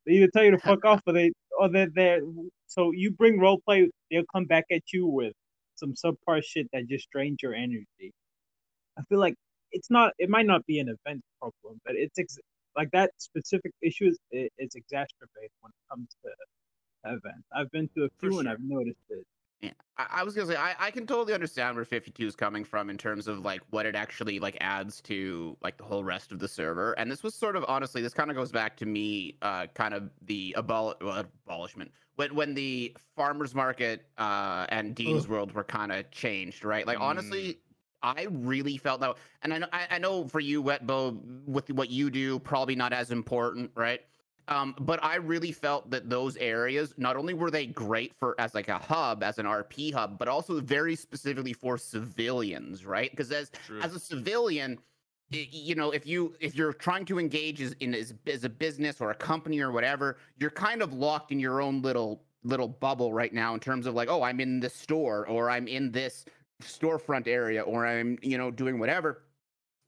they 0.07 0.15
either 0.15 0.29
tell 0.33 0.45
you 0.45 0.53
to 0.53 0.59
fuck 0.71 0.85
off 0.85 1.03
or 1.07 1.13
they 1.13 1.33
or 1.59 1.71
they're 1.71 1.89
there. 1.95 2.21
So 2.67 2.93
you 2.93 3.13
bring 3.13 3.41
role 3.41 3.61
play, 3.65 3.91
they'll 4.11 4.25
come 4.33 4.47
back 4.47 4.65
at 4.73 4.83
you 4.93 5.07
with 5.07 5.35
some 5.77 5.95
subpar 5.95 6.43
shit 6.45 6.69
that 6.73 6.89
just 6.89 7.11
drains 7.11 7.39
your 7.43 7.55
energy. 7.55 8.13
I 8.99 9.03
feel 9.09 9.19
like 9.21 9.35
it's 9.73 9.91
not 9.91 10.13
it 10.19 10.29
might 10.31 10.47
not 10.47 10.67
be 10.67 10.81
an 10.81 10.89
event 10.89 11.23
problem, 11.41 11.81
but 11.85 11.95
it's 11.97 12.19
ex- 12.19 12.39
like 12.77 12.91
that 12.93 13.11
specific 13.19 13.73
issue 13.83 14.09
is 14.09 14.19
it, 14.31 14.53
it's 14.59 14.75
exacerbated 14.77 15.51
when 15.61 15.71
it 15.71 15.91
comes 15.91 16.09
to 16.25 16.31
events. 17.05 17.47
I've 17.55 17.71
been 17.71 17.89
to 17.97 18.05
a 18.05 18.09
few 18.21 18.39
and. 18.39 18.49
I've 18.49 18.61
noticed 18.61 18.99
it. 19.11 19.27
Yeah, 19.63 19.71
I, 19.97 20.07
I 20.11 20.25
was 20.25 20.35
gonna 20.35 20.49
say 20.49 20.57
I, 20.57 20.75
I 20.79 20.91
can 20.91 21.07
totally 21.07 21.33
understand 21.35 21.77
where 21.77 21.85
52 21.85 22.27
is 22.27 22.37
coming 22.37 22.65
from 22.65 22.91
in 22.91 22.99
terms 22.99 23.29
of 23.29 23.39
like 23.41 23.63
what 23.71 23.87
it 23.87 23.95
actually 23.95 24.39
like 24.41 24.57
adds 24.61 25.01
to 25.03 25.57
like 25.63 25.77
the 25.79 25.85
whole 25.85 26.03
rest 26.05 26.33
of 26.33 26.41
the 26.41 26.49
server. 26.49 26.93
And 26.95 27.11
this 27.11 27.23
was 27.23 27.35
sort 27.35 27.55
of 27.57 27.65
honestly, 27.69 28.03
this 28.03 28.13
kind 28.13 28.29
of 28.31 28.37
goes 28.37 28.51
back 28.51 28.77
to 28.79 28.87
me, 28.87 29.39
uh, 29.43 29.69
kind 29.75 29.95
of 29.95 30.11
the 30.23 30.55
abol- 30.59 31.01
well, 31.01 31.25
abolishment 31.47 31.93
when 32.17 32.35
when 32.35 32.55
the 32.55 32.97
farmers 33.17 33.55
market 33.55 34.07
uh 34.19 34.67
and 34.71 34.95
Dean's 34.97 35.25
Ugh. 35.25 35.31
World 35.31 35.53
were 35.53 35.65
kind 35.65 35.93
of 35.93 36.11
changed, 36.11 36.65
right? 36.65 36.87
Like 36.87 36.99
Mm. 36.99 37.03
honestly. 37.03 37.61
I 38.05 38.27
really 38.31 38.79
felt 38.79 39.01
that, 39.03 39.17
and 39.43 39.55
I 39.55 39.59
know, 39.59 39.69
I, 39.73 39.87
I 39.93 39.99
know 39.99 40.27
for 40.27 40.41
you, 40.41 40.61
Wetbo, 40.61 41.45
with 41.47 41.71
what 41.71 41.89
you 41.89 42.11
do, 42.11 42.41
probably 42.41 42.75
not 42.75 42.93
as 42.93 43.13
important, 43.13 43.71
right? 43.77 44.01
Um, 44.49 44.75
but 44.81 45.03
I 45.03 45.17
really 45.17 45.53
felt 45.53 45.91
that 45.91 46.11
those 46.11 46.37
areas 46.37 46.95
not 46.97 47.17
only 47.17 47.33
were 47.33 47.51
they 47.51 47.67
great 47.67 48.13
for 48.19 48.35
as 48.41 48.55
like 48.55 48.69
a 48.69 48.79
hub, 48.79 49.23
as 49.23 49.39
an 49.39 49.47
RP 49.47 49.93
hub, 49.93 50.19
but 50.19 50.29
also 50.29 50.61
very 50.61 50.97
specifically 50.97 51.53
for 51.53 51.79
civilians, 51.79 52.85
right? 52.85 53.11
Because 53.11 53.31
as 53.31 53.51
True. 53.67 53.81
as 53.81 53.95
a 53.95 54.01
civilian, 54.01 54.79
you 55.31 55.75
know, 55.75 55.93
if 55.93 56.07
you 56.07 56.35
if 56.41 56.57
you're 56.57 56.73
trying 56.73 57.05
to 57.07 57.19
engage 57.19 57.61
as, 57.61 57.73
in 57.81 57.95
as, 57.95 58.15
as 58.27 58.45
a 58.45 58.49
business 58.49 59.01
or 59.01 59.11
a 59.11 59.15
company 59.15 59.61
or 59.61 59.71
whatever, 59.71 60.19
you're 60.39 60.51
kind 60.51 60.83
of 60.83 60.93
locked 60.93 61.31
in 61.31 61.39
your 61.39 61.61
own 61.63 61.81
little 61.81 62.23
little 62.45 62.69
bubble 62.69 63.13
right 63.13 63.33
now 63.33 63.55
in 63.55 63.61
terms 63.61 63.87
of 63.87 63.95
like, 63.95 64.09
oh, 64.09 64.23
I'm 64.23 64.41
in 64.41 64.59
this 64.59 64.75
store 64.75 65.27
or 65.29 65.51
I'm 65.51 65.69
in 65.69 65.93
this 65.93 66.25
storefront 66.63 67.27
area 67.29 67.63
or 67.63 67.87
I'm 67.87 68.19
you 68.23 68.39
know 68.39 68.51
doing 68.51 68.79
whatever. 68.79 69.23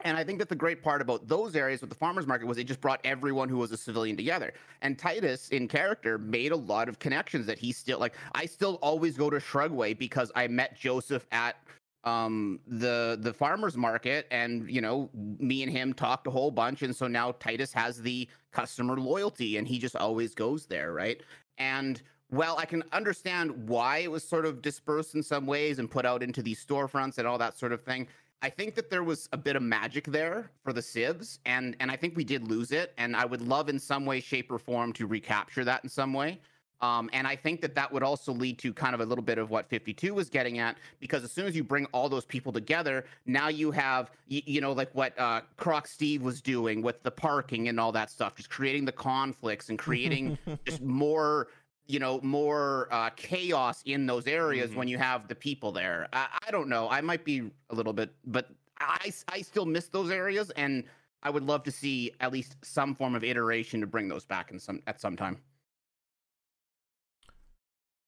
And 0.00 0.16
I 0.16 0.24
think 0.24 0.38
that 0.40 0.48
the 0.48 0.56
great 0.56 0.82
part 0.82 1.00
about 1.00 1.28
those 1.28 1.56
areas 1.56 1.80
with 1.80 1.88
the 1.88 1.96
farmers 1.96 2.26
market 2.26 2.46
was 2.46 2.58
it 2.58 2.64
just 2.64 2.80
brought 2.80 3.00
everyone 3.04 3.48
who 3.48 3.58
was 3.58 3.72
a 3.72 3.76
civilian 3.76 4.16
together. 4.16 4.52
And 4.82 4.98
Titus, 4.98 5.48
in 5.48 5.68
character, 5.68 6.18
made 6.18 6.52
a 6.52 6.56
lot 6.56 6.88
of 6.88 6.98
connections 6.98 7.46
that 7.46 7.58
he 7.58 7.72
still 7.72 7.98
like. 7.98 8.14
I 8.34 8.46
still 8.46 8.74
always 8.82 9.16
go 9.16 9.30
to 9.30 9.38
Shrugway 9.38 9.96
because 9.96 10.30
I 10.34 10.48
met 10.48 10.76
Joseph 10.76 11.26
at 11.32 11.56
um 12.04 12.60
the 12.66 13.18
the 13.22 13.32
farmers 13.32 13.76
market 13.76 14.26
and 14.30 14.68
you 14.70 14.80
know 14.82 15.08
me 15.14 15.62
and 15.62 15.72
him 15.72 15.94
talked 15.94 16.26
a 16.26 16.30
whole 16.30 16.50
bunch 16.50 16.82
and 16.82 16.94
so 16.94 17.06
now 17.06 17.32
titus 17.32 17.72
has 17.72 18.00
the 18.02 18.28
customer 18.52 18.96
loyalty 19.00 19.56
and 19.56 19.66
he 19.66 19.78
just 19.78 19.96
always 19.96 20.34
goes 20.34 20.66
there 20.66 20.92
right 20.92 21.22
and 21.56 22.02
well 22.30 22.58
i 22.58 22.66
can 22.66 22.82
understand 22.92 23.50
why 23.66 23.98
it 23.98 24.10
was 24.10 24.22
sort 24.22 24.44
of 24.44 24.60
dispersed 24.60 25.14
in 25.14 25.22
some 25.22 25.46
ways 25.46 25.78
and 25.78 25.90
put 25.90 26.04
out 26.04 26.22
into 26.22 26.42
these 26.42 26.62
storefronts 26.62 27.16
and 27.16 27.26
all 27.26 27.38
that 27.38 27.58
sort 27.58 27.72
of 27.72 27.80
thing 27.80 28.06
i 28.44 28.50
think 28.50 28.74
that 28.74 28.90
there 28.90 29.02
was 29.02 29.28
a 29.32 29.36
bit 29.36 29.56
of 29.56 29.62
magic 29.62 30.04
there 30.04 30.50
for 30.62 30.72
the 30.72 30.82
civs 30.82 31.38
and 31.46 31.76
and 31.80 31.90
i 31.90 31.96
think 31.96 32.16
we 32.16 32.24
did 32.24 32.46
lose 32.48 32.70
it 32.72 32.92
and 32.98 33.16
i 33.16 33.24
would 33.24 33.40
love 33.40 33.68
in 33.68 33.78
some 33.78 34.04
way 34.04 34.20
shape 34.20 34.50
or 34.50 34.58
form 34.58 34.92
to 34.92 35.06
recapture 35.06 35.64
that 35.64 35.82
in 35.82 35.90
some 35.90 36.12
way. 36.12 36.38
Um, 36.80 37.08
and 37.14 37.26
I 37.26 37.34
think 37.34 37.62
that 37.62 37.74
that 37.76 37.90
would 37.90 38.02
also 38.02 38.32
lead 38.32 38.58
to 38.58 38.72
kind 38.74 38.94
of 38.94 39.00
a 39.00 39.06
little 39.06 39.24
bit 39.24 39.38
of 39.38 39.48
what 39.48 39.66
52 39.70 40.12
was 40.12 40.28
getting 40.28 40.58
at, 40.58 40.76
because 41.00 41.24
as 41.24 41.32
soon 41.32 41.46
as 41.46 41.56
you 41.56 41.64
bring 41.64 41.86
all 41.92 42.10
those 42.10 42.26
people 42.26 42.52
together, 42.52 43.06
now 43.24 43.48
you 43.48 43.70
have, 43.70 44.10
you, 44.28 44.42
you 44.44 44.60
know, 44.60 44.72
like 44.72 44.94
what 44.94 45.18
uh, 45.18 45.40
Croc 45.56 45.86
Steve 45.86 46.20
was 46.20 46.42
doing 46.42 46.82
with 46.82 47.02
the 47.02 47.10
parking 47.10 47.68
and 47.68 47.80
all 47.80 47.90
that 47.92 48.10
stuff, 48.10 48.34
just 48.34 48.50
creating 48.50 48.84
the 48.84 48.92
conflicts 48.92 49.70
and 49.70 49.78
creating 49.78 50.36
just 50.66 50.82
more, 50.82 51.48
you 51.86 51.98
know, 51.98 52.20
more 52.22 52.88
uh, 52.90 53.10
chaos 53.10 53.82
in 53.84 54.06
those 54.06 54.26
areas 54.26 54.70
Mhm. 54.70 54.76
when 54.76 54.88
you 54.88 54.98
have 54.98 55.28
the 55.28 55.34
people 55.34 55.70
there. 55.72 56.08
I, 56.12 56.28
I 56.46 56.50
don't 56.50 56.68
know. 56.68 56.88
I 56.88 57.00
might 57.02 57.24
be 57.24 57.50
a 57.70 57.74
little 57.74 57.92
bit, 57.92 58.14
but 58.26 58.48
I, 58.80 59.12
I 59.28 59.42
still 59.42 59.66
miss 59.66 59.88
those 59.88 60.10
areas, 60.10 60.50
and 60.56 60.84
I 61.22 61.30
would 61.30 61.42
love 61.44 61.62
to 61.64 61.70
see 61.70 62.12
at 62.20 62.32
least 62.32 62.56
some 62.62 62.94
form 62.94 63.14
of 63.14 63.22
iteration 63.24 63.80
to 63.80 63.86
bring 63.86 64.08
those 64.08 64.24
back 64.24 64.50
in 64.50 64.58
some 64.58 64.82
at 64.86 65.00
some 65.00 65.16
time. 65.16 65.38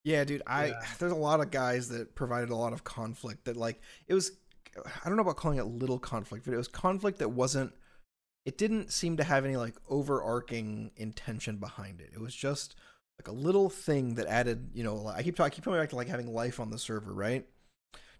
Yeah, 0.04 0.24
dude. 0.24 0.42
I 0.46 0.66
Yeah. 0.68 0.80
there's 0.98 1.12
a 1.12 1.16
lot 1.16 1.40
of 1.40 1.50
guys 1.50 1.88
that 1.90 2.14
provided 2.14 2.50
a 2.50 2.56
lot 2.56 2.72
of 2.72 2.84
conflict 2.84 3.44
that 3.44 3.56
like 3.56 3.80
it 4.06 4.14
was 4.14 4.32
I 5.04 5.08
don't 5.08 5.16
know 5.16 5.22
about 5.22 5.36
calling 5.36 5.58
it 5.58 5.64
little 5.64 5.98
conflict, 5.98 6.44
but 6.44 6.54
it 6.54 6.58
was 6.58 6.68
conflict 6.68 7.18
that 7.18 7.30
wasn't 7.30 7.72
it 8.44 8.58
didn't 8.58 8.92
seem 8.92 9.16
to 9.16 9.24
have 9.24 9.44
any 9.44 9.56
like 9.56 9.74
overarching 9.88 10.92
intention 10.96 11.56
behind 11.56 12.00
it. 12.00 12.10
It 12.14 12.20
was 12.20 12.34
just 12.34 12.76
like 13.18 13.28
a 13.28 13.32
little 13.32 13.70
thing 13.70 14.14
that 14.16 14.26
added, 14.26 14.70
you 14.74 14.84
know, 14.84 15.06
I 15.06 15.22
keep 15.22 15.36
talking, 15.36 15.52
I 15.52 15.54
keep 15.54 15.64
coming 15.64 15.80
back 15.80 15.90
to 15.90 15.96
like 15.96 16.08
having 16.08 16.32
life 16.32 16.60
on 16.60 16.70
the 16.70 16.78
server, 16.78 17.12
right? 17.12 17.46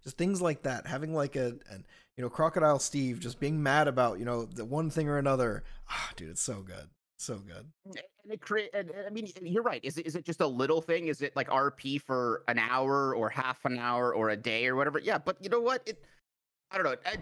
Just 0.03 0.17
things 0.17 0.41
like 0.41 0.63
that, 0.63 0.87
having 0.87 1.15
like 1.15 1.37
a, 1.37 1.57
an, 1.71 1.85
you 2.17 2.23
know, 2.23 2.31
Crocodile 2.31 2.79
Steve 2.79 3.21
just 3.21 3.39
being 3.39 3.63
mad 3.63 3.89
about, 3.89 4.19
you 4.19 4.25
know, 4.25 4.45
the 4.45 4.65
one 4.65 4.89
thing 4.89 5.09
or 5.09 5.19
another. 5.19 5.65
Ah, 5.91 6.11
dude, 6.17 6.31
it's 6.31 6.43
so 6.43 6.63
good, 6.63 6.89
so 7.19 7.39
good. 7.39 7.67
And 7.85 8.33
it 8.33 8.41
create. 8.41 8.71
I 8.75 9.11
mean, 9.11 9.29
you're 9.43 9.63
right. 9.63 9.81
Is 9.85 9.99
it 9.99 10.07
is 10.07 10.17
it 10.17 10.25
just 10.25 10.41
a 10.41 10.47
little 10.47 10.81
thing? 10.81 11.09
Is 11.09 11.21
it 11.23 11.37
like 11.37 11.49
RP 11.49 12.01
for 12.01 12.43
an 12.49 12.59
hour 12.59 13.15
or 13.15 13.29
half 13.29 13.65
an 13.65 13.79
hour 13.79 14.15
or 14.15 14.31
a 14.31 14.37
day 14.37 14.67
or 14.67 14.77
whatever? 14.77 14.99
Yeah, 14.99 15.19
but 15.19 15.37
you 15.43 15.51
know 15.51 15.61
what? 15.61 15.83
It. 15.87 16.05
I 16.71 16.77
don't 16.77 16.87
know. 16.87 16.97
I 17.05 17.17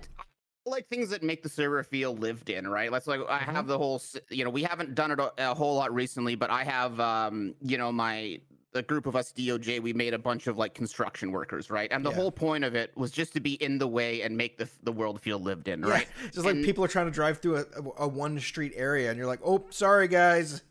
like 0.66 0.88
things 0.88 1.10
that 1.10 1.22
make 1.22 1.42
the 1.42 1.48
server 1.48 1.82
feel 1.82 2.14
lived 2.16 2.48
in, 2.50 2.66
right? 2.66 2.90
Let's 2.90 3.06
like 3.06 3.20
I 3.28 3.38
have 3.38 3.66
the 3.66 3.76
whole. 3.78 4.00
You 4.30 4.44
know, 4.44 4.50
we 4.50 4.62
haven't 4.62 4.94
done 4.94 5.10
it 5.10 5.20
a, 5.20 5.32
a 5.50 5.54
whole 5.54 5.76
lot 5.76 5.92
recently, 5.94 6.34
but 6.34 6.50
I 6.50 6.64
have. 6.64 6.98
Um, 7.00 7.54
you 7.60 7.78
know, 7.78 7.92
my 7.92 8.40
the 8.72 8.82
group 8.82 9.06
of 9.06 9.14
us 9.14 9.32
DOJ, 9.32 9.80
we 9.80 9.92
made 9.92 10.14
a 10.14 10.18
bunch 10.18 10.48
of 10.48 10.58
like 10.58 10.74
construction 10.74 11.30
workers, 11.30 11.70
right? 11.70 11.88
And 11.92 12.04
the 12.04 12.10
Yeah. 12.10 12.16
whole 12.16 12.32
point 12.32 12.64
of 12.64 12.74
it 12.74 12.90
was 12.96 13.12
just 13.12 13.32
to 13.34 13.40
be 13.40 13.52
in 13.62 13.78
the 13.78 13.86
way 13.86 14.22
and 14.22 14.36
make 14.36 14.58
the 14.58 14.68
the 14.82 14.90
world 14.92 15.20
feel 15.20 15.38
lived 15.38 15.68
in, 15.68 15.80
Yeah, 15.82 15.90
right? 15.90 16.08
Just 16.32 16.44
like 16.44 16.56
people 16.62 16.84
are 16.84 16.88
trying 16.88 17.06
to 17.06 17.12
drive 17.12 17.38
through 17.38 17.58
a, 17.58 17.64
a 17.98 18.08
one 18.08 18.40
street 18.40 18.72
area, 18.74 19.10
and 19.10 19.18
you're 19.18 19.28
like, 19.28 19.40
"Oh, 19.44 19.66
sorry, 19.70 20.08
guys." 20.08 20.62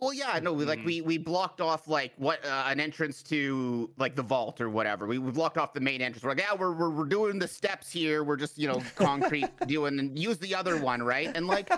Well, 0.00 0.12
yeah, 0.12 0.38
no, 0.42 0.52
we, 0.52 0.64
like 0.64 0.80
Mhm. 0.80 0.84
we 0.86 1.00
we 1.00 1.18
blocked 1.18 1.60
off 1.60 1.88
like 1.88 2.12
what 2.16 2.44
uh, 2.44 2.64
an 2.66 2.78
entrance 2.80 3.22
to 3.24 3.90
like 3.96 4.14
the 4.16 4.22
vault 4.22 4.60
or 4.60 4.68
whatever. 4.68 5.06
We, 5.06 5.18
we 5.18 5.30
blocked 5.30 5.56
off 5.56 5.72
the 5.72 5.80
main 5.80 6.02
entrance. 6.02 6.22
We're 6.22 6.30
like, 6.30 6.40
yeah, 6.40 6.54
we're, 6.54 6.72
we're 6.72 6.90
we're 6.90 7.04
doing 7.06 7.38
the 7.38 7.48
steps 7.48 7.90
here. 7.90 8.22
We're 8.24 8.36
just 8.36 8.58
you 8.58 8.68
know 8.68 8.82
concrete 8.96 9.48
doing 9.66 9.98
and 9.98 10.18
use 10.18 10.38
the 10.38 10.54
other 10.54 10.78
one, 10.78 11.02
right? 11.02 11.30
And 11.34 11.46
like 11.46 11.70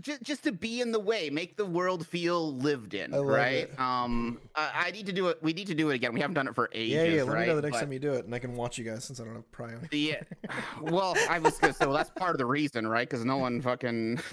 just 0.00 0.22
just 0.24 0.42
to 0.42 0.52
be 0.52 0.80
in 0.80 0.90
the 0.90 0.98
way, 0.98 1.30
make 1.30 1.56
the 1.56 1.64
world 1.64 2.04
feel 2.06 2.52
lived 2.56 2.94
in, 2.94 3.12
right? 3.12 3.70
it. 3.70 3.80
Um, 3.80 4.40
I, 4.56 4.86
I 4.86 4.90
need 4.90 5.06
to 5.06 5.12
do 5.12 5.28
it. 5.28 5.38
We 5.40 5.52
need 5.52 5.68
to 5.68 5.74
do 5.74 5.90
it 5.90 5.94
again. 5.94 6.12
We 6.12 6.20
haven't 6.20 6.34
done 6.34 6.48
it 6.48 6.54
for 6.56 6.68
ages, 6.74 6.92
yeah, 6.94 7.04
yeah. 7.04 7.22
Let 7.22 7.32
right? 7.32 7.40
me 7.42 7.46
know 7.46 7.56
the 7.56 7.62
next 7.62 7.76
But- 7.76 7.80
time 7.82 7.92
you 7.92 8.00
do 8.00 8.12
it, 8.14 8.24
and 8.26 8.34
I 8.34 8.40
can 8.40 8.54
watch 8.56 8.76
you 8.76 8.84
guys 8.84 9.04
since 9.04 9.20
I 9.20 9.24
don't 9.24 9.36
have 9.36 9.50
Prime. 9.52 9.88
Yeah. 9.92 10.20
Well, 10.82 11.14
I 11.30 11.38
was 11.38 11.56
gonna 11.58 11.72
say, 11.72 11.86
well, 11.86 11.94
that's 11.96 12.10
part 12.10 12.32
of 12.32 12.38
the 12.38 12.44
reason, 12.44 12.86
right? 12.88 13.08
Because 13.08 13.24
no 13.24 13.36
one 13.38 13.62
fucking. 13.62 14.18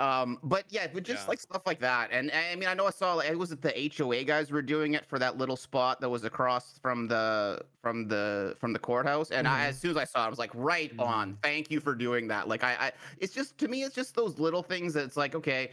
um, 0.00 0.38
but 0.42 0.64
yeah, 0.70 0.86
but 0.92 1.02
just 1.04 1.24
Yeah. 1.24 1.28
like 1.28 1.40
stuff 1.40 1.62
like 1.66 1.78
that, 1.80 2.10
and 2.12 2.30
I 2.32 2.56
mean, 2.56 2.68
I 2.68 2.74
know 2.74 2.86
I 2.86 2.90
saw 2.90 3.14
like, 3.14 3.30
it 3.30 3.38
was 3.38 3.52
it 3.52 3.62
the 3.62 3.92
HOA 3.96 4.24
guys 4.24 4.50
were 4.50 4.62
doing 4.62 4.94
it 4.94 5.06
for 5.06 5.18
that 5.18 5.38
little 5.38 5.56
spot 5.56 6.00
that 6.00 6.08
was 6.08 6.24
across 6.24 6.78
from 6.78 7.06
the 7.06 7.60
from 7.80 8.08
the 8.08 8.56
from 8.58 8.72
the 8.72 8.78
courthouse, 8.78 9.30
and 9.30 9.46
I, 9.46 9.60
Mhm. 9.66 9.68
as 9.68 9.78
soon 9.78 9.90
as 9.92 9.96
I 9.96 10.04
saw 10.04 10.24
it, 10.24 10.26
I 10.26 10.30
was 10.30 10.38
like, 10.38 10.50
right 10.54 10.92
on. 10.98 11.38
Thank 11.42 11.70
you 11.70 11.78
for 11.80 11.94
doing 11.94 12.26
that. 12.28 12.48
Like, 12.48 12.64
I, 12.64 12.76
I, 12.80 12.92
it's 13.18 13.32
just 13.32 13.56
to 13.58 13.68
me, 13.68 13.84
it's 13.84 13.94
just 13.94 14.14
those 14.14 14.38
little 14.38 14.62
things 14.62 14.94
that 14.94 15.04
it's 15.04 15.16
like, 15.16 15.34
okay. 15.34 15.70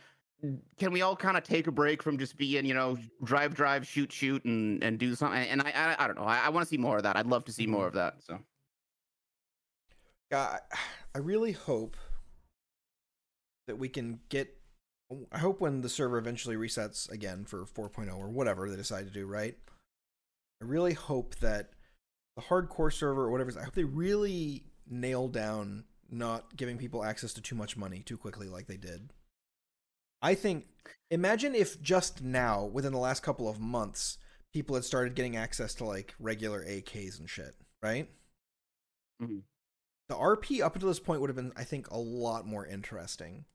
Can 0.78 0.92
we 0.92 1.02
all 1.02 1.16
kind 1.16 1.38
of 1.38 1.44
take 1.44 1.66
a 1.66 1.72
break 1.72 2.04
from 2.04 2.20
just 2.20 2.38
being, 2.38 2.66
you 2.66 2.74
know, 2.74 2.98
drive, 3.24 3.56
drive, 3.56 3.88
shoot, 3.88 4.12
shoot, 4.12 4.44
and 4.46 4.84
and 4.84 5.00
do 5.00 5.16
something? 5.16 5.40
And 5.42 5.62
I, 5.62 5.72
I, 5.72 6.04
I 6.04 6.08
don't 6.08 6.18
know. 6.18 6.26
I, 6.26 6.40
I 6.40 6.50
want 6.50 6.64
to 6.66 6.70
see 6.70 6.78
more 6.78 6.98
of 6.98 7.04
that. 7.04 7.16
I'd 7.16 7.26
love 7.26 7.46
to 7.46 7.54
see 7.54 7.66
more 7.66 7.88
of 7.88 7.94
that. 7.94 8.18
So. 8.22 8.38
Yeah, 10.32 10.58
I, 10.74 10.78
I 11.16 11.18
really 11.20 11.54
hope 11.54 11.96
that 13.68 13.78
we 13.78 13.90
can 13.90 14.20
get. 14.30 14.56
I 15.32 15.38
hope 15.38 15.62
when 15.62 15.82
the 15.82 15.90
server 15.90 16.18
eventually 16.18 16.56
resets 16.56 17.10
again 17.12 17.46
for 17.46 17.66
4.0 17.66 18.18
or 18.18 18.30
whatever 18.30 18.70
they 18.70 18.76
decide 18.76 19.06
to 19.06 19.14
do, 19.14 19.28
right? 19.28 19.56
I 20.62 20.66
really 20.66 20.94
hope 20.94 21.36
that 21.36 21.72
the 22.36 22.42
hardcore 22.44 22.92
server 22.92 23.24
or 23.24 23.32
whatever, 23.32 23.54
I 23.60 23.64
hope 23.64 23.76
they 23.76 23.84
really 23.84 24.64
nail 24.88 25.28
down 25.28 25.86
not 26.10 26.56
giving 26.56 26.78
people 26.78 27.04
access 27.04 27.34
to 27.34 27.42
too 27.42 27.56
much 27.56 27.78
money 27.78 28.02
too 28.02 28.18
quickly 28.18 28.48
like 28.48 28.68
they 28.68 28.78
did. 28.78 29.12
I 30.22 30.34
think, 30.34 30.68
imagine 31.12 31.54
if 31.54 31.82
just 31.82 32.22
now, 32.24 32.66
within 32.66 32.94
the 32.94 33.00
last 33.00 33.22
couple 33.22 33.48
of 33.48 33.60
months, 33.60 34.18
people 34.54 34.76
had 34.76 34.86
started 34.86 35.16
getting 35.16 35.36
access 35.36 35.76
to 35.76 35.86
like 35.86 36.16
regular 36.20 36.64
AKs 36.66 37.20
and 37.20 37.30
shit, 37.30 37.56
right? 37.84 38.10
Mhm. 39.22 39.44
The 40.10 40.16
RP 40.16 40.62
up 40.62 40.76
until 40.76 40.90
this 40.90 41.00
point 41.00 41.22
would 41.22 41.30
have 41.30 41.36
been, 41.36 41.54
I 41.56 41.64
think, 41.64 41.90
a 41.90 41.98
lot 41.98 42.46
more 42.48 42.66
interesting. 42.66 43.46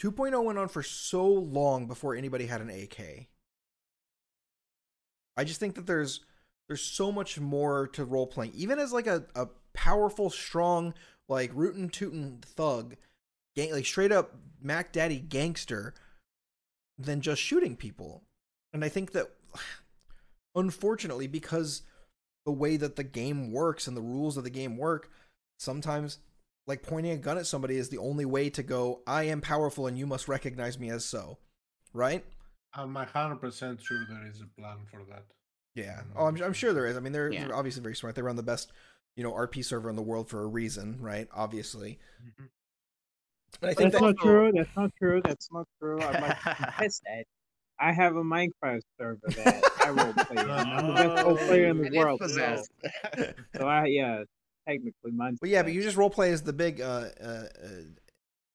2.0 0.00 0.44
went 0.44 0.58
on 0.58 0.68
for 0.68 0.82
so 0.82 1.26
long 1.26 1.86
before 1.86 2.14
anybody 2.14 2.46
had 2.46 2.60
an 2.60 2.70
AK. 2.70 3.26
I 5.36 5.44
just 5.44 5.60
think 5.60 5.74
that 5.76 5.86
there's 5.86 6.20
there's 6.68 6.82
so 6.82 7.10
much 7.10 7.40
more 7.40 7.88
to 7.88 8.04
role 8.04 8.26
playing. 8.26 8.52
Even 8.54 8.78
as 8.78 8.92
like 8.92 9.06
a, 9.06 9.24
a 9.34 9.48
powerful, 9.72 10.28
strong, 10.28 10.94
like 11.28 11.50
rootin' 11.54 11.88
tootin' 11.88 12.40
thug, 12.44 12.96
gang, 13.56 13.72
like 13.72 13.86
straight 13.86 14.12
up 14.12 14.34
Mac 14.60 14.92
Daddy 14.92 15.18
gangster, 15.18 15.94
than 16.98 17.20
just 17.20 17.40
shooting 17.40 17.76
people. 17.76 18.24
And 18.72 18.84
I 18.84 18.88
think 18.88 19.12
that 19.12 19.30
unfortunately, 20.54 21.26
because 21.26 21.82
the 22.44 22.52
way 22.52 22.76
that 22.76 22.96
the 22.96 23.04
game 23.04 23.52
works 23.52 23.86
and 23.86 23.96
the 23.96 24.02
rules 24.02 24.36
of 24.36 24.44
the 24.44 24.50
game 24.50 24.76
work, 24.76 25.10
sometimes 25.58 26.18
like 26.68 26.82
pointing 26.82 27.12
a 27.12 27.16
gun 27.16 27.38
at 27.38 27.46
somebody 27.46 27.76
is 27.76 27.88
the 27.88 27.98
only 27.98 28.24
way 28.26 28.50
to 28.50 28.62
go, 28.62 29.00
I 29.06 29.24
am 29.24 29.40
powerful 29.40 29.86
and 29.86 29.98
you 29.98 30.06
must 30.06 30.28
recognize 30.28 30.78
me 30.78 30.90
as 30.90 31.04
so. 31.04 31.38
Right? 31.92 32.24
I'm 32.74 32.94
hundred 32.94 33.36
percent 33.36 33.80
sure 33.82 34.04
there 34.08 34.26
is 34.30 34.42
a 34.42 34.60
plan 34.60 34.76
for 34.90 35.00
that. 35.10 35.24
Yeah. 35.74 36.02
Oh, 36.14 36.26
I'm, 36.26 36.40
I'm 36.42 36.52
sure 36.52 36.72
there 36.72 36.86
is. 36.86 36.96
I 36.96 37.00
mean, 37.00 37.12
they're, 37.12 37.32
Yeah. 37.32 37.46
they're 37.46 37.56
obviously 37.56 37.82
very 37.82 37.96
smart. 37.96 38.14
They 38.14 38.22
run 38.22 38.36
the 38.36 38.42
best, 38.42 38.70
you 39.16 39.24
know, 39.24 39.32
RP 39.32 39.64
server 39.64 39.88
in 39.88 39.96
the 39.96 40.02
world 40.02 40.28
for 40.28 40.42
a 40.42 40.46
reason, 40.46 40.98
right? 41.00 41.26
Obviously. 41.34 41.98
Mhm. 42.22 42.48
And 43.62 43.70
I 43.70 43.74
think 43.74 43.92
That's 43.92 44.02
that, 44.02 44.06
not 44.06 44.16
true. 44.18 44.52
That's 44.54 44.76
not 44.76 44.90
true. 44.98 45.22
That's 45.24 45.48
not 45.50 45.66
true. 45.80 46.00
I 46.02 46.20
might 46.20 46.38
confess 46.40 47.00
that. 47.06 47.24
I 47.80 47.92
have 47.92 48.16
a 48.16 48.22
Minecraft 48.22 48.80
server 48.98 49.20
that 49.28 49.64
I 49.84 49.90
role 49.90 50.12
play. 50.26 50.36
I'm 50.36 50.86
the 50.88 50.92
best 50.92 51.24
role 51.24 51.36
player 51.36 51.66
in 51.68 51.78
the 51.78 51.86
And 51.86 51.96
world. 51.96 52.20
So, 52.26 52.62
so 53.56 53.66
I 53.66 53.86
yeah, 53.86 54.24
technically 54.72 55.10
mine's. 55.12 55.38
Well, 55.40 55.50
yeah, 55.50 55.62
but 55.62 55.72
you 55.72 55.82
just 55.82 55.96
role 55.96 56.10
play 56.10 56.30
as 56.32 56.42
the 56.42 56.52
big 56.52 56.80
uh, 56.80 57.06
uh, 57.20 57.24
uh, 57.24 57.68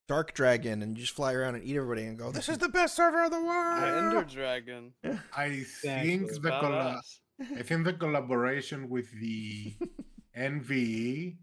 dark 0.07 0.33
dragon, 0.33 0.81
and 0.81 0.95
you 0.97 1.03
just 1.03 1.15
fly 1.15 1.33
around 1.33 1.55
and 1.55 1.63
eat 1.63 1.75
everybody, 1.75 2.03
and 2.03 2.17
go, 2.17 2.31
"This 2.31 2.49
is 2.49 2.57
the 2.57 2.69
best 2.69 2.95
server 2.95 3.23
of 3.23 3.31
the 3.31 3.39
The 3.39 3.45
world." 3.45 3.83
Ender 3.83 4.23
Dragon. 4.23 4.93
I 5.35 5.45
Exactly. 5.45 6.09
think 6.17 6.41
the 6.41 6.49
colla- 6.49 7.01
I 7.41 7.61
think 7.63 7.83
the 7.85 7.93
collaboration 7.93 8.89
with 8.89 9.09
the 9.19 9.73
NVE 10.37 11.37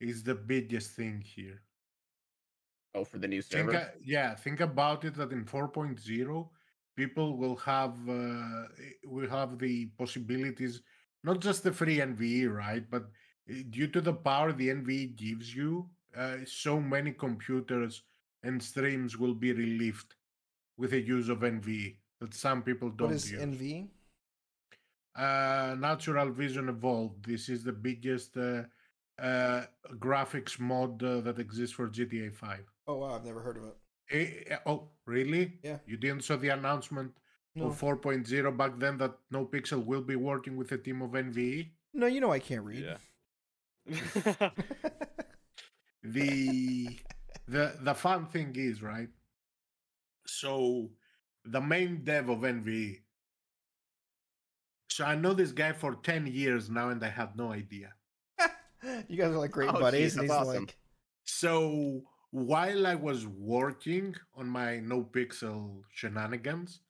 is 0.00 0.22
the 0.22 0.34
biggest 0.34 0.92
thing 0.92 1.20
here. 1.20 1.62
Oh, 2.94 3.04
for 3.04 3.18
the 3.18 3.28
new 3.28 3.42
Think, 3.42 3.70
server. 3.70 3.76
a- 3.78 3.92
yeah, 4.02 4.34
think 4.34 4.60
about 4.60 5.04
it 5.04 5.14
that 5.14 5.30
in 5.30 5.44
4.0, 5.44 6.48
people 6.96 7.36
will 7.36 7.56
have 7.56 7.96
uh, 8.08 8.64
will 9.04 9.28
have 9.28 9.58
the 9.58 9.86
possibilities, 9.98 10.80
not 11.22 11.40
just 11.40 11.62
the 11.62 11.72
free 11.72 11.98
NVE, 11.98 12.52
right? 12.52 12.84
But 12.90 13.04
due 13.70 13.88
to 13.88 14.00
the 14.00 14.12
power 14.12 14.52
the 14.52 14.68
NVE 14.68 15.16
gives 15.16 15.54
you, 15.54 15.88
uh, 16.16 16.38
so 16.46 16.80
many 16.80 17.12
computers 17.12 18.02
and 18.42 18.62
streams 18.62 19.18
will 19.18 19.34
be 19.34 19.52
relieved 19.52 20.14
with 20.76 20.90
the 20.92 21.00
use 21.00 21.28
of 21.28 21.40
NVE 21.44 21.96
that 22.20 22.34
some 22.34 22.62
people 22.62 22.90
don't 22.90 23.08
What 23.08 23.16
is 23.16 23.30
use. 23.32 23.40
NV? 23.40 23.88
uh, 25.16 25.76
Natural 25.78 26.30
Vision 26.30 26.68
Evolved. 26.68 27.24
This 27.26 27.48
is 27.48 27.64
the 27.64 27.72
biggest 27.72 28.36
uh, 28.36 28.62
uh, 29.20 29.64
graphics 29.98 30.58
mod 30.60 31.02
uh, 31.02 31.20
that 31.22 31.38
exists 31.38 31.74
for 31.74 31.88
GTA 31.88 32.30
5. 32.30 32.60
Oh 32.86 32.96
wow, 32.98 33.14
I've 33.14 33.24
never 33.24 33.40
heard 33.40 33.56
of 33.58 33.64
it. 33.64 33.76
Eh, 34.10 34.52
eh, 34.54 34.56
oh, 34.66 34.88
really? 35.06 35.58
Yeah. 35.62 35.78
You 35.86 35.96
didn't 35.96 36.24
saw 36.24 36.36
the 36.36 36.48
announcement 36.48 37.12
No, 37.54 37.66
of 37.66 37.78
4.0 37.80 38.56
back 38.56 38.78
then 38.78 38.96
that 38.98 39.14
NoPixel 39.32 39.84
will 39.84 40.02
be 40.02 40.16
working 40.16 40.56
with 40.56 40.72
a 40.72 40.78
team 40.78 41.02
of 41.02 41.10
NVE? 41.10 41.70
no, 41.94 42.06
you 42.06 42.20
know 42.20 42.30
I 42.32 42.38
can't 42.38 42.64
read. 42.64 42.84
Yeah. 42.84 42.96
the 46.02 46.88
the 47.46 47.74
the 47.80 47.94
fun 47.94 48.26
thing 48.26 48.52
is 48.56 48.82
right 48.82 49.08
so 50.26 50.90
the 51.44 51.60
main 51.60 52.04
dev 52.04 52.28
of 52.28 52.40
NVE. 52.40 53.00
So 54.90 55.04
I 55.04 55.14
know 55.14 55.32
this 55.32 55.52
guy 55.52 55.72
for 55.72 55.94
10 55.96 56.26
years 56.26 56.68
now 56.70 56.90
and 56.90 57.02
I 57.04 57.08
had 57.08 57.36
no 57.36 57.52
idea. 57.52 57.92
you 59.08 59.16
guys 59.16 59.32
are 59.32 59.38
like 59.38 59.50
great 59.50 59.70
Oh, 59.70 59.80
buddies, 59.80 60.12
geez, 60.12 60.14
and 60.14 60.22
he's 60.24 60.30
awesome. 60.30 60.64
like, 60.64 60.76
So 61.24 62.02
while 62.30 62.86
I 62.86 62.94
was 62.94 63.26
working 63.26 64.14
on 64.34 64.48
my 64.48 64.80
NoPixel 64.84 65.82
shenanigans, 65.92 66.80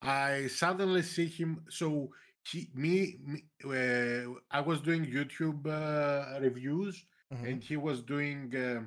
I 0.00 0.46
suddenly 0.48 1.02
see 1.02 1.26
him. 1.26 1.64
So 1.68 2.10
he, 2.50 2.70
me, 2.74 3.18
me 3.24 3.44
uh, 3.64 4.34
I 4.50 4.60
was 4.60 4.80
doing 4.80 5.04
YouTube 5.04 5.66
uh, 5.66 6.40
reviews, 6.40 7.04
mhm. 7.32 7.48
and 7.50 7.62
he 7.64 7.76
was 7.76 8.02
doing. 8.02 8.54
Uh, 8.56 8.82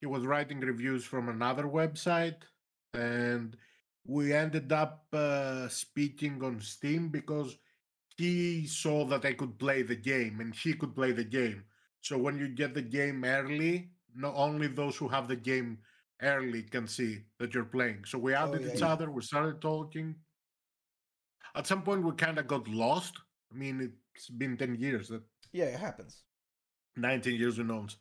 he 0.00 0.06
was 0.06 0.26
writing 0.26 0.60
reviews 0.60 1.04
from 1.04 1.28
another 1.28 1.64
website, 1.64 2.42
and 2.94 3.56
we 4.04 4.32
ended 4.32 4.72
up 4.72 5.06
uh, 5.12 5.68
speaking 5.68 6.42
on 6.44 6.60
Steam 6.60 7.08
because 7.08 7.56
he 8.16 8.66
saw 8.66 9.04
that 9.06 9.24
I 9.24 9.32
could 9.34 9.58
play 9.58 9.82
the 9.82 9.96
game 9.96 10.40
and 10.40 10.54
he 10.54 10.74
could 10.74 10.94
play 10.94 11.12
the 11.12 11.24
game. 11.24 11.64
So 12.00 12.18
when 12.18 12.38
you 12.38 12.48
get 12.48 12.74
the 12.74 12.82
game 12.82 13.24
early, 13.24 13.90
not 14.14 14.34
only 14.36 14.68
those 14.68 14.96
who 14.96 15.08
have 15.08 15.28
the 15.28 15.36
game 15.36 15.78
early 16.22 16.62
can 16.62 16.86
see 16.86 17.24
that 17.38 17.52
you're 17.54 17.64
playing. 17.64 18.04
So 18.06 18.18
we 18.18 18.34
Oh, 18.34 18.48
added 18.48 18.62
yeah, 18.62 18.72
each 18.72 18.80
yeah. 18.80 18.92
other, 18.92 19.10
we 19.10 19.22
started 19.22 19.60
talking. 19.60 20.14
At 21.56 21.66
some 21.66 21.82
point, 21.82 22.02
we 22.04 22.12
kind 22.12 22.38
of 22.38 22.46
got 22.46 22.68
lost. 22.68 23.14
I 23.52 23.56
mean, 23.56 23.92
it's 24.14 24.28
been 24.28 24.56
10 24.56 24.76
years, 24.76 25.08
that 25.08 25.22
yeah, 25.52 25.66
it 25.66 25.80
happens. 25.80 26.22
19 26.96 27.38
years 27.38 27.56
who 27.56 27.64
knows. 27.64 27.96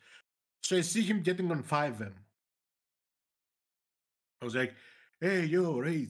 So 0.61 0.77
I 0.77 0.81
see 0.81 1.01
him 1.01 1.21
getting 1.21 1.51
on 1.51 1.63
FiveM. 1.63 2.13
I 4.41 4.45
was 4.45 4.55
like, 4.55 4.73
hey, 5.21 5.45
yo, 5.45 5.77
Ray, 5.77 6.07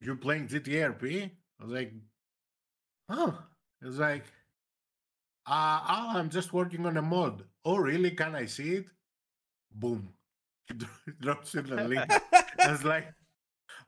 you 0.00 0.16
playing 0.16 0.48
GTA 0.48 0.98
RP? 0.98 1.30
I 1.60 1.64
was 1.64 1.72
like, 1.72 1.92
oh. 3.08 3.38
He 3.80 3.86
was 3.86 3.98
like, 3.98 4.24
uh, 5.46 5.80
oh, 5.88 6.18
I'm 6.18 6.30
just 6.30 6.52
working 6.52 6.86
on 6.86 6.96
a 6.96 7.02
mod. 7.02 7.44
Oh, 7.64 7.76
really? 7.76 8.10
Can 8.10 8.34
I 8.34 8.46
see 8.46 8.76
it? 8.76 8.86
Boom. 9.74 10.08
Drops 11.20 11.54
in 11.54 11.66
the 11.66 11.84
link. 11.84 12.10
I 12.58 12.70
was 12.70 12.84
like, 12.84 13.12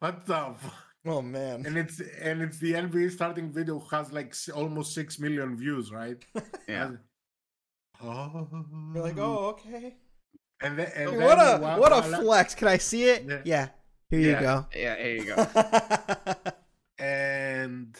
what 0.00 0.26
the 0.26 0.54
fuck? 0.58 0.74
Oh 1.06 1.22
man. 1.22 1.64
And 1.66 1.76
it's 1.78 2.00
and 2.20 2.42
it's 2.42 2.58
the 2.58 2.72
NBA 2.72 3.12
starting 3.12 3.50
video 3.52 3.78
has 3.90 4.12
like 4.12 4.34
almost 4.54 4.92
six 4.94 5.18
million 5.18 5.56
views, 5.56 5.92
right? 5.92 6.22
Yeah. 6.68 6.90
Oh. 8.02 8.48
You're 8.94 9.02
like, 9.04 9.18
oh, 9.18 9.46
okay. 9.54 9.94
And 10.62 10.78
then, 10.78 10.90
and 10.94 11.08
then 11.10 11.20
what 11.22 11.38
a 11.38 11.58
while- 11.58 11.80
what 11.80 11.92
a 11.92 12.02
flex! 12.02 12.54
Can 12.54 12.68
I 12.68 12.78
see 12.78 13.04
it? 13.04 13.24
Yeah. 13.26 13.40
Yeah. 13.44 13.68
Here 14.10 14.20
you 14.20 14.40
go. 14.40 14.66
Yeah, 14.74 14.96
here 14.96 15.16
you 15.16 15.24
go. 15.34 15.46
and 16.98 17.96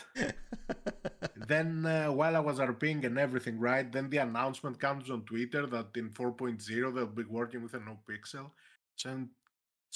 then 1.49 1.85
uh, 1.87 2.13
while 2.13 2.37
I 2.37 2.41
was 2.41 2.59
RPing 2.59 3.05
and 3.05 3.19
everything, 3.19 3.59
right? 3.59 3.91
Then 3.91 4.09
the 4.11 4.19
announcement 4.19 4.79
comes 4.81 5.11
on 5.11 5.23
Twitter 5.23 5.67
that 5.67 5.89
in 5.97 6.11
4.0 6.11 6.95
they'll 6.95 7.07
be 7.07 7.25
working 7.25 7.63
with 7.63 7.75
a 7.75 7.81
no 7.81 7.99
pixel. 8.09 8.51
Send 8.97 9.29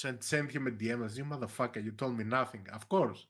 send 0.01 0.17
send 0.31 0.47
him 0.55 0.67
a 0.67 0.71
DM 0.81 1.05
as 1.05 1.17
you 1.17 1.25
motherfucker, 1.25 1.83
you 1.87 1.91
told 1.91 2.17
me 2.17 2.23
nothing. 2.39 2.63
Of 2.77 2.83
course. 2.95 3.21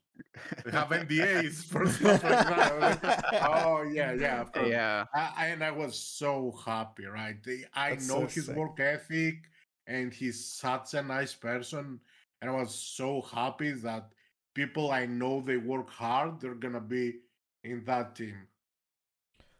We 0.64 0.70
have 0.78 0.88
NDAs 0.88 1.56
for 1.72 1.82
stuff 1.96 2.22
like 2.22 3.00
that. 3.02 3.24
Oh 3.50 3.82
yeah, 3.98 4.12
yeah, 4.24 4.40
of 4.44 4.52
course. 4.52 4.68
yeah. 4.68 5.04
I, 5.14 5.24
I- 5.42 5.46
and 5.52 5.62
I 5.70 5.72
was 5.82 5.94
so 6.20 6.34
happy, 6.64 7.06
right? 7.06 7.36
I 7.74 7.90
That's 7.90 8.08
know 8.08 8.20
so 8.20 8.26
his 8.34 8.46
sick. 8.46 8.56
work 8.56 8.78
ethic 8.80 9.36
and 9.86 10.12
he's 10.12 10.38
such 10.64 10.94
a 10.94 11.02
nice 11.02 11.34
person. 11.48 11.86
And 12.40 12.50
I 12.50 12.54
was 12.62 12.74
so 12.74 13.08
happy 13.22 13.72
that 13.88 14.04
people 14.54 14.90
I 14.90 15.06
know 15.06 15.34
they 15.40 15.56
work 15.72 15.90
hard, 15.90 16.40
they're 16.40 16.62
gonna 16.66 16.80
be 16.98 17.04
in 17.64 17.84
that 17.84 18.14
team. 18.20 18.38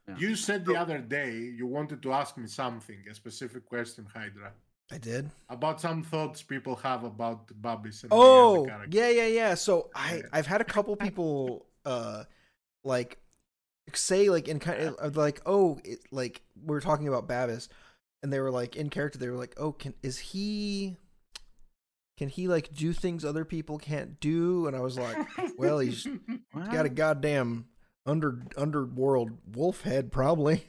Yeah. 0.08 0.16
You 0.18 0.34
said 0.36 0.64
the 0.64 0.76
other 0.76 0.98
day 0.98 1.32
you 1.58 1.66
wanted 1.66 2.02
to 2.02 2.12
ask 2.12 2.36
me 2.36 2.48
something, 2.48 2.98
a 3.10 3.14
specific 3.14 3.64
question, 3.74 4.04
Hydra, 4.12 4.52
I 4.92 4.98
did. 4.98 5.30
about 5.48 5.80
some 5.80 6.02
thoughts 6.02 6.42
people 6.42 6.76
have 6.76 7.02
about 7.02 7.50
Babis 7.60 8.02
and 8.02 8.12
the 8.12 8.16
Oh, 8.16 8.66
yeah, 8.90 9.08
yeah, 9.08 9.26
yeah. 9.26 9.54
So 9.54 9.88
I 9.94 10.16
Yeah. 10.16 10.22
I've 10.32 10.46
had 10.46 10.60
a 10.60 10.64
couple 10.64 10.94
people 11.06 11.66
uh 11.84 12.24
like 12.84 13.18
say 13.94 14.28
like 14.28 14.48
in 14.48 14.58
kind 14.58 14.94
of 14.98 15.16
like 15.16 15.40
oh 15.46 15.78
it, 15.84 16.00
like 16.10 16.42
we 16.64 16.76
are 16.76 16.80
talking 16.80 17.08
about 17.08 17.26
Babis 17.26 17.68
and 18.22 18.32
they 18.32 18.38
were 18.40 18.50
like 18.50 18.76
in 18.76 18.90
character 18.90 19.18
they 19.18 19.28
were 19.28 19.36
like 19.36 19.54
oh 19.56 19.72
can 19.72 19.94
is 20.02 20.18
he 20.18 20.96
can 22.18 22.28
he 22.28 22.48
like 22.48 22.72
do 22.72 22.92
things 22.92 23.24
other 23.24 23.44
people 23.44 23.78
can't 23.78 24.20
do 24.20 24.66
and 24.66 24.76
I 24.76 24.80
was 24.80 24.98
like 24.98 25.16
well 25.58 25.78
he's 25.78 26.06
got 26.72 26.86
a 26.86 26.90
goddamn 26.90 27.66
under 28.06 28.42
underworld 28.56 29.30
wolf 29.54 29.82
head 29.82 30.12
probably 30.12 30.64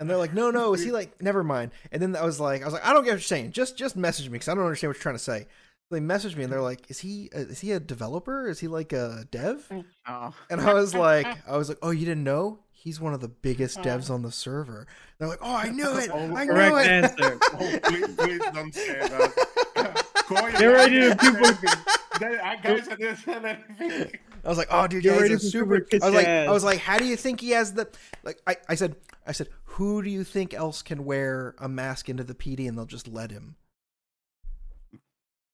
and 0.00 0.10
they're 0.10 0.16
like 0.16 0.34
no 0.34 0.50
no 0.50 0.74
is 0.74 0.82
he 0.82 0.90
like 1.00 1.22
never 1.22 1.44
mind. 1.44 1.70
And 1.92 2.02
then 2.02 2.16
i 2.16 2.24
was 2.24 2.40
like 2.40 2.62
i 2.62 2.64
was 2.64 2.74
like 2.74 2.84
i 2.84 2.92
don't 2.92 3.04
get 3.04 3.10
what 3.10 3.14
you're 3.16 3.20
saying. 3.20 3.52
Just 3.52 3.76
just 3.76 3.94
message 3.96 4.26
me 4.26 4.32
because 4.32 4.48
i 4.48 4.54
don't 4.54 4.64
understand 4.64 4.88
what 4.90 4.96
you're 4.96 5.02
trying 5.02 5.14
to 5.14 5.18
say. 5.20 5.46
They 5.92 6.00
messaged 6.00 6.36
me 6.36 6.44
and 6.44 6.52
they're 6.52 6.60
like 6.62 6.90
is 6.90 6.98
he 7.00 7.30
uh, 7.34 7.38
is 7.40 7.60
he 7.60 7.70
a 7.72 7.78
developer? 7.80 8.48
Is 8.48 8.58
he 8.60 8.66
like 8.68 8.92
a 8.92 9.24
dev? 9.30 9.70
Oh. 10.08 10.34
and 10.50 10.60
i 10.60 10.72
was 10.74 10.94
like 10.94 11.26
i 11.48 11.56
was 11.56 11.68
like 11.68 11.78
oh 11.82 11.90
you 11.90 12.06
didn't 12.06 12.24
know? 12.24 12.58
He's 12.72 12.98
one 12.98 13.12
of 13.12 13.20
the 13.20 13.28
biggest 13.28 13.78
devs 13.80 14.10
on 14.10 14.22
the 14.22 14.32
server. 14.32 14.86
They're 15.18 15.28
like 15.28 15.40
oh 15.42 15.54
i 15.54 15.68
knew 15.68 15.88
it. 15.98 16.10
Oh, 16.12 16.18
i 16.34 16.44
knew 16.44 16.52
Correct 16.52 16.76
it. 16.76 16.90
answer. 16.90 17.38
Oh, 17.52 17.78
please, 17.84 18.08
please 18.16 18.40
don't 18.54 18.74
say 18.74 18.98
that. 19.00 20.06
Koi, 20.26 20.50
Get 20.52 20.64
ready 20.66 21.00
to 21.00 21.10
I 21.10 21.14
people- 21.16 21.40
didn't 21.42 21.58
say 21.58 22.26
anything. 22.26 22.40
I 22.44 22.56
guys, 22.56 22.88
I 22.88 22.94
didn't 22.94 23.16
say 23.18 23.34
anything. 23.34 24.18
I 24.44 24.48
was 24.48 24.58
like, 24.58 24.68
"Oh, 24.70 24.86
dude, 24.86 25.02
Get 25.02 25.20
yeah, 25.20 25.28
he's 25.28 25.44
a 25.44 25.50
super." 25.50 25.86
Super 25.90 26.04
I 26.04 26.08
was 26.08 26.14
like, 26.14 26.26
"I 26.26 26.50
was 26.50 26.64
like, 26.64 26.78
how 26.78 26.98
do 26.98 27.04
you 27.04 27.16
think 27.16 27.40
he 27.40 27.50
has 27.50 27.74
the 27.74 27.88
like?" 28.22 28.40
I, 28.46 28.56
I 28.68 28.74
said, 28.74 28.96
"I 29.26 29.32
said, 29.32 29.48
who 29.64 30.02
do 30.02 30.10
you 30.10 30.24
think 30.24 30.54
else 30.54 30.82
can 30.82 31.04
wear 31.04 31.54
a 31.58 31.68
mask 31.68 32.08
into 32.08 32.24
the 32.24 32.34
PD 32.34 32.68
and 32.68 32.76
they'll 32.76 32.86
just 32.86 33.08
let 33.08 33.30
him?" 33.30 33.56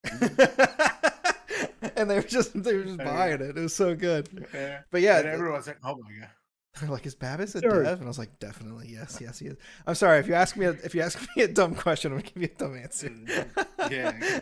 and 1.97 2.09
they 2.11 2.17
were 2.17 2.23
just 2.23 2.63
they 2.63 2.75
were 2.75 2.85
just 2.85 2.99
buying 2.99 3.41
it. 3.41 3.41
It 3.41 3.57
was 3.57 3.75
so 3.75 3.95
good. 3.95 4.47
Yeah. 4.55 4.81
But 4.91 5.01
yeah, 5.01 5.19
and 5.19 5.29
everyone's 5.29 5.67
like, 5.67 5.79
"Oh 5.85 5.97
my 5.97 6.11
god." 6.21 6.31
they're 6.81 6.91
like, 6.91 7.07
"Is 7.07 7.15
Babis 7.15 7.55
a 7.55 7.61
Sure. 7.61 7.83
dev?" 7.83 7.99
And 7.99 8.05
I 8.05 8.09
was 8.09 8.19
like, 8.19 8.39
"Definitely, 8.39 8.89
yes, 8.91 9.19
yes, 9.21 9.39
he 9.39 9.47
is." 9.47 9.57
I'm 9.87 9.95
sorry 9.95 10.19
if 10.19 10.27
you 10.27 10.35
ask 10.35 10.57
me 10.57 10.67
a, 10.67 10.71
if 10.71 10.95
you 10.95 11.01
ask 11.01 11.19
me 11.37 11.43
a 11.43 11.49
dumb 11.49 11.75
question, 11.75 12.13
I'm 12.13 12.19
gonna 12.19 12.31
give 12.31 12.43
you 12.43 12.49
a 12.55 12.59
dumb 12.59 12.77
answer. 12.77 13.09
Mm, 13.09 13.91
yeah. 13.91 14.41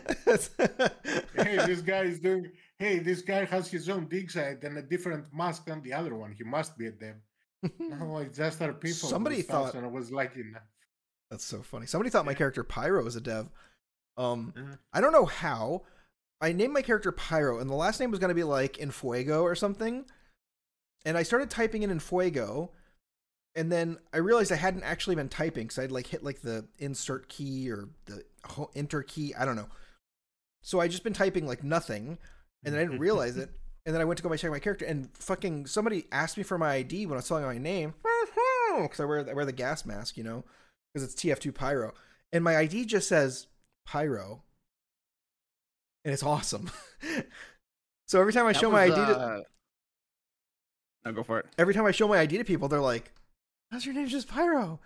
Hey, 1.43 1.57
this 1.65 1.81
guy 1.81 2.01
is 2.03 2.19
doing. 2.19 2.51
Hey, 2.79 2.99
this 2.99 3.21
guy 3.21 3.45
has 3.45 3.69
his 3.69 3.87
own 3.89 4.07
dig 4.07 4.29
site 4.31 4.63
and 4.63 4.77
a 4.77 4.81
different 4.81 5.33
mask 5.33 5.65
than 5.65 5.81
the 5.81 5.93
other 5.93 6.13
one. 6.15 6.33
He 6.37 6.43
must 6.43 6.77
be 6.77 6.87
a 6.87 6.91
dev. 6.91 7.15
No, 7.79 8.17
it's 8.17 8.37
just 8.37 8.61
our 8.61 8.73
people. 8.73 9.09
Somebody 9.09 9.41
thought- 9.41 9.73
and 9.75 9.85
I 9.85 9.89
was 9.89 10.11
like, 10.11 10.35
enough. 10.35 10.61
That's 11.31 11.45
so 11.45 11.61
funny. 11.63 11.85
Somebody 11.87 12.09
thought 12.11 12.25
my 12.25 12.33
character 12.35 12.63
Pyro 12.63 13.03
was 13.03 13.15
a 13.15 13.21
dev. 13.21 13.49
Um, 14.17 14.53
Mhm. 14.55 14.77
I 14.93 15.01
don't 15.01 15.11
know 15.13 15.25
how. 15.25 15.83
I 16.41 16.51
named 16.51 16.73
my 16.73 16.81
character 16.83 17.11
Pyro, 17.11 17.59
and 17.59 17.69
the 17.69 17.73
last 17.75 17.99
name 17.99 18.11
was 18.11 18.19
going 18.19 18.29
to 18.29 18.35
be 18.35 18.43
like 18.43 18.73
Infuego 18.73 19.41
or 19.41 19.55
something. 19.55 20.05
And 21.05 21.17
I 21.17 21.23
started 21.23 21.49
typing 21.49 21.81
in 21.83 21.89
Infuego, 21.89 22.69
and 23.55 23.71
then 23.71 23.97
I 24.13 24.17
realized 24.17 24.51
I 24.51 24.55
hadn't 24.57 24.83
actually 24.83 25.15
been 25.15 25.29
typing 25.29 25.63
because 25.67 25.79
I'd 25.79 25.91
like 25.91 26.07
hit 26.07 26.23
like 26.23 26.41
the 26.41 26.67
insert 26.77 27.29
key 27.29 27.71
or 27.71 27.89
the 28.05 28.23
enter 28.75 29.01
key. 29.01 29.33
I 29.33 29.45
don't 29.45 29.55
know. 29.55 29.69
So 30.61 30.79
I 30.81 30.87
just 30.87 31.03
been 31.03 31.13
typing 31.13 31.47
like 31.47 31.63
nothing, 31.63 32.17
and 32.65 32.73
then 32.73 32.81
I 32.81 32.83
didn't 32.85 32.99
realize 32.99 33.37
it. 33.37 33.49
And 33.85 33.93
then 33.93 34.01
I 34.01 34.05
went 34.05 34.17
to 34.17 34.23
go 34.23 34.35
check 34.35 34.49
my 34.49 34.59
character, 34.59 34.85
and 34.85 35.15
fucking 35.15 35.67
somebody 35.67 36.05
asked 36.11 36.37
me 36.37 36.43
for 36.43 36.57
my 36.57 36.73
ID 36.73 37.05
when 37.05 37.13
I 37.13 37.17
was 37.17 37.27
telling 37.27 37.45
my 37.45 37.59
name 37.59 37.93
because 38.81 38.99
I 38.99 39.05
wear 39.05 39.29
I 39.29 39.33
wear 39.33 39.45
the 39.45 39.51
gas 39.51 39.85
mask, 39.85 40.17
you 40.17 40.23
know, 40.23 40.43
because 40.93 41.07
it's 41.07 41.21
TF2 41.21 41.53
Pyro, 41.53 41.93
and 42.33 42.43
my 42.43 42.57
ID 42.57 42.85
just 42.85 43.07
says 43.07 43.45
Pyro, 43.85 44.41
and 46.03 46.13
it's 46.13 46.23
awesome. 46.23 46.71
so 48.07 48.19
every 48.19 48.33
time 48.33 48.45
I 48.47 48.53
That 48.53 48.59
show 48.59 48.71
my 48.71 48.89
was, 48.89 48.97
ID 48.97 49.13
to 49.13 49.19
uh, 49.19 49.41
No, 51.05 51.11
go 51.11 51.21
for 51.23 51.39
it. 51.39 51.45
every 51.59 51.73
time 51.75 51.85
I 51.85 51.91
show 51.91 52.07
my 52.07 52.17
ID 52.19 52.37
to 52.39 52.43
people, 52.43 52.67
they're 52.67 52.81
like, 52.81 53.11
"How's 53.71 53.85
your 53.85 53.93
name 53.93 54.07
just 54.07 54.27
Pyro?" 54.27 54.79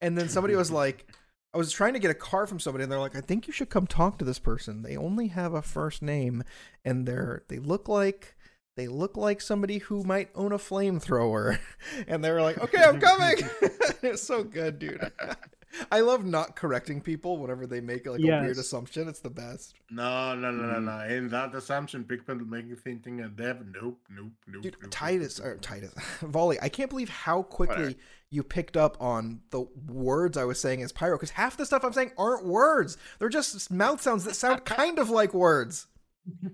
And 0.00 0.16
then 0.16 0.28
somebody 0.30 0.56
was 0.56 0.70
like, 0.82 1.06
I 1.54 1.58
was 1.58 1.72
trying 1.72 1.94
to 1.94 1.98
get 1.98 2.10
a 2.10 2.14
car 2.14 2.46
from 2.46 2.60
somebody, 2.60 2.82
and 2.82 2.92
they're 2.92 3.00
like, 3.00 3.16
"I 3.16 3.20
think 3.20 3.46
you 3.46 3.52
should 3.52 3.70
come 3.70 3.86
talk 3.86 4.18
to 4.18 4.24
this 4.24 4.38
person. 4.38 4.82
They 4.82 4.96
only 4.96 5.28
have 5.28 5.54
a 5.54 5.62
first 5.62 6.02
name, 6.02 6.44
and 6.84 7.06
they're 7.06 7.44
they 7.48 7.58
look 7.58 7.88
like 7.88 8.36
they 8.76 8.88
look 8.88 9.16
like 9.16 9.40
somebody 9.40 9.78
who 9.78 10.02
might 10.04 10.30
own 10.34 10.52
a 10.52 10.58
flamethrower." 10.58 11.58
And 12.08 12.22
they 12.22 12.30
were 12.30 12.42
like, 12.42 12.58
"Okay, 12.58 12.82
I'm 12.82 13.00
coming." 13.00 13.36
it's 14.02 14.22
so 14.22 14.44
good, 14.44 14.78
dude. 14.78 15.00
I 15.92 16.00
love 16.00 16.24
not 16.24 16.56
correcting 16.56 17.00
people 17.00 17.38
whenever 17.38 17.66
they 17.66 17.80
make 17.80 18.06
like 18.06 18.20
a 18.20 18.22
weird 18.22 18.58
assumption. 18.58 19.08
It's 19.08 19.20
the 19.20 19.30
best. 19.30 19.74
No, 19.90 20.34
no, 20.34 20.50
no, 20.50 20.78
no, 20.78 20.78
Mm. 20.80 20.84
no. 21.08 21.14
In 21.14 21.28
that 21.30 21.54
assumption, 21.54 22.04
people 22.04 22.34
make 22.36 22.66
you 22.66 22.76
thinking 22.76 23.20
a 23.20 23.28
dev. 23.28 23.58
Nope, 23.72 24.00
nope, 24.10 24.32
nope. 24.46 24.62
Dude, 24.62 24.76
nope, 24.82 24.90
Titus 24.90 25.38
nope, 25.38 25.46
or 25.46 25.50
nope. 25.54 25.60
Titus 25.62 25.94
Volley. 26.22 26.58
I 26.60 26.68
can't 26.68 26.90
believe 26.90 27.08
how 27.08 27.42
quickly 27.42 27.76
Whatever. 27.76 27.94
you 28.30 28.42
picked 28.42 28.76
up 28.76 28.96
on 29.00 29.40
the 29.50 29.66
words 29.88 30.36
I 30.36 30.44
was 30.44 30.60
saying 30.60 30.82
as 30.82 30.92
pyro 30.92 31.16
because 31.16 31.30
half 31.30 31.56
the 31.56 31.66
stuff 31.66 31.84
I'm 31.84 31.92
saying 31.92 32.12
aren't 32.18 32.44
words. 32.46 32.96
They're 33.18 33.28
just 33.28 33.70
mouth 33.70 34.00
sounds 34.00 34.24
that 34.24 34.34
sound 34.36 34.64
kind 34.64 34.98
of 34.98 35.10
like 35.10 35.32
words. 35.34 35.86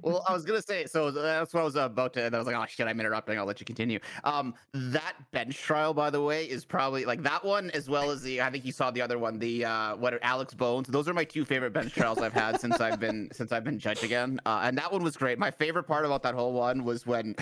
Well, 0.00 0.24
I 0.28 0.32
was 0.32 0.44
gonna 0.44 0.62
say, 0.62 0.86
so 0.86 1.10
that's 1.10 1.54
what 1.54 1.60
I 1.60 1.64
was 1.64 1.76
about 1.76 2.12
to. 2.14 2.22
And 2.24 2.34
I 2.34 2.38
was 2.38 2.46
like, 2.46 2.56
oh 2.56 2.64
shit, 2.68 2.86
I'm 2.86 3.00
interrupting. 3.00 3.38
I'll 3.38 3.44
let 3.44 3.60
you 3.60 3.66
continue. 3.66 3.98
Um, 4.24 4.54
that 4.74 5.14
bench 5.32 5.58
trial, 5.58 5.94
by 5.94 6.10
the 6.10 6.20
way, 6.20 6.44
is 6.44 6.64
probably 6.64 7.04
like 7.04 7.22
that 7.22 7.44
one 7.44 7.70
as 7.70 7.88
well 7.88 8.10
as 8.10 8.22
the. 8.22 8.40
I 8.42 8.50
think 8.50 8.64
you 8.64 8.72
saw 8.72 8.90
the 8.90 9.02
other 9.02 9.18
one, 9.18 9.38
the 9.38 9.64
uh, 9.64 9.96
what 9.96 10.18
Alex 10.22 10.54
Bones. 10.54 10.88
Those 10.88 11.08
are 11.08 11.14
my 11.14 11.24
two 11.24 11.44
favorite 11.44 11.72
bench 11.72 11.94
trials 11.94 12.18
I've 12.18 12.32
had 12.32 12.60
since 12.60 12.80
I've 12.80 13.00
been 13.00 13.28
since 13.32 13.52
I've 13.52 13.64
been 13.64 13.78
judge 13.78 14.02
again. 14.02 14.40
Uh, 14.46 14.60
and 14.64 14.76
that 14.78 14.92
one 14.92 15.02
was 15.02 15.16
great. 15.16 15.38
My 15.38 15.50
favorite 15.50 15.84
part 15.84 16.04
about 16.04 16.22
that 16.22 16.34
whole 16.34 16.52
one 16.52 16.84
was 16.84 17.06
when 17.06 17.34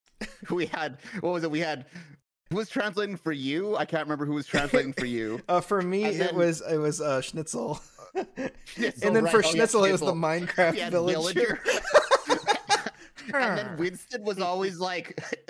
we 0.50 0.66
had 0.66 0.98
what 1.20 1.32
was 1.32 1.44
it? 1.44 1.50
We 1.50 1.60
had 1.60 1.86
who 2.50 2.56
was 2.56 2.68
translating 2.68 3.16
for 3.16 3.32
you? 3.32 3.76
I 3.76 3.84
can't 3.84 4.04
remember 4.04 4.24
who 4.24 4.34
was 4.34 4.46
translating 4.46 4.92
for 4.92 5.06
you. 5.06 5.40
Uh, 5.48 5.60
for 5.60 5.80
me, 5.80 6.04
And 6.04 6.20
it 6.20 6.34
was 6.34 6.60
it 6.60 6.76
was 6.76 7.00
uh, 7.00 7.20
Schnitzel, 7.20 7.80
and 8.76 9.16
then 9.16 9.24
right. 9.24 9.30
for 9.30 9.38
Oh, 9.38 9.46
yeah, 9.46 9.50
Schnitzel, 9.50 9.84
it 9.84 9.92
was 9.92 10.00
the 10.00 10.12
Minecraft 10.12 10.74
He 10.74 10.80
had 10.80 10.92
villager. 10.92 11.60
and 13.34 13.58
then 13.58 13.76
Winston 13.76 14.22
was 14.24 14.38
always 14.40 14.78
like, 14.78 15.22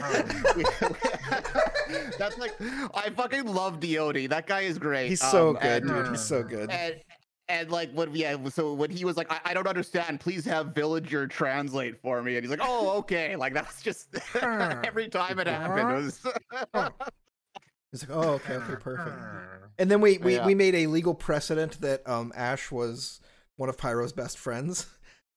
"That's 2.19 2.39
like, 2.39 2.55
I 2.95 3.11
fucking 3.15 3.47
love 3.47 3.81
Diodi. 3.81 4.29
That 4.29 4.47
guy 4.47 4.63
is 4.63 4.79
great. 4.79 5.09
He's 5.09 5.21
so 5.21 5.51
Um, 5.51 5.55
good, 5.55 5.83
and, 5.85 5.89
dude. 5.89 6.09
He's 6.09 6.25
so 6.25 6.43
good. 6.43 6.71
And, 6.71 6.97
and 7.49 7.71
like 7.71 7.93
when 7.93 8.15
yeah, 8.15 8.37
so 8.49 8.73
when 8.75 8.91
he 8.91 9.05
was 9.05 9.17
like, 9.17 9.31
I, 9.31 9.41
I 9.47 9.55
don't 9.55 9.69
understand. 9.69 10.21
Please 10.21 10.45
have 10.47 10.75
villager 10.75 11.27
translate 11.29 12.01
for 12.03 12.23
me. 12.23 12.37
And 12.37 12.45
he's 12.45 12.51
like, 12.51 12.61
Oh, 12.63 12.99
okay. 12.99 13.37
Like 13.37 13.55
that's 13.55 13.83
just 13.83 14.09
every 14.43 15.09
time 15.09 15.39
it 15.39 15.47
happened. 15.47 15.91
It 15.91 15.95
was 15.95 16.27
It's 18.03 18.09
like, 18.09 18.17
oh, 18.17 18.31
okay, 18.35 18.55
okay, 18.55 18.75
perfect. 18.77 19.17
And 19.79 19.91
then 19.91 20.01
we 20.01 20.17
we, 20.17 20.37
Yeah. 20.37 20.47
we 20.47 20.55
made 20.55 20.75
a 20.75 20.87
legal 20.87 21.15
precedent 21.15 21.81
that 21.83 22.01
um 22.09 22.33
Ash 22.35 22.71
was 22.73 23.21
one 23.57 23.69
of 23.69 23.77
Pyro's 23.77 24.13
best 24.15 24.39
friends. 24.39 24.87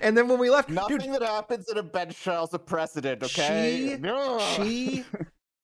and 0.00 0.16
then 0.16 0.28
when 0.28 0.38
we 0.38 0.48
left, 0.48 0.68
nothing 0.70 0.98
dude, 0.98 1.12
that 1.14 1.22
happens 1.22 1.68
in 1.68 1.76
a 1.78 1.82
bench 1.82 2.22
trial 2.22 2.44
is 2.44 2.54
a 2.54 2.58
precedent. 2.60 3.22
Okay. 3.24 3.94
She- 3.96 4.00
No. 4.00 4.38
she 4.56 5.04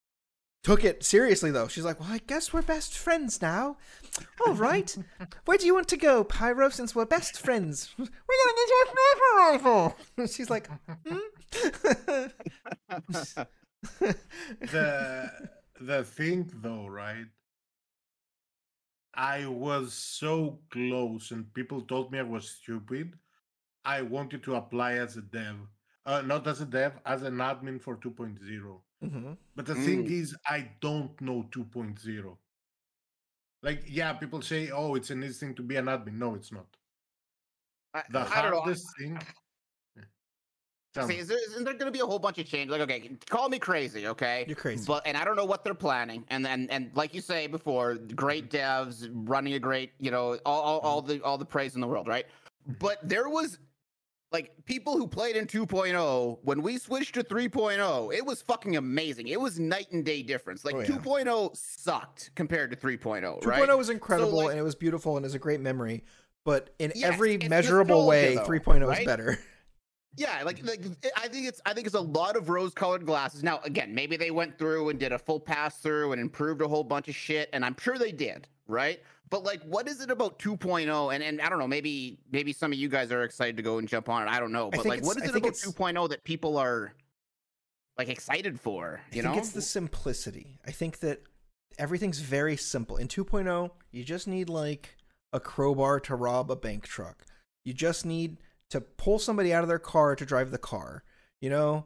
took 0.64 0.82
it 0.84 1.04
seriously 1.04 1.52
though. 1.52 1.68
She's 1.68 1.84
like, 1.84 2.00
"Well, 2.00 2.08
I 2.10 2.18
guess 2.26 2.52
we're 2.52 2.62
best 2.62 2.98
friends 2.98 3.40
now. 3.40 3.76
All 4.44 4.54
right, 4.54 4.96
where 5.44 5.56
do 5.56 5.66
you 5.66 5.74
want 5.74 5.86
to 5.88 5.96
go, 5.96 6.24
Pyro? 6.24 6.68
Since 6.70 6.94
we're 6.96 7.04
best 7.04 7.38
friends, 7.40 7.94
we're 7.96 8.06
going 8.06 8.56
into 8.56 8.74
your 8.74 8.86
sniper 8.86 9.36
rifle." 9.38 10.26
She's 10.26 10.50
like, 10.50 10.68
hmm? 11.06 11.18
The 14.60 15.30
the 15.80 16.04
thing 16.04 16.50
though, 16.62 16.86
right? 16.86 17.26
I 19.14 19.46
was 19.46 19.92
so 19.92 20.60
close, 20.70 21.30
and 21.30 21.52
people 21.52 21.82
told 21.82 22.10
me 22.10 22.18
I 22.20 22.22
was 22.22 22.48
stupid. 22.50 23.18
I 23.84 24.02
wanted 24.02 24.42
to 24.44 24.56
apply 24.56 24.94
as 24.94 25.16
a 25.16 25.22
dev, 25.22 25.56
uh, 26.06 26.22
not 26.22 26.46
as 26.46 26.60
a 26.60 26.66
dev, 26.66 26.98
as 27.06 27.22
an 27.22 27.36
admin 27.38 27.80
for 27.82 27.96
2.0. 27.96 28.82
Mhm. 29.02 29.36
But 29.56 29.66
the 29.66 29.74
thing 29.76 30.04
Mm. 30.04 30.10
is, 30.10 30.36
I 30.46 30.72
don't 30.80 31.20
know 31.20 31.44
2.0. 31.50 32.38
Like, 33.62 33.84
yeah, 33.86 34.12
people 34.14 34.42
say, 34.42 34.70
"Oh, 34.70 34.94
it's 34.96 35.10
an 35.10 35.22
easy 35.22 35.38
thing 35.46 35.54
to 35.56 35.62
be 35.62 35.76
an 35.76 35.86
admin." 35.86 36.14
No, 36.14 36.34
it's 36.34 36.50
not. 36.52 36.76
I, 37.94 38.02
The 38.10 38.20
I 38.20 38.42
don't 38.42 38.50
know. 38.52 38.60
hardest 38.60 38.86
thing. 38.98 39.18
Tell 40.98 41.08
See, 41.08 41.18
is 41.18 41.28
there, 41.28 41.38
isn't 41.38 41.64
there 41.64 41.74
going 41.74 41.86
to 41.86 41.90
be 41.90 42.00
a 42.00 42.06
whole 42.06 42.18
bunch 42.18 42.38
of 42.38 42.46
change? 42.46 42.70
Like, 42.70 42.80
okay, 42.82 43.10
call 43.28 43.48
me 43.48 43.58
crazy, 43.58 44.06
okay? 44.06 44.44
You're 44.46 44.56
crazy. 44.56 44.84
But 44.86 45.06
and 45.06 45.16
I 45.16 45.24
don't 45.24 45.36
know 45.36 45.44
what 45.44 45.64
they're 45.64 45.74
planning. 45.74 46.24
And 46.28 46.46
and 46.46 46.70
and 46.70 46.90
like 46.94 47.14
you 47.14 47.20
say 47.20 47.46
before, 47.46 47.94
great 47.94 48.50
mm-hmm. 48.50 48.90
devs 48.90 49.08
running 49.12 49.54
a 49.54 49.58
great, 49.58 49.92
you 49.98 50.10
know, 50.10 50.38
all 50.44 50.60
all, 50.60 50.78
all 50.80 51.02
mm-hmm. 51.02 51.18
the 51.18 51.24
all 51.24 51.38
the 51.38 51.44
praise 51.44 51.74
in 51.74 51.80
the 51.80 51.88
world, 51.88 52.08
right? 52.08 52.26
Mm-hmm. 52.26 52.74
But 52.78 52.98
there 53.02 53.28
was 53.28 53.58
like 54.30 54.52
people 54.66 54.98
who 54.98 55.06
played 55.06 55.36
in 55.36 55.46
2.0 55.46 56.38
when 56.42 56.60
we 56.60 56.76
switched 56.76 57.14
to 57.14 57.24
3.0 57.24 58.12
it 58.14 58.26
was 58.26 58.42
fucking 58.42 58.76
amazing 58.76 59.28
it 59.28 59.40
was 59.40 59.58
night 59.58 59.90
and 59.90 60.04
day 60.04 60.22
difference 60.22 60.66
like 60.66 60.74
Oh, 60.74 60.80
yeah. 60.80 60.86
2.0 60.86 61.56
sucked 61.56 62.30
compared 62.34 62.70
to 62.70 62.76
3.0 62.76 63.40
2.0 63.40 63.46
right 63.46 63.74
was 63.74 63.88
incredible 63.88 64.32
like- 64.32 64.50
and 64.50 64.58
it 64.58 64.62
was 64.62 64.74
beautiful 64.74 65.16
and 65.16 65.24
is 65.24 65.34
a 65.34 65.38
great 65.38 65.60
memory. 65.60 66.04
But 66.44 66.74
in 66.78 66.92
Yes, 66.94 67.12
every 67.12 67.36
measurable 67.36 68.06
way, 68.06 68.36
nostalgia, 68.36 68.64
3.0 68.64 68.80
though, 68.80 68.90
is 68.90 69.04
better. 69.04 69.38
Yeah, 70.16 70.42
like, 70.44 70.64
like 70.64 70.80
I 71.16 71.28
think 71.28 71.46
it's 71.46 71.60
I 71.64 71.72
think 71.74 71.86
it's 71.86 71.94
a 71.94 72.00
lot 72.00 72.36
of 72.36 72.48
rose-colored 72.48 73.06
glasses. 73.06 73.42
Now, 73.44 73.60
again, 73.64 73.94
maybe 73.94 74.16
they 74.16 74.30
went 74.30 74.58
through 74.58 74.88
and 74.88 74.98
did 74.98 75.12
a 75.12 75.18
full 75.18 75.38
pass-through 75.38 76.12
and 76.12 76.20
improved 76.20 76.60
a 76.60 76.66
whole 76.68 76.82
bunch 76.82 77.08
of 77.08 77.14
shit, 77.14 77.48
and 77.52 77.64
I'm 77.64 77.76
sure 77.78 77.98
they 77.98 78.10
did, 78.10 78.48
right? 78.66 79.00
But 79.30 79.44
like, 79.44 79.62
what 79.62 79.86
is 79.86 80.00
it 80.00 80.10
about 80.10 80.38
2.0? 80.38 81.14
And 81.14 81.22
and 81.22 81.40
I 81.40 81.48
don't 81.48 81.58
know, 81.58 81.68
maybe 81.68 82.18
maybe 82.32 82.52
some 82.52 82.72
of 82.72 82.78
you 82.78 82.88
guys 82.88 83.12
are 83.12 83.22
excited 83.22 83.56
to 83.58 83.62
go 83.62 83.78
and 83.78 83.86
jump 83.86 84.08
on 84.08 84.26
it. 84.26 84.30
I 84.30 84.40
don't 84.40 84.50
know, 84.52 84.70
but 84.70 84.86
like, 84.86 85.04
what 85.04 85.18
is 85.18 85.24
I 85.24 85.26
it 85.26 85.36
about 85.36 85.48
it's- 85.48 85.64
2.0 85.66 86.08
that 86.08 86.24
people 86.24 86.56
are 86.56 86.94
like 87.96 88.08
excited 88.08 88.58
for? 88.58 89.00
I 89.12 89.16
You 89.16 89.22
think 89.22 89.34
know, 89.34 89.38
it's 89.40 89.50
the 89.50 89.62
simplicity. 89.62 90.58
I 90.66 90.70
think 90.72 91.00
that 91.00 91.20
everything's 91.78 92.20
very 92.20 92.56
simple. 92.56 92.96
In 92.96 93.06
2.0, 93.06 93.70
you 93.92 94.02
just 94.04 94.26
need 94.26 94.48
like 94.48 94.96
a 95.32 95.38
crowbar 95.38 96.00
to 96.00 96.16
rob 96.16 96.50
a 96.50 96.56
bank 96.56 96.84
truck. 96.86 97.24
You 97.64 97.74
just 97.74 98.06
need 98.06 98.38
to 98.70 98.80
pull 98.80 99.18
somebody 99.18 99.52
out 99.52 99.62
of 99.62 99.68
their 99.68 99.78
car 99.78 100.14
to 100.16 100.24
drive 100.26 100.50
the 100.50 100.58
car. 100.58 101.02
You 101.40 101.50
know, 101.50 101.84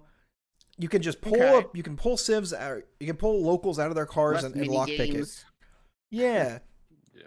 you 0.78 0.88
can 0.88 1.02
just 1.02 1.20
pull 1.20 1.34
Okay. 1.34 1.56
up. 1.58 1.76
You 1.76 1.82
can 1.82 1.96
pull 1.96 2.16
civs 2.16 2.52
out. 2.52 2.82
You 3.00 3.06
can 3.06 3.16
pull 3.16 3.42
locals 3.42 3.78
out 3.78 3.88
of 3.88 3.94
their 3.94 4.06
cars 4.06 4.36
Less 4.36 4.44
and, 4.44 4.54
and 4.54 4.62
mini 4.62 4.76
lockpick 4.76 5.14
it. 5.14 5.44
Yeah, 6.10 6.58
Yeah. 7.14 7.22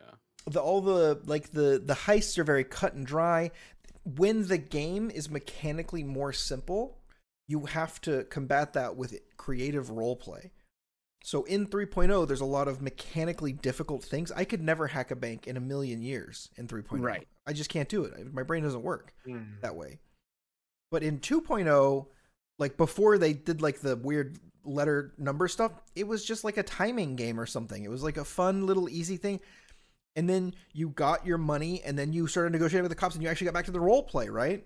the 0.48 0.60
all 0.60 0.82
the 0.82 1.22
like 1.26 1.52
the 1.52 1.82
the 1.84 1.94
heists 1.94 2.38
are 2.38 2.44
very 2.44 2.64
cut 2.64 2.94
and 2.94 3.06
dry. 3.06 3.52
When 4.03 4.48
the 4.48 4.57
game 4.57 5.10
is 5.10 5.30
mechanically 5.30 6.03
more 6.03 6.34
simple, 6.34 6.99
you 7.48 7.65
have 7.65 7.99
to 8.02 8.23
combat 8.26 8.73
that 8.73 8.95
with 8.95 9.18
creative 9.38 9.90
role 9.90 10.15
play. 10.15 10.52
So 11.26 11.43
in 11.45 11.65
3.0, 11.65 12.27
there's 12.27 12.41
a 12.41 12.45
lot 12.45 12.68
of 12.68 12.84
mechanically 12.84 13.52
difficult 13.52 14.03
things. 14.03 14.31
I 14.31 14.43
could 14.45 14.61
never 14.61 14.85
hack 14.85 15.10
a 15.10 15.15
bank 15.15 15.47
in 15.47 15.57
a 15.57 15.60
million 15.60 16.03
years 16.03 16.52
in 16.56 16.68
3.0. 16.68 17.02
Right. 17.02 17.27
I 17.47 17.53
just 17.53 17.72
can't 17.72 17.89
do 17.89 18.03
it. 18.03 18.31
My 18.31 18.43
brain 18.43 18.61
doesn't 18.61 18.84
work 18.84 19.11
Mm. 19.26 19.60
that 19.61 19.76
way. 19.76 19.97
But 20.91 21.02
in 21.02 21.18
2.0, 21.18 22.06
like 22.60 22.77
before 22.77 23.18
they 23.18 23.34
did 23.34 23.60
like 23.60 23.80
the 23.80 23.95
weird 23.95 24.38
letter 24.65 25.15
number 25.18 25.47
stuff, 25.47 25.72
it 25.95 26.07
was 26.07 26.23
just 26.23 26.43
like 26.43 26.57
a 26.57 26.64
timing 26.64 27.15
game 27.15 27.39
or 27.39 27.47
something. 27.47 27.84
It 27.84 27.89
was 27.89 28.03
like 28.03 28.18
a 28.18 28.23
fun 28.26 28.68
little 28.68 28.88
easy 28.88 29.18
thing. 29.18 29.39
And 30.15 30.30
then 30.30 30.53
you 30.73 30.89
got 30.89 31.26
your 31.26 31.39
money 31.39 31.81
and 31.84 31.97
then 31.97 32.14
you 32.14 32.27
started 32.27 32.52
negotiating 32.52 32.84
with 32.84 32.91
the 32.91 32.95
cops 32.95 33.15
and 33.15 33.23
you 33.23 33.30
actually 33.30 33.45
got 33.45 33.56
back 33.56 33.65
to 33.65 33.72
the 33.72 33.80
role 33.80 34.03
play, 34.03 34.30
right? 34.30 34.64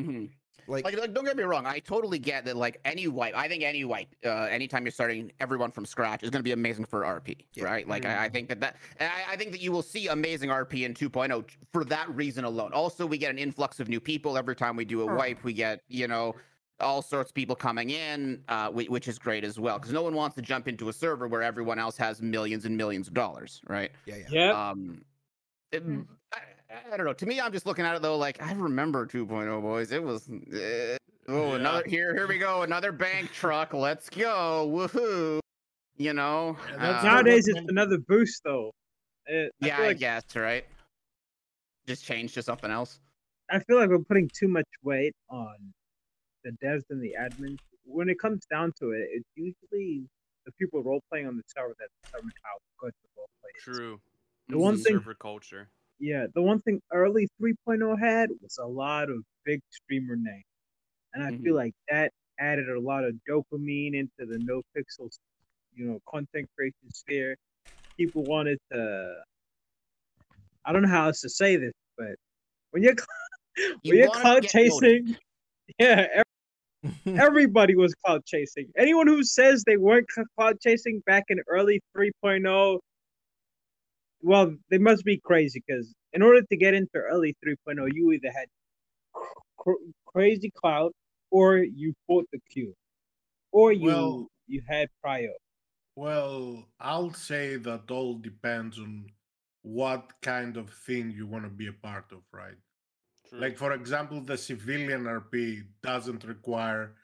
Mhm. 0.00 0.30
Like, 0.66 0.84
like, 0.84 0.98
like 0.98 1.12
don't 1.12 1.24
get 1.26 1.36
me 1.36 1.42
wrong 1.42 1.66
i 1.66 1.78
totally 1.78 2.18
get 2.18 2.46
that 2.46 2.56
like 2.56 2.80
any 2.86 3.06
wipe 3.06 3.36
i 3.36 3.46
think 3.48 3.62
any 3.62 3.84
wipe 3.84 4.08
uh 4.24 4.30
anytime 4.50 4.84
you're 4.84 4.92
starting 4.92 5.30
everyone 5.38 5.70
from 5.70 5.84
scratch 5.84 6.22
is 6.22 6.30
going 6.30 6.40
to 6.40 6.44
be 6.44 6.52
amazing 6.52 6.86
for 6.86 7.02
rp 7.02 7.36
Yeah. 7.52 7.64
right? 7.64 7.86
Like 7.86 8.06
I, 8.06 8.24
I 8.24 8.28
think 8.30 8.48
that 8.48 8.60
that 8.60 8.76
I, 8.98 9.32
I 9.32 9.36
think 9.36 9.50
that 9.52 9.60
you 9.60 9.72
will 9.72 9.82
see 9.82 10.08
amazing 10.08 10.48
rp 10.50 10.84
in 10.84 10.94
2.0 10.94 11.44
for 11.72 11.84
that 11.84 12.08
reason 12.14 12.44
alone. 12.44 12.72
Also 12.72 13.04
we 13.04 13.18
get 13.18 13.30
an 13.30 13.38
influx 13.38 13.78
of 13.78 13.88
new 13.88 14.00
people 14.00 14.38
every 14.38 14.56
time 14.56 14.74
we 14.74 14.84
do 14.86 15.02
a 15.02 15.06
wipe. 15.14 15.44
We 15.44 15.52
get 15.52 15.82
you 15.88 16.08
know 16.08 16.34
all 16.80 17.02
sorts 17.02 17.30
of 17.30 17.34
people 17.34 17.54
coming 17.54 17.90
in 17.90 18.42
uh 18.48 18.68
which 18.70 19.06
is 19.06 19.18
great 19.18 19.44
as 19.44 19.60
well 19.60 19.78
because 19.78 19.92
no 19.92 20.02
one 20.02 20.14
wants 20.14 20.34
to 20.36 20.42
jump 20.42 20.66
into 20.66 20.88
a 20.88 20.92
server 20.94 21.28
where 21.28 21.42
everyone 21.42 21.78
else 21.78 21.96
has 21.98 22.22
millions 22.22 22.64
and 22.64 22.74
millions 22.76 23.06
of 23.06 23.12
dollars 23.14 23.60
right? 23.68 23.90
Yeah, 24.06 24.16
yeah. 24.16 24.26
Yeah. 24.30 24.70
um, 24.70 25.04
it- 25.72 25.82
I, 26.74 26.94
I 26.94 26.96
don't 26.96 27.06
know. 27.06 27.12
To 27.12 27.26
me, 27.26 27.40
I'm 27.40 27.52
just 27.52 27.66
looking 27.66 27.84
at 27.84 27.94
it 27.96 28.02
though. 28.02 28.16
Like 28.16 28.42
I 28.42 28.52
remember 28.52 29.06
2.0, 29.06 29.60
boys. 29.62 29.92
It 29.92 30.02
was. 30.02 30.28
eh, 30.28 30.96
oh, 31.28 31.50
Yeah. 31.50 31.54
another 31.56 31.84
here. 31.86 32.14
Here 32.14 32.26
we 32.26 32.38
go. 32.38 32.62
Another 32.62 32.92
bank 32.92 33.30
truck. 33.32 33.72
Let's 33.74 34.08
go. 34.10 34.70
Woohoo! 34.72 35.40
You 35.96 36.12
know. 36.12 36.56
Yeah, 36.70 36.76
that's 36.78 37.04
uh, 37.04 37.08
Nowadays, 37.08 37.48
it's 37.48 37.60
another 37.68 37.98
boost, 37.98 38.42
though. 38.44 38.72
Uh, 39.30 39.44
I 39.44 39.48
yeah, 39.60 39.76
feel 39.78 39.86
I 39.86 39.92
guess 39.94 40.24
right. 40.34 40.64
Just 41.86 42.04
change 42.04 42.34
to 42.34 42.42
something 42.42 42.70
else. 42.70 43.00
I 43.50 43.58
feel 43.60 43.78
like 43.78 43.90
we're 43.90 43.98
putting 43.98 44.28
too 44.38 44.48
much 44.48 44.66
weight 44.82 45.14
on 45.28 45.54
the 46.44 46.50
devs 46.64 46.82
and 46.90 47.02
the 47.02 47.14
admins. 47.20 47.58
When 47.84 48.08
it 48.08 48.18
comes 48.18 48.46
down 48.50 48.72
to 48.80 48.92
it, 48.92 49.08
it's 49.12 49.28
usually 49.36 50.02
the 50.46 50.52
people 50.58 50.82
role 50.82 51.02
playing 51.10 51.26
on 51.26 51.36
the 51.36 51.42
server 51.46 51.74
that 51.78 51.88
determine 52.04 52.32
how 52.42 52.56
good 52.80 52.92
the 53.02 53.08
role 53.16 53.28
play 53.42 53.50
is. 53.56 53.62
True. 53.62 54.00
The 54.48 54.58
one 54.58 54.74
It's 54.74 54.82
thing- 54.84 54.94
server 54.96 55.14
culture. 55.14 55.68
Yeah, 55.98 56.26
the 56.34 56.42
one 56.42 56.60
thing 56.60 56.80
early 56.92 57.28
3.0 57.40 57.98
had 57.98 58.30
was 58.42 58.58
a 58.58 58.66
lot 58.66 59.10
of 59.10 59.24
big 59.44 59.60
streamer 59.70 60.16
names. 60.16 60.44
And 61.14 61.22
I 61.24 61.30
feel 61.38 61.54
Mhm. 61.54 61.56
like 61.56 61.74
that 61.88 62.12
added 62.40 62.68
a 62.68 62.80
lot 62.80 63.04
of 63.04 63.14
dopamine 63.28 63.94
into 63.94 64.26
the 64.26 64.38
no 64.40 64.62
pixels, 64.76 65.18
you 65.74 65.86
know, 65.86 66.00
content 66.08 66.48
creation 66.56 66.90
sphere. 66.92 67.36
People 67.96 68.24
wanted 68.24 68.58
to 68.72 69.22
I 70.64 70.72
don't 70.72 70.82
know 70.82 70.88
how 70.88 71.06
else 71.06 71.20
to 71.22 71.28
say 71.28 71.56
this, 71.56 71.72
but 71.96 72.16
when 72.70 72.82
you're 72.82 72.94
when 73.56 73.78
You 73.82 73.96
you're 73.98 74.10
cloud 74.10 74.46
chasing, 74.48 75.14
yeah, 75.78 76.06
ev- 76.14 76.24
everybody 77.06 77.76
was 77.76 77.94
cloud 78.04 78.24
chasing. 78.26 78.70
Anyone 78.76 79.06
who 79.06 79.22
says 79.24 79.62
they 79.64 79.76
weren't 79.76 80.06
cloud 80.38 80.60
chasing 80.60 81.00
back 81.06 81.24
in 81.28 81.40
early 81.48 81.80
3.0 81.96 82.80
well, 84.24 84.56
they 84.70 84.78
must 84.78 85.04
be 85.04 85.18
crazy 85.18 85.62
because 85.66 85.94
in 86.12 86.22
order 86.22 86.42
to 86.42 86.56
get 86.56 86.74
into 86.74 86.96
early 86.96 87.36
3.0, 87.46 87.88
you 87.94 88.12
either 88.12 88.32
had 88.32 88.46
cr- 89.58 89.84
crazy 90.06 90.50
cloud 90.50 90.92
or 91.30 91.58
you 91.58 91.94
fought 92.06 92.26
the 92.32 92.40
queue, 92.50 92.74
or 93.52 93.72
you 93.72 93.86
Well- 93.86 94.28
you 94.46 94.62
had 94.68 94.88
prio. 95.04 95.30
Well, 95.96 96.68
I'll 96.80 97.12
say 97.12 97.56
that 97.56 97.90
all 97.90 98.18
depends 98.18 98.78
on 98.78 99.06
what 99.62 100.12
kind 100.22 100.56
of 100.56 100.70
thing 100.70 101.10
you 101.10 101.26
want 101.26 101.44
to 101.44 101.50
be 101.50 101.68
a 101.68 101.72
part 101.72 102.10
of, 102.12 102.22
right? 102.32 102.56
True. 103.28 103.38
Like, 103.40 103.56
for 103.56 103.72
example, 103.72 104.20
the 104.20 104.36
civilian 104.36 105.06
RP 105.06 105.62
doesn't 105.82 106.24
require 106.24 106.96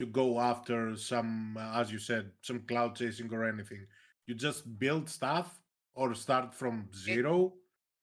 to 0.00 0.06
go 0.06 0.38
after 0.40 0.96
some, 0.96 1.56
uh, 1.56 1.80
as 1.80 1.90
you 1.92 1.98
said, 1.98 2.32
some 2.42 2.60
cloud 2.66 2.96
chasing 2.96 3.32
or 3.32 3.44
anything. 3.44 3.86
You 4.26 4.34
just 4.34 4.78
build 4.78 5.08
stuff 5.10 5.60
or 5.96 6.14
start 6.14 6.54
from 6.54 6.88
eh, 6.92 6.96
zero, 6.96 7.54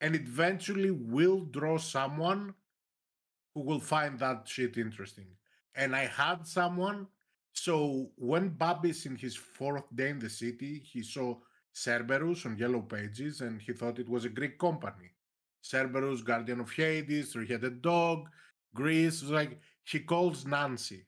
and 0.01 0.15
eventually 0.15 0.91
will 0.91 1.41
draw 1.45 1.77
someone 1.77 2.53
who 3.53 3.61
will 3.61 3.79
find 3.79 4.19
that 4.19 4.45
shit 4.45 4.77
interesting. 4.77 5.27
And 5.75 5.95
I 5.95 6.07
had 6.07 6.45
someone. 6.45 7.07
So 7.53 8.09
when 8.15 8.49
Babis 8.49 9.05
in 9.05 9.15
his 9.15 9.35
fourth 9.35 9.85
day 9.95 10.09
in 10.09 10.19
the 10.19 10.29
city, 10.29 10.79
he 10.79 11.03
saw 11.03 11.37
Cerberus 11.71 12.45
on 12.45 12.57
Yellow 12.57 12.81
Pages 12.81 13.41
and 13.41 13.61
he 13.61 13.73
thought 13.73 13.99
it 13.99 14.09
was 14.09 14.25
a 14.25 14.29
Greek 14.29 14.57
company. 14.57 15.11
Cerberus, 15.61 16.21
Guardian 16.21 16.59
of 16.59 16.71
Hades, 16.71 17.31
three-headed 17.31 17.81
dog, 17.81 18.27
Greece. 18.75 19.21
Was 19.21 19.31
like 19.31 19.59
he 19.83 19.99
calls 19.99 20.45
Nancy. 20.45 21.05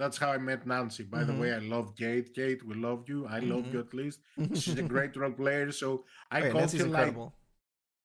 That's 0.00 0.18
how 0.18 0.32
I 0.32 0.38
met 0.38 0.66
Nancy. 0.66 1.04
By 1.04 1.24
the 1.24 1.34
way, 1.34 1.52
I 1.52 1.58
love 1.58 1.94
Kate. 1.96 2.34
Kate, 2.34 2.64
we 2.66 2.74
love 2.74 3.08
you. 3.08 3.26
I 3.26 3.40
love 3.40 3.66
you 3.72 3.80
at 3.80 3.94
least. 3.94 4.20
She's 4.54 4.78
a 4.78 4.82
great 4.82 5.16
role 5.16 5.32
player. 5.32 5.70
So 5.72 6.04
I 6.30 6.42
Oh, 6.42 6.50
called 6.52 6.72
her 6.78 6.86
like 6.86 7.18
incredible. 7.18 7.34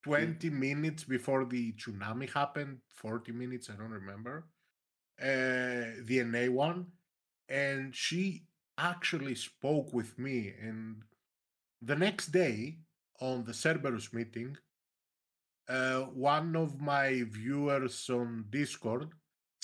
20 0.04 0.50
minutes 0.50 1.04
before 1.04 1.44
the 1.46 1.72
tsunami 1.72 2.28
happened 2.32 2.78
40 2.94 3.32
minutes 3.32 3.70
i 3.70 3.74
don't 3.80 3.90
remember 4.02 4.46
uh 5.22 6.04
the 6.08 6.22
na 6.24 6.46
one 6.50 6.86
and 7.48 7.94
she 7.94 8.44
actually 8.78 9.34
spoke 9.34 9.92
with 9.94 10.18
me 10.18 10.52
and 10.60 11.02
the 11.82 11.96
next 11.96 12.28
day 12.28 12.78
on 13.20 13.44
the 13.44 13.54
cerberus 13.54 14.12
meeting 14.12 14.56
uh 15.68 16.02
one 16.30 16.54
of 16.56 16.80
my 16.80 17.22
viewers 17.30 18.08
on 18.10 18.44
discord 18.50 19.08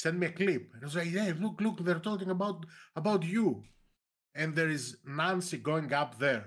sent 0.02 0.18
me 0.18 0.26
a 0.26 0.32
clip. 0.40 0.64
And 0.72 0.82
i 0.82 0.86
was 0.86 0.96
like 0.96 1.08
hey 1.08 1.32
look 1.44 1.60
look 1.60 1.78
they're 1.84 2.06
talking 2.10 2.30
about 2.30 2.66
about 2.96 3.22
you. 3.24 3.46
And 4.34 4.56
there 4.56 4.70
is 4.78 4.96
nancy 5.06 5.58
going 5.58 5.92
up 5.92 6.18
there 6.18 6.44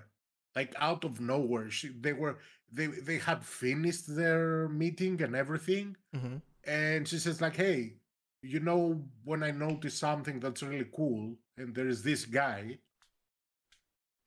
like 0.55 0.73
out 0.79 1.03
of 1.03 1.19
nowhere. 1.19 1.69
She 1.69 1.89
they 2.05 2.13
were 2.13 2.35
they 2.71 2.87
they 2.87 3.19
had 3.29 3.43
finished 3.43 4.05
their 4.21 4.67
meeting 4.69 5.21
and 5.21 5.35
everything. 5.35 5.95
Hmm 6.13 6.37
and 6.65 7.07
she 7.07 7.17
says 7.17 7.41
like 7.41 7.55
hey 7.55 7.93
you 8.41 8.59
know 8.59 9.01
when 9.23 9.43
i 9.43 9.51
notice 9.51 9.97
something 9.97 10.39
that's 10.39 10.63
really 10.63 10.89
cool 10.95 11.35
and 11.57 11.73
there 11.73 11.87
is 11.87 12.03
this 12.03 12.25
guy. 12.25 12.77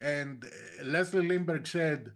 And 0.00 0.44
uh, 0.44 0.84
leslie 0.84 1.26
lindbergh 1.26 1.66
said 1.66 2.12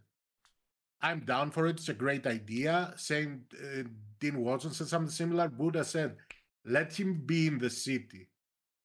i'm 1.01 1.21
down 1.21 1.51
for 1.51 1.67
it. 1.67 1.77
It's 1.77 1.89
a 1.89 1.95
great 1.95 2.27
idea. 2.27 2.95
Same 2.97 3.43
uh, 3.55 3.83
dean 4.21 4.39
watson 4.39 4.73
said 4.73 4.89
something 4.89 5.11
similar. 5.11 5.49
Buddha 5.49 5.85
said 5.85 6.17
let 6.65 6.93
him 6.99 7.15
be 7.27 7.47
in 7.47 7.59
the 7.59 7.71
city 7.71 8.29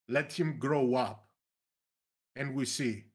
let 0.09 0.31
him 0.33 0.57
grow 0.57 0.95
up 0.95 1.27
and 2.35 2.53
we 2.55 2.65
see 2.65 3.05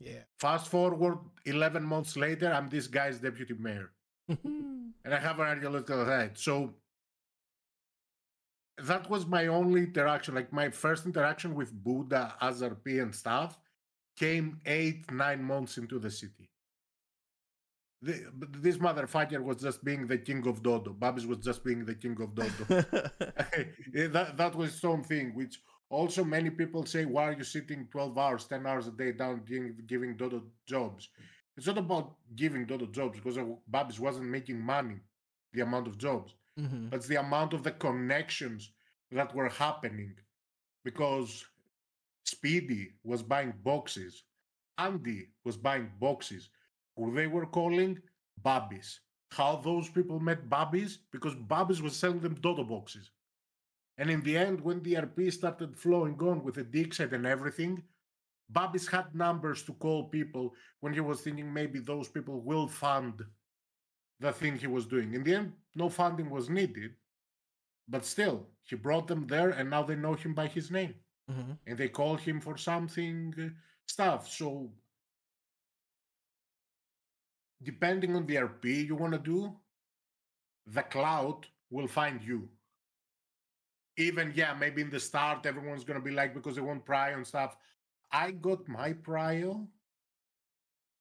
Yeah. 0.00 0.22
fast 0.38 0.68
forward 0.68 1.18
11 1.44 1.82
months 1.84 2.16
later 2.16 2.52
i'm 2.52 2.68
this 2.68 2.86
guy's 2.86 3.18
deputy 3.18 3.54
mayor 3.54 3.90
and 4.28 5.14
I 5.14 5.18
have 5.18 5.38
an 5.40 5.46
ideological 5.46 6.04
head. 6.04 6.36
So 6.36 6.74
that 8.76 9.08
was 9.08 9.26
my 9.26 9.46
only 9.46 9.84
interaction. 9.84 10.34
Like 10.34 10.52
my 10.52 10.68
first 10.70 11.06
interaction 11.06 11.54
with 11.54 11.72
Buddha, 11.72 12.34
as 12.40 12.60
RP, 12.62 13.02
and 13.02 13.14
stuff 13.14 13.58
came 14.18 14.60
eight, 14.66 15.10
nine 15.10 15.42
months 15.42 15.78
into 15.78 15.98
the 15.98 16.10
city. 16.10 16.50
The, 18.00 18.30
this 18.60 18.76
motherfucker 18.78 19.42
was 19.42 19.56
just 19.60 19.84
being 19.84 20.06
the 20.06 20.18
king 20.18 20.46
of 20.46 20.62
Dodo. 20.62 20.92
Babis 20.92 21.26
was 21.26 21.38
just 21.38 21.64
being 21.64 21.84
the 21.84 21.94
king 21.94 22.16
of 22.20 22.34
Dodo. 22.34 22.84
Eh, 23.94 24.06
that, 24.08 24.36
that 24.36 24.54
was 24.54 24.80
something 24.80 25.34
which 25.34 25.60
also 25.90 26.22
many 26.22 26.50
people 26.50 26.84
say, 26.86 27.04
why 27.04 27.24
are 27.24 27.32
you 27.32 27.44
sitting 27.44 27.88
12 27.90 28.18
hours, 28.18 28.44
10 28.46 28.66
hours 28.66 28.86
a 28.86 28.92
day 28.92 29.12
down 29.12 29.42
giving, 29.46 29.76
giving 29.86 30.16
Dodo 30.16 30.42
jobs? 30.66 31.08
It's 31.56 31.66
not 31.66 31.78
about 31.78 32.14
giving 32.36 32.66
Dodo 32.66 32.86
jobs 32.86 33.18
because 33.18 33.38
Babis 33.66 33.98
wasn't 33.98 34.26
making 34.26 34.60
money, 34.60 35.00
the 35.52 35.62
amount 35.62 35.88
of 35.88 35.98
jobs, 35.98 36.34
hmm 36.56 36.88
but 36.90 36.96
it's 36.98 37.08
the 37.08 37.16
amount 37.20 37.52
of 37.52 37.62
the 37.64 37.72
connections 37.72 38.70
that 39.10 39.34
were 39.34 39.48
happening 39.48 40.14
because 40.84 41.44
Speedy 42.24 42.90
was 43.02 43.22
buying 43.22 43.52
boxes, 43.64 44.24
Andy 44.76 45.28
was 45.44 45.56
buying 45.56 45.90
boxes, 45.98 46.50
who 46.98 47.14
they 47.14 47.28
were 47.28 47.46
calling 47.46 48.00
Babis. 48.42 49.00
How 49.30 49.56
those 49.56 49.88
people 49.90 50.20
met 50.20 50.48
Babis? 50.50 50.98
Because 51.12 51.34
Babis 51.36 51.82
was 51.82 51.96
selling 51.96 52.20
them 52.20 52.34
Dodo 52.36 52.64
boxes. 52.64 53.10
And 53.98 54.10
in 54.10 54.22
the 54.22 54.36
end, 54.36 54.60
when 54.62 54.82
the 54.82 54.94
RP 54.94 55.32
started 55.32 55.76
flowing 55.76 56.20
on 56.22 56.44
with 56.44 56.56
the 56.56 56.90
set 56.92 57.12
and 57.14 57.26
everything, 57.26 57.84
Babis 58.50 58.88
had 58.88 59.14
numbers 59.14 59.62
to 59.64 59.74
call 59.74 60.04
people 60.04 60.54
when 60.80 60.94
he 60.94 61.00
was 61.00 61.22
thinking 61.22 61.52
maybe 61.52 61.80
those 61.80 62.08
people 62.08 62.40
will 62.40 62.68
fund 62.68 63.24
the 64.20 64.32
thing 64.32 64.58
he 64.58 64.66
was 64.66 64.86
doing. 64.86 65.14
In 65.14 65.24
the 65.24 65.34
end, 65.34 65.54
no 65.76 65.88
funding 65.88 66.30
was 66.30 66.50
needed, 66.50 66.96
but 67.88 68.04
still, 68.04 68.48
he 68.64 68.76
brought 68.76 69.08
them 69.08 69.26
there 69.26 69.50
and 69.50 69.70
now 69.70 69.82
they 69.82 69.96
know 69.96 70.14
him 70.14 70.34
by 70.34 70.48
his 70.48 70.70
name 70.70 70.94
hmm 71.28 71.52
and 71.66 71.78
they 71.78 71.88
call 71.88 72.16
him 72.16 72.40
for 72.40 72.56
something 72.56 73.34
uh, 73.38 73.48
stuff. 73.86 74.28
So, 74.28 74.72
depending 77.62 78.14
on 78.16 78.26
the 78.26 78.36
RP 78.36 78.86
you 78.86 78.94
want 78.94 79.12
to 79.12 79.18
do, 79.18 79.54
the 80.66 80.82
cloud 80.82 81.46
will 81.70 81.86
find 81.86 82.22
you. 82.22 82.48
Even, 83.96 84.32
yeah, 84.34 84.54
maybe 84.58 84.82
in 84.82 84.90
the 84.90 85.00
start, 85.00 85.44
everyone's 85.44 85.84
going 85.84 85.98
to 85.98 86.04
be 86.04 86.12
like, 86.12 86.34
because 86.34 86.54
they 86.54 86.60
want 86.60 86.86
prio 86.86 87.14
and 87.14 87.26
stuff. 87.26 87.56
I 88.12 88.30
got 88.30 88.68
my 88.68 88.92
prio 88.92 89.66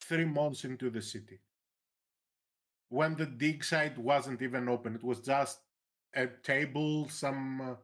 three 0.02 0.26
months 0.26 0.64
into 0.64 0.90
the 0.90 1.02
city 1.02 1.40
when 2.90 3.16
the 3.16 3.26
dig 3.26 3.64
site 3.64 3.98
wasn't 3.98 4.42
even 4.42 4.68
open. 4.68 4.96
It 4.96 5.04
was 5.04 5.20
just 5.20 5.60
a 6.16 6.28
table, 6.44 7.08
some. 7.10 7.62
Uh, 7.62 7.76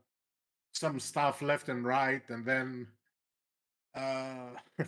some 0.73 0.99
stuff 0.99 1.41
left 1.41 1.69
and 1.69 1.85
right 1.85 2.23
and 2.29 2.45
then 2.45 2.87
uh 3.95 4.49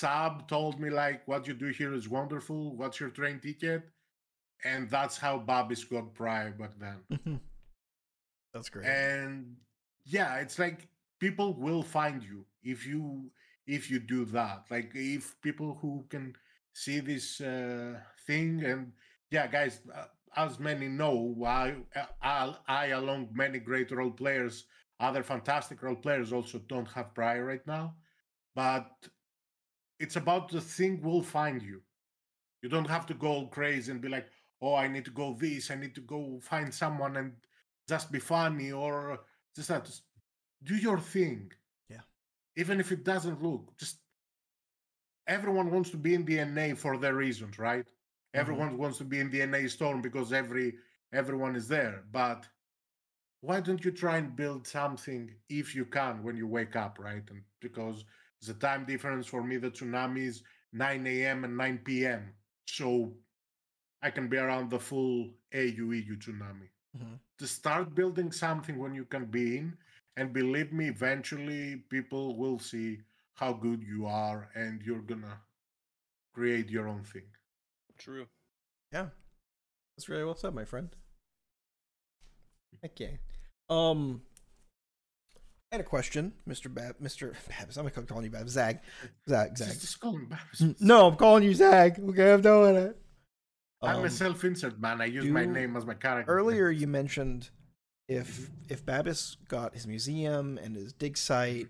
Saab 0.00 0.48
told 0.48 0.80
me 0.80 0.90
like 0.90 1.26
what 1.26 1.46
you 1.46 1.54
do 1.54 1.68
here 1.68 1.94
is 1.94 2.08
wonderful. 2.08 2.76
What's 2.76 3.00
your 3.00 3.10
train 3.10 3.40
ticket? 3.40 3.82
And 4.64 4.90
that's 4.90 5.16
how 5.16 5.38
Babis 5.38 5.84
got 5.84 6.14
prio 6.14 6.56
back 6.58 6.72
then. 6.78 7.40
That's 8.54 8.70
great. 8.70 8.86
and 8.86 9.56
yeah 10.06 10.36
it's 10.36 10.58
like 10.58 10.88
people 11.20 11.52
will 11.54 11.82
find 11.82 12.22
you 12.22 12.46
if 12.62 12.86
you 12.86 13.30
if 13.66 13.90
you 13.90 13.98
do 13.98 14.24
that. 14.26 14.64
Like 14.70 14.92
if 14.94 15.36
people 15.42 15.78
who 15.80 16.04
can 16.08 16.34
see 16.72 17.00
this 17.00 17.40
uh, 17.40 17.98
thing 18.26 18.64
and 18.64 18.92
yeah 19.30 19.46
guys 19.46 19.80
uh, 19.94 20.04
as 20.36 20.58
many 20.58 20.88
know 20.88 21.34
I, 21.46 21.74
I 22.22 22.54
i 22.68 22.86
along 22.88 23.28
many 23.32 23.58
great 23.58 23.90
role 23.90 24.10
players 24.10 24.64
other 25.00 25.22
fantastic 25.22 25.82
role 25.82 25.96
players 25.96 26.32
also 26.32 26.58
don't 26.58 26.88
have 26.88 27.14
prio 27.14 27.46
right 27.46 27.66
now. 27.66 27.94
But 28.54 28.90
it's 29.98 30.16
about 30.16 30.50
the 30.50 30.60
thing 30.60 31.00
will 31.02 31.22
find 31.22 31.62
you. 31.62 31.82
You 32.62 32.68
don't 32.68 32.88
have 32.88 33.06
to 33.06 33.14
go 33.14 33.46
crazy 33.46 33.92
and 33.92 34.00
be 34.00 34.08
like 34.08 34.26
oh 34.62 34.74
i 34.74 34.88
need 34.88 35.04
to 35.04 35.10
go 35.10 35.36
this 35.38 35.70
i 35.70 35.74
need 35.74 35.94
to 35.94 36.00
go 36.00 36.38
find 36.40 36.72
someone 36.72 37.16
and 37.16 37.32
just 37.88 38.10
be 38.10 38.18
funny 38.18 38.72
or 38.72 39.20
just 39.54 39.68
that. 39.68 39.84
Just 39.84 40.02
do 40.64 40.74
your 40.74 40.98
thing. 40.98 41.52
Yeah. 41.88 42.00
even 42.56 42.80
if 42.80 42.90
it 42.92 43.04
doesn't 43.04 43.42
look 43.42 43.76
just 43.78 43.98
everyone 45.26 45.70
wants 45.70 45.90
to 45.90 45.96
be 45.96 46.14
in 46.14 46.24
the 46.24 46.44
na 46.44 46.74
for 46.74 46.96
their 46.96 47.14
reasons 47.14 47.58
right? 47.58 47.84
Mm-hmm. 47.84 48.40
Everyone 48.40 48.78
wants 48.78 48.98
to 48.98 49.04
be 49.04 49.20
in 49.20 49.30
the 49.30 49.46
na 49.46 49.68
storm 49.68 50.00
because 50.02 50.32
every 50.32 50.74
everyone 51.12 51.54
is 51.56 51.68
there 51.68 52.04
but 52.10 52.46
why 53.42 53.60
don't 53.60 53.84
you 53.84 53.92
try 53.92 54.16
and 54.16 54.34
build 54.34 54.66
something 54.66 55.30
if 55.48 55.74
you 55.74 55.84
can 55.84 56.22
when 56.22 56.36
you 56.36 56.46
wake 56.46 56.74
up 56.74 56.98
right? 56.98 57.22
And 57.30 57.42
because 57.60 58.04
the 58.42 58.54
time 58.54 58.84
difference 58.84 59.26
for 59.26 59.42
me 59.42 59.56
the 59.56 59.70
tsunami 59.70 60.26
is 60.26 60.42
9 60.72 61.06
a.m 61.06 61.44
and 61.44 61.56
9 61.56 61.78
p.m 61.84 62.32
so 62.66 63.12
i 64.02 64.10
can 64.10 64.28
be 64.28 64.36
around 64.36 64.70
the 64.70 64.78
full 64.78 65.30
aueu 65.54 66.16
tsunami 66.18 66.68
Mhm. 66.96 67.18
to 67.38 67.46
start 67.46 67.94
building 67.94 68.30
something 68.32 68.78
when 68.78 68.94
you 68.94 69.04
can 69.04 69.26
be 69.26 69.58
in 69.58 69.76
and 70.16 70.32
believe 70.32 70.72
me 70.72 70.88
eventually 70.88 71.76
people 71.90 72.36
will 72.36 72.58
see 72.58 72.98
how 73.34 73.52
good 73.52 73.82
you 73.82 74.06
are 74.06 74.48
and 74.54 74.82
you're 74.82 75.02
gonna 75.12 75.40
create 76.34 76.68
your 76.70 76.88
own 76.88 77.02
thing 77.04 77.28
True. 77.98 78.26
Yeah. 78.92 79.08
That's 79.96 80.08
really 80.10 80.24
well 80.24 80.36
said, 80.36 80.54
my 80.54 80.66
friend. 80.66 80.94
okay. 82.84 83.18
Um, 83.70 84.22
I 85.72 85.76
had 85.76 85.80
a 85.80 85.88
question, 85.88 86.32
Mister 86.46 86.68
Bab, 86.68 86.96
Mister 87.00 87.32
Babs. 87.48 87.76
I'm 87.76 87.88
gonna 87.88 88.06
call 88.06 88.22
you 88.22 88.30
Babs. 88.30 88.52
Zag, 88.52 88.78
Zag, 89.28 89.56
Zag. 89.58 89.68
Just, 89.80 90.00
call 90.00 90.12
him 90.16 90.28
Babs. 90.28 90.80
No, 90.80 91.08
I'm 91.08 91.16
calling 91.16 91.42
you 91.42 91.54
Zag. 91.54 91.98
Okay, 91.98 92.32
I'm 92.32 92.40
doing 92.42 92.76
it. 92.76 92.96
I'm 93.82 93.96
Um, 93.96 94.04
a 94.04 94.10
self-insert 94.10 94.80
man. 94.80 95.00
I 95.00 95.06
use 95.06 95.24
my 95.26 95.44
name 95.44 95.76
as 95.76 95.84
my 95.84 95.94
character. 95.94 96.30
earlier 96.32 96.70
you 96.70 96.86
mentioned 96.86 97.50
if 98.08 98.48
if 98.68 98.86
Babis 98.86 99.36
got 99.48 99.74
his 99.74 99.86
museum 99.86 100.58
and 100.62 100.76
his 100.76 100.92
dig 100.92 101.16
site, 101.18 101.66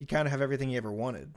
he 0.00 0.06
kind 0.06 0.26
of 0.26 0.32
have 0.32 0.42
everything 0.42 0.68
he 0.70 0.76
ever 0.76 0.92
wanted. 0.92 1.34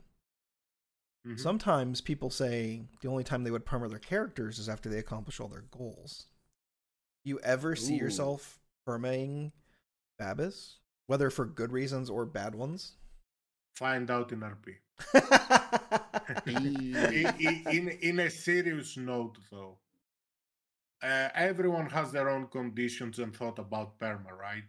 Mhm. 1.26 1.38
Sometimes 1.38 2.00
people 2.00 2.28
say 2.28 2.82
the 3.00 3.08
only 3.08 3.24
time 3.24 3.44
they 3.44 3.50
would 3.52 3.64
perma 3.64 3.88
their 3.88 3.98
characters 4.00 4.58
is 4.58 4.68
after 4.68 4.88
they 4.88 4.98
accomplish 4.98 5.38
all 5.40 5.48
their 5.48 5.64
goals. 5.70 6.26
Do 7.24 7.30
you 7.30 7.40
ever 7.40 7.76
see 7.76 7.94
Ooh. 7.94 7.98
yourself 8.02 8.60
permaing 8.86 9.52
Babis, 10.20 10.76
whether 11.08 11.30
for 11.30 11.44
good 11.46 11.72
reasons 11.72 12.08
or 12.08 12.24
bad 12.24 12.54
ones? 12.54 12.92
Find 13.74 14.08
out 14.10 14.30
in 14.32 14.40
RP. 14.40 14.76
Eee. 16.46 16.94
I- 17.26 17.34
I- 17.66 17.70
in 17.72 17.88
in 17.88 18.18
a 18.20 18.30
serious 18.30 18.96
note 18.96 19.38
though 19.50 19.78
uh, 21.02 21.28
everyone 21.34 21.88
has 21.90 22.10
their 22.12 22.28
own 22.28 22.48
conditions 22.48 23.18
and 23.20 23.34
thought 23.34 23.58
about 23.58 23.98
perma 23.98 24.32
right 24.36 24.68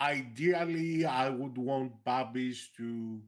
ideally 0.00 1.04
i 1.04 1.28
would 1.28 1.58
want 1.58 1.92
Babis 2.04 2.68
to 2.76 3.20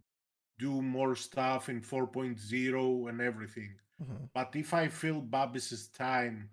do 0.59 0.81
more 0.81 1.16
stuff 1.16 1.69
in 1.69 1.81
4.0 1.82 3.09
and 3.09 3.20
everything 3.20 3.74
Mhm. 4.02 4.28
but 4.32 4.55
if 4.56 4.73
i 4.73 4.89
feel 4.89 5.20
Babis' 5.20 5.89
time 5.93 6.48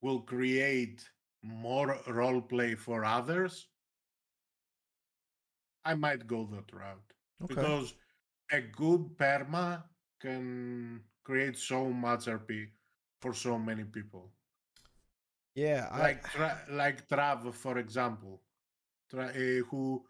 will 0.00 0.20
create 0.20 1.04
more 1.42 1.98
role 2.06 2.40
play 2.40 2.74
for 2.76 3.04
others 3.04 3.66
i 5.84 5.94
might 5.94 6.26
go 6.26 6.46
that 6.52 6.72
route 6.72 7.12
Okay. 7.42 7.54
because 7.54 7.94
a 8.52 8.60
good 8.60 9.16
perma 9.16 9.82
can 10.20 11.00
create 11.24 11.56
so 11.56 11.88
much 11.90 12.26
RP 12.26 12.66
for 13.20 13.32
so 13.34 13.58
many 13.58 13.84
people. 13.84 14.32
yeah, 15.54 15.88
I, 15.92 15.98
Like 16.00 16.22
tra- 16.32 16.62
like 16.70 17.08
Trav, 17.08 17.52
for 17.54 17.78
example, 17.78 18.42
tra- 19.10 19.34
uh, 19.34 19.62
who 19.70 20.04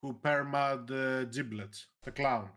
who 0.00 0.14
permad 0.14 0.90
uh, 0.90 1.24
Giblets, 1.24 1.86
the 2.04 2.12
clown. 2.12 2.48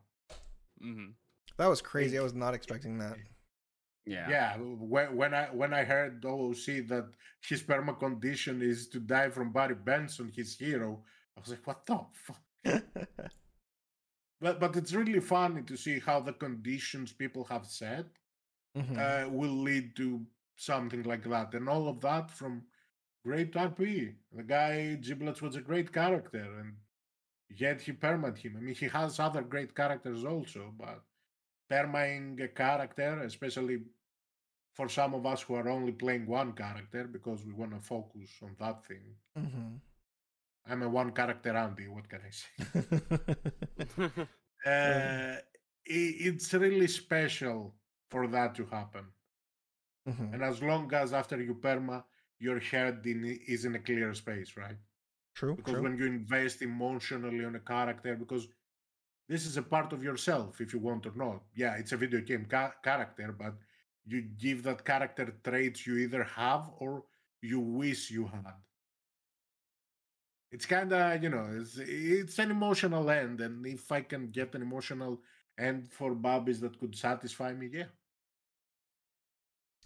hmm 0.81 1.11
that 1.57 1.67
was 1.67 1.81
crazy. 1.81 2.17
I 2.19 2.21
was 2.23 2.33
not 2.33 2.53
expecting 2.53 2.97
that. 2.99 3.15
Yeah. 4.05 4.29
Yeah, 4.29 4.57
when, 4.57 5.15
when 5.15 5.33
I 5.33 5.45
when 5.59 5.73
I 5.73 5.83
heard 5.83 6.21
OOC 6.23 6.87
that 6.89 7.07
his 7.49 7.63
perma 7.63 7.97
condition 7.97 8.61
is 8.61 8.87
to 8.89 8.99
die 8.99 9.29
from 9.29 9.51
Barry 9.51 9.75
Benson, 9.75 10.31
his 10.35 10.55
hero, 10.57 11.03
I 11.35 11.39
was 11.39 11.49
like, 11.49 11.65
what 11.65 11.85
the 11.85 11.97
fuck? 12.25 12.41
But 14.41 14.59
but 14.59 14.75
it's 14.75 14.93
really 14.93 15.19
funny 15.21 15.63
to 15.63 15.77
see 15.77 15.99
how 15.99 16.19
the 16.19 16.33
conditions 16.33 17.13
people 17.13 17.45
have 17.45 17.65
set 17.65 18.05
Mhm. 18.77 18.97
uh, 18.97 19.29
will 19.29 19.57
lead 19.69 19.95
to 19.95 20.25
something 20.57 21.03
like 21.03 21.23
that. 21.29 21.53
And 21.53 21.69
all 21.69 21.87
of 21.87 22.01
that 22.01 22.29
from 22.29 22.67
great 23.23 23.53
RP. 23.55 24.13
The 24.33 24.43
guy 24.43 24.95
Giblets 24.95 25.41
was 25.41 25.55
a 25.55 25.61
great 25.61 25.91
character, 25.93 26.59
and 26.59 26.75
yet 27.49 27.81
he 27.81 27.93
permad 27.93 28.37
him. 28.37 28.57
I 28.57 28.59
mean, 28.59 28.75
he 28.75 28.87
has 28.89 29.19
other 29.19 29.41
great 29.43 29.73
characters 29.75 30.25
also, 30.25 30.73
but 30.77 31.01
permaing 31.71 32.41
a 32.43 32.49
character, 32.49 33.21
especially 33.23 33.85
for 34.73 34.89
some 34.89 35.13
of 35.13 35.25
us 35.25 35.41
who 35.43 35.55
are 35.55 35.69
only 35.69 35.93
playing 35.93 36.25
one 36.27 36.51
character 36.53 37.05
because 37.05 37.45
we 37.45 37.53
want 37.53 37.71
to 37.71 37.79
focus 37.79 38.29
on 38.41 38.55
that 38.59 38.83
thing. 38.85 39.15
Mhm. 39.37 39.79
I'm 40.67 40.81
a 40.83 40.89
one 40.89 41.11
character 41.11 41.55
Andy. 41.55 41.87
What 41.87 42.09
can 42.09 42.21
I 42.25 42.31
say? 42.31 42.49
Mm-hmm. 43.89 44.21
Uh, 44.65 45.35
it's 45.85 46.51
really 46.55 46.87
special 46.87 47.75
for 48.09 48.27
that 48.27 48.55
to 48.55 48.65
happen. 48.65 49.05
Mhm. 50.09 50.33
And 50.33 50.43
as 50.43 50.61
long 50.63 50.91
as 50.93 51.13
after 51.13 51.39
you 51.41 51.53
perma, 51.55 52.03
your 52.39 52.59
head 52.59 53.05
in, 53.05 53.25
is 53.47 53.65
in 53.65 53.75
a 53.75 53.79
clear 53.79 54.13
space, 54.15 54.57
right? 54.57 54.77
True. 55.35 55.55
Because 55.55 55.73
True. 55.73 55.83
when 55.83 55.97
you 55.97 56.05
invest 56.07 56.63
emotionally 56.63 57.45
on 57.45 57.55
a 57.55 57.59
character, 57.59 58.15
because 58.15 58.47
this 59.29 59.45
is 59.45 59.57
a 59.57 59.61
part 59.63 59.93
of 59.93 60.03
yourself, 60.03 60.61
if 60.61 60.73
you 60.73 60.79
want 60.79 61.05
or 61.05 61.13
not. 61.15 61.43
Yeah, 61.55 61.75
it's 61.75 61.91
a 61.91 61.97
video 61.97 62.21
game 62.21 62.45
ca- 62.45 62.73
character, 62.83 63.31
but 63.37 63.53
you 64.05 64.21
give 64.21 64.63
that 64.63 64.83
character 64.85 65.25
traits 65.43 65.85
you 65.85 65.97
either 65.97 66.23
have 66.23 66.71
or 66.79 67.05
you 67.41 67.59
wish 67.59 68.09
you 68.11 68.25
had. 68.27 68.55
It's 70.55 70.65
kind 70.65 70.91
of, 70.93 71.21
you 71.23 71.29
know, 71.29 71.45
it's, 71.59 71.77
it's 71.77 72.39
an 72.39 72.49
emotional 72.49 73.09
end. 73.09 73.41
And 73.41 73.65
if 73.67 73.91
I 73.91 74.01
can 74.11 74.23
get 74.31 74.55
an 74.55 74.61
emotional 74.61 75.19
end 75.59 75.81
for 75.97 76.15
Babis 76.15 76.59
that 76.61 76.79
could 76.79 76.95
satisfy 76.95 77.51
me, 77.53 77.67
yeah, 77.73 77.89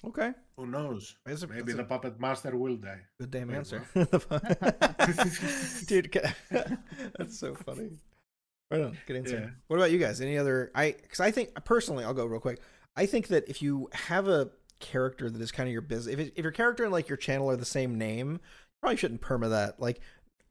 Okay. 0.06 0.32
who 0.56 0.66
knows? 0.68 1.16
A, 1.26 1.36
Maybe 1.48 1.74
the 1.74 1.82
a 1.82 1.86
puppet 1.86 2.20
master 2.20 2.56
will 2.56 2.78
die. 2.78 3.02
good 3.20 3.32
damn 3.32 3.50
answer. 3.50 3.82
Dude, 5.88 6.16
that's 7.18 7.38
so 7.40 7.56
funny. 7.56 7.90
Right 8.72 8.82
on. 8.82 8.98
Good 9.08 9.18
answer. 9.18 9.40
Yeah. 9.40 9.50
What 9.68 9.78
about 9.78 9.92
you 9.92 9.98
guys? 9.98 10.22
Any 10.22 10.38
other? 10.38 10.72
I 10.76 10.92
because 11.02 11.20
I 11.20 11.32
think 11.32 11.54
personally, 11.66 12.04
I'll 12.06 12.14
go 12.14 12.26
real 12.26 12.40
quick. 12.40 12.62
I 12.96 13.08
think 13.08 13.28
that 13.30 13.50
if 13.50 13.62
you 13.64 13.90
have 13.94 14.28
a 14.28 14.52
character 14.80 15.30
that 15.30 15.42
is 15.42 15.52
kind 15.52 15.68
of 15.68 15.74
your 15.74 15.82
business, 15.82 16.14
if, 16.14 16.20
it, 16.20 16.34
if 16.36 16.44
your 16.44 16.52
character 16.52 16.84
and 16.84 16.94
like 16.94 17.10
your 17.10 17.18
channel 17.18 17.50
are 17.50 17.56
the 17.56 17.66
same 17.66 17.98
name, 17.98 18.34
you 18.34 18.40
probably 18.82 18.98
shouldn't 18.98 19.22
perma 19.22 19.50
that. 19.50 19.80
Like, 19.80 20.00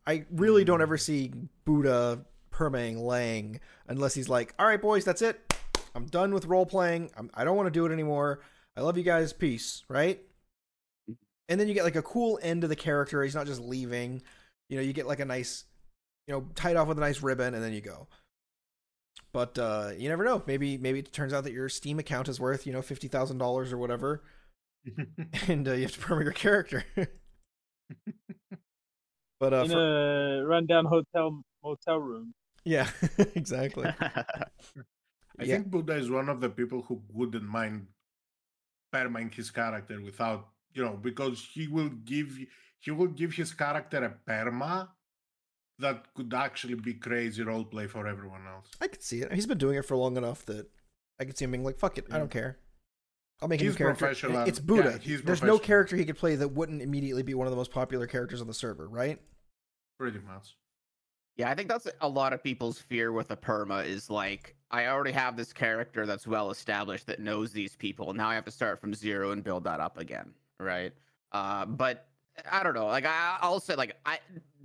I 0.09 0.25
really 0.31 0.65
don't 0.65 0.81
ever 0.81 0.97
see 0.97 1.33
Buddha 1.67 2.25
permaing 2.51 2.99
Lang 2.99 3.61
unless 3.89 4.15
he's 4.15 4.31
like, 4.31 4.55
"All 4.59 4.67
right, 4.67 4.81
boys, 4.81 5.05
that's 5.05 5.21
it. 5.21 5.55
I'm 5.95 6.07
done 6.07 6.33
with 6.33 6.47
role 6.47 6.65
playing. 6.65 7.11
I'm, 7.15 7.31
I 7.35 7.45
don't 7.45 7.57
want 7.57 7.67
to 7.67 7.71
do 7.71 7.85
it 7.85 7.93
anymore. 7.93 8.41
I 8.75 8.81
love 8.81 8.97
you 8.97 9.05
guys. 9.05 9.35
Peace." 9.35 9.85
Right? 9.87 10.23
And 11.51 11.61
then 11.61 11.69
you 11.69 11.75
get 11.75 11.85
like 11.85 11.97
a 11.97 12.03
cool 12.03 12.39
end 12.43 12.63
to 12.63 12.69
the 12.69 12.77
character. 12.77 13.23
He's 13.23 13.35
not 13.35 13.47
just 13.47 13.61
leaving. 13.61 14.23
You 14.71 14.79
know, 14.79 14.83
you 14.83 14.95
get 14.95 15.07
like 15.07 15.21
a 15.21 15.27
nice, 15.27 15.65
you 16.27 16.33
know, 16.33 16.47
tied 16.55 16.77
off 16.77 16.89
with 16.89 16.97
a 16.97 17.03
nice 17.03 17.23
ribbon, 17.23 17.53
and 17.53 17.63
then 17.63 17.75
you 17.75 17.83
go. 17.83 18.09
But 19.35 19.59
uh, 19.59 19.91
you 19.99 20.09
never 20.09 20.25
know. 20.25 20.43
Maybe 20.47 20.79
maybe 20.79 21.01
it 21.01 21.13
turns 21.13 21.35
out 21.35 21.45
that 21.45 21.53
your 21.53 21.69
Steam 21.69 21.99
account 21.99 22.29
is 22.29 22.41
worth 22.41 22.67
you 22.67 22.73
know 22.73 22.81
fifty 22.81 23.09
thousand 23.09 23.37
dollars 23.37 23.75
or 23.75 23.77
whatever, 23.77 24.23
and 25.49 25.69
uh, 25.69 25.73
you 25.73 25.83
have 25.83 25.93
to 25.93 26.01
perma 26.01 26.23
your 26.23 26.33
character. 26.33 26.87
but 29.41 29.53
uh, 29.55 29.63
in 29.65 29.71
for- 29.71 29.79
a 29.79 30.45
rundown 30.47 30.85
hotel 30.87 31.43
motel 31.63 31.99
room. 31.99 32.35
yeah, 32.65 32.89
exactly. 33.35 33.87
I 35.41 35.45
Yeah. 35.45 35.55
think 35.57 35.71
Buddha 35.71 35.95
is 35.95 36.11
one 36.11 36.29
of 36.29 36.41
the 36.41 36.49
people 36.51 36.83
who 36.83 37.01
wouldn't 37.13 37.45
mind 37.45 37.87
permaing 38.93 39.33
his 39.33 39.51
character 39.51 40.01
without, 40.03 40.49
you 40.73 40.83
know, 40.85 40.97
because 40.97 41.47
he 41.53 41.69
will 41.69 41.91
give 41.91 42.39
he 42.81 42.91
will 42.91 43.09
give 43.09 43.35
his 43.35 43.53
character 43.55 44.05
a 44.05 44.31
perma 44.31 44.89
that 45.79 46.13
could 46.15 46.33
actually 46.35 46.75
be 46.75 46.95
crazy 46.95 47.43
roleplay 47.45 47.89
for 47.89 48.07
everyone 48.07 48.47
else. 48.47 48.69
I 48.81 48.89
could 48.89 49.03
see 49.03 49.21
it. 49.23 49.33
He's 49.33 49.47
been 49.47 49.59
doing 49.59 49.77
it 49.79 49.85
for 49.85 49.97
long 49.97 50.17
enough 50.17 50.45
that 50.47 50.67
I 51.21 51.25
could 51.25 51.37
see 51.39 51.45
him 51.45 51.53
being 51.53 51.65
like, 51.65 51.79
"Fuck 51.79 51.99
it, 51.99 52.07
I 52.11 52.19
don't 52.19 52.31
care. 52.31 52.59
I'll 53.41 53.49
make 53.49 53.61
a 53.61 53.65
new 53.65 53.71
He's 53.71 53.77
character." 53.79 53.99
professional. 54.07 54.43
It's 54.43 54.59
Yeah, 54.59 54.65
Buddha. 54.65 54.99
he's 54.99 55.23
There's 55.23 55.43
no 55.43 55.59
character 55.59 55.97
he 55.97 56.05
could 56.05 56.19
play 56.19 56.37
that 56.37 56.49
wouldn't 56.49 56.83
immediately 56.83 57.23
be 57.23 57.35
one 57.35 57.47
of 57.47 57.51
the 57.51 57.57
most 57.57 57.71
popular 57.71 58.07
characters 58.07 58.41
on 58.41 58.47
the 58.47 58.55
server, 58.55 58.89
right? 58.89 59.21
Pretty 59.99 60.19
much. 60.21 60.57
Yeah, 61.37 61.51
I 61.51 61.55
think 61.55 61.69
that's 61.69 61.87
a 62.01 62.09
lot 62.09 62.33
of 62.33 62.43
people's 62.43 62.81
fear 62.81 63.13
with 63.13 63.31
a 63.31 63.37
perma 63.37 63.87
is 63.87 64.11
like, 64.11 64.57
I 64.73 64.87
already 64.87 65.13
have 65.13 65.37
this 65.37 65.53
character 65.53 66.05
that's 66.05 66.27
well 66.27 66.51
established 66.51 67.07
that 67.07 67.21
knows 67.21 67.53
these 67.53 67.77
people. 67.77 68.13
Now 68.13 68.29
I 68.29 68.35
have 68.35 68.45
to 68.47 68.51
start 68.51 68.81
from 68.81 68.93
zero 68.93 69.31
and 69.31 69.45
build 69.45 69.63
that 69.65 69.79
up 69.79 69.99
again, 69.99 70.35
right? 70.59 70.93
Uh, 71.31 71.65
but 71.65 72.09
I 72.51 72.65
don't 72.65 72.75
know. 72.75 72.87
Like 72.87 73.07
I, 73.07 73.39
I'll 73.41 73.61
say, 73.61 73.77
like 73.77 73.97
I 74.05 74.19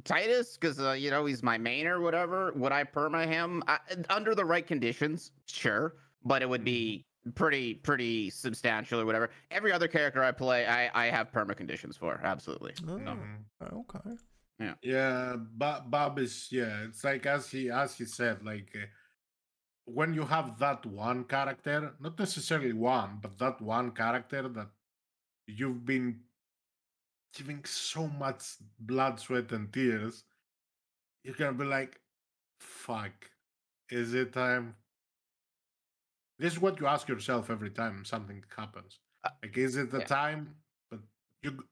Titus, 0.04 0.58
because 0.58 0.80
uh, 0.80 0.92
you 0.94 1.12
know 1.12 1.26
he's 1.26 1.44
my 1.44 1.58
main 1.58 1.88
or 1.88 2.02
whatever. 2.02 2.52
Would 2.56 2.72
I 2.72 2.84
perma 2.84 3.28
him 3.28 3.64
I, 3.68 3.78
under 4.10 4.34
the 4.36 4.46
right 4.46 4.66
conditions? 4.66 5.32
Sure, 5.46 5.96
but 6.26 6.42
it 6.42 6.50
would 6.50 6.64
be 6.64 7.06
pretty 7.36 7.76
pretty 7.76 8.30
substantial 8.30 9.00
or 9.00 9.06
whatever. 9.06 9.30
Every 9.52 9.72
other 9.72 9.88
character 9.88 10.24
I 10.24 10.32
play, 10.32 10.66
I 10.68 11.06
I 11.06 11.10
have 11.10 11.32
perma 11.32 11.56
conditions 11.56 11.98
for. 11.98 12.20
Absolutely. 12.24 12.74
Oh, 12.88 12.98
Mhm. 13.00 13.46
okay. 13.62 14.18
Yeah, 14.60 14.76
yeah. 14.82 15.36
but 15.38 15.90
Bob 15.90 16.20
is 16.20 16.52
yeah. 16.52 16.84
It's 16.84 17.04
like 17.04 17.26
as 17.26 17.50
he 17.50 17.70
as 17.70 17.98
he 17.98 18.06
said, 18.06 18.44
like 18.44 18.76
uh, 18.76 18.86
when 19.86 20.14
you 20.14 20.24
have 20.26 20.58
that 20.60 20.86
one 20.86 21.26
character, 21.26 21.96
not 22.00 22.18
necessarily 22.20 22.74
one, 22.74 23.20
but 23.22 23.38
that 23.40 23.62
one 23.62 23.92
character 23.92 24.48
that 24.50 24.70
you've 25.48 25.86
been 25.86 26.22
giving 27.34 27.66
so 27.66 28.08
much 28.08 28.58
blood, 28.80 29.20
sweat, 29.20 29.52
and 29.52 29.74
tears, 29.74 30.24
you're 31.24 31.36
gonna 31.36 31.54
be 31.58 31.66
like, 31.66 32.02
"Fuck, 32.60 33.32
is 33.90 34.14
it 34.14 34.34
time?" 34.34 34.76
This 36.40 36.54
is 36.54 36.60
what 36.60 36.80
you 36.80 36.88
ask 36.88 37.08
yourself 37.08 37.50
every 37.50 37.70
time 37.70 38.04
something 38.06 38.44
happens. 38.56 39.00
Like, 39.42 39.58
is 39.58 39.78
it 39.78 39.92
the 39.92 40.00
yeah. 40.00 40.06
time? 40.06 40.56
But 40.90 41.00
you, 41.42 41.64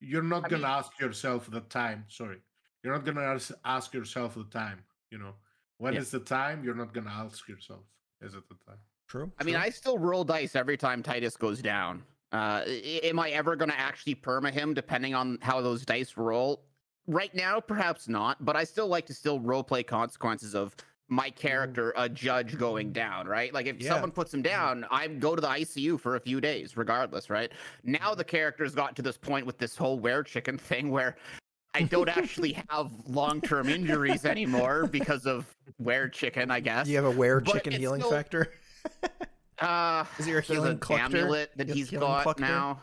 you're 0.00 0.22
not 0.22 0.46
I 0.46 0.48
gonna 0.48 0.62
mean- 0.62 0.70
ask 0.70 0.98
yourself 0.98 1.50
the 1.50 1.60
time. 1.60 2.04
Sorry, 2.08 2.38
you're 2.82 2.94
not 2.94 3.04
gonna 3.04 3.22
ask, 3.22 3.52
ask 3.64 3.94
yourself 3.94 4.34
the 4.34 4.44
time. 4.44 4.80
You 5.10 5.18
know, 5.18 5.34
when 5.78 5.94
Yeah. 5.94 6.00
is 6.00 6.10
the 6.10 6.20
time? 6.20 6.64
You're 6.64 6.74
not 6.74 6.92
gonna 6.92 7.10
ask 7.10 7.48
yourself, 7.48 7.84
is 8.20 8.34
it 8.34 8.48
the 8.48 8.56
time? 8.66 8.78
True. 9.08 9.32
I 9.38 9.44
mean. 9.44 9.56
I 9.56 9.70
still 9.70 9.98
roll 9.98 10.24
dice 10.24 10.54
every 10.54 10.76
time 10.76 11.02
Titus 11.02 11.36
goes 11.36 11.62
down. 11.62 12.02
Uh, 12.30 12.62
am 12.66 13.18
I 13.18 13.30
ever 13.30 13.56
going 13.56 13.70
to 13.70 13.78
actually 13.78 14.14
perma 14.14 14.50
him 14.50 14.74
depending 14.74 15.14
on 15.14 15.38
how 15.40 15.62
those 15.62 15.86
dice 15.86 16.14
roll? 16.18 16.62
Right 17.06 17.34
now, 17.34 17.58
perhaps 17.58 18.06
not, 18.06 18.44
but 18.44 18.54
I 18.54 18.64
still 18.64 18.86
like 18.86 19.06
to 19.06 19.14
still 19.14 19.40
role 19.40 19.64
play 19.64 19.82
consequences 19.82 20.54
of 20.54 20.76
my 21.08 21.28
mm-hmm. 21.28 21.38
character, 21.38 21.92
a 21.96 22.08
judge 22.08 22.58
going 22.58 22.92
down, 22.92 23.26
right? 23.26 23.52
Like 23.52 23.66
if 23.66 23.80
Yeah. 23.80 23.92
someone 23.92 24.10
puts 24.10 24.32
him 24.32 24.42
mm-hmm. 24.42 24.52
down, 24.52 24.86
I 24.90 25.06
go 25.08 25.34
to 25.34 25.40
the 25.40 25.48
ICU 25.48 26.00
for 26.00 26.16
a 26.16 26.20
few 26.20 26.40
days, 26.40 26.76
regardless, 26.76 27.30
right? 27.30 27.50
Now 27.84 28.10
mm-hmm. 28.10 28.18
the 28.18 28.24
character's 28.24 28.74
got 28.74 28.94
to 28.96 29.02
this 29.02 29.16
point 29.16 29.46
with 29.46 29.58
this 29.58 29.76
whole 29.76 29.98
were 29.98 30.22
chicken 30.22 30.58
thing 30.70 30.90
where 30.90 31.16
I 31.74 31.82
don't 31.82 32.08
actually 32.08 32.52
have 32.70 32.90
long 33.06 33.40
term 33.40 33.68
injuries 33.68 34.24
anymore 34.24 34.86
because 34.86 35.26
of 35.26 35.54
were 35.78 36.08
chicken, 36.08 36.50
I 36.50 36.60
guess. 36.60 36.86
Do 36.86 36.92
you 36.92 36.96
have 36.96 37.06
a 37.06 37.10
but 37.40 37.54
chicken 37.54 37.72
healing 37.72 38.00
still- 38.00 38.12
factor? 38.12 38.52
Uh, 39.60 40.04
Is 40.18 40.26
he 40.26 40.32
a 40.34 40.40
healing 40.40 40.78
collector? 40.78 41.18
amulet 41.18 41.50
that 41.56 41.68
He 41.68 41.80
has 41.80 41.90
got 41.90 42.38
now. 42.38 42.80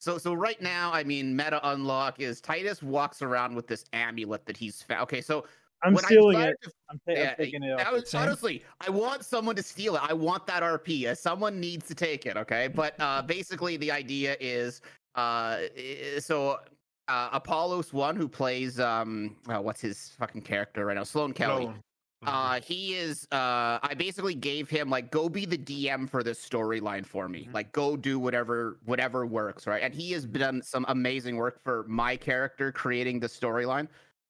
So 0.00 0.18
so 0.18 0.34
right 0.34 0.60
now, 0.60 0.92
I 0.92 1.04
mean, 1.04 1.34
meta 1.34 1.60
unlock 1.70 2.20
is 2.20 2.40
Titus 2.40 2.82
walks 2.82 3.22
around 3.22 3.54
with 3.54 3.66
this 3.66 3.84
amulet 3.92 4.46
that 4.46 4.56
he's 4.56 4.82
found. 4.82 5.02
Okay, 5.02 5.20
so 5.20 5.44
I'm 5.82 5.94
when 5.94 6.04
stealing 6.04 6.40
it. 6.40 6.56
to- 6.62 6.72
I'm, 6.90 6.98
ta- 7.06 7.12
yeah, 7.20 7.30
I'm 7.30 7.36
taking 7.36 7.62
it 7.62 7.80
off. 7.80 7.92
was, 7.92 8.14
honestly, 8.14 8.64
I 8.80 8.90
want 8.90 9.24
someone 9.24 9.54
to 9.56 9.62
steal 9.62 9.94
it. 9.96 10.02
I 10.02 10.12
want 10.12 10.46
that 10.46 10.62
RP. 10.62 11.06
Uh, 11.06 11.14
Someone 11.14 11.60
needs 11.60 11.86
to 11.88 11.94
take 11.94 12.26
it. 12.26 12.36
Okay, 12.36 12.68
but 12.74 12.94
uh, 12.98 13.22
basically 13.22 13.76
the 13.76 13.92
idea 13.92 14.36
is, 14.40 14.80
uh, 15.14 15.58
so 16.18 16.58
uh, 17.08 17.28
Apollos 17.32 17.92
one 17.92 18.16
who 18.16 18.28
plays 18.28 18.80
um, 18.80 19.36
uh, 19.48 19.60
what's 19.60 19.80
his 19.80 20.12
fucking 20.18 20.42
character 20.42 20.86
right 20.86 20.96
now, 20.96 21.04
Sloan 21.04 21.32
Kelly. 21.32 21.64
Sloan. 21.64 21.82
Uh, 22.26 22.60
he 22.60 22.94
is. 22.94 23.28
Uh, 23.30 23.78
I 23.80 23.94
basically 23.96 24.34
gave 24.34 24.68
him 24.68 24.90
like, 24.90 25.12
go 25.12 25.28
be 25.28 25.46
the 25.46 25.56
DM 25.56 26.10
for 26.10 26.24
this 26.24 26.44
storyline 26.44 27.06
for 27.06 27.28
me. 27.28 27.44
Mhm. 27.48 27.54
Like, 27.54 27.70
go 27.70 27.96
do 27.96 28.18
whatever 28.18 28.78
whatever 28.86 29.24
works, 29.24 29.68
right? 29.68 29.82
And 29.84 29.94
he 29.94 30.10
has 30.12 30.24
done 30.24 30.60
some 30.60 30.84
amazing 30.88 31.36
work 31.36 31.62
for 31.62 31.84
my 31.86 32.16
character 32.16 32.72
creating 32.72 33.20
the 33.20 33.28
storyline. 33.28 33.86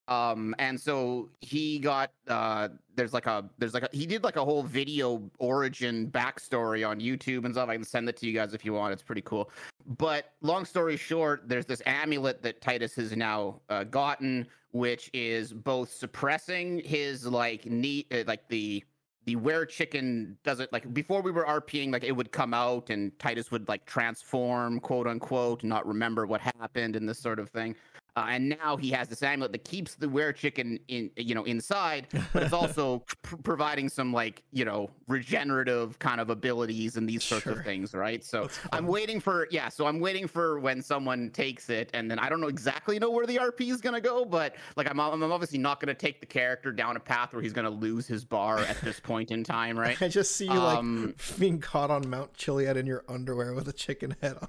Um, 0.09 0.55
and 0.59 0.81
so 0.81 1.29
he 1.41 1.79
got 1.79 2.11
uh, 2.29 2.69
there's 2.95 3.13
like 3.13 3.27
a 3.27 3.49
there's 3.59 3.75
like 3.75 3.83
a, 3.83 3.89
he 3.93 4.07
did 4.07 4.25
like 4.25 4.37
a 4.37 4.45
whole 4.45 4.63
video 4.63 5.23
origin 5.39 6.11
backstory 6.11 6.89
on 6.89 6.99
YouTube 6.99 7.45
and 7.45 7.55
stuff. 7.55 7.69
I 7.69 7.75
can 7.75 7.85
send 7.85 8.09
it 8.09 8.17
to 8.19 8.27
you 8.27 8.33
guys 8.33 8.55
if 8.55 8.65
you 8.65 8.73
want. 8.73 8.95
It's 8.95 9.03
pretty 9.03 9.23
cool. 9.23 9.51
But 9.99 10.33
long 10.41 10.65
story 10.65 10.97
short, 10.97 11.47
there's 11.47 11.67
this 11.67 11.83
amulet 11.85 12.43
that 12.43 12.63
Titus 12.63 12.95
has 12.97 13.15
now 13.15 13.61
uh, 13.69 13.85
gotten, 13.85 14.47
which 14.73 15.11
is 15.13 15.53
both 15.53 15.93
suppressing 15.93 16.81
his 16.81 17.27
like 17.27 17.67
need, 17.67 18.07
uh, 18.11 18.25
like 18.27 18.49
the 18.49 18.83
the 19.27 19.37
where 19.37 19.67
chicken 19.67 20.39
doesn't 20.43 20.73
like 20.73 20.93
before 20.95 21.21
we 21.21 21.31
were 21.31 21.45
RPing, 21.45 21.93
like 21.93 22.03
it 22.03 22.13
would 22.13 22.33
come 22.33 22.55
out 22.55 22.89
and 22.89 23.17
Titus 23.19 23.51
would 23.51 23.69
like 23.69 23.85
transform, 23.85 24.81
quote 24.81 25.07
unquote, 25.07 25.63
not 25.63 25.87
remember 25.87 26.27
what 26.27 26.41
happened 26.41 26.97
and 26.97 27.07
this 27.07 27.19
sort 27.19 27.39
of 27.39 27.51
thing. 27.51 27.77
Uh, 28.19 28.27
and 28.31 28.49
now 28.49 28.77
he 28.77 28.91
has 28.91 29.07
this 29.07 29.23
amulet 29.23 29.53
that 29.53 29.63
keeps 29.65 29.95
the 29.95 30.09
were 30.09 30.33
chicken 30.33 30.79
in, 30.89 31.09
you 31.17 31.35
know, 31.37 31.45
inside, 31.45 32.09
but 32.33 32.43
it's 32.43 32.53
also 32.63 32.99
pr- 33.23 33.37
providing 33.37 33.89
some 33.89 34.13
like, 34.13 34.43
you 34.51 34.65
know, 34.65 34.91
regenerative 35.07 35.99
kind 36.01 36.21
of 36.21 36.31
abilities 36.31 36.97
and 36.97 37.09
these 37.09 37.23
sorts 37.23 37.45
Sure. 37.45 37.53
of 37.53 37.65
things, 37.65 37.95
right? 37.95 38.25
So 38.25 38.49
I'm 38.73 38.87
waiting 38.89 39.21
for 39.21 39.47
yeah, 39.53 39.69
so 39.69 39.87
I'm 39.87 40.01
waiting 40.01 40.27
for 40.27 40.59
when 40.59 40.83
someone 40.83 41.31
takes 41.31 41.71
it, 41.71 41.91
and 41.95 42.11
then 42.11 42.19
I 42.19 42.29
don't 42.29 42.41
know 42.41 42.49
exactly 42.49 42.99
know 42.99 43.11
where 43.11 43.27
the 43.27 43.37
RP 43.37 43.71
is 43.71 43.81
gonna 43.81 44.01
go, 44.01 44.25
but 44.25 44.57
like 44.77 44.91
I'm 44.91 44.99
I'm 44.99 45.23
obviously 45.23 45.59
not 45.59 45.79
gonna 45.81 45.95
take 45.95 46.19
the 46.21 46.27
character 46.27 46.73
down 46.73 46.97
a 46.97 47.01
path 47.01 47.33
where 47.33 47.43
he's 47.43 47.53
gonna 47.53 47.71
lose 47.71 48.07
his 48.09 48.25
bar 48.25 48.59
at 48.59 48.81
this 48.81 48.99
point 48.99 49.31
in 49.31 49.45
time, 49.45 49.79
right? 49.85 50.01
I 50.03 50.09
just 50.09 50.35
see 50.35 50.47
you 50.47 50.55
like 50.59 50.79
Um, 50.79 51.15
being 51.39 51.61
caught 51.61 51.91
on 51.91 52.09
Mount 52.11 52.35
Chiliad 52.35 52.77
in 52.77 52.87
your 52.87 53.05
underwear 53.09 53.55
with 53.55 53.69
a 53.69 53.73
chicken 53.73 54.17
head 54.21 54.37
on. 54.43 54.49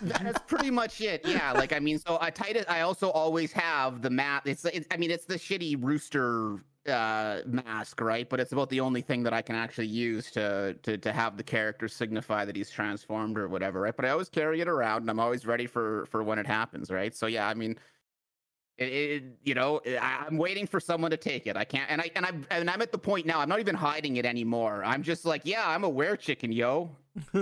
That's 0.00 0.40
pretty 0.46 0.70
much 0.70 1.00
it. 1.00 1.22
Yeah, 1.24 1.52
like 1.52 1.72
I 1.72 1.78
mean, 1.78 1.98
so 1.98 2.18
I 2.20 2.30
Titus. 2.30 2.64
I 2.68 2.80
also 2.80 3.10
always 3.10 3.52
have 3.52 4.02
the 4.02 4.10
map. 4.10 4.46
It's, 4.46 4.64
it's 4.64 4.86
I 4.90 4.96
mean, 4.96 5.10
it's 5.10 5.24
the 5.24 5.34
shitty 5.34 5.82
rooster 5.82 6.64
uh 6.88 7.42
mask, 7.46 8.00
right? 8.00 8.28
But 8.28 8.40
it's 8.40 8.52
about 8.52 8.68
the 8.70 8.80
only 8.80 9.02
thing 9.02 9.22
that 9.22 9.32
I 9.32 9.42
can 9.42 9.54
actually 9.54 9.86
use 9.86 10.30
to 10.32 10.74
to 10.82 10.98
to 10.98 11.12
have 11.12 11.36
the 11.36 11.44
character 11.44 11.88
signify 11.88 12.44
that 12.44 12.56
he's 12.56 12.70
transformed 12.70 13.38
or 13.38 13.48
whatever, 13.48 13.80
right? 13.80 13.94
But 13.94 14.04
I 14.04 14.10
always 14.10 14.28
carry 14.28 14.60
it 14.60 14.68
around, 14.68 15.02
and 15.02 15.10
I'm 15.10 15.20
always 15.20 15.46
ready 15.46 15.66
for 15.66 16.06
for 16.06 16.22
when 16.22 16.38
it 16.38 16.46
happens, 16.46 16.90
right? 16.90 17.14
So 17.14 17.26
yeah, 17.26 17.48
I 17.48 17.54
mean. 17.54 17.76
It, 18.78 18.84
it, 18.84 19.24
you 19.44 19.54
know, 19.54 19.82
I, 19.86 20.24
I'm 20.26 20.38
waiting 20.38 20.66
for 20.66 20.80
someone 20.80 21.10
to 21.10 21.16
take 21.18 21.46
it. 21.46 21.58
I 21.58 21.64
can't, 21.64 21.88
and 21.90 22.00
I 22.00 22.10
and 22.16 22.24
I'm 22.24 22.46
and 22.50 22.70
I'm 22.70 22.80
at 22.80 22.90
the 22.90 22.98
point 22.98 23.26
now. 23.26 23.38
I'm 23.38 23.48
not 23.48 23.60
even 23.60 23.74
hiding 23.74 24.16
it 24.16 24.24
anymore. 24.24 24.82
I'm 24.82 25.02
just 25.02 25.26
like, 25.26 25.42
yeah, 25.44 25.68
I'm 25.68 25.84
a 25.84 25.90
were 25.90 26.16
chicken, 26.16 26.50
yo. 26.52 26.96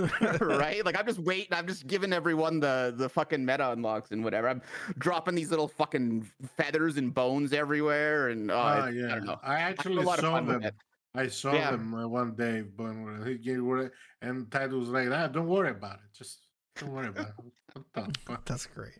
right? 0.41 0.83
Like 0.85 0.97
I'm 0.99 1.05
just 1.05 1.19
waiting. 1.19 1.47
I'm 1.51 1.67
just 1.67 1.87
giving 1.87 2.11
everyone 2.13 2.59
the 2.59 2.93
the 2.95 3.07
fucking 3.09 3.45
meta 3.45 3.71
unlocks 3.71 4.11
and 4.11 4.23
whatever. 4.23 4.49
I'm 4.49 4.61
dropping 4.97 5.35
these 5.35 5.49
little 5.49 5.67
fucking 5.67 6.29
feathers 6.57 6.97
and 6.97 7.13
bones 7.13 7.53
everywhere, 7.53 8.29
and 8.29 8.51
oh, 8.51 8.55
Ah, 8.57 8.87
it's- 8.87 8.95
yeah. 8.95 9.05
I 9.11 9.15
don't 9.15 9.25
know. 9.25 9.39
I 9.43 9.55
I 9.55 9.59
actually 9.59 9.97
a 9.97 10.01
lot 10.01 10.19
of 10.19 10.25
saw 10.25 10.31
fun 10.33 10.47
them. 10.47 10.71
I 11.13 11.27
saw 11.27 11.53
Yeah. 11.53 11.71
them 11.71 11.93
uh, 11.93 12.07
one 12.07 12.35
day, 12.35 12.61
but 12.61 12.93
he 13.25 13.35
gave 13.35 13.61
were- 13.61 13.91
and 14.21 14.49
Ted 14.51 14.71
was 14.73 14.89
like, 14.89 15.09
"Ah, 15.11 15.27
don't 15.27 15.47
worry 15.47 15.71
about 15.71 15.95
it. 15.95 16.17
Just 16.17 16.47
don't 16.75 16.91
worry 16.91 17.07
about 17.07 17.27
it." 17.29 17.33
What 17.73 17.85
the 17.93 18.19
fuck? 18.25 18.45
That's 18.45 18.65
great. 18.65 18.99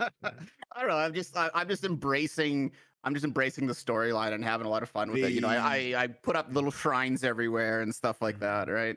I 0.00 0.08
don't 0.80 0.88
know. 0.88 0.96
I'm 0.96 1.14
just 1.14 1.36
I, 1.36 1.50
I'm 1.54 1.68
just 1.68 1.84
embracing. 1.84 2.72
I'm 3.04 3.14
just 3.14 3.24
embracing 3.24 3.68
the 3.68 3.72
storyline 3.72 4.32
and 4.32 4.44
having 4.44 4.66
a 4.66 4.70
lot 4.70 4.82
of 4.82 4.88
fun 4.90 5.12
with 5.12 5.22
it. 5.22 5.32
You 5.32 5.40
know, 5.40 5.48
I, 5.48 5.94
I 5.94 6.02
I 6.02 6.06
put 6.08 6.34
up 6.34 6.48
little 6.52 6.72
shrines 6.72 7.22
everywhere 7.22 7.82
and 7.82 7.94
stuff 7.94 8.20
like 8.20 8.40
that. 8.40 8.68
Right? 8.68 8.96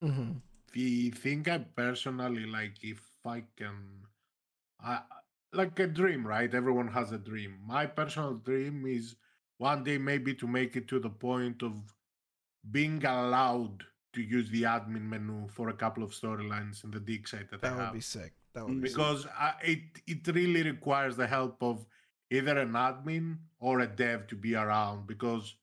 Hmm 0.00 0.32
the 0.72 1.10
thing 1.10 1.48
I 1.48 1.58
personally 1.58 2.46
like, 2.46 2.74
if 2.82 3.00
I 3.24 3.44
can, 3.56 4.06
I 4.80 5.00
like 5.52 5.78
a 5.78 5.86
dream, 5.86 6.26
right? 6.26 6.52
Everyone 6.52 6.88
has 6.88 7.12
a 7.12 7.18
dream. 7.18 7.58
My 7.66 7.86
personal 7.86 8.34
dream 8.34 8.86
is 8.86 9.16
one 9.56 9.82
day 9.84 9.98
maybe 9.98 10.34
to 10.34 10.46
make 10.46 10.76
it 10.76 10.86
to 10.88 11.00
the 11.00 11.10
point 11.10 11.62
of 11.62 11.72
being 12.70 13.04
allowed 13.04 13.84
to 14.12 14.22
use 14.22 14.50
the 14.50 14.62
admin 14.62 15.02
menu 15.02 15.48
for 15.48 15.68
a 15.68 15.72
couple 15.72 16.02
of 16.02 16.10
storylines 16.10 16.84
in 16.84 16.90
the 16.90 17.00
dig 17.00 17.26
site 17.28 17.50
that, 17.50 17.64
I 17.64 17.68
have. 17.68 17.76
That 17.76 17.84
would 17.84 17.92
be 17.94 18.00
sick. 18.00 18.32
That 18.54 18.66
would 18.66 18.82
be 18.82 18.88
sick. 18.88 18.96
because 18.96 19.26
I, 19.38 19.54
it 19.62 19.80
it 20.06 20.34
really 20.34 20.62
requires 20.62 21.16
the 21.16 21.26
help 21.26 21.62
of 21.62 21.86
either 22.30 22.58
an 22.58 22.72
admin 22.72 23.38
or 23.58 23.80
a 23.80 23.86
dev 23.86 24.26
to 24.28 24.36
be 24.36 24.54
around 24.54 25.06
because 25.06 25.56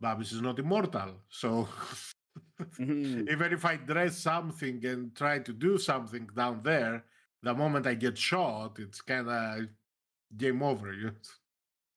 Babis 0.00 0.32
is 0.32 0.42
not 0.42 0.58
immortal. 0.58 1.14
So 1.28 1.68
Mhm. 2.78 3.28
even 3.30 3.52
if 3.52 3.64
I 3.64 3.76
dress 3.76 4.18
something 4.18 4.84
and 4.84 5.14
try 5.16 5.38
to 5.40 5.52
do 5.52 5.78
something 5.78 6.26
down 6.28 6.62
there, 6.62 7.04
the 7.42 7.54
moment 7.54 7.86
I 7.86 7.94
get 7.94 8.16
shot, 8.18 8.78
it's 8.78 9.00
kind 9.00 9.28
of 9.28 9.68
game 10.36 10.62
over. 10.62 10.92
You. 10.92 11.12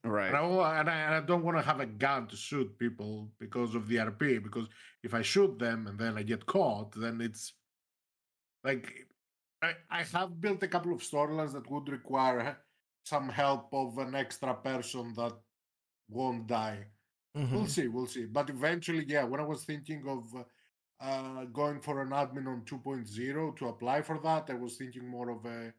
Right. 0.04 0.28
And 0.28 0.38
I, 0.38 0.80
and 0.80 0.90
I, 0.90 0.96
and 1.02 1.16
I 1.16 1.22
don't 1.22 1.44
want 1.44 1.58
to 1.58 1.64
have 1.64 1.80
a 1.80 1.86
gun 1.86 2.28
to 2.28 2.36
shoot 2.36 2.78
people 2.78 3.34
because 3.40 3.74
of 3.76 3.88
the 3.88 3.96
RP. 3.98 4.38
Because 4.40 4.68
if 5.04 5.14
I 5.14 5.22
shoot 5.24 5.58
them 5.58 5.88
and 5.88 5.98
then 6.00 6.18
I 6.18 6.24
get 6.24 6.46
caught, 6.46 6.92
then 6.94 7.22
it's 7.22 7.54
like 8.64 9.08
I, 9.62 9.76
I 9.90 10.04
have 10.04 10.40
built 10.40 10.62
a 10.64 10.68
couple 10.68 10.94
of 10.94 11.02
storylines 11.02 11.54
that 11.54 11.70
would 11.70 11.90
require 11.90 12.64
some 13.04 13.30
help 13.30 13.74
of 13.74 13.98
an 13.98 14.16
extra 14.16 14.54
person 14.56 15.14
that 15.14 15.34
won't 16.08 16.48
die. 16.48 16.92
Mhm. 17.36 17.52
We'll 17.52 17.68
see, 17.68 17.88
we'll 17.88 18.08
see. 18.08 18.26
But 18.26 18.50
eventually, 18.50 19.06
yeah, 19.06 19.24
when 19.24 19.40
I 19.40 19.44
was 19.44 19.66
thinking 19.66 20.08
of 20.08 20.34
uh, 21.02 21.46
going 21.46 21.80
for 21.80 22.02
an 22.02 22.10
admin 22.10 22.48
on 22.48 22.62
2.0 22.66 23.58
to 23.58 23.68
apply 23.68 24.02
for 24.02 24.20
that, 24.20 24.50
I 24.50 24.54
was 24.56 24.76
thinking 24.78 25.08
more 25.08 25.30
of 25.30 25.46
a. 25.46 25.74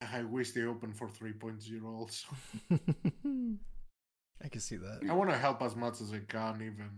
I 0.00 0.22
wish 0.24 0.50
they 0.50 0.62
open 0.62 0.92
for 0.92 1.08
3.0 1.08 1.84
also. 1.84 2.28
I 4.44 4.48
can 4.48 4.60
see 4.60 4.76
that. 4.76 5.00
I 5.08 5.12
want 5.12 5.30
to 5.30 5.38
help 5.38 5.62
as 5.62 5.76
much 5.76 6.00
as 6.00 6.12
I 6.12 6.18
can, 6.26 6.56
even. 6.56 6.90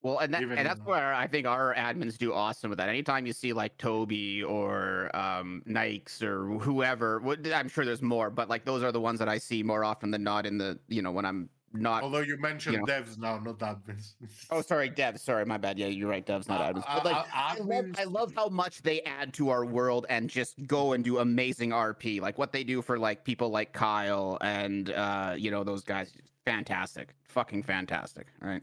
Well, 0.00 0.18
and 0.18 0.32
that, 0.32 0.42
Even 0.42 0.58
and 0.58 0.66
that's 0.66 0.78
in- 0.78 0.86
where 0.86 1.12
I 1.12 1.26
think 1.26 1.46
our 1.46 1.74
admins 1.74 2.16
do 2.16 2.32
awesome 2.32 2.70
with 2.70 2.78
that. 2.78 2.88
Anytime 2.88 3.26
you 3.26 3.32
see 3.32 3.52
like 3.52 3.76
Toby 3.78 4.42
or 4.44 5.14
um, 5.14 5.62
Nikes 5.68 6.22
or 6.22 6.46
whoever, 6.60 7.20
I'm 7.52 7.68
sure 7.68 7.84
there's 7.84 8.00
more, 8.00 8.30
but 8.30 8.48
like 8.48 8.64
those 8.64 8.82
are 8.82 8.92
the 8.92 9.00
ones 9.00 9.18
that 9.18 9.28
I 9.28 9.38
see 9.38 9.62
more 9.62 9.84
often 9.84 10.10
than 10.10 10.22
not 10.22 10.46
in 10.46 10.56
the 10.56 10.78
you 10.88 11.02
know 11.02 11.10
when 11.10 11.24
I'm 11.24 11.48
not. 11.72 12.02
Although 12.02 12.20
you 12.20 12.36
mentioned 12.38 12.78
know. 12.78 12.84
devs 12.84 13.18
now, 13.18 13.38
not 13.38 13.58
admins. 13.58 14.14
Oh, 14.50 14.62
sorry, 14.62 14.90
Devs. 15.00 15.20
Sorry, 15.20 15.44
my 15.44 15.56
bad. 15.58 15.78
Yeah, 15.78 15.86
you're 15.88 16.08
right. 16.08 16.26
Devs, 16.26 16.48
not 16.48 16.60
Uh, 16.60 16.72
admins. 16.72 16.84
uh, 16.86 16.94
But 16.96 17.04
like, 17.04 17.16
uh, 17.16 17.24
I 17.34 17.56
love, 17.60 17.84
I 17.98 18.04
love 18.04 18.32
how 18.34 18.48
much 18.48 18.82
they 18.82 19.00
add 19.02 19.32
to 19.34 19.50
our 19.50 19.64
world 19.64 20.06
and 20.08 20.28
just 20.30 20.54
go 20.66 20.92
and 20.94 21.04
do 21.04 21.18
amazing 21.18 21.70
RP. 21.70 22.20
Like 22.20 22.38
what 22.38 22.52
they 22.52 22.64
do 22.64 22.80
for 22.82 22.98
like 22.98 23.24
people 23.24 23.50
like 23.50 23.72
Kyle 23.72 24.38
and 24.40 24.90
uh, 24.90 25.34
you 25.36 25.50
know 25.50 25.64
those 25.64 25.82
guys. 25.84 26.12
Fantastic, 26.44 27.14
fucking 27.28 27.62
fantastic. 27.62 28.26
Right. 28.40 28.62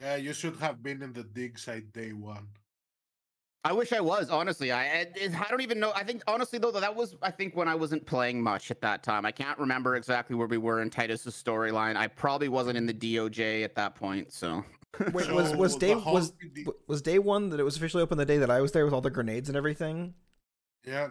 Yeah, 0.00 0.16
you 0.16 0.32
should 0.32 0.56
have 0.60 0.82
been 0.82 1.02
in 1.02 1.12
the 1.12 1.24
dig 1.24 1.58
site 1.58 1.92
day 1.92 2.12
one. 2.12 2.46
I 3.66 3.72
wish 3.72 3.92
I 3.94 4.00
was 4.00 4.28
honestly. 4.28 4.70
I 4.72 4.84
I, 4.84 5.06
I 5.38 5.46
don't 5.48 5.62
even 5.62 5.80
know. 5.80 5.92
I 5.94 6.04
think 6.04 6.22
honestly 6.26 6.58
though 6.58 6.70
that 6.72 6.94
was 6.94 7.14
I 7.22 7.30
think 7.30 7.56
when 7.56 7.66
I 7.68 7.74
wasn't 7.74 8.04
playing 8.06 8.42
much 8.42 8.70
at 8.70 8.80
that 8.82 9.02
time. 9.02 9.24
I 9.24 9.32
can't 9.32 9.58
remember 9.58 9.96
exactly 9.96 10.36
where 10.36 10.46
we 10.46 10.58
were 10.58 10.82
in 10.82 10.90
Titus's 10.90 11.34
storyline. 11.34 11.96
I 11.96 12.08
probably 12.08 12.48
wasn't 12.48 12.76
in 12.76 12.86
the 12.86 12.94
DOJ 12.94 13.64
at 13.64 13.74
that 13.76 13.94
point. 13.94 14.32
So 14.32 14.64
Wait, 15.12 15.30
was 15.32 15.56
was 15.56 15.72
So 15.72 15.78
day 15.78 15.94
the 15.94 16.00
was 16.00 16.32
was 16.86 17.02
day 17.02 17.18
one 17.18 17.48
that 17.50 17.58
it 17.60 17.64
was 17.64 17.76
officially 17.76 18.02
open 18.02 18.18
the 18.18 18.26
day 18.26 18.38
that 18.38 18.50
I 18.50 18.60
was 18.60 18.72
there 18.72 18.84
with 18.84 18.94
all 18.94 19.00
the 19.00 19.10
grenades 19.10 19.48
and 19.48 19.56
everything? 19.56 20.14
yeah, 20.86 21.08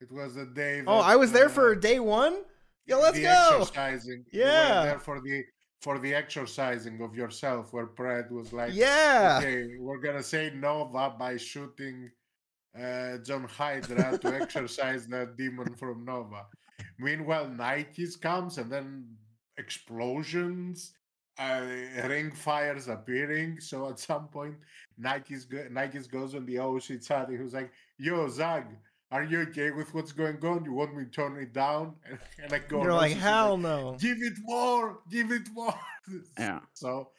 it 0.00 0.12
was 0.12 0.34
the 0.34 0.44
day. 0.46 0.82
Oh, 0.86 0.98
I 0.98 1.16
was 1.16 1.32
there 1.32 1.46
uh, 1.46 1.48
for 1.48 1.74
day 1.74 2.00
one. 2.00 2.42
Yo, 2.86 2.98
let's 3.00 3.16
the 3.16 3.22
go. 3.22 3.58
Exercising. 3.60 4.24
You 4.30 4.42
were 4.42 4.46
Yeah. 4.50 4.84
there 4.84 4.98
for 4.98 5.20
the 5.20 5.42
for 5.84 5.98
the 5.98 6.14
exercising 6.14 6.96
of 7.02 7.14
yourself, 7.14 7.72
where 7.74 7.86
Pred 7.86 8.30
was 8.30 8.52
like, 8.54 8.72
Yeah. 8.74 9.38
okay, 9.40 9.76
we're 9.78 9.98
gonna 10.06 10.22
say 10.34 10.44
Nova 10.54 11.04
by 11.24 11.36
shooting 11.36 12.10
uh, 12.84 13.18
John 13.18 13.44
Hydra 13.44 14.18
to 14.18 14.28
exorcise 14.42 15.06
that 15.08 15.36
demon 15.36 15.74
from 15.74 16.04
Nova. 16.04 16.42
Meanwhile, 16.98 17.46
Nikes 17.50 18.20
comes 18.20 18.56
and 18.58 18.68
then 18.72 18.88
explosions, 19.58 20.92
uh, 21.38 21.60
ring 22.08 22.30
fires 22.32 22.88
appearing. 22.88 23.60
So 23.60 23.76
at 23.90 23.98
some 23.98 24.28
point, 24.28 24.56
Nikes 25.00 25.48
go- 25.48 25.68
Nikes 25.70 26.10
goes 26.10 26.34
on 26.34 26.46
the 26.46 26.58
OC 26.58 26.98
chat 27.06 27.28
and 27.28 27.36
he 27.36 27.42
was 27.42 27.54
like, 27.54 27.70
"Yo, 27.98 28.26
Zag." 28.28 28.64
Are 29.14 29.22
you 29.22 29.42
okay 29.42 29.70
with 29.70 29.94
what's 29.94 30.10
going 30.10 30.44
on? 30.44 30.64
You 30.64 30.72
want 30.72 30.96
me 30.96 31.04
to 31.04 31.10
turn 31.10 31.36
it 31.40 31.52
down? 31.52 31.94
And, 32.10 32.18
and 32.42 32.52
I 32.52 32.58
go. 32.58 32.82
You're 32.82 32.90
on 32.90 32.96
like, 32.96 33.12
OCC, 33.12 33.20
hell 33.20 33.56
no. 33.56 33.96
give 34.00 34.20
it 34.20 34.38
more, 34.42 34.98
give 35.08 35.30
it 35.30 35.48
more. 35.52 35.78
Yeah. 36.36 36.58
So, 36.72 37.10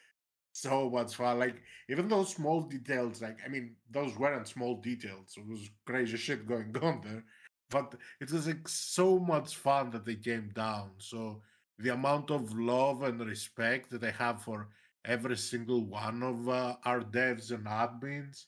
so 0.51 0.89
much 0.89 1.15
fun. 1.15 1.39
Like 1.39 1.55
even 1.89 2.09
those 2.09 2.35
small 2.35 2.63
details. 2.63 3.21
Like 3.21 3.39
I 3.45 3.47
mean, 3.47 3.77
those 3.89 4.13
weren't 4.17 4.45
small 4.45 4.75
details. 4.81 5.35
It 5.37 5.47
was 5.47 5.69
crazy 5.85 6.17
shit 6.17 6.45
going 6.45 6.75
on 6.81 6.99
there, 7.01 7.23
but 7.69 7.95
it 8.19 8.29
was 8.29 8.45
like 8.45 8.67
so 8.67 9.17
much 9.17 9.55
fun 9.55 9.89
that 9.91 10.03
they 10.03 10.15
came 10.15 10.51
down. 10.53 10.91
So 10.97 11.41
the 11.79 11.93
amount 11.93 12.29
of 12.29 12.53
love 12.57 13.03
and 13.03 13.25
respect 13.25 13.89
that 13.91 14.03
I 14.03 14.11
have 14.11 14.41
for 14.41 14.67
every 15.05 15.37
single 15.37 15.85
one 15.85 16.23
of 16.23 16.49
uh, 16.49 16.75
our 16.83 16.99
devs 16.99 17.51
and 17.51 17.65
admins 17.65 18.47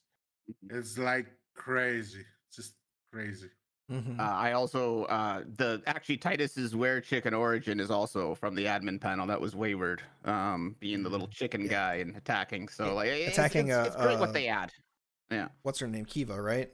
is 0.70 0.98
like 0.98 1.28
crazy. 1.56 2.26
Just 3.08 3.12
crazy. 3.12 3.50
Mhm. 3.90 4.20
uh, 4.20 4.24
I 4.24 4.52
also 4.52 5.06
uh, 5.06 5.44
the 5.56 5.82
actually 5.88 6.18
Titus's 6.18 6.76
where 6.76 7.00
chicken 7.00 7.34
origin 7.34 7.80
is 7.80 7.90
also 7.90 8.36
from 8.36 8.54
the 8.54 8.66
admin 8.66 9.00
panel. 9.00 9.26
That 9.28 9.40
was 9.40 9.56
Wayward, 9.56 10.02
um, 10.26 10.76
being 10.82 11.04
the 11.04 11.10
little 11.10 11.28
chicken 11.28 11.62
Yeah. 11.62 11.70
guy 11.70 11.94
and 11.96 12.16
attacking. 12.18 12.68
So 12.68 12.88
Yeah, 12.88 12.92
like 12.92 13.08
it's, 13.10 13.38
attacking, 13.38 13.68
it's, 13.70 13.78
uh, 13.78 13.84
it's 13.88 13.96
great 13.96 14.16
uh, 14.18 14.20
what 14.20 14.34
they 14.34 14.48
add. 14.50 14.74
Yeah. 15.32 15.48
What's 15.62 15.80
her 15.80 15.88
name? 15.88 16.04
Kiva, 16.04 16.42
right? 16.42 16.70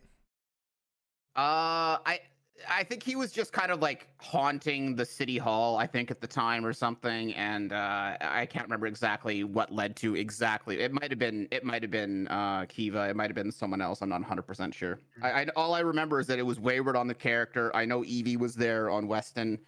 Uh, 1.36 2.02
I 2.04 2.22
I 2.70 2.84
think 2.84 3.04
he 3.04 3.16
was 3.16 3.32
just 3.32 3.52
kind 3.52 3.72
of 3.72 3.82
like 3.82 4.08
haunting 4.18 4.96
the 4.96 5.06
city 5.06 5.38
hall. 5.38 5.78
I 5.78 5.88
think 5.88 6.12
at 6.12 6.22
the 6.22 6.28
time 6.28 6.66
or 6.66 6.74
something, 6.74 7.34
and 7.36 7.74
uh, 7.74 8.18
I 8.22 8.46
can't 8.46 8.66
remember 8.66 8.88
exactly 8.88 9.44
what 9.44 9.72
led 9.72 9.96
to 9.98 10.16
exactly. 10.16 10.80
It 10.80 10.92
might 10.92 11.12
have 11.12 11.20
been 11.20 11.48
it 11.52 11.64
might 11.64 11.82
have 11.82 11.92
been 11.92 12.28
uh, 12.28 12.66
Kiva. 12.68 13.10
It 13.10 13.16
might 13.16 13.28
have 13.28 13.36
been 13.36 13.52
someone 13.52 13.82
else. 13.82 14.02
I'm 14.02 14.10
not 14.10 14.22
100 14.22 14.44
percent 14.44 14.74
sure. 14.74 15.00
I, 15.22 15.32
I 15.32 15.48
all 15.56 15.74
I 15.74 15.80
remember 15.80 16.20
is 16.20 16.28
that 16.28 16.40
it 16.40 16.46
was 16.46 16.60
Wayward 16.60 16.96
on 16.96 17.08
the 17.08 17.14
character. 17.14 17.76
I 17.76 17.86
know 17.86 18.04
Evie 18.04 18.38
was 18.38 18.56
there 18.56 18.90
on 18.90 19.08
Weston. 19.08 19.60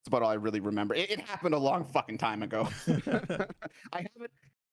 That's 0.00 0.08
about 0.08 0.22
all 0.22 0.30
I 0.30 0.34
really 0.34 0.60
remember. 0.60 0.94
It, 0.94 1.10
it 1.10 1.20
happened 1.20 1.54
a 1.54 1.58
long 1.58 1.84
fucking 1.84 2.18
time 2.18 2.42
ago. 2.42 2.68
I 2.88 3.98
haven't. 3.98 4.30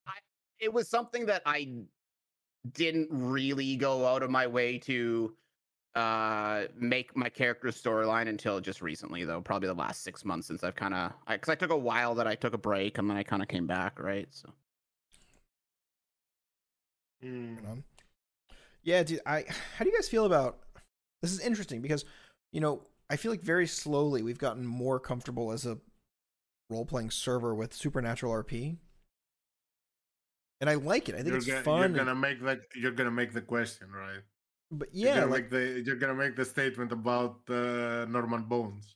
I 0.08 0.14
it 0.60 0.72
was 0.72 0.90
something 0.90 1.26
that 1.28 1.42
I 1.46 1.86
didn't 2.74 3.08
really 3.12 3.76
go 3.76 4.06
out 4.06 4.24
of 4.24 4.30
my 4.30 4.46
way 4.46 4.78
to 4.78 5.36
uh 5.96 6.64
make 6.78 7.16
my 7.18 7.28
character's 7.28 7.82
storyline 7.82 8.30
until 8.30 8.62
just 8.62 8.82
recently 8.82 9.26
though 9.26 9.42
probably 9.42 9.68
the 9.68 9.74
last 9.74 10.04
six 10.04 10.24
months 10.24 10.48
since 10.48 10.64
i've 10.64 10.76
kind 10.76 10.94
of 10.94 11.12
because 11.30 11.50
I, 11.50 11.56
took 11.56 11.72
a 11.72 11.78
while 11.78 12.16
that 12.16 12.28
i 12.28 12.36
took 12.36 12.54
a 12.54 12.58
break 12.58 12.98
and 12.98 13.10
then 13.10 13.18
i 13.18 13.24
kind 13.24 13.42
of 13.42 13.50
came 13.50 13.68
back 13.68 14.00
right 14.00 14.28
so 14.32 14.50
Mm. 17.24 17.84
Yeah, 18.84 19.04
dude. 19.04 19.22
I 19.26 19.46
how 19.78 19.86
do 19.86 19.90
you 19.90 19.96
guys 19.96 20.10
feel 20.10 20.26
about 20.26 20.60
this? 21.22 21.32
Is 21.32 21.40
interesting 21.40 21.82
because 21.82 22.06
you 22.52 22.62
know 22.62 22.82
I 23.10 23.16
feel 23.16 23.32
like 23.32 23.42
very 23.42 23.68
slowly 23.68 24.22
we've 24.24 24.38
gotten 24.40 24.66
more 24.66 25.00
comfortable 25.00 25.52
as 25.52 25.66
a 25.66 25.78
role 26.70 26.86
playing 26.86 27.12
server 27.12 27.54
with 27.54 27.74
Supernatural 27.74 28.34
RP, 28.34 28.78
and 30.60 30.70
I 30.70 30.76
like 30.76 31.10
it. 31.10 31.16
I 31.16 31.18
think 31.20 31.30
You're, 31.30 31.38
it's 31.38 31.48
gonna, 31.48 31.64
fun. 31.64 31.94
you're 31.94 32.06
gonna 32.06 32.16
make 32.16 32.42
that. 32.44 32.62
You're 32.76 32.92
gonna 32.92 33.12
make 33.12 33.34
the 33.34 33.42
question, 33.42 33.92
right? 33.92 34.22
But 34.72 34.88
You're 34.94 35.10
yeah, 35.10 35.20
gonna 35.22 35.32
like 35.32 35.52
make 35.52 35.52
the 35.52 35.84
you're 35.86 35.96
gonna 35.98 36.16
make 36.16 36.36
the 36.36 36.46
statement 36.46 36.92
about 36.92 37.38
uh, 37.50 38.06
Norman 38.10 38.44
Bones. 38.44 38.96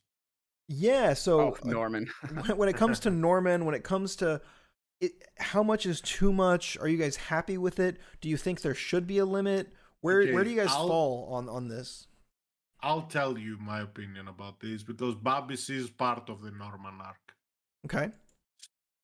yeah. 0.68 1.14
So 1.14 1.40
oh 1.42 1.58
norman 1.64 2.08
when, 2.46 2.58
when 2.58 2.70
it 2.70 2.78
comes 2.78 3.00
to 3.02 3.10
Norman, 3.10 3.66
when 3.66 3.76
it 3.76 3.84
comes 3.84 4.16
to 4.18 4.42
it, 5.02 5.12
how 5.38 5.62
much 5.64 5.86
is 5.86 6.02
too 6.02 6.32
much? 6.32 6.78
Are 6.78 6.88
you 6.88 6.98
guys 6.98 7.16
happy 7.18 7.58
with 7.58 7.80
it? 7.80 7.98
Do 8.22 8.30
you 8.30 8.38
think 8.38 8.62
there 8.62 8.76
should 8.76 9.06
be 9.06 9.18
a 9.20 9.26
limit? 9.26 9.74
Where 10.02 10.34
where 10.34 10.44
do 10.44 10.50
you 10.50 10.56
guys 10.58 10.70
I'll- 10.72 10.88
fall 10.88 11.30
on 11.34 11.50
on 11.50 11.68
this? 11.68 12.08
I'll 12.82 13.08
tell 13.08 13.38
you 13.38 13.58
my 13.58 13.80
opinion 13.82 14.28
about 14.28 14.60
this 14.60 14.84
because 14.84 15.16
Babis 15.16 15.70
is 15.72 15.90
part 15.90 16.30
of 16.30 16.42
the 16.44 16.52
Norman 16.52 17.00
arc. 17.04 17.34
Okay. 17.86 18.10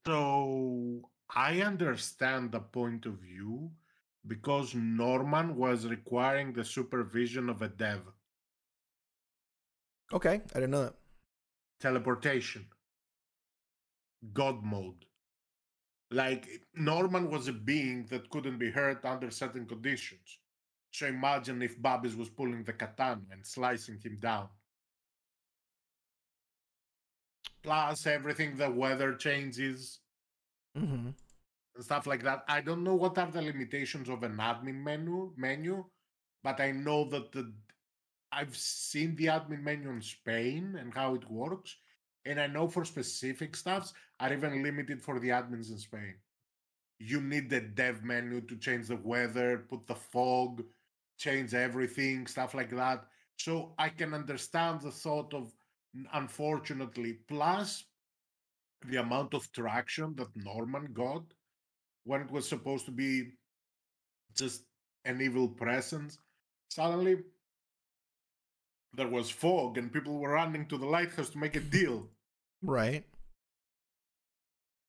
So 0.05 1.09
I 1.33 1.61
understand 1.61 2.51
the 2.51 2.59
point 2.59 3.05
of 3.05 3.13
view 3.19 3.71
because 4.27 4.75
Norman 4.75 5.55
was 5.55 5.87
requiring 5.87 6.53
the 6.53 6.63
supervision 6.63 7.49
of 7.49 7.61
a 7.61 7.67
dev. 7.67 8.01
Okay, 10.13 10.41
I 10.53 10.53
didn't 10.55 10.71
know 10.71 10.83
that. 10.83 10.95
teleportation, 11.79 12.65
God 14.33 14.63
mode. 14.63 15.05
Like 16.11 16.47
Norman 16.75 17.29
was 17.29 17.47
a 17.47 17.53
being 17.53 18.05
that 18.09 18.29
couldn't 18.29 18.59
be 18.59 18.69
hurt 18.69 19.05
under 19.05 19.31
certain 19.31 19.65
conditions. 19.65 20.39
So 20.91 21.07
imagine 21.07 21.61
if 21.61 21.81
Babis 21.81 22.15
was 22.15 22.29
pulling 22.29 22.63
the 22.63 22.73
katana 22.73 23.21
and 23.31 23.45
slicing 23.45 23.99
him 24.03 24.19
down. 24.21 24.49
Plus 27.63 28.05
everything, 28.05 28.57
the 28.57 28.69
weather 28.69 29.15
changes 29.15 30.01
Mm-hmm. 30.77 31.09
Stuff 31.79 32.07
like 32.07 32.23
that. 32.23 32.43
I 32.47 32.61
don't 32.61 32.83
know 32.83 32.95
what 32.95 33.17
are 33.17 33.31
the 33.31 33.41
limitations 33.41 34.09
of 34.09 34.23
an 34.23 34.37
admin 34.37 34.83
menu 34.83 35.33
menu, 35.37 35.85
but 36.43 36.59
I 36.59 36.71
know 36.71 37.05
that 37.09 37.31
the 37.31 37.53
I've 38.31 38.55
seen 38.55 39.15
the 39.15 39.25
admin 39.25 39.61
menu 39.61 39.89
in 39.89 40.01
Spain 40.01 40.77
and 40.79 40.93
how 40.93 41.15
it 41.15 41.29
works, 41.29 41.75
and 42.25 42.39
I 42.39 42.47
know 42.47 42.67
for 42.67 42.85
specific 42.85 43.55
stuffs 43.55 43.93
are 44.19 44.33
even 44.33 44.63
limited 44.63 45.01
for 45.01 45.19
the 45.19 45.29
admins 45.29 45.69
in 45.71 45.77
Spain. 45.77 46.15
You 46.99 47.19
need 47.19 47.49
the 47.49 47.61
dev 47.61 48.03
menu 48.03 48.41
to 48.41 48.55
change 48.57 48.87
the 48.87 48.95
weather, 48.97 49.65
put 49.69 49.87
the 49.87 49.95
fog, 49.95 50.63
change 51.17 51.53
everything, 51.53 52.27
stuff 52.27 52.53
like 52.53 52.69
that. 52.71 53.05
So 53.37 53.73
I 53.77 53.89
can 53.89 54.13
understand 54.13 54.81
the 54.81 54.91
thought 54.91 55.33
of 55.33 55.51
unfortunately, 56.13 57.19
plus 57.27 57.83
the 58.87 58.97
amount 58.97 59.33
of 59.33 59.51
traction 59.51 60.15
that 60.15 60.35
Norman 60.35 60.93
got 60.93 61.23
when 62.03 62.21
it 62.21 62.31
was 62.31 62.47
supposed 62.47 62.85
to 62.85 62.91
be 62.91 63.31
just 64.35 64.63
an 65.05 65.21
evil 65.21 65.47
presence. 65.47 66.17
Suddenly, 66.69 67.17
there 68.93 69.07
was 69.07 69.29
fog, 69.29 69.77
and 69.77 69.91
people 69.91 70.19
were 70.19 70.31
running 70.31 70.65
to 70.67 70.77
the 70.77 70.85
lighthouse 70.85 71.29
to 71.29 71.37
make 71.37 71.55
a 71.55 71.59
deal. 71.59 72.07
Right. 72.61 73.03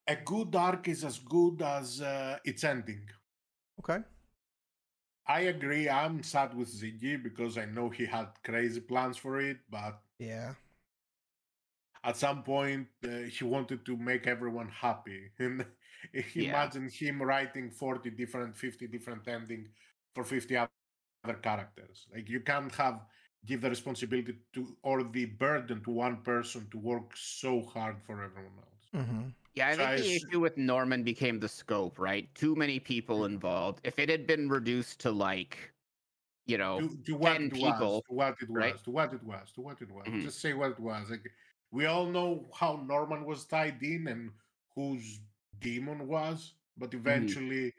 A 0.08 0.16
good 0.16 0.54
arc 0.56 0.88
is 0.88 1.04
as 1.04 1.18
good 1.18 1.62
as 1.62 2.00
uh, 2.00 2.38
its 2.44 2.64
ending. 2.64 3.08
Okay. 3.80 4.02
I 5.26 5.40
agree. 5.42 5.88
I'm 5.88 6.22
sad 6.24 6.54
with 6.56 6.68
Ziggy 6.68 7.22
because 7.22 7.56
I 7.56 7.64
know 7.66 7.88
he 7.88 8.04
had 8.06 8.26
crazy 8.44 8.80
plans 8.80 9.16
for 9.16 9.40
it, 9.40 9.58
but 9.70 10.00
Yeah. 10.18 10.54
at 12.04 12.16
some 12.16 12.42
point 12.42 12.88
uh, 13.04 13.28
he 13.30 13.44
wanted 13.44 13.86
to 13.86 13.96
make 13.96 14.26
everyone 14.26 14.68
happy 14.68 15.30
and 15.38 15.64
Yeah. 16.34 16.44
imagine 16.48 16.88
him 16.88 17.22
writing 17.22 17.70
40 17.70 18.10
different 18.10 18.56
50 18.56 18.86
different 18.88 19.26
ending 19.28 19.72
for 20.14 20.24
50 20.24 20.56
other 20.56 20.78
characters 20.78 21.46
like 21.66 21.68
you 21.74 22.40
can't 22.40 22.74
have 22.74 23.06
give 23.44 23.60
the 23.62 23.70
responsibility 23.70 23.94
to 24.14 24.76
or 24.82 25.02
the 25.04 25.26
burden 25.26 25.82
to 25.84 25.90
one 25.90 26.22
person 26.22 26.68
to 26.70 26.78
work 26.78 27.16
so 27.16 27.60
hard 27.62 28.02
for 28.02 28.22
everyone 28.22 28.58
else 28.58 28.92
Mm-hmm. 28.94 29.28
yeah 29.54 29.68
i 29.68 29.76
So 29.76 29.84
I 29.84 29.94
think 29.94 29.96
the 29.96 30.02
s- 30.02 30.16
issue 30.16 30.40
with 30.40 30.56
norman 30.58 31.02
became 31.02 31.38
the 31.40 31.48
scope 31.48 31.98
right 31.98 32.32
too 32.34 32.54
many 32.54 32.78
people 32.78 33.24
involved 33.24 33.80
if 33.84 33.98
it 33.98 34.08
had 34.10 34.26
been 34.26 34.48
reduced 34.48 35.00
to 35.00 35.10
like 35.10 35.72
you 36.46 36.58
know 36.58 36.80
to, 36.80 36.96
to 37.04 37.14
what 37.14 37.36
10 37.36 37.48
it 37.48 37.52
people, 37.52 38.00
was 38.00 38.02
to 38.08 38.14
what 38.14 38.36
it 38.42 38.50
was 38.50 38.60
right? 38.60 38.84
to 38.84 38.90
what 38.90 39.12
it 39.12 39.22
was 39.22 39.52
to 39.52 39.60
what 39.60 39.80
it 39.82 39.90
was 39.90 40.06
Mhm. 40.06 40.22
just 40.22 40.40
say 40.40 40.52
what 40.54 40.72
it 40.72 40.80
was 40.80 41.10
like 41.10 41.30
we 41.70 41.86
all 41.86 42.06
know 42.06 42.50
how 42.54 42.76
norman 42.76 43.24
was 43.24 43.46
tied 43.46 43.82
in 43.82 44.08
and 44.08 44.32
whose 44.74 45.20
demon 45.62 46.06
was 46.08 46.54
but 46.76 46.94
Mm-hmm. 47.06 47.08
eventually 47.08 47.72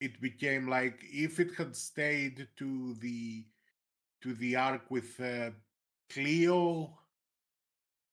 it 0.00 0.20
became 0.20 0.68
like 0.68 0.98
if 1.12 1.40
it 1.40 1.54
had 1.56 1.74
stayed 1.76 2.48
to 2.56 2.94
the 3.00 3.46
to 4.22 4.34
the 4.34 4.56
arc 4.56 4.90
with 4.90 5.20
uh, 5.20 5.50
Cleo, 6.10 6.98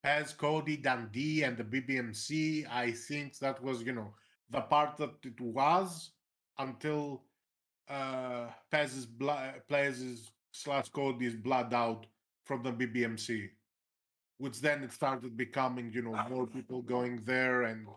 Pez, 0.06 0.38
Cody, 0.38 0.77
Dundee, 0.77 1.43
and 1.43 1.57
the 1.57 1.64
BBMC, 1.64 2.68
I 2.72 2.91
think 2.91 3.38
that 3.39 3.61
was 3.64 3.81
you 3.84 3.93
know 3.93 4.14
the 4.49 4.61
part 4.61 4.97
that 4.97 5.15
it 5.23 5.39
was 5.41 6.11
until 6.60 7.23
uh 7.89 8.47
Pez's 8.72 9.06
blood 9.06 9.61
Pez's 9.69 10.31
slash 10.52 10.89
Cody's 10.89 11.35
blood 11.35 11.73
out 11.73 12.06
from 12.43 12.64
the 12.64 12.72
BBMC. 12.72 13.49
Which 14.38 14.60
then 14.61 14.84
it 14.84 14.91
started 14.91 15.38
becoming, 15.38 15.91
you 15.93 16.02
know, 16.02 16.19
more 16.30 16.45
people 16.47 16.81
going 16.81 17.22
there 17.26 17.64
and 17.64 17.88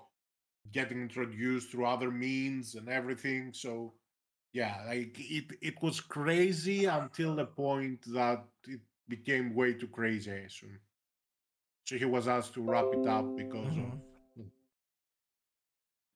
getting 0.73 1.01
introduced 1.03 1.71
through 1.71 1.87
other 1.87 2.11
means 2.11 2.75
and 2.75 2.89
everything. 2.89 3.53
So 3.53 3.95
yeah, 4.53 4.85
like 4.87 5.17
it 5.19 5.53
it 5.63 5.83
was 5.83 6.01
crazy 6.01 6.87
until 6.87 7.37
the 7.37 7.47
point 7.47 8.03
that 8.13 8.49
it 8.67 8.81
became 9.09 9.55
way 9.55 9.75
too 9.75 9.89
crazy, 9.89 10.33
I 10.33 10.37
assume. 10.49 10.81
So 11.87 11.97
he 11.99 12.05
was 12.05 12.29
asked 12.29 12.55
to 12.55 12.63
wrap 12.63 12.95
it 12.95 13.05
up 13.07 13.35
because 13.37 13.77
Mhm. 13.77 13.95
of 13.95 14.01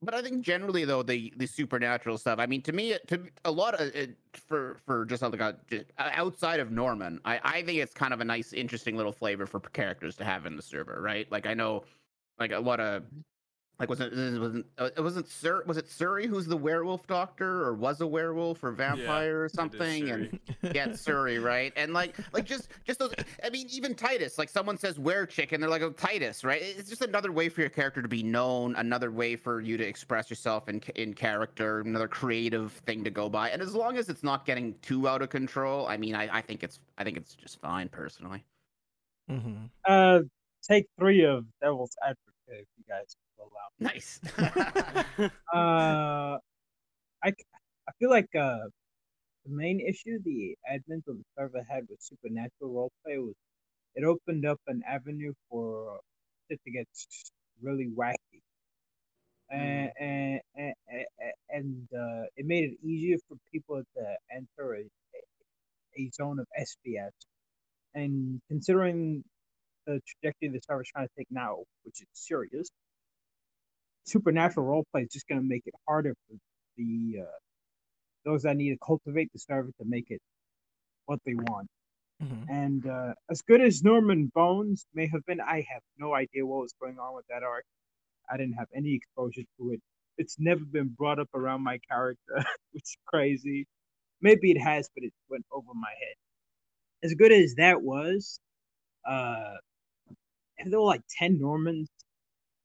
But 0.04 0.14
I 0.14 0.22
think 0.22 0.44
generally 0.44 0.84
though 0.84 1.02
the 1.04 1.32
the 1.36 1.46
supernatural 1.46 2.18
stuff. 2.18 2.38
I 2.40 2.46
mean, 2.46 2.62
to 2.62 2.72
me, 2.72 2.98
to 3.06 3.30
a 3.44 3.52
lot 3.52 3.74
of 3.80 3.94
it 3.94 4.18
for 4.34 4.78
for 4.84 5.04
just 5.04 5.22
like 5.22 5.40
a, 5.40 5.60
outside 5.98 6.58
of 6.58 6.72
Norman, 6.72 7.20
I 7.24 7.40
I 7.44 7.62
think 7.62 7.78
it's 7.78 7.94
kind 7.94 8.12
of 8.12 8.20
a 8.20 8.24
nice, 8.24 8.52
interesting 8.52 8.96
little 8.96 9.12
flavor 9.12 9.46
for 9.46 9.60
characters 9.60 10.16
to 10.16 10.24
have 10.24 10.44
in 10.44 10.56
the 10.56 10.62
server, 10.62 11.00
right? 11.00 11.30
Like 11.30 11.46
I 11.46 11.54
know, 11.54 11.84
like 12.38 12.50
a 12.52 12.58
lot 12.60 12.80
of. 12.80 13.04
Like 13.78 13.88
wasn't 13.88 14.12
it 14.12 14.38
wasn't 14.38 14.66
uh, 14.78 14.90
it 14.96 15.00
wasn't 15.00 15.26
Sur 15.26 15.64
was 15.66 15.76
it 15.76 15.90
Surrey 15.90 16.26
who's 16.26 16.46
the 16.46 16.56
werewolf 16.56 17.06
doctor 17.06 17.64
or 17.64 17.74
was 17.74 18.00
a 18.00 18.06
werewolf 18.06 18.62
or 18.62 18.70
vampire 18.70 19.42
or 19.42 19.48
something 19.48 20.08
and 20.08 20.38
Surrey. 20.62 20.72
yeah, 20.74 20.92
Surrey, 20.94 21.38
right? 21.38 21.72
And 21.74 21.92
like, 21.92 22.16
like 22.32 22.44
just, 22.44 22.68
just 22.84 23.00
those. 23.00 23.12
I 23.42 23.50
mean, 23.50 23.66
even 23.72 23.94
Titus. 23.94 24.38
Like, 24.38 24.48
someone 24.48 24.78
says 24.78 24.98
"where 24.98 25.26
chick," 25.26 25.50
and 25.52 25.60
they're 25.60 25.70
like, 25.70 25.82
"Oh, 25.82 25.90
Titus," 25.90 26.44
right? 26.44 26.62
It's 26.62 26.88
just 26.88 27.02
another 27.02 27.32
way 27.32 27.48
for 27.48 27.60
your 27.60 27.70
character 27.70 28.02
to 28.02 28.08
be 28.08 28.22
known, 28.22 28.76
another 28.76 29.10
way 29.10 29.34
for 29.34 29.60
you 29.60 29.76
to 29.76 29.84
express 29.84 30.30
yourself 30.30 30.68
in 30.68 30.80
in 30.94 31.14
character, 31.14 31.80
another 31.80 32.08
creative 32.08 32.72
thing 32.86 33.02
to 33.02 33.10
go 33.10 33.28
by. 33.28 33.50
And 33.50 33.60
as 33.60 33.74
long 33.74 33.96
as 33.96 34.08
it's 34.08 34.22
not 34.22 34.44
getting 34.46 34.74
too 34.82 35.08
out 35.08 35.22
of 35.22 35.30
control, 35.30 35.88
I 35.88 35.96
mean, 35.96 36.14
I, 36.14 36.38
I 36.38 36.40
think 36.40 36.62
it's, 36.62 36.78
I 36.98 37.04
think 37.04 37.16
it's 37.16 37.34
just 37.34 37.60
fine 37.60 37.88
personally. 37.88 38.44
hmm 39.28 39.64
Uh, 39.86 40.20
take 40.62 40.86
three 40.98 41.24
of 41.24 41.46
Devil's 41.60 41.96
Advocate, 42.02 42.18
if 42.48 42.66
you 42.76 42.84
guys 42.88 43.16
allow. 43.42 43.68
Nice. 43.80 44.20
Uh, 45.54 46.38
I, 47.22 47.28
I 47.28 47.92
feel 47.98 48.10
like 48.10 48.28
uh, 48.34 48.64
the 49.44 49.50
main 49.50 49.80
issue 49.80 50.18
the 50.24 50.56
admins 50.70 51.06
of 51.06 51.18
the 51.18 51.24
server 51.36 51.62
had 51.68 51.84
with 51.88 52.00
supernatural 52.00 52.90
roleplay 53.06 53.18
was 53.18 53.34
it 53.94 54.04
opened 54.04 54.46
up 54.46 54.60
an 54.66 54.82
avenue 54.88 55.32
for 55.50 56.00
it 56.48 56.60
to 56.64 56.70
get 56.70 56.86
really 57.60 57.88
wacky. 57.96 58.40
And, 59.50 59.90
and, 60.00 60.40
and, 60.56 60.74
and 61.50 61.88
uh, 61.94 62.24
it 62.36 62.46
made 62.46 62.70
it 62.70 62.78
easier 62.82 63.18
for 63.28 63.36
people 63.52 63.82
to 63.96 64.16
enter 64.34 64.76
a, 64.76 64.84
a 66.00 66.10
zone 66.14 66.38
of 66.38 66.46
SBS. 66.58 67.10
And 67.94 68.40
considering 68.48 69.22
the 69.86 70.00
trajectory 70.06 70.48
the 70.48 70.60
server's 70.66 70.88
trying 70.94 71.06
to 71.06 71.12
take 71.18 71.26
now, 71.30 71.58
which 71.84 72.00
is 72.00 72.06
serious, 72.14 72.70
supernatural 74.06 74.66
role 74.66 74.84
play 74.92 75.02
is 75.02 75.10
just 75.12 75.28
going 75.28 75.40
to 75.40 75.46
make 75.48 75.62
it 75.66 75.74
harder 75.88 76.14
for 76.28 76.36
the 76.78 77.20
uh, 77.22 77.38
those 78.24 78.42
that 78.44 78.56
need 78.56 78.70
to 78.70 78.78
cultivate 78.84 79.30
the 79.32 79.38
server 79.38 79.70
to 79.80 79.84
make 79.86 80.06
it 80.10 80.20
what 81.06 81.20
they 81.26 81.34
want. 81.34 81.68
hmm 82.20 82.44
And 82.48 82.86
uh, 82.86 83.14
as 83.30 83.42
good 83.42 83.60
as 83.62 83.82
Norman 83.82 84.30
Bones 84.34 84.86
may 84.94 85.08
have 85.08 85.24
been, 85.26 85.40
I 85.40 85.66
have 85.72 85.82
no 85.98 86.14
idea 86.14 86.46
what 86.46 86.62
was 86.62 86.74
going 86.80 86.98
on 86.98 87.14
with 87.16 87.26
that 87.30 87.42
arc. 87.42 87.64
I 88.30 88.36
didn't 88.38 88.54
have 88.54 88.68
any 88.74 88.94
exposure 88.94 89.42
to 89.58 89.72
it. 89.72 89.80
It's 90.18 90.36
never 90.38 90.62
been 90.64 90.88
brought 90.88 91.18
up 91.20 91.28
around 91.34 91.62
my 91.62 91.78
character, 91.90 92.20
which 92.72 92.84
is 92.84 92.96
crazy. 93.06 93.66
Maybe 94.22 94.52
it 94.52 94.60
has, 94.60 94.88
but 94.94 95.04
it 95.04 95.12
went 95.30 95.46
over 95.52 95.68
my 95.74 95.90
head. 95.90 96.16
As 97.04 97.14
good 97.14 97.32
as 97.32 97.54
that 97.56 97.82
was, 97.82 98.40
uh, 99.08 99.54
and 100.58 100.72
there 100.72 100.80
were 100.80 100.86
like 100.86 101.02
10 101.18 101.38
Normans 101.40 101.88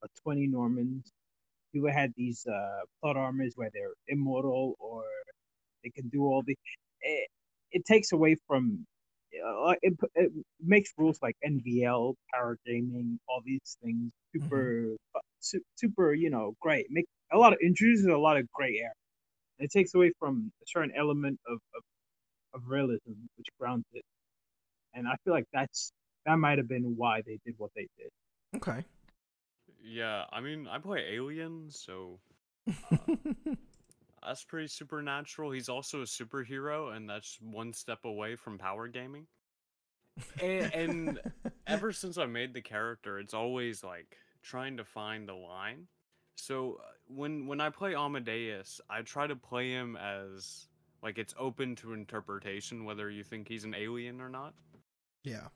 or 0.02 0.08
20 0.22 0.46
Normans. 0.48 1.12
People 1.72 1.90
had 1.92 2.12
these 2.16 2.46
uh, 2.46 2.80
plot 3.00 3.16
armors 3.16 3.52
where 3.56 3.70
they're 3.72 3.94
immortal 4.08 4.74
or 4.78 5.02
they 5.84 5.90
can 5.90 6.08
do 6.08 6.22
all 6.22 6.42
the. 6.46 6.56
It, 7.00 7.28
it 7.72 7.84
takes 7.84 8.12
away 8.12 8.36
from. 8.46 8.86
Uh, 9.34 9.74
it, 9.82 9.92
it 10.14 10.32
makes 10.64 10.90
rules 10.96 11.18
like 11.20 11.36
NVL, 11.46 12.14
power 12.32 12.56
gaming, 12.64 13.20
all 13.28 13.42
these 13.44 13.76
things 13.82 14.10
super, 14.32 14.96
su- 15.40 15.60
super, 15.74 16.14
you 16.14 16.30
know, 16.30 16.54
great. 16.60 16.86
Make 16.90 17.04
a 17.32 17.36
lot 17.36 17.52
of 17.52 17.58
introduces 17.62 18.06
a 18.06 18.16
lot 18.16 18.38
of 18.38 18.50
gray 18.52 18.78
area. 18.78 18.92
It 19.58 19.70
takes 19.70 19.94
away 19.94 20.12
from 20.18 20.50
a 20.62 20.66
certain 20.66 20.92
element 20.96 21.38
of, 21.46 21.58
of, 21.76 21.82
of 22.54 22.68
realism, 22.68 23.12
which 23.36 23.48
grounds 23.60 23.84
it. 23.92 24.02
And 24.94 25.06
I 25.06 25.16
feel 25.24 25.34
like 25.34 25.46
that's 25.52 25.92
that 26.26 26.36
might 26.36 26.58
have 26.58 26.68
been 26.68 26.94
why 26.96 27.22
they 27.26 27.38
did 27.44 27.54
what 27.58 27.70
they 27.74 27.88
did. 27.98 28.10
Okay. 28.56 28.84
Yeah, 29.88 30.24
I 30.30 30.40
mean, 30.40 30.68
I 30.68 30.78
play 30.78 31.04
Alien, 31.12 31.70
so 31.70 32.20
that's 34.22 34.44
pretty 34.44 34.68
supernatural. 34.68 35.50
He's 35.50 35.70
also 35.70 36.02
a 36.02 36.04
superhero, 36.04 36.94
and 36.94 37.08
that's 37.08 37.38
one 37.40 37.72
step 37.72 38.04
away 38.04 38.36
from 38.36 38.58
power 38.58 38.86
gaming. 38.86 39.26
And, 40.42 40.74
and 40.74 41.20
ever 41.66 41.92
since 41.92 42.18
I 42.18 42.26
made 42.26 42.52
the 42.52 42.60
character, 42.60 43.18
it's 43.18 43.34
always 43.34 43.82
like 43.82 44.18
trying 44.42 44.76
to 44.76 44.84
find 44.84 45.26
the 45.26 45.34
line. 45.34 45.86
So 46.36 46.80
uh, 46.80 46.90
when 47.06 47.46
when 47.46 47.60
I 47.60 47.70
play 47.70 47.94
Amadeus, 47.94 48.80
I 48.90 49.02
try 49.02 49.26
to 49.26 49.36
play 49.36 49.70
him 49.70 49.96
as 49.96 50.66
like 51.02 51.18
it's 51.18 51.34
open 51.38 51.76
to 51.76 51.92
interpretation 51.94 52.84
whether 52.84 53.10
you 53.10 53.24
think 53.24 53.48
he's 53.48 53.64
an 53.64 53.74
alien 53.74 54.20
or 54.20 54.28
not. 54.28 54.54
yeah. 55.24 55.48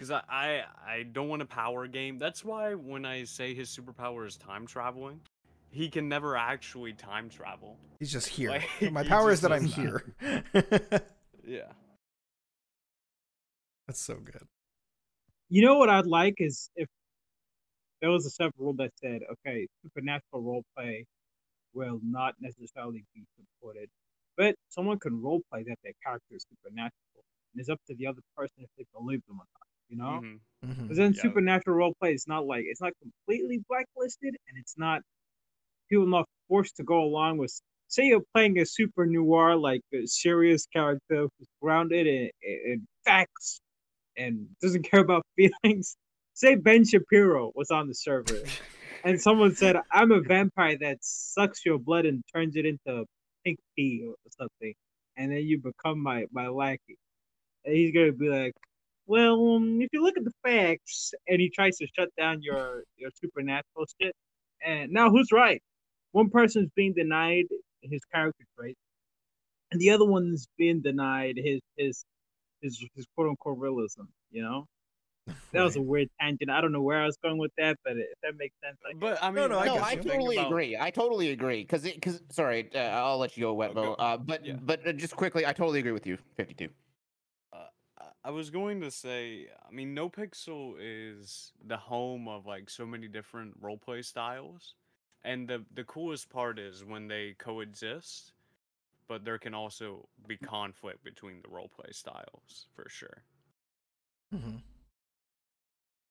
Because 0.00 0.12
I, 0.12 0.22
I 0.30 0.64
I 0.86 1.02
don't 1.02 1.28
want 1.28 1.42
a 1.42 1.46
power 1.46 1.86
game. 1.86 2.18
That's 2.18 2.42
why 2.42 2.72
when 2.72 3.04
I 3.04 3.24
say 3.24 3.52
his 3.52 3.68
superpower 3.68 4.26
is 4.26 4.38
time 4.38 4.66
traveling, 4.66 5.20
he 5.68 5.90
can 5.90 6.08
never 6.08 6.38
actually 6.38 6.94
time 6.94 7.28
travel. 7.28 7.76
He's 7.98 8.10
just 8.10 8.26
here. 8.26 8.48
Like, 8.48 8.66
My 8.92 9.02
he 9.02 9.08
power 9.10 9.30
is 9.30 9.42
that 9.42 9.52
I'm 9.52 9.66
does 9.66 9.74
here. 9.74 10.14
Yeah. 11.44 11.72
That's 13.86 14.00
so 14.00 14.14
good. 14.14 14.46
You 15.48 15.66
know 15.66 15.76
what 15.76 15.90
I'd 15.90 16.06
like 16.06 16.34
is 16.38 16.70
if 16.76 16.88
there 18.00 18.10
was 18.10 18.24
a 18.24 18.30
sub 18.30 18.52
rule 18.56 18.74
that 18.74 18.92
said, 19.02 19.20
okay, 19.32 19.66
supernatural 19.82 20.42
role 20.42 20.64
play 20.76 21.04
will 21.74 21.98
not 22.04 22.36
necessarily 22.40 23.04
be 23.14 23.24
supported, 23.36 23.88
but 24.36 24.54
someone 24.68 24.98
can 24.98 25.20
role 25.20 25.40
play 25.50 25.64
that 25.64 25.76
their 25.82 25.92
character 26.04 26.36
is 26.36 26.46
supernatural. 26.48 27.24
And 27.52 27.60
it's 27.60 27.68
up 27.68 27.80
to 27.88 27.96
the 27.96 28.06
other 28.06 28.22
person 28.36 28.58
if 28.58 28.70
they 28.78 28.84
believe 28.94 29.22
them 29.26 29.36
or 29.40 29.48
not. 29.58 29.69
You 29.90 29.96
know, 29.98 30.20
Mhm. 30.22 30.40
Mhm. 30.64 30.82
because 30.82 30.96
then 30.98 31.12
Yeah. 31.14 31.22
supernatural 31.22 31.76
role 31.76 31.94
play 32.00 32.14
is 32.14 32.26
not 32.26 32.46
like 32.46 32.64
it's 32.66 32.80
not 32.80 32.92
completely 33.02 33.58
blacklisted, 33.68 34.36
and 34.48 34.58
it's 34.58 34.78
not 34.78 35.02
people 35.90 36.06
not 36.06 36.28
forced 36.48 36.76
to 36.76 36.84
go 36.84 37.02
along 37.02 37.38
with. 37.38 37.52
Say 37.88 38.06
you're 38.06 38.22
playing 38.34 38.58
a 38.60 38.64
super 38.66 39.04
noir, 39.04 39.56
like 39.56 39.82
a 39.92 40.06
serious 40.06 40.64
character 40.66 41.26
who's 41.36 41.48
grounded 41.60 42.06
in, 42.06 42.30
in 42.42 42.86
facts 43.04 43.60
and 44.16 44.48
doesn't 44.62 44.84
care 44.84 45.00
about 45.00 45.24
feelings. 45.36 45.96
Say 46.34 46.54
Ben 46.54 46.84
Shapiro 46.86 47.52
was 47.56 47.70
on 47.72 47.88
the 47.88 47.94
server 47.94 48.44
and 49.04 49.20
someone 49.20 49.54
said, 49.56 49.76
I'm 49.92 50.12
a 50.12 50.20
vampire 50.20 50.78
that 50.78 50.98
sucks 51.00 51.64
your 51.66 51.78
blood 51.78 52.06
and 52.06 52.22
turns 52.32 52.56
it 52.56 52.64
into 52.66 53.04
pink 53.44 53.58
pee 53.76 54.04
or 54.06 54.14
something, 54.38 54.74
and 55.16 55.32
then 55.32 55.42
you 55.42 55.58
become 55.60 56.00
my, 56.00 56.26
my 56.32 56.48
lackey. 56.48 56.96
And 57.64 57.74
he's 57.74 57.92
gonna 57.92 58.12
be 58.12 58.28
like, 58.28 58.52
Well, 59.06 59.56
um, 59.56 59.80
if 59.80 59.88
you 59.92 60.02
look 60.04 60.16
at 60.16 60.24
the 60.24 60.32
facts, 60.44 61.12
and 61.26 61.40
he 61.40 61.50
tries 61.50 61.76
to 61.78 61.86
shut 61.96 62.08
down 62.16 62.42
your, 62.42 62.84
your 62.96 63.10
supernatural 63.20 63.86
shit, 64.00 64.14
and 64.64 64.92
now 64.92 65.10
who's 65.10 65.32
right? 65.32 65.62
One 66.12 66.30
person's 66.30 66.68
being 66.76 66.92
denied 66.94 67.46
his 67.82 68.00
character 68.12 68.44
trait, 68.58 68.76
and 69.72 69.80
the 69.80 69.90
other 69.90 70.04
one's 70.04 70.46
being 70.58 70.80
denied 70.80 71.34
his 71.36 71.60
his 71.76 72.04
his, 72.60 72.84
his 72.94 73.06
quote 73.16 73.30
unquote 73.30 73.58
realism, 73.58 74.02
you 74.30 74.42
know? 74.42 74.66
That 75.52 75.62
was 75.64 75.76
a 75.76 75.80
weird 75.82 76.08
tangent. 76.20 76.50
I 76.50 76.60
don't 76.60 76.72
know 76.72 76.82
where 76.82 77.00
I 77.02 77.06
was 77.06 77.16
going 77.22 77.38
with 77.38 77.52
that, 77.58 77.76
but 77.84 77.92
if 77.96 78.06
that 78.22 78.36
makes 78.36 78.54
sense, 78.62 78.76
I 78.88 78.92
But 78.94 79.18
I 79.22 79.30
mean, 79.30 79.48
no, 79.48 79.58
I 79.58 79.66
no, 79.66 79.82
I 79.82 79.94
totally 79.96 80.36
about- 80.36 80.48
agree. 80.48 80.76
I 80.78 80.90
totally 80.90 81.30
agree. 81.30 81.62
Because 81.62 81.82
because 81.82 82.20
sorry, 82.30 82.68
uh, 82.74 82.78
I'll 82.78 83.18
let 83.18 83.36
you 83.36 83.42
go, 83.44 83.56
Wetbo. 83.56 83.74
go- 83.74 83.94
Uh, 83.94 84.16
but 84.18 84.44
yeah. 84.44 84.54
but 84.60 84.86
uh, 84.86 84.92
just 84.92 85.16
quickly, 85.16 85.46
I 85.46 85.52
totally 85.52 85.78
agree 85.80 85.92
with 85.92 86.06
you. 86.06 86.18
Fifty-two. 86.36 86.66
Uh, 86.66 86.68
I- 88.24 88.28
I 88.28 88.30
was 88.30 88.50
going 88.50 88.80
to 88.82 88.90
say, 88.90 89.48
I 89.66 89.70
mean, 89.70 89.94
NoPixel 89.94 90.76
is 90.78 91.52
the 91.64 91.76
home 91.76 92.28
of 92.28 92.46
like 92.46 92.70
so 92.70 92.86
many 92.86 93.08
different 93.08 93.60
roleplay 93.62 94.04
styles, 94.04 94.74
and 95.22 95.48
the 95.48 95.64
the 95.74 95.84
coolest 95.84 96.30
part 96.30 96.58
is 96.58 96.84
when 96.84 97.08
they 97.08 97.34
coexist. 97.34 98.32
but 99.08 99.24
there 99.24 99.38
can 99.38 99.54
also 99.54 100.08
be 100.26 100.36
conflict 100.38 101.04
between 101.04 101.42
the 101.42 101.48
roleplay 101.48 101.94
styles 101.94 102.68
for 102.74 102.88
sure. 102.88 103.24
hmm 104.32 104.62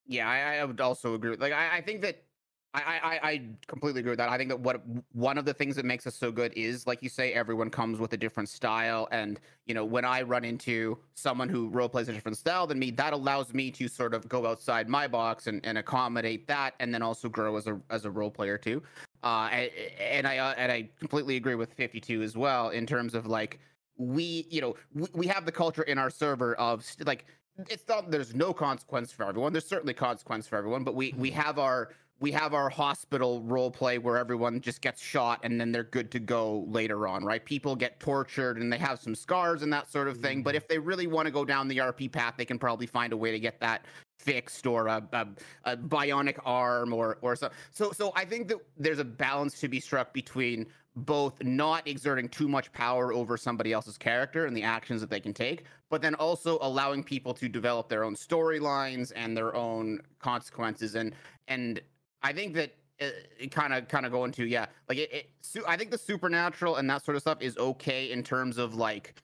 Yeah, 0.05 0.27
I, 0.27 0.57
I 0.57 0.65
would 0.65 0.81
also 0.81 1.13
agree. 1.13 1.35
Like, 1.35 1.53
I, 1.53 1.77
I 1.77 1.81
think 1.81 2.01
that 2.01 2.23
I, 2.73 2.81
I, 2.81 3.29
I- 3.29 3.49
completely 3.67 3.99
agree 4.01 4.11
with 4.11 4.19
that. 4.19 4.29
I 4.29 4.37
think 4.37 4.49
that 4.49 4.59
what 4.59 4.83
one 5.13 5.37
of 5.39 5.45
the 5.45 5.53
things 5.53 5.75
that 5.75 5.85
makes 5.85 6.05
us 6.05 6.15
so 6.15 6.31
good 6.31 6.53
is, 6.55 6.85
like 6.85 7.01
you 7.01 7.09
say, 7.09 7.33
everyone 7.33 7.69
comes 7.71 7.99
with 7.99 8.13
a 8.13 8.17
different 8.17 8.47
style. 8.47 9.07
And 9.11 9.39
you 9.65 9.73
know, 9.73 9.83
when 9.83 10.05
I 10.05 10.21
run 10.21 10.45
into 10.45 10.99
someone 11.15 11.49
who 11.49 11.69
role 11.69 11.89
plays 11.89 12.09
a 12.09 12.13
different 12.13 12.37
style 12.37 12.67
than 12.67 12.77
me, 12.77 12.91
that 12.91 13.13
allows 13.13 13.53
me 13.53 13.71
to 13.71 13.87
sort 13.87 14.13
of 14.13 14.29
go 14.29 14.45
outside 14.45 14.87
my 14.87 15.07
box 15.07 15.47
and, 15.47 15.65
and 15.65 15.77
accommodate 15.79 16.47
that, 16.47 16.75
and 16.79 16.93
then 16.93 17.01
also 17.01 17.27
grow 17.27 17.55
as 17.57 17.65
a 17.65 17.79
as 17.89 18.05
a 18.05 18.11
role 18.11 18.29
player 18.29 18.57
too. 18.57 18.83
Uh, 19.23 19.49
and, 19.51 19.71
and 19.99 20.27
I 20.27 20.37
uh, 20.37 20.53
and 20.57 20.71
I 20.71 20.89
completely 20.99 21.37
agree 21.37 21.55
with 21.55 21.73
Fifty 21.73 21.99
Two 21.99 22.21
as 22.21 22.37
well 22.37 22.69
in 22.69 22.85
terms 22.85 23.15
of 23.15 23.25
like 23.25 23.59
we, 23.97 24.45
you 24.49 24.61
know, 24.61 24.75
we, 24.93 25.07
we 25.13 25.27
have 25.27 25.45
the 25.45 25.51
culture 25.51 25.83
in 25.83 25.97
our 25.97 26.09
server 26.11 26.53
of 26.55 26.85
st- 26.85 27.07
like 27.07 27.25
it's 27.69 27.87
not 27.87 28.11
there's 28.11 28.35
no 28.35 28.53
consequence 28.53 29.11
for 29.11 29.25
everyone. 29.25 29.53
There's 29.53 29.67
certainly 29.67 29.93
consequence 29.93 30.47
for 30.47 30.55
everyone, 30.55 30.83
but 30.83 30.93
we 30.93 31.13
we 31.17 31.31
have 31.31 31.57
our 31.57 31.89
we 32.21 32.31
have 32.31 32.53
our 32.53 32.69
hospital 32.69 33.41
role 33.43 33.71
play 33.71 33.97
where 33.97 34.17
everyone 34.17 34.59
just 34.59 34.81
gets 34.81 35.01
shot 35.01 35.39
and 35.43 35.59
then 35.59 35.71
they're 35.71 35.83
good 35.83 36.11
to 36.11 36.19
go 36.19 36.65
later 36.67 37.07
on, 37.07 37.23
right? 37.23 37.43
People 37.43 37.75
get 37.75 37.99
tortured 37.99 38.57
and 38.57 38.71
they 38.71 38.77
have 38.77 38.99
some 38.99 39.15
scars 39.15 39.63
and 39.63 39.71
that 39.71 39.89
sort 39.89 40.07
of 40.07 40.17
thing. 40.17 40.43
But 40.43 40.51
mm-hmm. 40.51 40.57
if 40.57 40.67
they 40.67 40.77
really 40.77 41.07
want 41.07 41.27
to 41.27 41.31
go 41.31 41.45
down 41.45 41.67
the 41.67 41.77
RP 41.77 42.11
path, 42.11 42.33
they 42.37 42.45
can 42.45 42.59
probably 42.59 42.87
find 42.87 43.13
a 43.13 43.17
way 43.17 43.31
to 43.31 43.39
get 43.39 43.59
that 43.61 43.85
fixed 44.17 44.67
or 44.67 44.87
a, 44.87 45.01
a, 45.13 45.27
a 45.63 45.77
bionic 45.77 46.37
arm 46.43 46.93
or 46.93 47.19
or 47.21 47.35
so. 47.35 47.49
So 47.71 47.91
so 47.91 48.11
I 48.15 48.25
think 48.25 48.49
that 48.49 48.57
there's 48.77 48.99
a 48.99 49.05
balance 49.05 49.59
to 49.61 49.69
be 49.69 49.79
struck 49.79 50.13
between 50.13 50.65
both 50.95 51.41
not 51.43 51.87
exerting 51.87 52.27
too 52.27 52.49
much 52.49 52.71
power 52.73 53.13
over 53.13 53.37
somebody 53.37 53.71
else's 53.71 53.97
character 53.97 54.45
and 54.45 54.57
the 54.57 54.63
actions 54.63 54.99
that 54.99 55.09
they 55.09 55.19
can 55.19 55.33
take, 55.33 55.63
but 55.89 56.01
then 56.01 56.15
also 56.15 56.57
allowing 56.61 57.03
people 57.03 57.33
to 57.33 57.47
develop 57.47 57.87
their 57.87 58.03
own 58.03 58.15
storylines 58.15 59.13
and 59.15 59.37
their 59.37 59.55
own 59.55 60.01
consequences. 60.19 60.95
And 60.95 61.13
and 61.47 61.81
I 62.21 62.33
think 62.33 62.53
that 62.55 62.73
uh, 63.01 63.07
it 63.39 63.51
kind 63.51 63.73
of 63.73 63.87
kind 63.87 64.05
of 64.05 64.11
go 64.11 64.25
into 64.25 64.45
yeah, 64.45 64.65
like 64.87 64.97
it, 64.97 65.13
it. 65.13 65.29
su- 65.41 65.63
I 65.67 65.77
think 65.77 65.91
the 65.91 65.97
supernatural 65.97 66.75
and 66.77 66.89
that 66.89 67.05
sort 67.05 67.15
of 67.15 67.21
stuff 67.21 67.41
is 67.41 67.57
okay 67.57 68.11
in 68.11 68.23
terms 68.23 68.57
of 68.57 68.75
like 68.75 69.15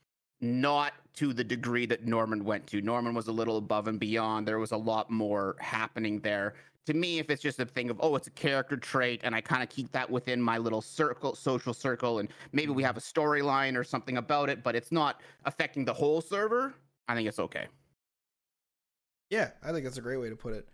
not 0.42 0.94
to 1.16 1.34
the 1.34 1.44
degree 1.44 1.86
that 1.86 2.06
Norman 2.06 2.44
went 2.44 2.68
to. 2.68 2.82
Norman 2.82 3.14
was 3.14 3.28
a 3.28 3.32
little 3.32 3.58
above 3.58 3.88
and 3.88 4.00
beyond. 4.00 4.48
There 4.48 4.60
was 4.60 4.72
a 4.72 4.78
lot 4.78 5.10
more 5.10 5.56
happening 5.60 6.20
there. 6.20 6.56
To 6.86 6.94
me, 6.94 7.20
if 7.20 7.30
it's 7.30 7.42
just 7.42 7.60
a 7.60 7.66
thing 7.66 7.90
of 7.90 7.98
oh, 8.02 8.16
it's 8.16 8.28
a 8.28 8.32
character 8.32 8.78
trait, 8.78 9.22
and 9.24 9.36
I 9.36 9.42
kind 9.42 9.64
of 9.64 9.70
keep 9.70 9.92
that 9.92 10.10
within 10.10 10.42
my 10.42 10.58
little 10.58 10.82
circle, 10.82 11.36
social 11.36 11.74
circle, 11.74 12.20
and 12.20 12.30
maybe 12.52 12.72
we 12.72 12.84
mm-hmm. 12.84 12.88
have 12.88 12.98
a 12.98 13.02
storyline 13.02 13.76
or 13.76 13.84
something 13.84 14.18
about 14.18 14.50
it, 14.50 14.64
but 14.64 14.76
it's 14.76 14.92
not 14.92 15.22
affecting 15.46 15.84
the 15.84 15.94
whole 15.94 16.22
server. 16.22 16.74
I 17.08 17.16
think 17.16 17.28
it's 17.28 17.40
okay. 17.40 17.68
Yeah, 19.30 19.50
I 19.64 19.72
think 19.72 19.84
that's 19.84 19.98
a 19.98 20.02
great 20.02 20.18
way 20.18 20.30
to 20.30 20.36
put 20.36 20.54
it. 20.54 20.68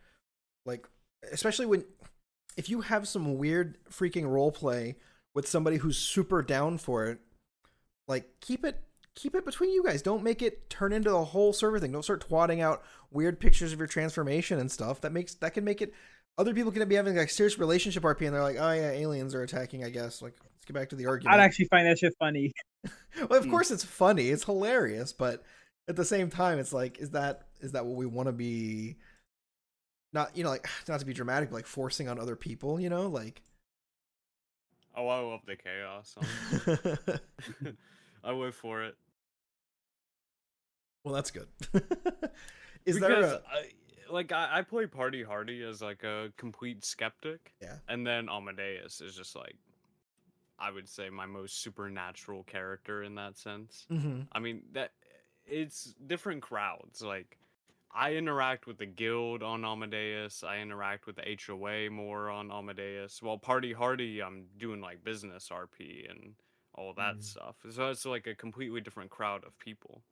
Like, 0.65 0.85
especially 1.31 1.65
when 1.65 1.83
if 2.57 2.69
you 2.69 2.81
have 2.81 3.07
some 3.07 3.37
weird 3.37 3.77
freaking 3.89 4.29
role 4.29 4.51
play 4.51 4.95
with 5.33 5.47
somebody 5.47 5.77
who's 5.77 5.97
super 5.97 6.41
down 6.41 6.77
for 6.77 7.05
it, 7.07 7.19
like 8.07 8.29
keep 8.41 8.65
it 8.65 8.81
keep 9.15 9.35
it 9.35 9.45
between 9.45 9.71
you 9.71 9.83
guys. 9.83 10.01
Don't 10.01 10.23
make 10.23 10.41
it 10.41 10.69
turn 10.69 10.93
into 10.93 11.09
the 11.09 11.23
whole 11.25 11.53
server 11.53 11.79
thing. 11.79 11.91
Don't 11.91 12.03
start 12.03 12.27
twatting 12.27 12.61
out 12.61 12.83
weird 13.11 13.39
pictures 13.39 13.73
of 13.73 13.79
your 13.79 13.87
transformation 13.87 14.59
and 14.59 14.71
stuff. 14.71 15.01
That 15.01 15.11
makes 15.11 15.35
that 15.35 15.53
can 15.53 15.63
make 15.63 15.81
it 15.81 15.93
other 16.37 16.53
people 16.53 16.71
can 16.71 16.87
be 16.87 16.95
having 16.95 17.15
like 17.15 17.29
serious 17.29 17.59
relationship 17.59 18.03
RP 18.03 18.25
and 18.25 18.33
they're 18.33 18.41
like, 18.41 18.57
oh 18.59 18.71
yeah, 18.71 18.91
aliens 18.91 19.35
are 19.35 19.43
attacking. 19.43 19.83
I 19.83 19.89
guess 19.89 20.21
like 20.21 20.35
let's 20.43 20.65
get 20.65 20.73
back 20.73 20.89
to 20.89 20.95
the 20.95 21.05
argument. 21.07 21.39
I'd 21.39 21.43
actually 21.43 21.65
find 21.65 21.87
that 21.87 21.99
shit 21.99 22.13
funny. 22.19 22.51
well, 23.29 23.39
of 23.39 23.45
Hmm. 23.45 23.51
course 23.51 23.71
it's 23.71 23.83
funny. 23.83 24.29
It's 24.29 24.43
hilarious, 24.45 25.13
but 25.13 25.43
at 25.87 25.95
the 25.95 26.05
same 26.05 26.29
time, 26.29 26.57
it's 26.59 26.73
like, 26.73 26.99
is 26.99 27.11
that 27.11 27.47
is 27.59 27.73
that 27.73 27.85
what 27.85 27.95
we 27.97 28.05
want 28.05 28.27
to 28.27 28.33
be? 28.33 28.97
Not 30.13 30.35
you 30.35 30.43
know, 30.43 30.49
like 30.49 30.67
not 30.87 30.99
to 30.99 31.05
be 31.05 31.13
dramatic, 31.13 31.49
but 31.49 31.55
like 31.55 31.67
forcing 31.67 32.07
on 32.09 32.19
other 32.19 32.35
people. 32.35 32.79
You 32.79 32.89
know, 32.89 33.07
like. 33.07 33.41
Oh, 34.95 35.07
I 35.07 35.19
love 35.19 35.39
the 35.45 35.55
chaos. 35.55 36.15
I 38.23 38.31
live 38.33 38.55
for 38.55 38.83
it. 38.83 38.95
well, 41.03 41.13
that's 41.13 41.31
good. 41.31 41.47
is 42.85 42.99
there 42.99 43.09
because 43.09 43.31
a? 43.31 43.41
I, 43.49 44.11
like 44.11 44.31
I, 44.31 44.59
I 44.59 44.61
play 44.63 44.85
Party 44.87 45.23
Hardy 45.23 45.63
as 45.63 45.81
like 45.81 46.03
a 46.03 46.31
complete 46.37 46.83
skeptic. 46.83 47.53
Yeah. 47.61 47.75
And 47.87 48.05
then 48.05 48.27
Amadeus 48.29 49.01
is 49.01 49.15
just 49.15 49.35
like 49.35 49.55
I 50.59 50.71
would 50.71 50.87
say 50.87 51.09
my 51.09 51.25
most 51.25 51.63
supernatural 51.63 52.43
character 52.43 53.03
in 53.03 53.15
that 53.15 53.37
sense. 53.37 53.87
Mhm. 53.91 54.27
I 54.31 54.39
mean 54.39 54.63
that 54.73 54.91
it's 55.45 55.95
different 56.05 56.41
crowds. 56.41 57.01
Like 57.01 57.37
I 57.93 58.13
interact 58.15 58.67
with 58.67 58.77
the 58.77 58.85
guild 58.85 59.43
on 59.43 59.65
Amadeus. 59.65 60.43
I 60.43 60.59
interact 60.59 61.05
with 61.07 61.17
the 61.17 61.23
HOA 61.45 61.89
more 61.89 62.29
on 62.29 62.51
Amadeus. 62.51 63.21
While 63.21 63.37
Party 63.37 63.73
Hardy, 63.73 64.21
I'm 64.21 64.47
doing 64.57 64.81
like 64.81 65.03
business 65.03 65.49
RP 65.49 66.05
and 66.09 66.35
all 66.73 66.93
that 66.93 67.17
Mhm. 67.17 67.23
stuff. 67.23 67.57
So 67.69 67.89
it's 67.89 68.05
like 68.05 68.27
a 68.27 68.35
completely 68.35 68.79
different 68.81 69.11
crowd 69.11 69.43
of 69.43 69.57
people. 69.59 70.03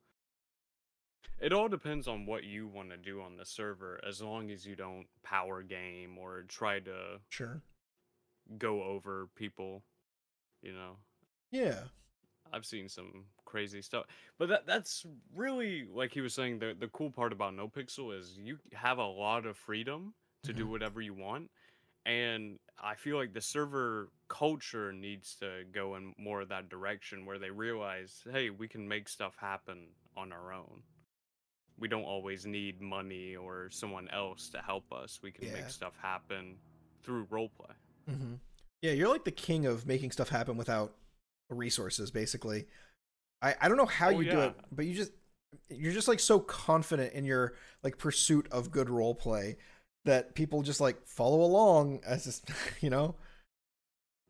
It 1.38 1.52
all 1.54 1.68
depends 1.68 2.06
on 2.06 2.26
what 2.26 2.44
you 2.44 2.68
want 2.68 2.90
to 2.90 2.98
do 2.98 3.22
on 3.22 3.36
the 3.36 3.46
server, 3.46 3.98
as 4.04 4.20
long 4.20 4.50
as 4.50 4.66
you 4.66 4.76
don't 4.76 5.08
power 5.22 5.62
game 5.62 6.18
or 6.18 6.42
try 6.42 6.80
to 6.80 7.22
Sure. 7.30 7.62
go 8.58 8.82
over 8.82 9.26
people. 9.28 9.82
You 10.60 10.74
know, 10.74 10.98
Yeah. 11.50 11.88
I've 12.52 12.64
seen 12.66 12.88
some 12.88 13.24
crazy 13.44 13.82
stuff. 13.82 14.06
But 14.38 14.48
that 14.48 14.66
that's 14.66 15.06
really 15.34 15.86
like 15.92 16.12
he 16.12 16.20
was 16.20 16.34
saying 16.34 16.58
the 16.58 16.74
the 16.78 16.88
cool 16.88 17.10
part 17.10 17.32
about 17.32 17.54
NoPixel 17.54 18.18
is 18.18 18.38
you 18.38 18.58
have 18.72 18.98
a 18.98 19.06
lot 19.06 19.46
of 19.46 19.56
freedom 19.56 20.14
to 20.44 20.52
do 20.52 20.66
Mhm. 20.66 20.70
whatever 20.70 21.00
you 21.00 21.14
want. 21.14 21.50
And 22.06 22.58
I 22.82 22.94
feel 22.94 23.16
like 23.18 23.34
the 23.34 23.42
server 23.42 24.08
culture 24.28 24.90
needs 24.92 25.34
to 25.36 25.64
go 25.70 25.96
in 25.96 26.14
more 26.16 26.40
of 26.40 26.48
that 26.48 26.68
direction 26.70 27.26
where 27.26 27.38
they 27.38 27.50
realize, 27.50 28.22
hey, 28.32 28.48
we 28.50 28.68
can 28.68 28.88
make 28.88 29.06
stuff 29.08 29.36
happen 29.36 29.88
on 30.16 30.32
our 30.32 30.52
own. 30.52 30.82
We 31.78 31.88
don't 31.88 32.04
always 32.04 32.46
need 32.46 32.80
money 32.80 33.36
or 33.36 33.68
someone 33.70 34.08
else 34.08 34.48
to 34.50 34.58
help 34.62 34.90
us. 34.92 35.20
We 35.22 35.30
can 35.30 35.46
Yeah. 35.46 35.52
make 35.52 35.68
stuff 35.68 35.94
happen 36.00 36.58
through 37.02 37.26
roleplay. 37.26 37.74
hmm 38.06 38.34
Yeah, 38.82 38.92
you're 38.92 39.08
like 39.08 39.24
the 39.24 39.30
king 39.30 39.66
of 39.66 39.86
making 39.86 40.10
stuff 40.10 40.30
happen 40.30 40.56
without 40.56 40.94
resources, 41.50 42.10
basically. 42.10 42.66
I, 43.42 43.54
I 43.60 43.68
don't 43.68 43.76
know 43.76 43.86
how 43.86 44.08
Oh, 44.08 44.20
you 44.20 44.30
do 44.30 44.40
it, 44.40 44.54
but 44.72 44.86
you 44.86 44.94
just 44.94 45.12
you're 45.68 45.92
just 45.92 46.08
like 46.08 46.20
so 46.20 46.38
confident 46.38 47.12
in 47.14 47.24
your 47.24 47.54
like 47.82 47.98
pursuit 47.98 48.46
of 48.52 48.70
good 48.70 48.88
role 48.90 49.14
play 49.14 49.56
that 50.04 50.34
people 50.34 50.62
just 50.62 50.80
like 50.80 51.04
follow 51.06 51.42
along 51.42 52.00
as 52.06 52.24
just 52.24 52.44
you 52.80 52.90
know. 52.90 53.14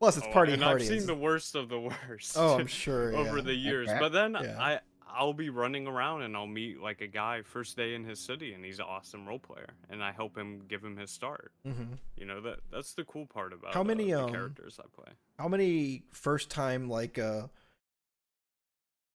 Plus, 0.00 0.16
it's 0.16 0.26
Oh, 0.26 0.32
party 0.32 0.54
and 0.54 0.62
hardy. 0.62 0.84
I've 0.84 0.88
seen 0.88 1.06
the 1.06 1.14
worst 1.14 1.54
of 1.54 1.68
the 1.68 1.78
worst. 1.78 2.34
oh, 2.36 2.58
I'm 2.58 2.66
sure. 2.66 3.14
over 3.16 3.38
yeah. 3.38 3.42
the 3.44 3.54
years. 3.54 3.88
Okay. 3.88 3.98
But 3.98 4.12
then 4.12 4.32
Yeah. 4.40 4.56
I 4.58 4.80
I'll 5.14 5.32
be 5.32 5.50
running 5.50 5.86
around 5.86 6.22
and 6.22 6.36
I'll 6.36 6.46
meet 6.46 6.80
like 6.80 7.00
a 7.00 7.06
guy 7.06 7.42
first 7.42 7.76
day 7.76 7.94
in 7.94 8.04
his 8.04 8.18
city 8.20 8.52
and 8.54 8.64
he's 8.64 8.78
an 8.78 8.86
awesome 8.88 9.26
role 9.26 9.38
player 9.38 9.68
and 9.88 10.02
I 10.02 10.12
help 10.12 10.36
him 10.36 10.62
give 10.68 10.82
him 10.82 10.96
his 10.96 11.10
start. 11.10 11.52
Mhm. 11.66 11.98
You 12.16 12.26
know 12.26 12.40
that 12.42 12.60
that's 12.72 12.94
the 12.94 13.04
cool 13.04 13.26
part 13.26 13.52
about 13.52 13.74
How 13.74 13.80
uh, 13.80 13.84
many, 13.84 14.12
the 14.12 14.24
um, 14.24 14.30
characters 14.30 14.78
I 14.78 14.86
play. 14.94 15.12
How 15.38 15.48
many 15.48 16.04
first 16.12 16.50
time 16.50 16.88
like 16.88 17.18
uh 17.18 17.48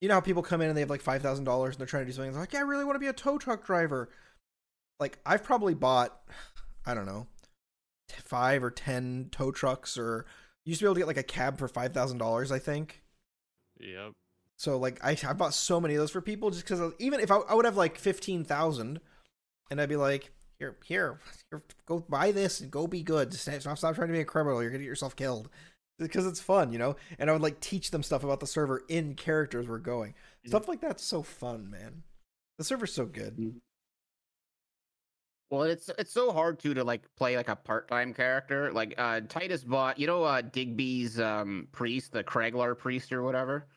you 0.01 0.07
know 0.07 0.15
how 0.15 0.21
people 0.21 0.43
come 0.43 0.61
in 0.61 0.67
and 0.67 0.77
they 0.77 0.81
have 0.81 0.89
like 0.89 1.01
five 1.01 1.21
thousand 1.21 1.45
dollars 1.45 1.75
and 1.75 1.79
they're 1.79 1.87
trying 1.87 2.03
to 2.03 2.11
do 2.11 2.15
something 2.15 2.31
they're 2.31 2.41
like, 2.41 2.53
yeah, 2.53 2.59
I 2.59 2.63
really 2.63 2.85
want 2.85 2.95
to 2.95 2.99
be 2.99 3.07
a 3.07 3.13
tow 3.13 3.37
truck 3.37 3.65
driver. 3.65 4.09
Like 4.99 5.19
I've 5.25 5.43
probably 5.43 5.73
bought, 5.73 6.21
I 6.85 6.93
don't 6.93 7.05
know, 7.05 7.27
five 8.09 8.63
or 8.63 8.71
ten 8.71 9.29
tow 9.31 9.51
trucks, 9.51 9.97
or 9.97 10.25
you 10.63 10.71
used 10.71 10.79
to 10.79 10.85
be 10.85 10.87
able 10.87 10.95
to 10.95 10.99
get 11.01 11.07
like 11.07 11.17
a 11.17 11.23
cab 11.23 11.57
for 11.57 11.67
five 11.67 11.93
thousand 11.93 12.17
dollars, 12.17 12.51
I 12.51 12.59
think. 12.59 13.01
Yep. 13.79 14.13
So 14.57 14.77
like 14.77 15.03
I 15.03 15.17
I 15.27 15.33
bought 15.33 15.53
so 15.53 15.81
many 15.81 15.95
of 15.95 15.99
those 15.99 16.11
for 16.11 16.21
people 16.21 16.49
just 16.49 16.63
because 16.63 16.93
even 16.99 17.19
if 17.19 17.31
I, 17.31 17.37
I 17.37 17.53
would 17.53 17.65
have 17.65 17.77
like 17.77 17.97
fifteen 17.97 18.43
thousand, 18.43 18.99
and 19.69 19.81
I'd 19.81 19.89
be 19.89 19.95
like, 19.95 20.31
here 20.59 20.77
here 20.85 21.19
here 21.49 21.63
go 21.85 21.99
buy 22.07 22.31
this 22.31 22.61
and 22.61 22.71
go 22.71 22.87
be 22.87 23.03
good. 23.03 23.33
Stop 23.33 23.77
stop 23.77 23.95
trying 23.95 24.07
to 24.07 24.13
be 24.13 24.21
a 24.21 24.25
criminal. 24.25 24.61
You're 24.61 24.71
gonna 24.71 24.83
get 24.83 24.87
yourself 24.87 25.15
killed 25.15 25.49
because 25.99 26.25
it's 26.25 26.39
fun, 26.39 26.71
you 26.71 26.79
know. 26.79 26.95
And 27.19 27.29
I 27.29 27.33
would 27.33 27.41
like 27.41 27.59
teach 27.59 27.91
them 27.91 28.03
stuff 28.03 28.23
about 28.23 28.39
the 28.39 28.47
server 28.47 28.83
in 28.87 29.15
characters 29.15 29.67
we're 29.67 29.79
going. 29.79 30.13
Stuff 30.45 30.67
like 30.67 30.81
that's 30.81 31.03
so 31.03 31.21
fun, 31.21 31.69
man. 31.69 32.03
The 32.57 32.63
server's 32.63 32.93
so 32.93 33.05
good. 33.05 33.59
Well, 35.51 35.63
it's 35.63 35.89
it's 35.99 36.11
so 36.11 36.31
hard 36.31 36.59
too 36.59 36.73
to 36.73 36.83
like 36.83 37.03
play 37.15 37.37
like 37.37 37.49
a 37.49 37.55
part 37.55 37.87
time 37.87 38.13
character. 38.13 38.71
Like 38.71 38.95
uh 38.97 39.21
Titus 39.27 39.63
bought, 39.63 39.99
you 39.99 40.07
know, 40.07 40.23
uh 40.23 40.41
Digby's 40.41 41.19
um 41.19 41.67
priest, 41.71 42.13
the 42.13 42.23
Craglar 42.23 42.77
priest 42.77 43.11
or 43.11 43.21
whatever. 43.21 43.67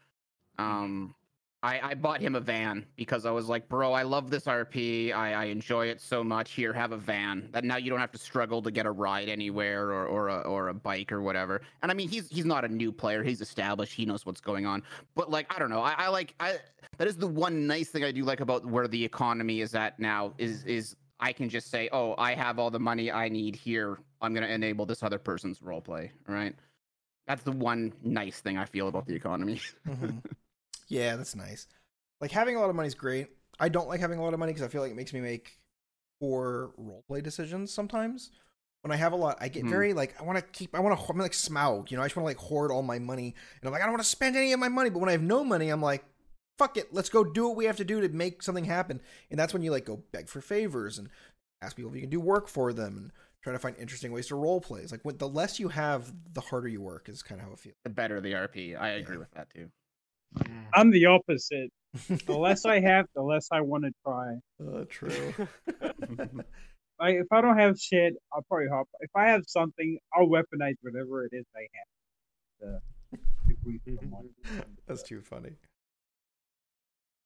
Um, 0.59 1.14
I, 1.60 1.80
I 1.90 1.94
bought 1.94 2.20
him 2.20 2.36
a 2.36 2.40
van 2.40 2.86
because 2.94 3.26
I 3.26 3.32
was 3.32 3.48
like, 3.48 3.68
bro, 3.68 3.93
I 3.93 4.02
love 4.02 4.30
this 4.30 4.44
RP. 4.44 5.12
I, 5.12 5.32
I 5.35 5.44
enjoy 5.47 5.86
it 5.86 6.01
so 6.01 6.22
much. 6.22 6.52
Here, 6.52 6.72
have 6.72 6.93
a 6.93 6.97
van. 6.97 7.48
That 7.51 7.64
now 7.64 7.76
you 7.76 7.90
don't 7.90 7.98
have 7.98 8.12
to 8.12 8.18
struggle 8.18 8.62
to 8.62 8.70
get 8.70 8.86
a 8.86 8.90
ride 8.93 9.28
anywhere 9.28 9.90
or, 9.90 10.06
or 10.06 10.28
a 10.28 10.39
or 10.43 10.68
a 10.68 10.74
bike 10.74 11.10
or 11.10 11.20
whatever. 11.20 11.62
And 11.82 11.90
I 11.90 11.94
mean, 11.94 12.09
he's 12.09 12.28
he's 12.28 12.44
not 12.44 12.64
a 12.64 12.68
new 12.68 12.93
player. 12.93 13.24
He's 13.24 13.40
established. 13.40 13.93
He 13.93 14.06
knows 14.06 14.24
what's 14.24 14.40
going 14.40 14.66
on. 14.66 14.85
But 15.16 15.30
like, 15.30 15.52
I 15.52 15.59
don't 15.59 15.70
know. 15.70 15.80
I, 15.80 15.94
I 15.98 16.09
like 16.09 16.32
I 16.39 16.59
that 16.97 17.09
is 17.09 17.16
the 17.16 17.26
one 17.26 17.66
nice 17.66 17.89
thing 17.89 18.05
I 18.05 18.12
do 18.12 18.24
like 18.24 18.39
about 18.39 18.64
where 18.64 18.86
the 18.86 19.05
economy 19.05 19.60
is 19.60 19.74
at 19.74 19.98
now. 19.98 20.35
Is 20.39 20.62
is 20.62 20.94
I 21.18 21.32
can 21.32 21.48
just 21.48 21.72
say, 21.72 21.89
oh, 21.90 22.14
I 22.18 22.35
have 22.35 22.60
all 22.60 22.70
the 22.70 22.78
money 22.78 23.10
I 23.10 23.28
need 23.28 23.56
here. 23.56 23.98
I'm 24.22 24.32
gonna 24.32 24.47
enable 24.47 24.86
this 24.86 25.02
other 25.02 25.18
person's 25.18 25.60
role 25.60 25.80
play. 25.80 26.12
Right. 26.28 26.55
That's 27.26 27.43
the 27.43 27.52
one 27.52 27.93
nice 28.05 28.39
thing 28.39 28.56
I 28.59 28.64
feel 28.64 28.86
about 28.86 29.06
the 29.06 29.14
economy. 29.16 29.60
Mhm. 29.89 30.22
yeah, 30.89 31.16
that's 31.16 31.36
nice. 31.36 31.66
Like 32.20 32.31
having 32.32 32.56
a 32.56 32.60
lot 32.60 32.70
of 32.70 32.77
money 32.77 32.89
is 32.89 32.94
great. 32.94 33.28
I 33.60 33.69
don't 33.69 33.89
like 33.89 34.01
having 34.01 34.19
a 34.19 34.23
lot 34.23 34.35
of 34.35 34.40
money 34.40 34.52
because 34.52 34.65
I 34.66 34.69
feel 34.69 34.82
like 34.82 34.90
it 34.90 34.97
makes 34.97 35.12
me 35.12 35.20
make 35.20 35.59
poor 36.20 36.73
roleplay 36.78 37.23
decisions 37.23 37.73
sometimes. 37.73 38.31
When 38.82 38.93
I 38.93 38.97
have 38.97 39.12
a 39.12 39.16
lot, 39.16 39.39
I 39.40 39.48
get 39.48 39.65
Mhm. 39.65 39.70
very 39.70 39.93
like 39.93 40.19
I 40.20 40.24
want 40.24 40.39
to 40.39 40.44
keep. 40.44 40.74
I 40.74 40.81
want 40.81 40.98
to. 40.98 41.05
I'm 41.12 41.19
like 41.19 41.32
Smaug, 41.32 41.90
you 41.90 41.97
know. 41.97 42.02
I 42.02 42.06
just 42.06 42.16
want 42.16 42.24
to 42.24 42.28
like 42.28 42.36
hoard 42.39 42.70
all 42.70 42.82
my 42.82 42.98
money, 43.01 43.35
and 43.60 43.66
I'm 43.66 43.73
like 43.73 43.82
I 43.82 43.85
don't 43.86 43.93
want 43.93 44.02
to 44.05 44.09
spend 44.09 44.36
any 44.36 44.52
of 44.52 44.60
my 44.60 44.69
money. 44.69 44.89
But 44.90 45.01
when 45.01 45.09
I 45.09 45.12
have 45.12 45.23
no 45.23 45.43
money, 45.44 45.69
I'm 45.69 45.82
like, 45.82 46.05
fuck 46.59 46.77
it, 46.77 46.93
let's 46.94 47.09
go 47.09 47.24
do 47.24 47.48
what 47.48 47.56
we 47.56 47.65
have 47.65 47.77
to 47.78 47.85
do 47.85 48.01
to 48.01 48.09
make 48.09 48.43
something 48.43 48.65
happen. 48.65 49.01
And 49.31 49.39
that's 49.39 49.52
when 49.52 49.62
you 49.62 49.70
like 49.73 49.85
go 49.85 49.97
beg 50.12 50.28
for 50.28 50.40
favors 50.40 50.97
and 50.98 51.09
ask 51.60 51.74
people 51.77 51.90
if 51.90 51.97
you 51.97 52.02
can 52.02 52.10
do 52.10 52.20
work 52.20 52.47
for 52.48 52.73
them 52.73 52.97
and 52.97 53.12
try 53.43 53.52
to 53.52 53.59
find 53.59 53.77
interesting 53.78 54.12
ways 54.12 54.28
to 54.28 54.36
role 54.36 54.60
play. 54.60 54.81
It's 54.82 54.93
like 54.93 55.05
when, 55.05 55.19
the 55.19 55.28
less 55.28 55.59
you 55.59 55.69
have, 55.69 56.12
the 56.32 56.40
harder 56.40 56.69
you 56.69 56.81
work. 56.81 57.09
Is 57.09 57.23
kind 57.23 57.40
of 57.40 57.48
how 57.48 57.52
it 57.55 57.59
feels. 57.59 57.74
the 57.82 57.90
better 57.90 58.20
the 58.20 58.32
RP. 58.32 58.77
I 58.77 58.90
agree 58.90 59.16
Yeah. 59.16 59.20
with 59.20 59.31
that 59.32 59.51
too. 59.51 59.70
Mm. 60.37 60.67
I'm 60.75 60.91
the 60.91 61.07
opposite. 61.07 61.71
The 62.27 62.37
less 62.37 62.67
I 62.67 62.81
have, 62.81 63.07
the 63.15 63.23
less 63.23 63.49
I 63.51 63.63
want 63.63 63.85
to 63.85 63.93
try. 64.05 64.35
uh, 64.61 64.85
true. 64.89 65.35
Like 67.01 67.15
if 67.15 67.27
I 67.31 67.41
don't 67.41 67.59
have 67.59 67.79
shit, 67.79 68.15
I'll 68.33 68.43
probably 68.43 68.69
hop. 68.69 68.89
If 69.01 69.11
I 69.15 69.29
have 69.29 69.45
something, 69.47 69.99
I'll 70.13 70.27
weaponize 70.27 70.75
whatever 70.81 71.25
it 71.25 71.31
is 71.33 71.45
I 71.57 71.67
have. 71.75 72.81
To, 73.13 73.19
to 73.49 73.55
greet 73.63 73.81
someone. 74.01 74.31
That's 74.87 75.03
too 75.03 75.21
funny. 75.21 75.53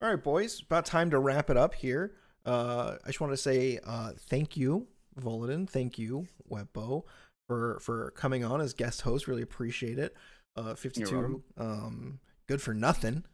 All 0.03 0.11
right, 0.11 0.23
boys, 0.23 0.61
about 0.61 0.85
time 0.85 1.11
to 1.11 1.19
wrap 1.19 1.49
it 1.49 1.57
up 1.57 1.75
here. 1.75 2.13
Uh, 2.45 2.97
I 3.03 3.07
just 3.07 3.21
want 3.21 3.33
to 3.33 3.37
say 3.37 3.79
uh, 3.85 4.11
thank 4.29 4.57
you, 4.57 4.89
Voladin. 5.19 5.69
Thank 5.69 5.99
you, 5.99 6.27
Webbo, 6.51 7.05
for 7.47 7.79
for 7.81 8.11
coming 8.11 8.45
on 8.45 8.61
as 8.61 8.75
guest 8.75 9.03
host. 9.03 9.27
Really 9.27 9.43
appreciate 9.43 9.99
it. 9.99 10.15
Uh, 10.55 10.75
Fifty 10.75 11.03
two, 11.03 11.43
um, 11.57 12.19
good 12.53 12.61
for 12.61 12.75
nothing, 12.75 13.25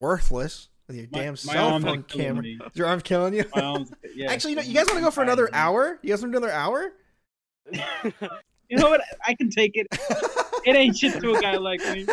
worthless. 0.00 0.68
With 0.86 0.96
your 0.96 1.06
My- 1.12 1.18
damn 1.18 1.36
cell 1.36 1.78
phone 1.80 2.04
camera. 2.04 2.44
Is 2.46 2.76
your 2.76 2.86
arm 2.86 3.00
killing 3.00 3.34
you? 3.34 3.44
Arms- 3.52 3.92
yeah, 4.14 4.30
Actually, 4.30 4.52
you, 4.52 4.56
know, 4.56 4.62
you 4.62 4.74
guys 4.74 4.86
want 4.86 4.98
to 4.98 5.04
go 5.04 5.10
for 5.10 5.22
another 5.22 5.50
hour? 5.52 5.98
You 6.02 6.10
guys 6.10 6.22
want 6.22 6.32
to 6.32 6.38
do 6.38 6.44
another 6.44 6.56
hour? 6.56 6.92
You 8.70 8.76
know 8.76 8.90
what? 8.90 9.00
I 9.26 9.32
can 9.32 9.48
take 9.48 9.76
it. 9.76 9.86
It 10.66 10.76
ain't 10.76 10.94
shit 10.94 11.18
to 11.22 11.34
a 11.34 11.40
guy 11.40 11.56
like 11.56 11.80
me. 11.86 12.06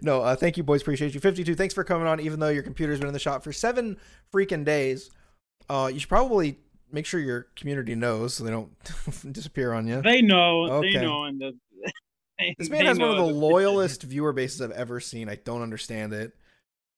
no, 0.00 0.22
uh, 0.22 0.34
thank 0.34 0.56
you, 0.56 0.62
boys. 0.62 0.80
Appreciate 0.80 1.12
you. 1.12 1.20
52, 1.20 1.54
thanks 1.54 1.74
for 1.74 1.84
coming 1.84 2.06
on, 2.06 2.18
even 2.18 2.40
though 2.40 2.48
your 2.48 2.62
computer's 2.62 3.00
been 3.00 3.08
in 3.08 3.12
the 3.12 3.18
shop 3.18 3.44
for 3.44 3.52
seven 3.52 3.98
freaking 4.32 4.64
days. 4.64 5.10
Uh, 5.68 5.90
you 5.92 6.00
should 6.00 6.08
probably 6.08 6.58
make 6.90 7.04
sure 7.04 7.20
your 7.20 7.48
community 7.54 7.94
knows 7.94 8.32
so 8.32 8.44
they 8.44 8.50
don't 8.50 8.72
disappear 9.32 9.74
on 9.74 9.86
you. 9.86 10.00
They 10.00 10.22
know. 10.22 10.62
Okay. 10.70 10.94
They 10.94 11.02
know. 11.02 11.24
And 11.24 11.38
the, 11.38 11.52
they, 12.38 12.54
This 12.58 12.70
man 12.70 12.86
has 12.86 12.98
one 12.98 13.10
of 13.10 13.16
the 13.16 13.26
the- 13.32 13.38
loyalist 13.38 14.02
viewer 14.02 14.32
bases 14.32 14.60
I've 14.62 14.70
ever 14.72 15.00
seen. 15.00 15.28
I 15.28 15.36
don't 15.36 15.62
understand 15.62 16.12
it. 16.12 16.32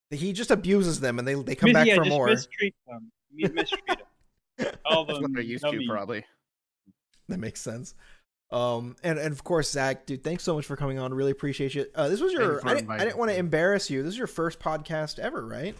He 0.09 0.33
just 0.33 0.51
abuses 0.51 0.99
them 0.99 1.19
and 1.19 1.27
they, 1.27 1.35
they 1.35 1.55
come 1.55 1.69
Mis- 1.69 1.73
back 1.73 1.87
yeah, 1.87 1.95
for 1.95 2.03
just 2.03 2.09
more. 2.15 2.27
mistreat 2.27 2.75
them. 2.87 3.11
Mi- 3.33 3.47
Mistreat 3.53 3.81
them. 3.87 4.67
All 4.85 5.05
That's 5.05 5.13
what 5.17 5.21
them 5.23 5.33
they're 5.33 5.41
used 5.43 5.63
dummies. 5.63 5.87
to, 5.87 5.91
probably. 5.93 6.25
That 7.29 7.39
makes 7.39 7.61
sense. 7.61 7.95
Um, 8.51 8.97
and, 9.03 9.17
and 9.17 9.31
of 9.31 9.43
course, 9.45 9.71
Zag, 9.71 10.05
dude, 10.05 10.23
thanks 10.23 10.43
so 10.43 10.55
much 10.55 10.65
for 10.65 10.75
coming 10.75 10.99
on. 10.99 11.13
Really 11.13 11.31
appreciate 11.31 11.73
you. 11.73 11.85
Uh, 11.95 12.09
this 12.09 12.19
was 12.19 12.33
your, 12.33 12.59
I 12.67 12.73
didn't, 12.75 12.91
I 12.91 12.97
didn't 13.05 13.17
want 13.17 13.31
to 13.31 13.37
embarrass 13.37 13.89
you. 13.89 14.03
This 14.03 14.11
is 14.13 14.17
your 14.17 14.27
first 14.27 14.59
podcast 14.59 15.17
ever, 15.19 15.45
right? 15.45 15.73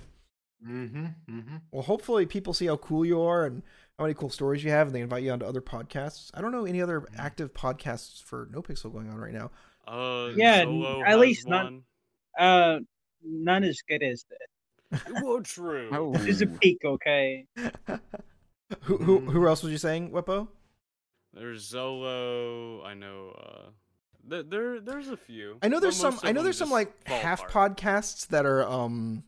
Mm-hmm. 0.65 1.05
Mm-hmm. 1.29 1.55
Well, 1.71 1.83
hopefully 1.83 2.25
people 2.25 2.53
see 2.53 2.67
how 2.67 2.77
cool 2.77 3.03
you 3.05 3.21
are 3.21 3.45
and 3.45 3.63
how 4.02 4.06
many 4.06 4.15
cool 4.15 4.30
stories 4.32 4.64
you 4.64 4.72
have, 4.72 4.88
and 4.88 4.95
they 4.95 5.02
invite 5.02 5.22
you 5.22 5.30
onto 5.32 5.45
other 5.45 5.61
podcasts. 5.61 6.32
I 6.34 6.41
don't 6.41 6.52
know 6.52 6.65
any 6.65 6.82
other 6.82 7.06
active 7.19 7.53
podcasts 7.53 8.19
for 8.23 8.48
NoPixel 8.48 8.91
going 8.91 9.07
on 9.10 9.18
right 9.18 9.32
now. 9.32 9.52
Uh, 9.88 10.32
Yeah, 10.36 10.65
Zolo 10.65 11.03
at 11.06 11.19
least 11.19 11.48
not- 11.48 11.65
one. 11.65 11.84
Uh, 12.40 12.80
none 13.23 13.64
as 13.64 13.80
good 13.88 14.02
as 14.02 14.26
this. 14.28 15.02
Well, 15.22 15.41
true. 15.44 15.90
Oh, 15.91 16.14
This 16.18 16.28
is 16.28 16.41
a 16.41 16.48
peak, 16.48 16.80
okay? 16.84 17.45
who, 18.82 18.98
who 18.98 19.19
who 19.19 19.48
else 19.48 19.61
was 19.61 19.72
you 19.72 19.78
saying, 19.78 20.10
Wepo? 20.10 20.48
There's 21.34 21.72
Zolo. 21.72 22.84
I 22.84 22.95
know. 22.95 23.36
Uh, 23.38 23.69
th- 24.32 24.48
there, 24.49 24.80
there's 24.80 25.10
a 25.10 25.18
few. 25.18 25.60
I 25.61 25.68
know 25.68 25.76
but 25.78 25.82
there's 25.84 25.95
some. 25.95 26.19
I 26.23 26.32
know 26.32 26.41
there's 26.41 26.57
some 26.57 26.72
like 26.72 26.91
half 27.07 27.44
apart. 27.44 27.78
podcasts 27.78 28.28
that 28.30 28.48
are 28.48 28.68
um, 28.68 29.23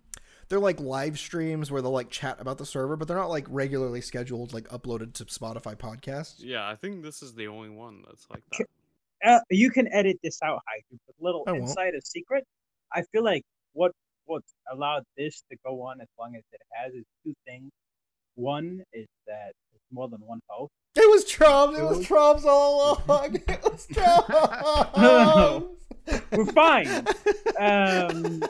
they're 0.49 0.59
like 0.59 0.79
live 0.79 1.17
streams 1.17 1.71
where 1.71 1.81
they'll 1.81 1.91
like 1.91 2.09
chat 2.09 2.39
about 2.39 2.57
the 2.57 2.65
server, 2.65 2.95
but 2.95 3.07
they're 3.07 3.17
not 3.17 3.29
like 3.29 3.45
regularly 3.49 4.01
scheduled, 4.01 4.53
like 4.53 4.67
uploaded 4.69 5.13
to 5.13 5.25
Spotify 5.25 5.75
podcasts. 5.75 6.35
Yeah, 6.39 6.67
I 6.67 6.75
think 6.75 7.03
this 7.03 7.21
is 7.21 7.33
the 7.33 7.47
only 7.47 7.69
one 7.69 8.03
that's 8.05 8.27
like 8.29 8.43
that. 8.51 8.67
Uh, 9.25 9.39
you 9.49 9.69
can 9.69 9.87
edit 9.93 10.17
this 10.21 10.39
out, 10.43 10.59
Hydra, 10.67 10.99
but 11.07 11.15
little 11.19 11.43
I 11.47 11.51
won't. 11.53 11.63
insider 11.63 11.99
secret. 12.03 12.45
I 12.93 13.03
feel 13.11 13.23
like 13.23 13.43
what 13.71 13.93
what 14.25 14.43
allowed 14.71 15.03
this 15.17 15.43
to 15.51 15.57
go 15.65 15.81
on 15.81 16.01
as 16.01 16.07
long 16.19 16.35
as 16.35 16.43
it 16.51 16.61
has 16.73 16.93
is 16.93 17.05
two 17.25 17.33
things. 17.45 17.71
One 18.35 18.83
is 18.93 19.07
that 19.27 19.53
there's 19.53 19.62
more 19.93 20.09
than 20.09 20.19
one 20.21 20.39
host. 20.47 20.71
It 20.95 21.09
was 21.09 21.25
Trump. 21.25 21.77
It 21.77 21.83
was 21.83 22.05
Trump's 22.05 22.45
all 22.45 23.01
along. 23.07 23.35
It 23.35 23.63
was 23.63 23.87
Trump. 23.93 25.69
We're 26.31 26.45
fine. 26.51 26.87
Um, 27.59 28.43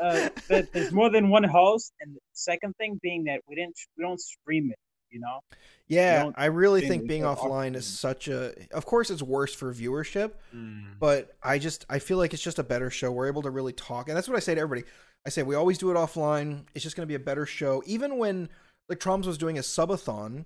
uh, 0.00 0.28
that 0.48 0.68
there's 0.72 0.92
more 0.92 1.10
than 1.10 1.28
one 1.28 1.44
host, 1.44 1.92
and 2.00 2.14
the 2.14 2.20
second 2.32 2.74
thing 2.76 2.98
being 3.02 3.24
that 3.24 3.40
we 3.48 3.54
didn't 3.56 3.76
we 3.98 4.04
don't 4.04 4.20
stream 4.20 4.70
it. 4.70 4.78
You 5.10 5.18
know, 5.18 5.40
Yeah, 5.88 6.30
I 6.36 6.44
really 6.46 6.82
think 6.82 6.92
think 7.02 7.08
being 7.08 7.22
offline 7.22 7.74
is 7.74 7.84
such 7.84 8.28
a. 8.28 8.54
Of 8.72 8.86
course, 8.86 9.10
it's 9.10 9.22
worse 9.22 9.52
for 9.52 9.74
viewership, 9.74 10.32
Mm. 10.54 10.98
but 11.00 11.34
I 11.42 11.58
just 11.58 11.84
I 11.90 11.98
feel 11.98 12.16
like 12.16 12.32
it's 12.32 12.42
just 12.42 12.60
a 12.60 12.62
better 12.62 12.90
show. 12.90 13.10
We're 13.10 13.26
able 13.26 13.42
to 13.42 13.50
really 13.50 13.72
talk, 13.72 14.08
and 14.08 14.16
that's 14.16 14.28
what 14.28 14.36
I 14.36 14.40
say 14.40 14.54
to 14.54 14.60
everybody. 14.60 14.88
I 15.26 15.30
say 15.30 15.42
we 15.42 15.56
always 15.56 15.78
do 15.78 15.90
it 15.90 15.94
offline. 15.94 16.64
It's 16.74 16.84
just 16.84 16.94
going 16.94 17.02
to 17.06 17.10
be 17.10 17.16
a 17.16 17.24
better 17.24 17.44
show. 17.44 17.82
Even 17.86 18.18
when 18.18 18.48
like 18.88 19.00
Troms 19.00 19.26
was 19.26 19.36
doing 19.36 19.58
a 19.58 19.62
subathon, 19.62 20.44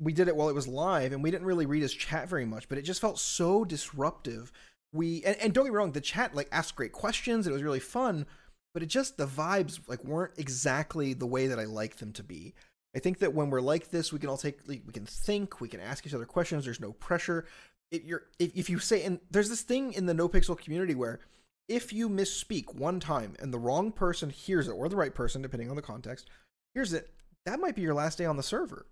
we 0.00 0.12
did 0.12 0.28
it 0.28 0.34
while 0.34 0.48
it 0.48 0.54
was 0.54 0.66
live, 0.66 1.12
and 1.12 1.22
we 1.22 1.30
didn't 1.30 1.46
really 1.46 1.66
read 1.66 1.82
his 1.82 1.94
chat 1.94 2.28
very 2.28 2.46
much, 2.46 2.68
but 2.68 2.78
it 2.78 2.82
just 2.82 3.00
felt 3.00 3.18
so 3.18 3.64
disruptive. 3.64 4.50
We 4.92 5.22
and, 5.24 5.36
and 5.36 5.52
don't 5.52 5.64
get 5.64 5.72
me 5.72 5.76
wrong, 5.76 5.92
the 5.92 6.00
chat 6.00 6.34
like 6.34 6.48
asked 6.50 6.74
great 6.74 6.92
questions. 6.92 7.46
It 7.46 7.52
was 7.52 7.62
really 7.62 7.80
fun, 7.80 8.26
but 8.74 8.82
it 8.82 8.86
just 8.86 9.18
the 9.18 9.26
vibes 9.26 9.78
like 9.86 10.04
weren't 10.04 10.38
exactly 10.38 11.12
the 11.12 11.26
way 11.26 11.46
that 11.46 11.58
I 11.58 11.64
like 11.64 11.98
them 11.98 12.12
to 12.14 12.22
be. 12.22 12.54
I 12.94 12.98
think 12.98 13.18
that 13.20 13.34
when 13.34 13.50
we're 13.50 13.60
like 13.60 13.90
this, 13.90 14.12
we 14.12 14.18
can 14.18 14.28
all 14.28 14.36
take, 14.36 14.66
like, 14.66 14.82
we 14.84 14.92
can 14.92 15.06
think, 15.06 15.60
we 15.60 15.68
can 15.68 15.80
ask 15.80 16.06
each 16.06 16.14
other 16.14 16.24
questions. 16.24 16.64
There's 16.64 16.80
no 16.80 16.92
pressure. 16.92 17.46
If 17.92 18.04
you're, 18.04 18.24
if, 18.38 18.50
if 18.56 18.70
you 18.70 18.78
say, 18.78 19.04
and 19.04 19.20
there's 19.30 19.48
this 19.48 19.62
thing 19.62 19.92
in 19.92 20.06
the 20.06 20.12
NoPixel 20.12 20.58
community 20.58 20.94
where 20.94 21.20
if 21.68 21.92
you 21.92 22.08
misspeak 22.08 22.74
one 22.74 22.98
time 22.98 23.34
and 23.38 23.54
the 23.54 23.58
wrong 23.58 23.92
person 23.92 24.30
hears 24.30 24.66
it, 24.66 24.72
or 24.72 24.88
the 24.88 24.96
right 24.96 25.14
person, 25.14 25.40
depending 25.40 25.70
on 25.70 25.76
the 25.76 25.82
context, 25.82 26.28
hears 26.74 26.92
it, 26.92 27.10
that 27.46 27.60
might 27.60 27.76
be 27.76 27.82
your 27.82 27.94
last 27.94 28.18
day 28.18 28.24
on 28.24 28.36
the 28.36 28.42
server. 28.42 28.86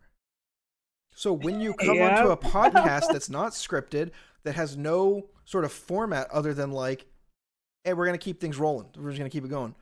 So 1.18 1.32
when 1.32 1.60
you 1.60 1.74
come 1.74 1.96
Yeah. 1.96 2.16
onto 2.16 2.30
a 2.30 2.36
podcast 2.54 3.10
that's 3.10 3.28
not 3.28 3.50
scripted, 3.50 4.12
that 4.44 4.54
has 4.54 4.76
no 4.76 5.28
sort 5.44 5.64
of 5.64 5.72
format 5.72 6.30
other 6.30 6.54
than 6.54 6.70
like, 6.70 7.06
hey, 7.82 7.92
we're 7.92 8.06
gonna 8.06 8.18
keep 8.18 8.40
things 8.40 8.56
rolling. 8.56 8.86
We're 8.96 9.10
just 9.10 9.18
gonna 9.18 9.28
keep 9.28 9.44
it 9.44 9.48
going. 9.48 9.74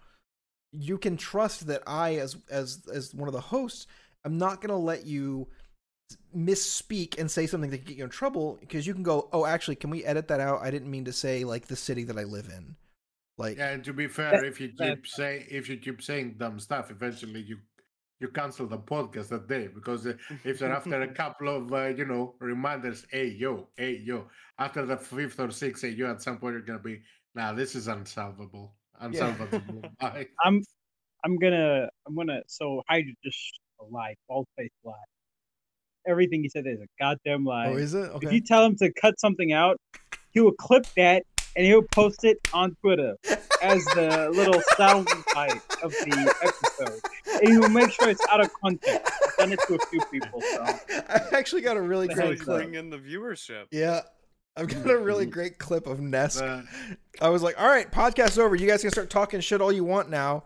You 0.72 0.96
can 0.96 1.18
trust 1.18 1.66
that 1.66 1.82
I, 1.86 2.16
as 2.16 2.38
as 2.48 2.88
as 2.90 3.14
one 3.14 3.28
of 3.28 3.34
the 3.34 3.40
hosts, 3.42 3.86
I'm 4.24 4.38
not 4.38 4.62
gonna 4.62 4.78
let 4.78 5.04
you 5.04 5.48
misspeak 6.34 7.18
and 7.18 7.30
say 7.30 7.46
something 7.46 7.68
that 7.70 7.78
can 7.78 7.86
get 7.86 7.98
you 7.98 8.04
in 8.04 8.10
trouble 8.10 8.56
because 8.58 8.86
you 8.86 8.94
can 8.94 9.02
go, 9.02 9.28
oh, 9.30 9.44
actually, 9.44 9.76
can 9.76 9.90
we 9.90 10.04
edit 10.06 10.28
that 10.28 10.40
out? 10.40 10.62
I 10.62 10.70
didn't 10.70 10.90
mean 10.90 11.04
to 11.04 11.12
say 11.12 11.44
like 11.44 11.66
the 11.66 11.76
city 11.76 12.04
that 12.04 12.16
I 12.16 12.24
live 12.24 12.48
in. 12.48 12.76
Like, 13.36 13.58
Yeah, 13.58 13.72
and 13.72 13.84
to 13.84 13.92
be 13.92 14.08
fair, 14.08 14.42
if 14.42 14.58
you 14.58 14.70
keep 14.70 15.06
say 15.06 15.46
if 15.50 15.68
you 15.68 15.76
keep 15.76 16.00
saying 16.02 16.36
dumb 16.38 16.58
stuff, 16.60 16.90
eventually 16.90 17.42
you 17.42 17.58
you 18.20 18.28
cancel 18.28 18.66
the 18.66 18.78
podcast 18.78 19.28
that 19.28 19.46
day 19.46 19.68
because 19.68 20.06
uh, 20.06 20.14
if 20.44 20.58
they're 20.58 20.72
after 20.72 21.02
a 21.02 21.08
couple 21.08 21.48
of 21.48 21.72
uh, 21.72 21.86
you 21.86 22.04
know 22.04 22.34
reminders, 22.40 23.06
hey 23.10 23.26
yo, 23.26 23.68
hey 23.76 24.00
yo, 24.04 24.28
after 24.58 24.86
the 24.86 24.96
fifth 24.96 25.38
or 25.40 25.50
sixth, 25.50 25.82
hey 25.82 25.90
yo, 25.90 26.10
at 26.10 26.22
some 26.22 26.38
point 26.38 26.54
you're 26.54 26.62
gonna 26.62 26.78
be, 26.78 27.00
nah, 27.34 27.52
this 27.52 27.74
is 27.74 27.88
unsolvable, 27.88 28.74
unsolvable. 29.00 29.60
Bye. 30.00 30.26
I'm 30.44 30.62
I'm 31.24 31.38
gonna 31.38 31.88
I'm 32.06 32.14
gonna 32.14 32.40
so 32.46 32.82
Hydra 32.88 33.12
just 33.24 33.38
lie, 33.90 34.14
bald 34.28 34.46
faced 34.56 34.72
lie. 34.84 34.94
Everything 36.08 36.42
he 36.42 36.48
said 36.48 36.66
is 36.66 36.78
a 36.80 36.86
goddamn 37.02 37.44
lie. 37.44 37.66
oh, 37.66 37.76
is 37.76 37.94
it 37.94 38.10
If 38.22 38.32
you 38.32 38.40
tell 38.40 38.64
him 38.64 38.76
to 38.76 38.92
cut 38.92 39.18
something 39.18 39.52
out, 39.52 39.76
he 40.30 40.40
will 40.40 40.52
clip 40.52 40.86
that 40.96 41.24
and 41.56 41.66
he'll 41.66 41.82
post 41.82 42.24
it 42.24 42.38
on 42.52 42.76
Twitter 42.82 43.16
as 43.62 43.84
the 43.86 44.30
little 44.32 44.60
sound 44.76 45.08
bite 45.34 45.52
of 45.82 45.90
the 45.92 46.34
episode. 46.42 47.00
And 47.42 47.48
he'll 47.48 47.68
make 47.68 47.90
sure 47.90 48.08
it's 48.08 48.24
out 48.30 48.40
of 48.40 48.50
context. 48.60 49.12
I've 49.26 49.36
done 49.36 49.52
it 49.52 49.60
to 49.66 49.74
a 49.74 49.78
few 49.86 50.00
people. 50.12 50.40
So. 50.40 50.64
I've 51.08 51.32
actually 51.32 51.62
got 51.62 51.76
a 51.76 51.82
really 51.82 52.08
great 52.08 52.38
you 52.38 52.44
clip. 52.44 52.58
bring 52.58 52.74
in 52.74 52.90
the 52.90 52.98
viewership. 52.98 53.64
Yeah. 53.70 54.02
I've 54.56 54.68
got 54.68 54.90
a 54.90 54.98
really 54.98 55.26
great 55.36 55.58
clip 55.58 55.86
of 55.86 55.98
Nesk. 55.98 56.38
The- 56.38 56.96
I 57.20 57.28
was 57.30 57.42
like, 57.42 57.60
all 57.60 57.68
right, 57.68 57.90
podcast's 57.90 58.38
over. 58.38 58.54
You 58.56 58.66
guys 58.66 58.82
can 58.82 58.90
start 58.90 59.10
talking 59.10 59.40
shit 59.40 59.60
all 59.60 59.72
you 59.72 59.84
want 59.84 60.10
now. 60.10 60.44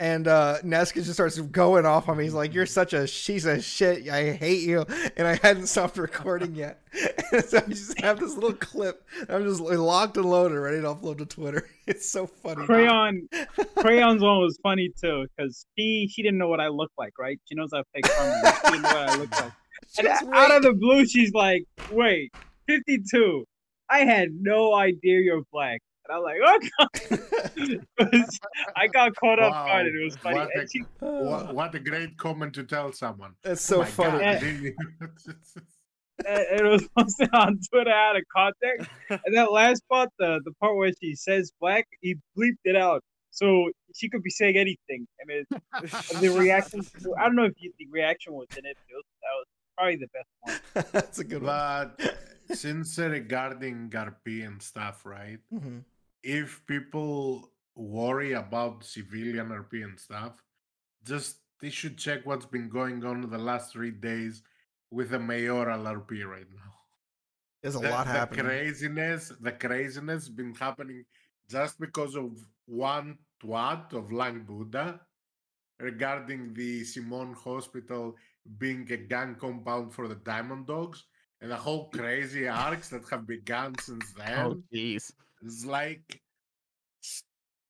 And 0.00 0.28
uh 0.28 0.56
Neska 0.64 0.94
just 0.94 1.12
starts 1.12 1.38
going 1.38 1.84
off 1.84 2.08
on 2.08 2.16
me. 2.16 2.24
He's 2.24 2.32
like, 2.32 2.54
You're 2.54 2.64
such 2.64 2.94
a 2.94 3.06
she's 3.06 3.44
a 3.44 3.60
shit. 3.60 4.08
I 4.08 4.32
hate 4.32 4.62
you. 4.62 4.86
And 5.18 5.28
I 5.28 5.38
hadn't 5.42 5.66
stopped 5.66 5.98
recording 5.98 6.54
yet. 6.54 6.80
And 7.32 7.44
so 7.44 7.58
I 7.58 7.68
just 7.68 8.00
have 8.00 8.18
this 8.18 8.34
little 8.34 8.54
clip. 8.54 9.06
I'm 9.28 9.44
just 9.44 9.60
locked 9.60 10.16
and 10.16 10.26
loaded, 10.28 10.58
ready 10.58 10.80
to 10.80 10.86
upload 10.88 11.18
to 11.18 11.26
Twitter. 11.26 11.68
It's 11.86 12.08
so 12.08 12.26
funny. 12.26 12.64
Crayon, 12.66 13.28
Crayon's 13.76 14.22
one 14.22 14.38
was 14.38 14.56
funny 14.62 14.92
too 15.00 15.26
because 15.36 15.66
she 15.76 16.08
she 16.10 16.22
didn't 16.22 16.38
know 16.38 16.48
what 16.48 16.60
I 16.60 16.68
looked 16.68 16.96
like, 16.96 17.18
right? 17.18 17.38
She 17.46 17.54
knows 17.56 17.70
I 17.72 17.82
fake 17.92 18.06
farming. 18.06 18.52
She 18.64 18.70
didn't 18.70 18.82
know 18.82 18.88
what 18.88 19.08
I 19.10 19.16
looked 19.16 19.40
like. 19.40 19.52
And 19.98 20.06
out 20.32 20.52
of 20.52 20.62
the 20.62 20.72
blue, 20.72 21.04
she's 21.04 21.32
like, 21.32 21.64
"Wait, 21.90 22.32
52. 22.68 23.44
I 23.88 24.00
had 24.00 24.28
no 24.40 24.74
idea 24.74 25.20
you're 25.20 25.42
black." 25.52 25.80
And 26.10 26.16
I'm 26.16 26.22
like, 26.22 26.40
"What?" 26.40 28.20
I 28.76 28.86
got 28.88 29.14
caught 29.16 29.38
off 29.38 29.52
Wow, 29.52 29.66
guard, 29.66 29.86
and 29.86 30.00
it 30.00 30.04
was 30.04 30.16
funny. 30.22 30.38
what 30.38 30.56
a- 30.56 30.68
she, 30.68 30.82
what, 31.00 31.54
what 31.54 31.74
a 31.74 31.78
great 31.78 32.16
comment 32.16 32.54
to 32.54 32.64
tell 32.64 32.92
someone. 32.92 33.34
That's 33.42 33.70
Oh 33.70 33.76
so 33.76 33.78
my 33.80 33.90
funny. 33.90 34.18
God, 34.24 34.40
didn't 34.40 34.62
you- 34.62 34.74
and 36.26 36.60
it 36.60 36.64
was 36.64 36.86
posted 36.98 37.30
on 37.32 37.58
Twitter 37.72 37.90
out 37.90 38.16
of 38.16 38.22
context. 38.34 38.90
And 39.08 39.36
that 39.36 39.52
last 39.52 39.82
part, 39.90 40.10
the 40.18 40.40
the 40.44 40.52
part 40.60 40.76
where 40.76 40.92
she 41.00 41.14
says 41.14 41.52
black, 41.60 41.86
he 42.00 42.16
bleeped 42.36 42.58
it 42.64 42.76
out. 42.76 43.02
So 43.30 43.70
she 43.94 44.08
could 44.08 44.22
be 44.22 44.30
saying 44.30 44.56
anything, 44.56 45.06
and 45.20 45.30
it, 45.30 45.48
and 46.10 46.20
the 46.20 46.28
reaction. 46.30 46.80
I 47.18 47.22
don't 47.24 47.36
know 47.36 47.44
if 47.44 47.54
you, 47.58 47.72
the 47.78 47.86
reaction 47.90 48.32
was 48.34 48.48
in 48.56 48.66
it. 48.66 48.76
But 48.88 48.92
it 48.92 48.96
was, 48.96 49.04
that 49.22 49.34
was 49.38 49.46
probably 49.78 49.96
the 49.96 50.08
best 50.12 50.28
one. 50.74 50.84
That's 50.92 51.18
a 51.20 51.24
good 51.24 51.42
one. 51.42 51.92
but 51.98 52.16
since 52.56 52.98
uh, 52.98 53.08
regarding 53.08 53.88
RP 53.90 54.44
and 54.46 54.60
stuff, 54.60 55.06
right? 55.06 55.38
Mhm. 55.54 55.84
If 56.22 56.64
people 56.66 57.50
worry 57.74 58.32
about 58.32 58.84
civilian 58.84 59.48
RP 59.48 59.84
and 59.84 59.98
stuff, 59.98 60.42
just 61.04 61.38
they 61.60 61.70
should 61.70 61.96
check 61.96 62.24
what's 62.24 62.46
been 62.46 62.68
going 62.68 63.04
on 63.04 63.28
the 63.28 63.38
last 63.38 63.72
three 63.72 63.90
days 63.90 64.42
with 64.90 65.10
the 65.10 65.18
mayoral 65.18 65.84
RP 65.84 66.26
right 66.26 66.50
now. 66.54 66.72
There's 67.62 67.76
a 67.76 67.80
the, 67.80 67.90
lot 67.90 68.06
the 68.06 68.42
craziness, 68.42 69.32
the 69.40 69.52
craziness 69.52 70.28
been 70.28 70.54
happening 70.54 71.04
just 71.48 71.78
because 71.78 72.16
of 72.16 72.38
one 72.66 73.18
twat 73.42 73.92
of 73.92 74.12
Lang 74.12 74.44
Buddha 74.44 75.00
regarding 75.78 76.54
the 76.54 76.84
Simon 76.84 77.34
Hospital 77.34 78.14
being 78.58 78.90
a 78.90 78.96
gang 78.96 79.36
compound 79.38 79.92
for 79.92 80.08
the 80.08 80.14
Diamond 80.14 80.66
Dogs 80.66 81.04
and 81.40 81.50
the 81.50 81.56
whole 81.56 81.88
crazy 81.90 82.48
arcs 82.48 82.88
that 82.90 83.08
have 83.10 83.26
begun 83.26 83.74
since 83.80 84.14
oh, 84.16 84.22
then. 84.22 84.38
Oh, 84.46 84.62
jeez. 84.72 85.12
It's 85.42 85.64
like 85.64 86.20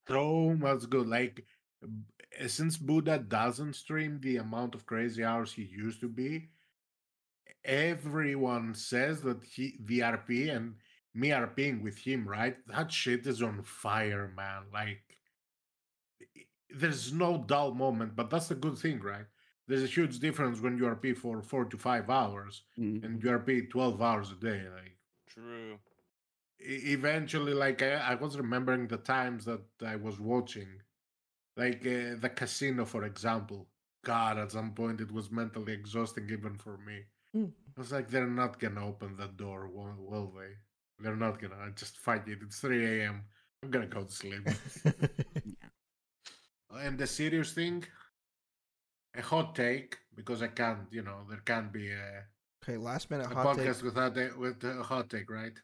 so 0.08 0.54
much 0.58 0.88
good. 0.90 1.06
Like 1.06 1.44
since 2.46 2.76
Buddha 2.76 3.18
doesn't 3.18 3.74
stream 3.74 4.20
the 4.20 4.36
amount 4.38 4.74
of 4.74 4.86
crazy 4.86 5.24
hours 5.24 5.52
he 5.52 5.62
used 5.62 6.00
to 6.00 6.08
be, 6.08 6.48
everyone 7.64 8.74
says 8.74 9.20
that 9.22 9.42
he 9.44 9.78
the 9.84 10.00
RP 10.00 10.54
and 10.54 10.74
me 11.14 11.28
RPing 11.30 11.82
with 11.82 11.98
him, 11.98 12.26
right? 12.28 12.56
That 12.68 12.90
shit 12.92 13.26
is 13.26 13.42
on 13.42 13.62
fire, 13.62 14.32
man. 14.36 14.62
Like 14.72 15.02
there's 16.70 17.12
no 17.12 17.38
dull 17.46 17.74
moment, 17.74 18.14
but 18.16 18.30
that's 18.30 18.50
a 18.50 18.54
good 18.54 18.78
thing, 18.78 19.00
right? 19.00 19.26
There's 19.66 19.82
a 19.82 19.86
huge 19.86 20.18
difference 20.18 20.60
when 20.60 20.76
you 20.78 20.84
RP 20.84 21.16
for 21.16 21.42
four 21.42 21.64
to 21.66 21.76
five 21.78 22.10
hours 22.10 22.62
Mm. 22.78 23.04
and 23.04 23.22
you 23.22 23.30
RP 23.30 23.70
twelve 23.70 24.00
hours 24.02 24.30
a 24.32 24.36
day. 24.36 24.62
Like 24.74 24.96
True. 25.28 25.78
Eventually 26.60 27.54
like 27.54 27.82
I, 27.82 27.92
I 27.92 28.14
was 28.14 28.36
remembering 28.36 28.86
the 28.86 28.98
times 28.98 29.44
that 29.46 29.62
i 29.84 29.96
was 29.96 30.20
watching 30.20 30.68
like 31.56 31.80
uh, 31.86 32.16
the 32.20 32.30
casino 32.34 32.84
for 32.84 33.04
example. 33.04 33.68
God 34.04 34.38
at 34.38 34.52
some 34.52 34.72
point 34.72 35.00
it 35.02 35.12
was 35.12 35.30
mentally 35.30 35.74
exhausting 35.74 36.28
even 36.30 36.56
for 36.56 36.78
me. 36.78 37.02
Mm. 37.36 37.52
i 37.76 37.80
was 37.80 37.92
like 37.92 38.08
they're 38.08 38.26
not 38.26 38.58
gonna 38.58 38.86
open 38.86 39.16
the 39.16 39.26
door 39.26 39.68
will, 39.68 39.94
will 39.98 40.32
they? 40.38 40.52
They're 40.98 41.16
not 41.16 41.40
gonna 41.40 41.56
I 41.56 41.70
just 41.70 41.98
fight 41.98 42.26
it. 42.28 42.38
It's 42.42 42.60
3 42.60 43.00
a.m 43.00 43.24
i'm 43.62 43.70
gonna 43.70 43.86
go 43.86 44.04
to 44.04 44.12
sleep. 44.12 44.46
And 46.82 46.98
the 46.98 47.06
serious 47.06 47.52
thing 47.52 47.84
a 49.16 49.22
hot 49.22 49.54
take 49.56 49.98
because 50.14 50.40
i 50.40 50.46
can't 50.46 50.86
you 50.92 51.02
know 51.02 51.18
there 51.28 51.42
can't 51.44 51.72
be 51.72 51.90
a 51.90 52.24
okay, 52.62 52.76
last 52.76 53.10
minute 53.10 53.30
a 53.30 53.34
hot 53.34 53.56
take. 53.56 53.66
podcast 53.66 53.82
without 53.82 54.16
a, 54.16 54.30
with 54.38 54.62
a 54.64 54.82
hot 54.82 55.10
take, 55.10 55.28
right? 55.30 55.58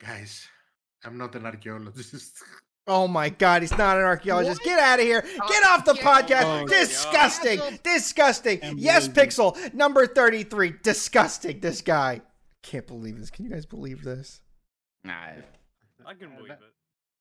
Guys, 0.00 0.46
I'm 1.04 1.16
not 1.18 1.34
an 1.34 1.46
archaeologist. 1.46 2.34
Oh 2.88 3.08
my 3.08 3.30
god, 3.30 3.62
he's 3.62 3.76
not 3.76 3.96
an 3.96 4.04
archaeologist. 4.04 4.60
What? 4.60 4.64
Get 4.64 4.78
out 4.78 5.00
of 5.00 5.04
here. 5.04 5.20
Get 5.22 5.32
Oh, 5.64 5.70
off 5.70 5.84
the 5.84 5.94
podcast. 5.94 6.44
Oh 6.44 6.60
out. 6.62 6.68
Disgusting. 6.68 7.60
Oh, 7.60 7.70
Disgusting. 7.82 8.60
And 8.62 8.78
Yespixel, 8.78 9.74
number 9.74 10.06
33. 10.06 10.74
Disgusting. 10.84 11.58
This 11.58 11.80
guy. 11.82 12.20
Can't 12.62 12.86
believe 12.86 13.18
this. 13.18 13.28
Can 13.28 13.44
you 13.44 13.50
guys 13.50 13.66
believe 13.66 14.04
this? 14.04 14.40
Nah, 15.02 15.12
I 16.06 16.14
can 16.14 16.36
believe 16.36 16.52
it. 16.52 16.58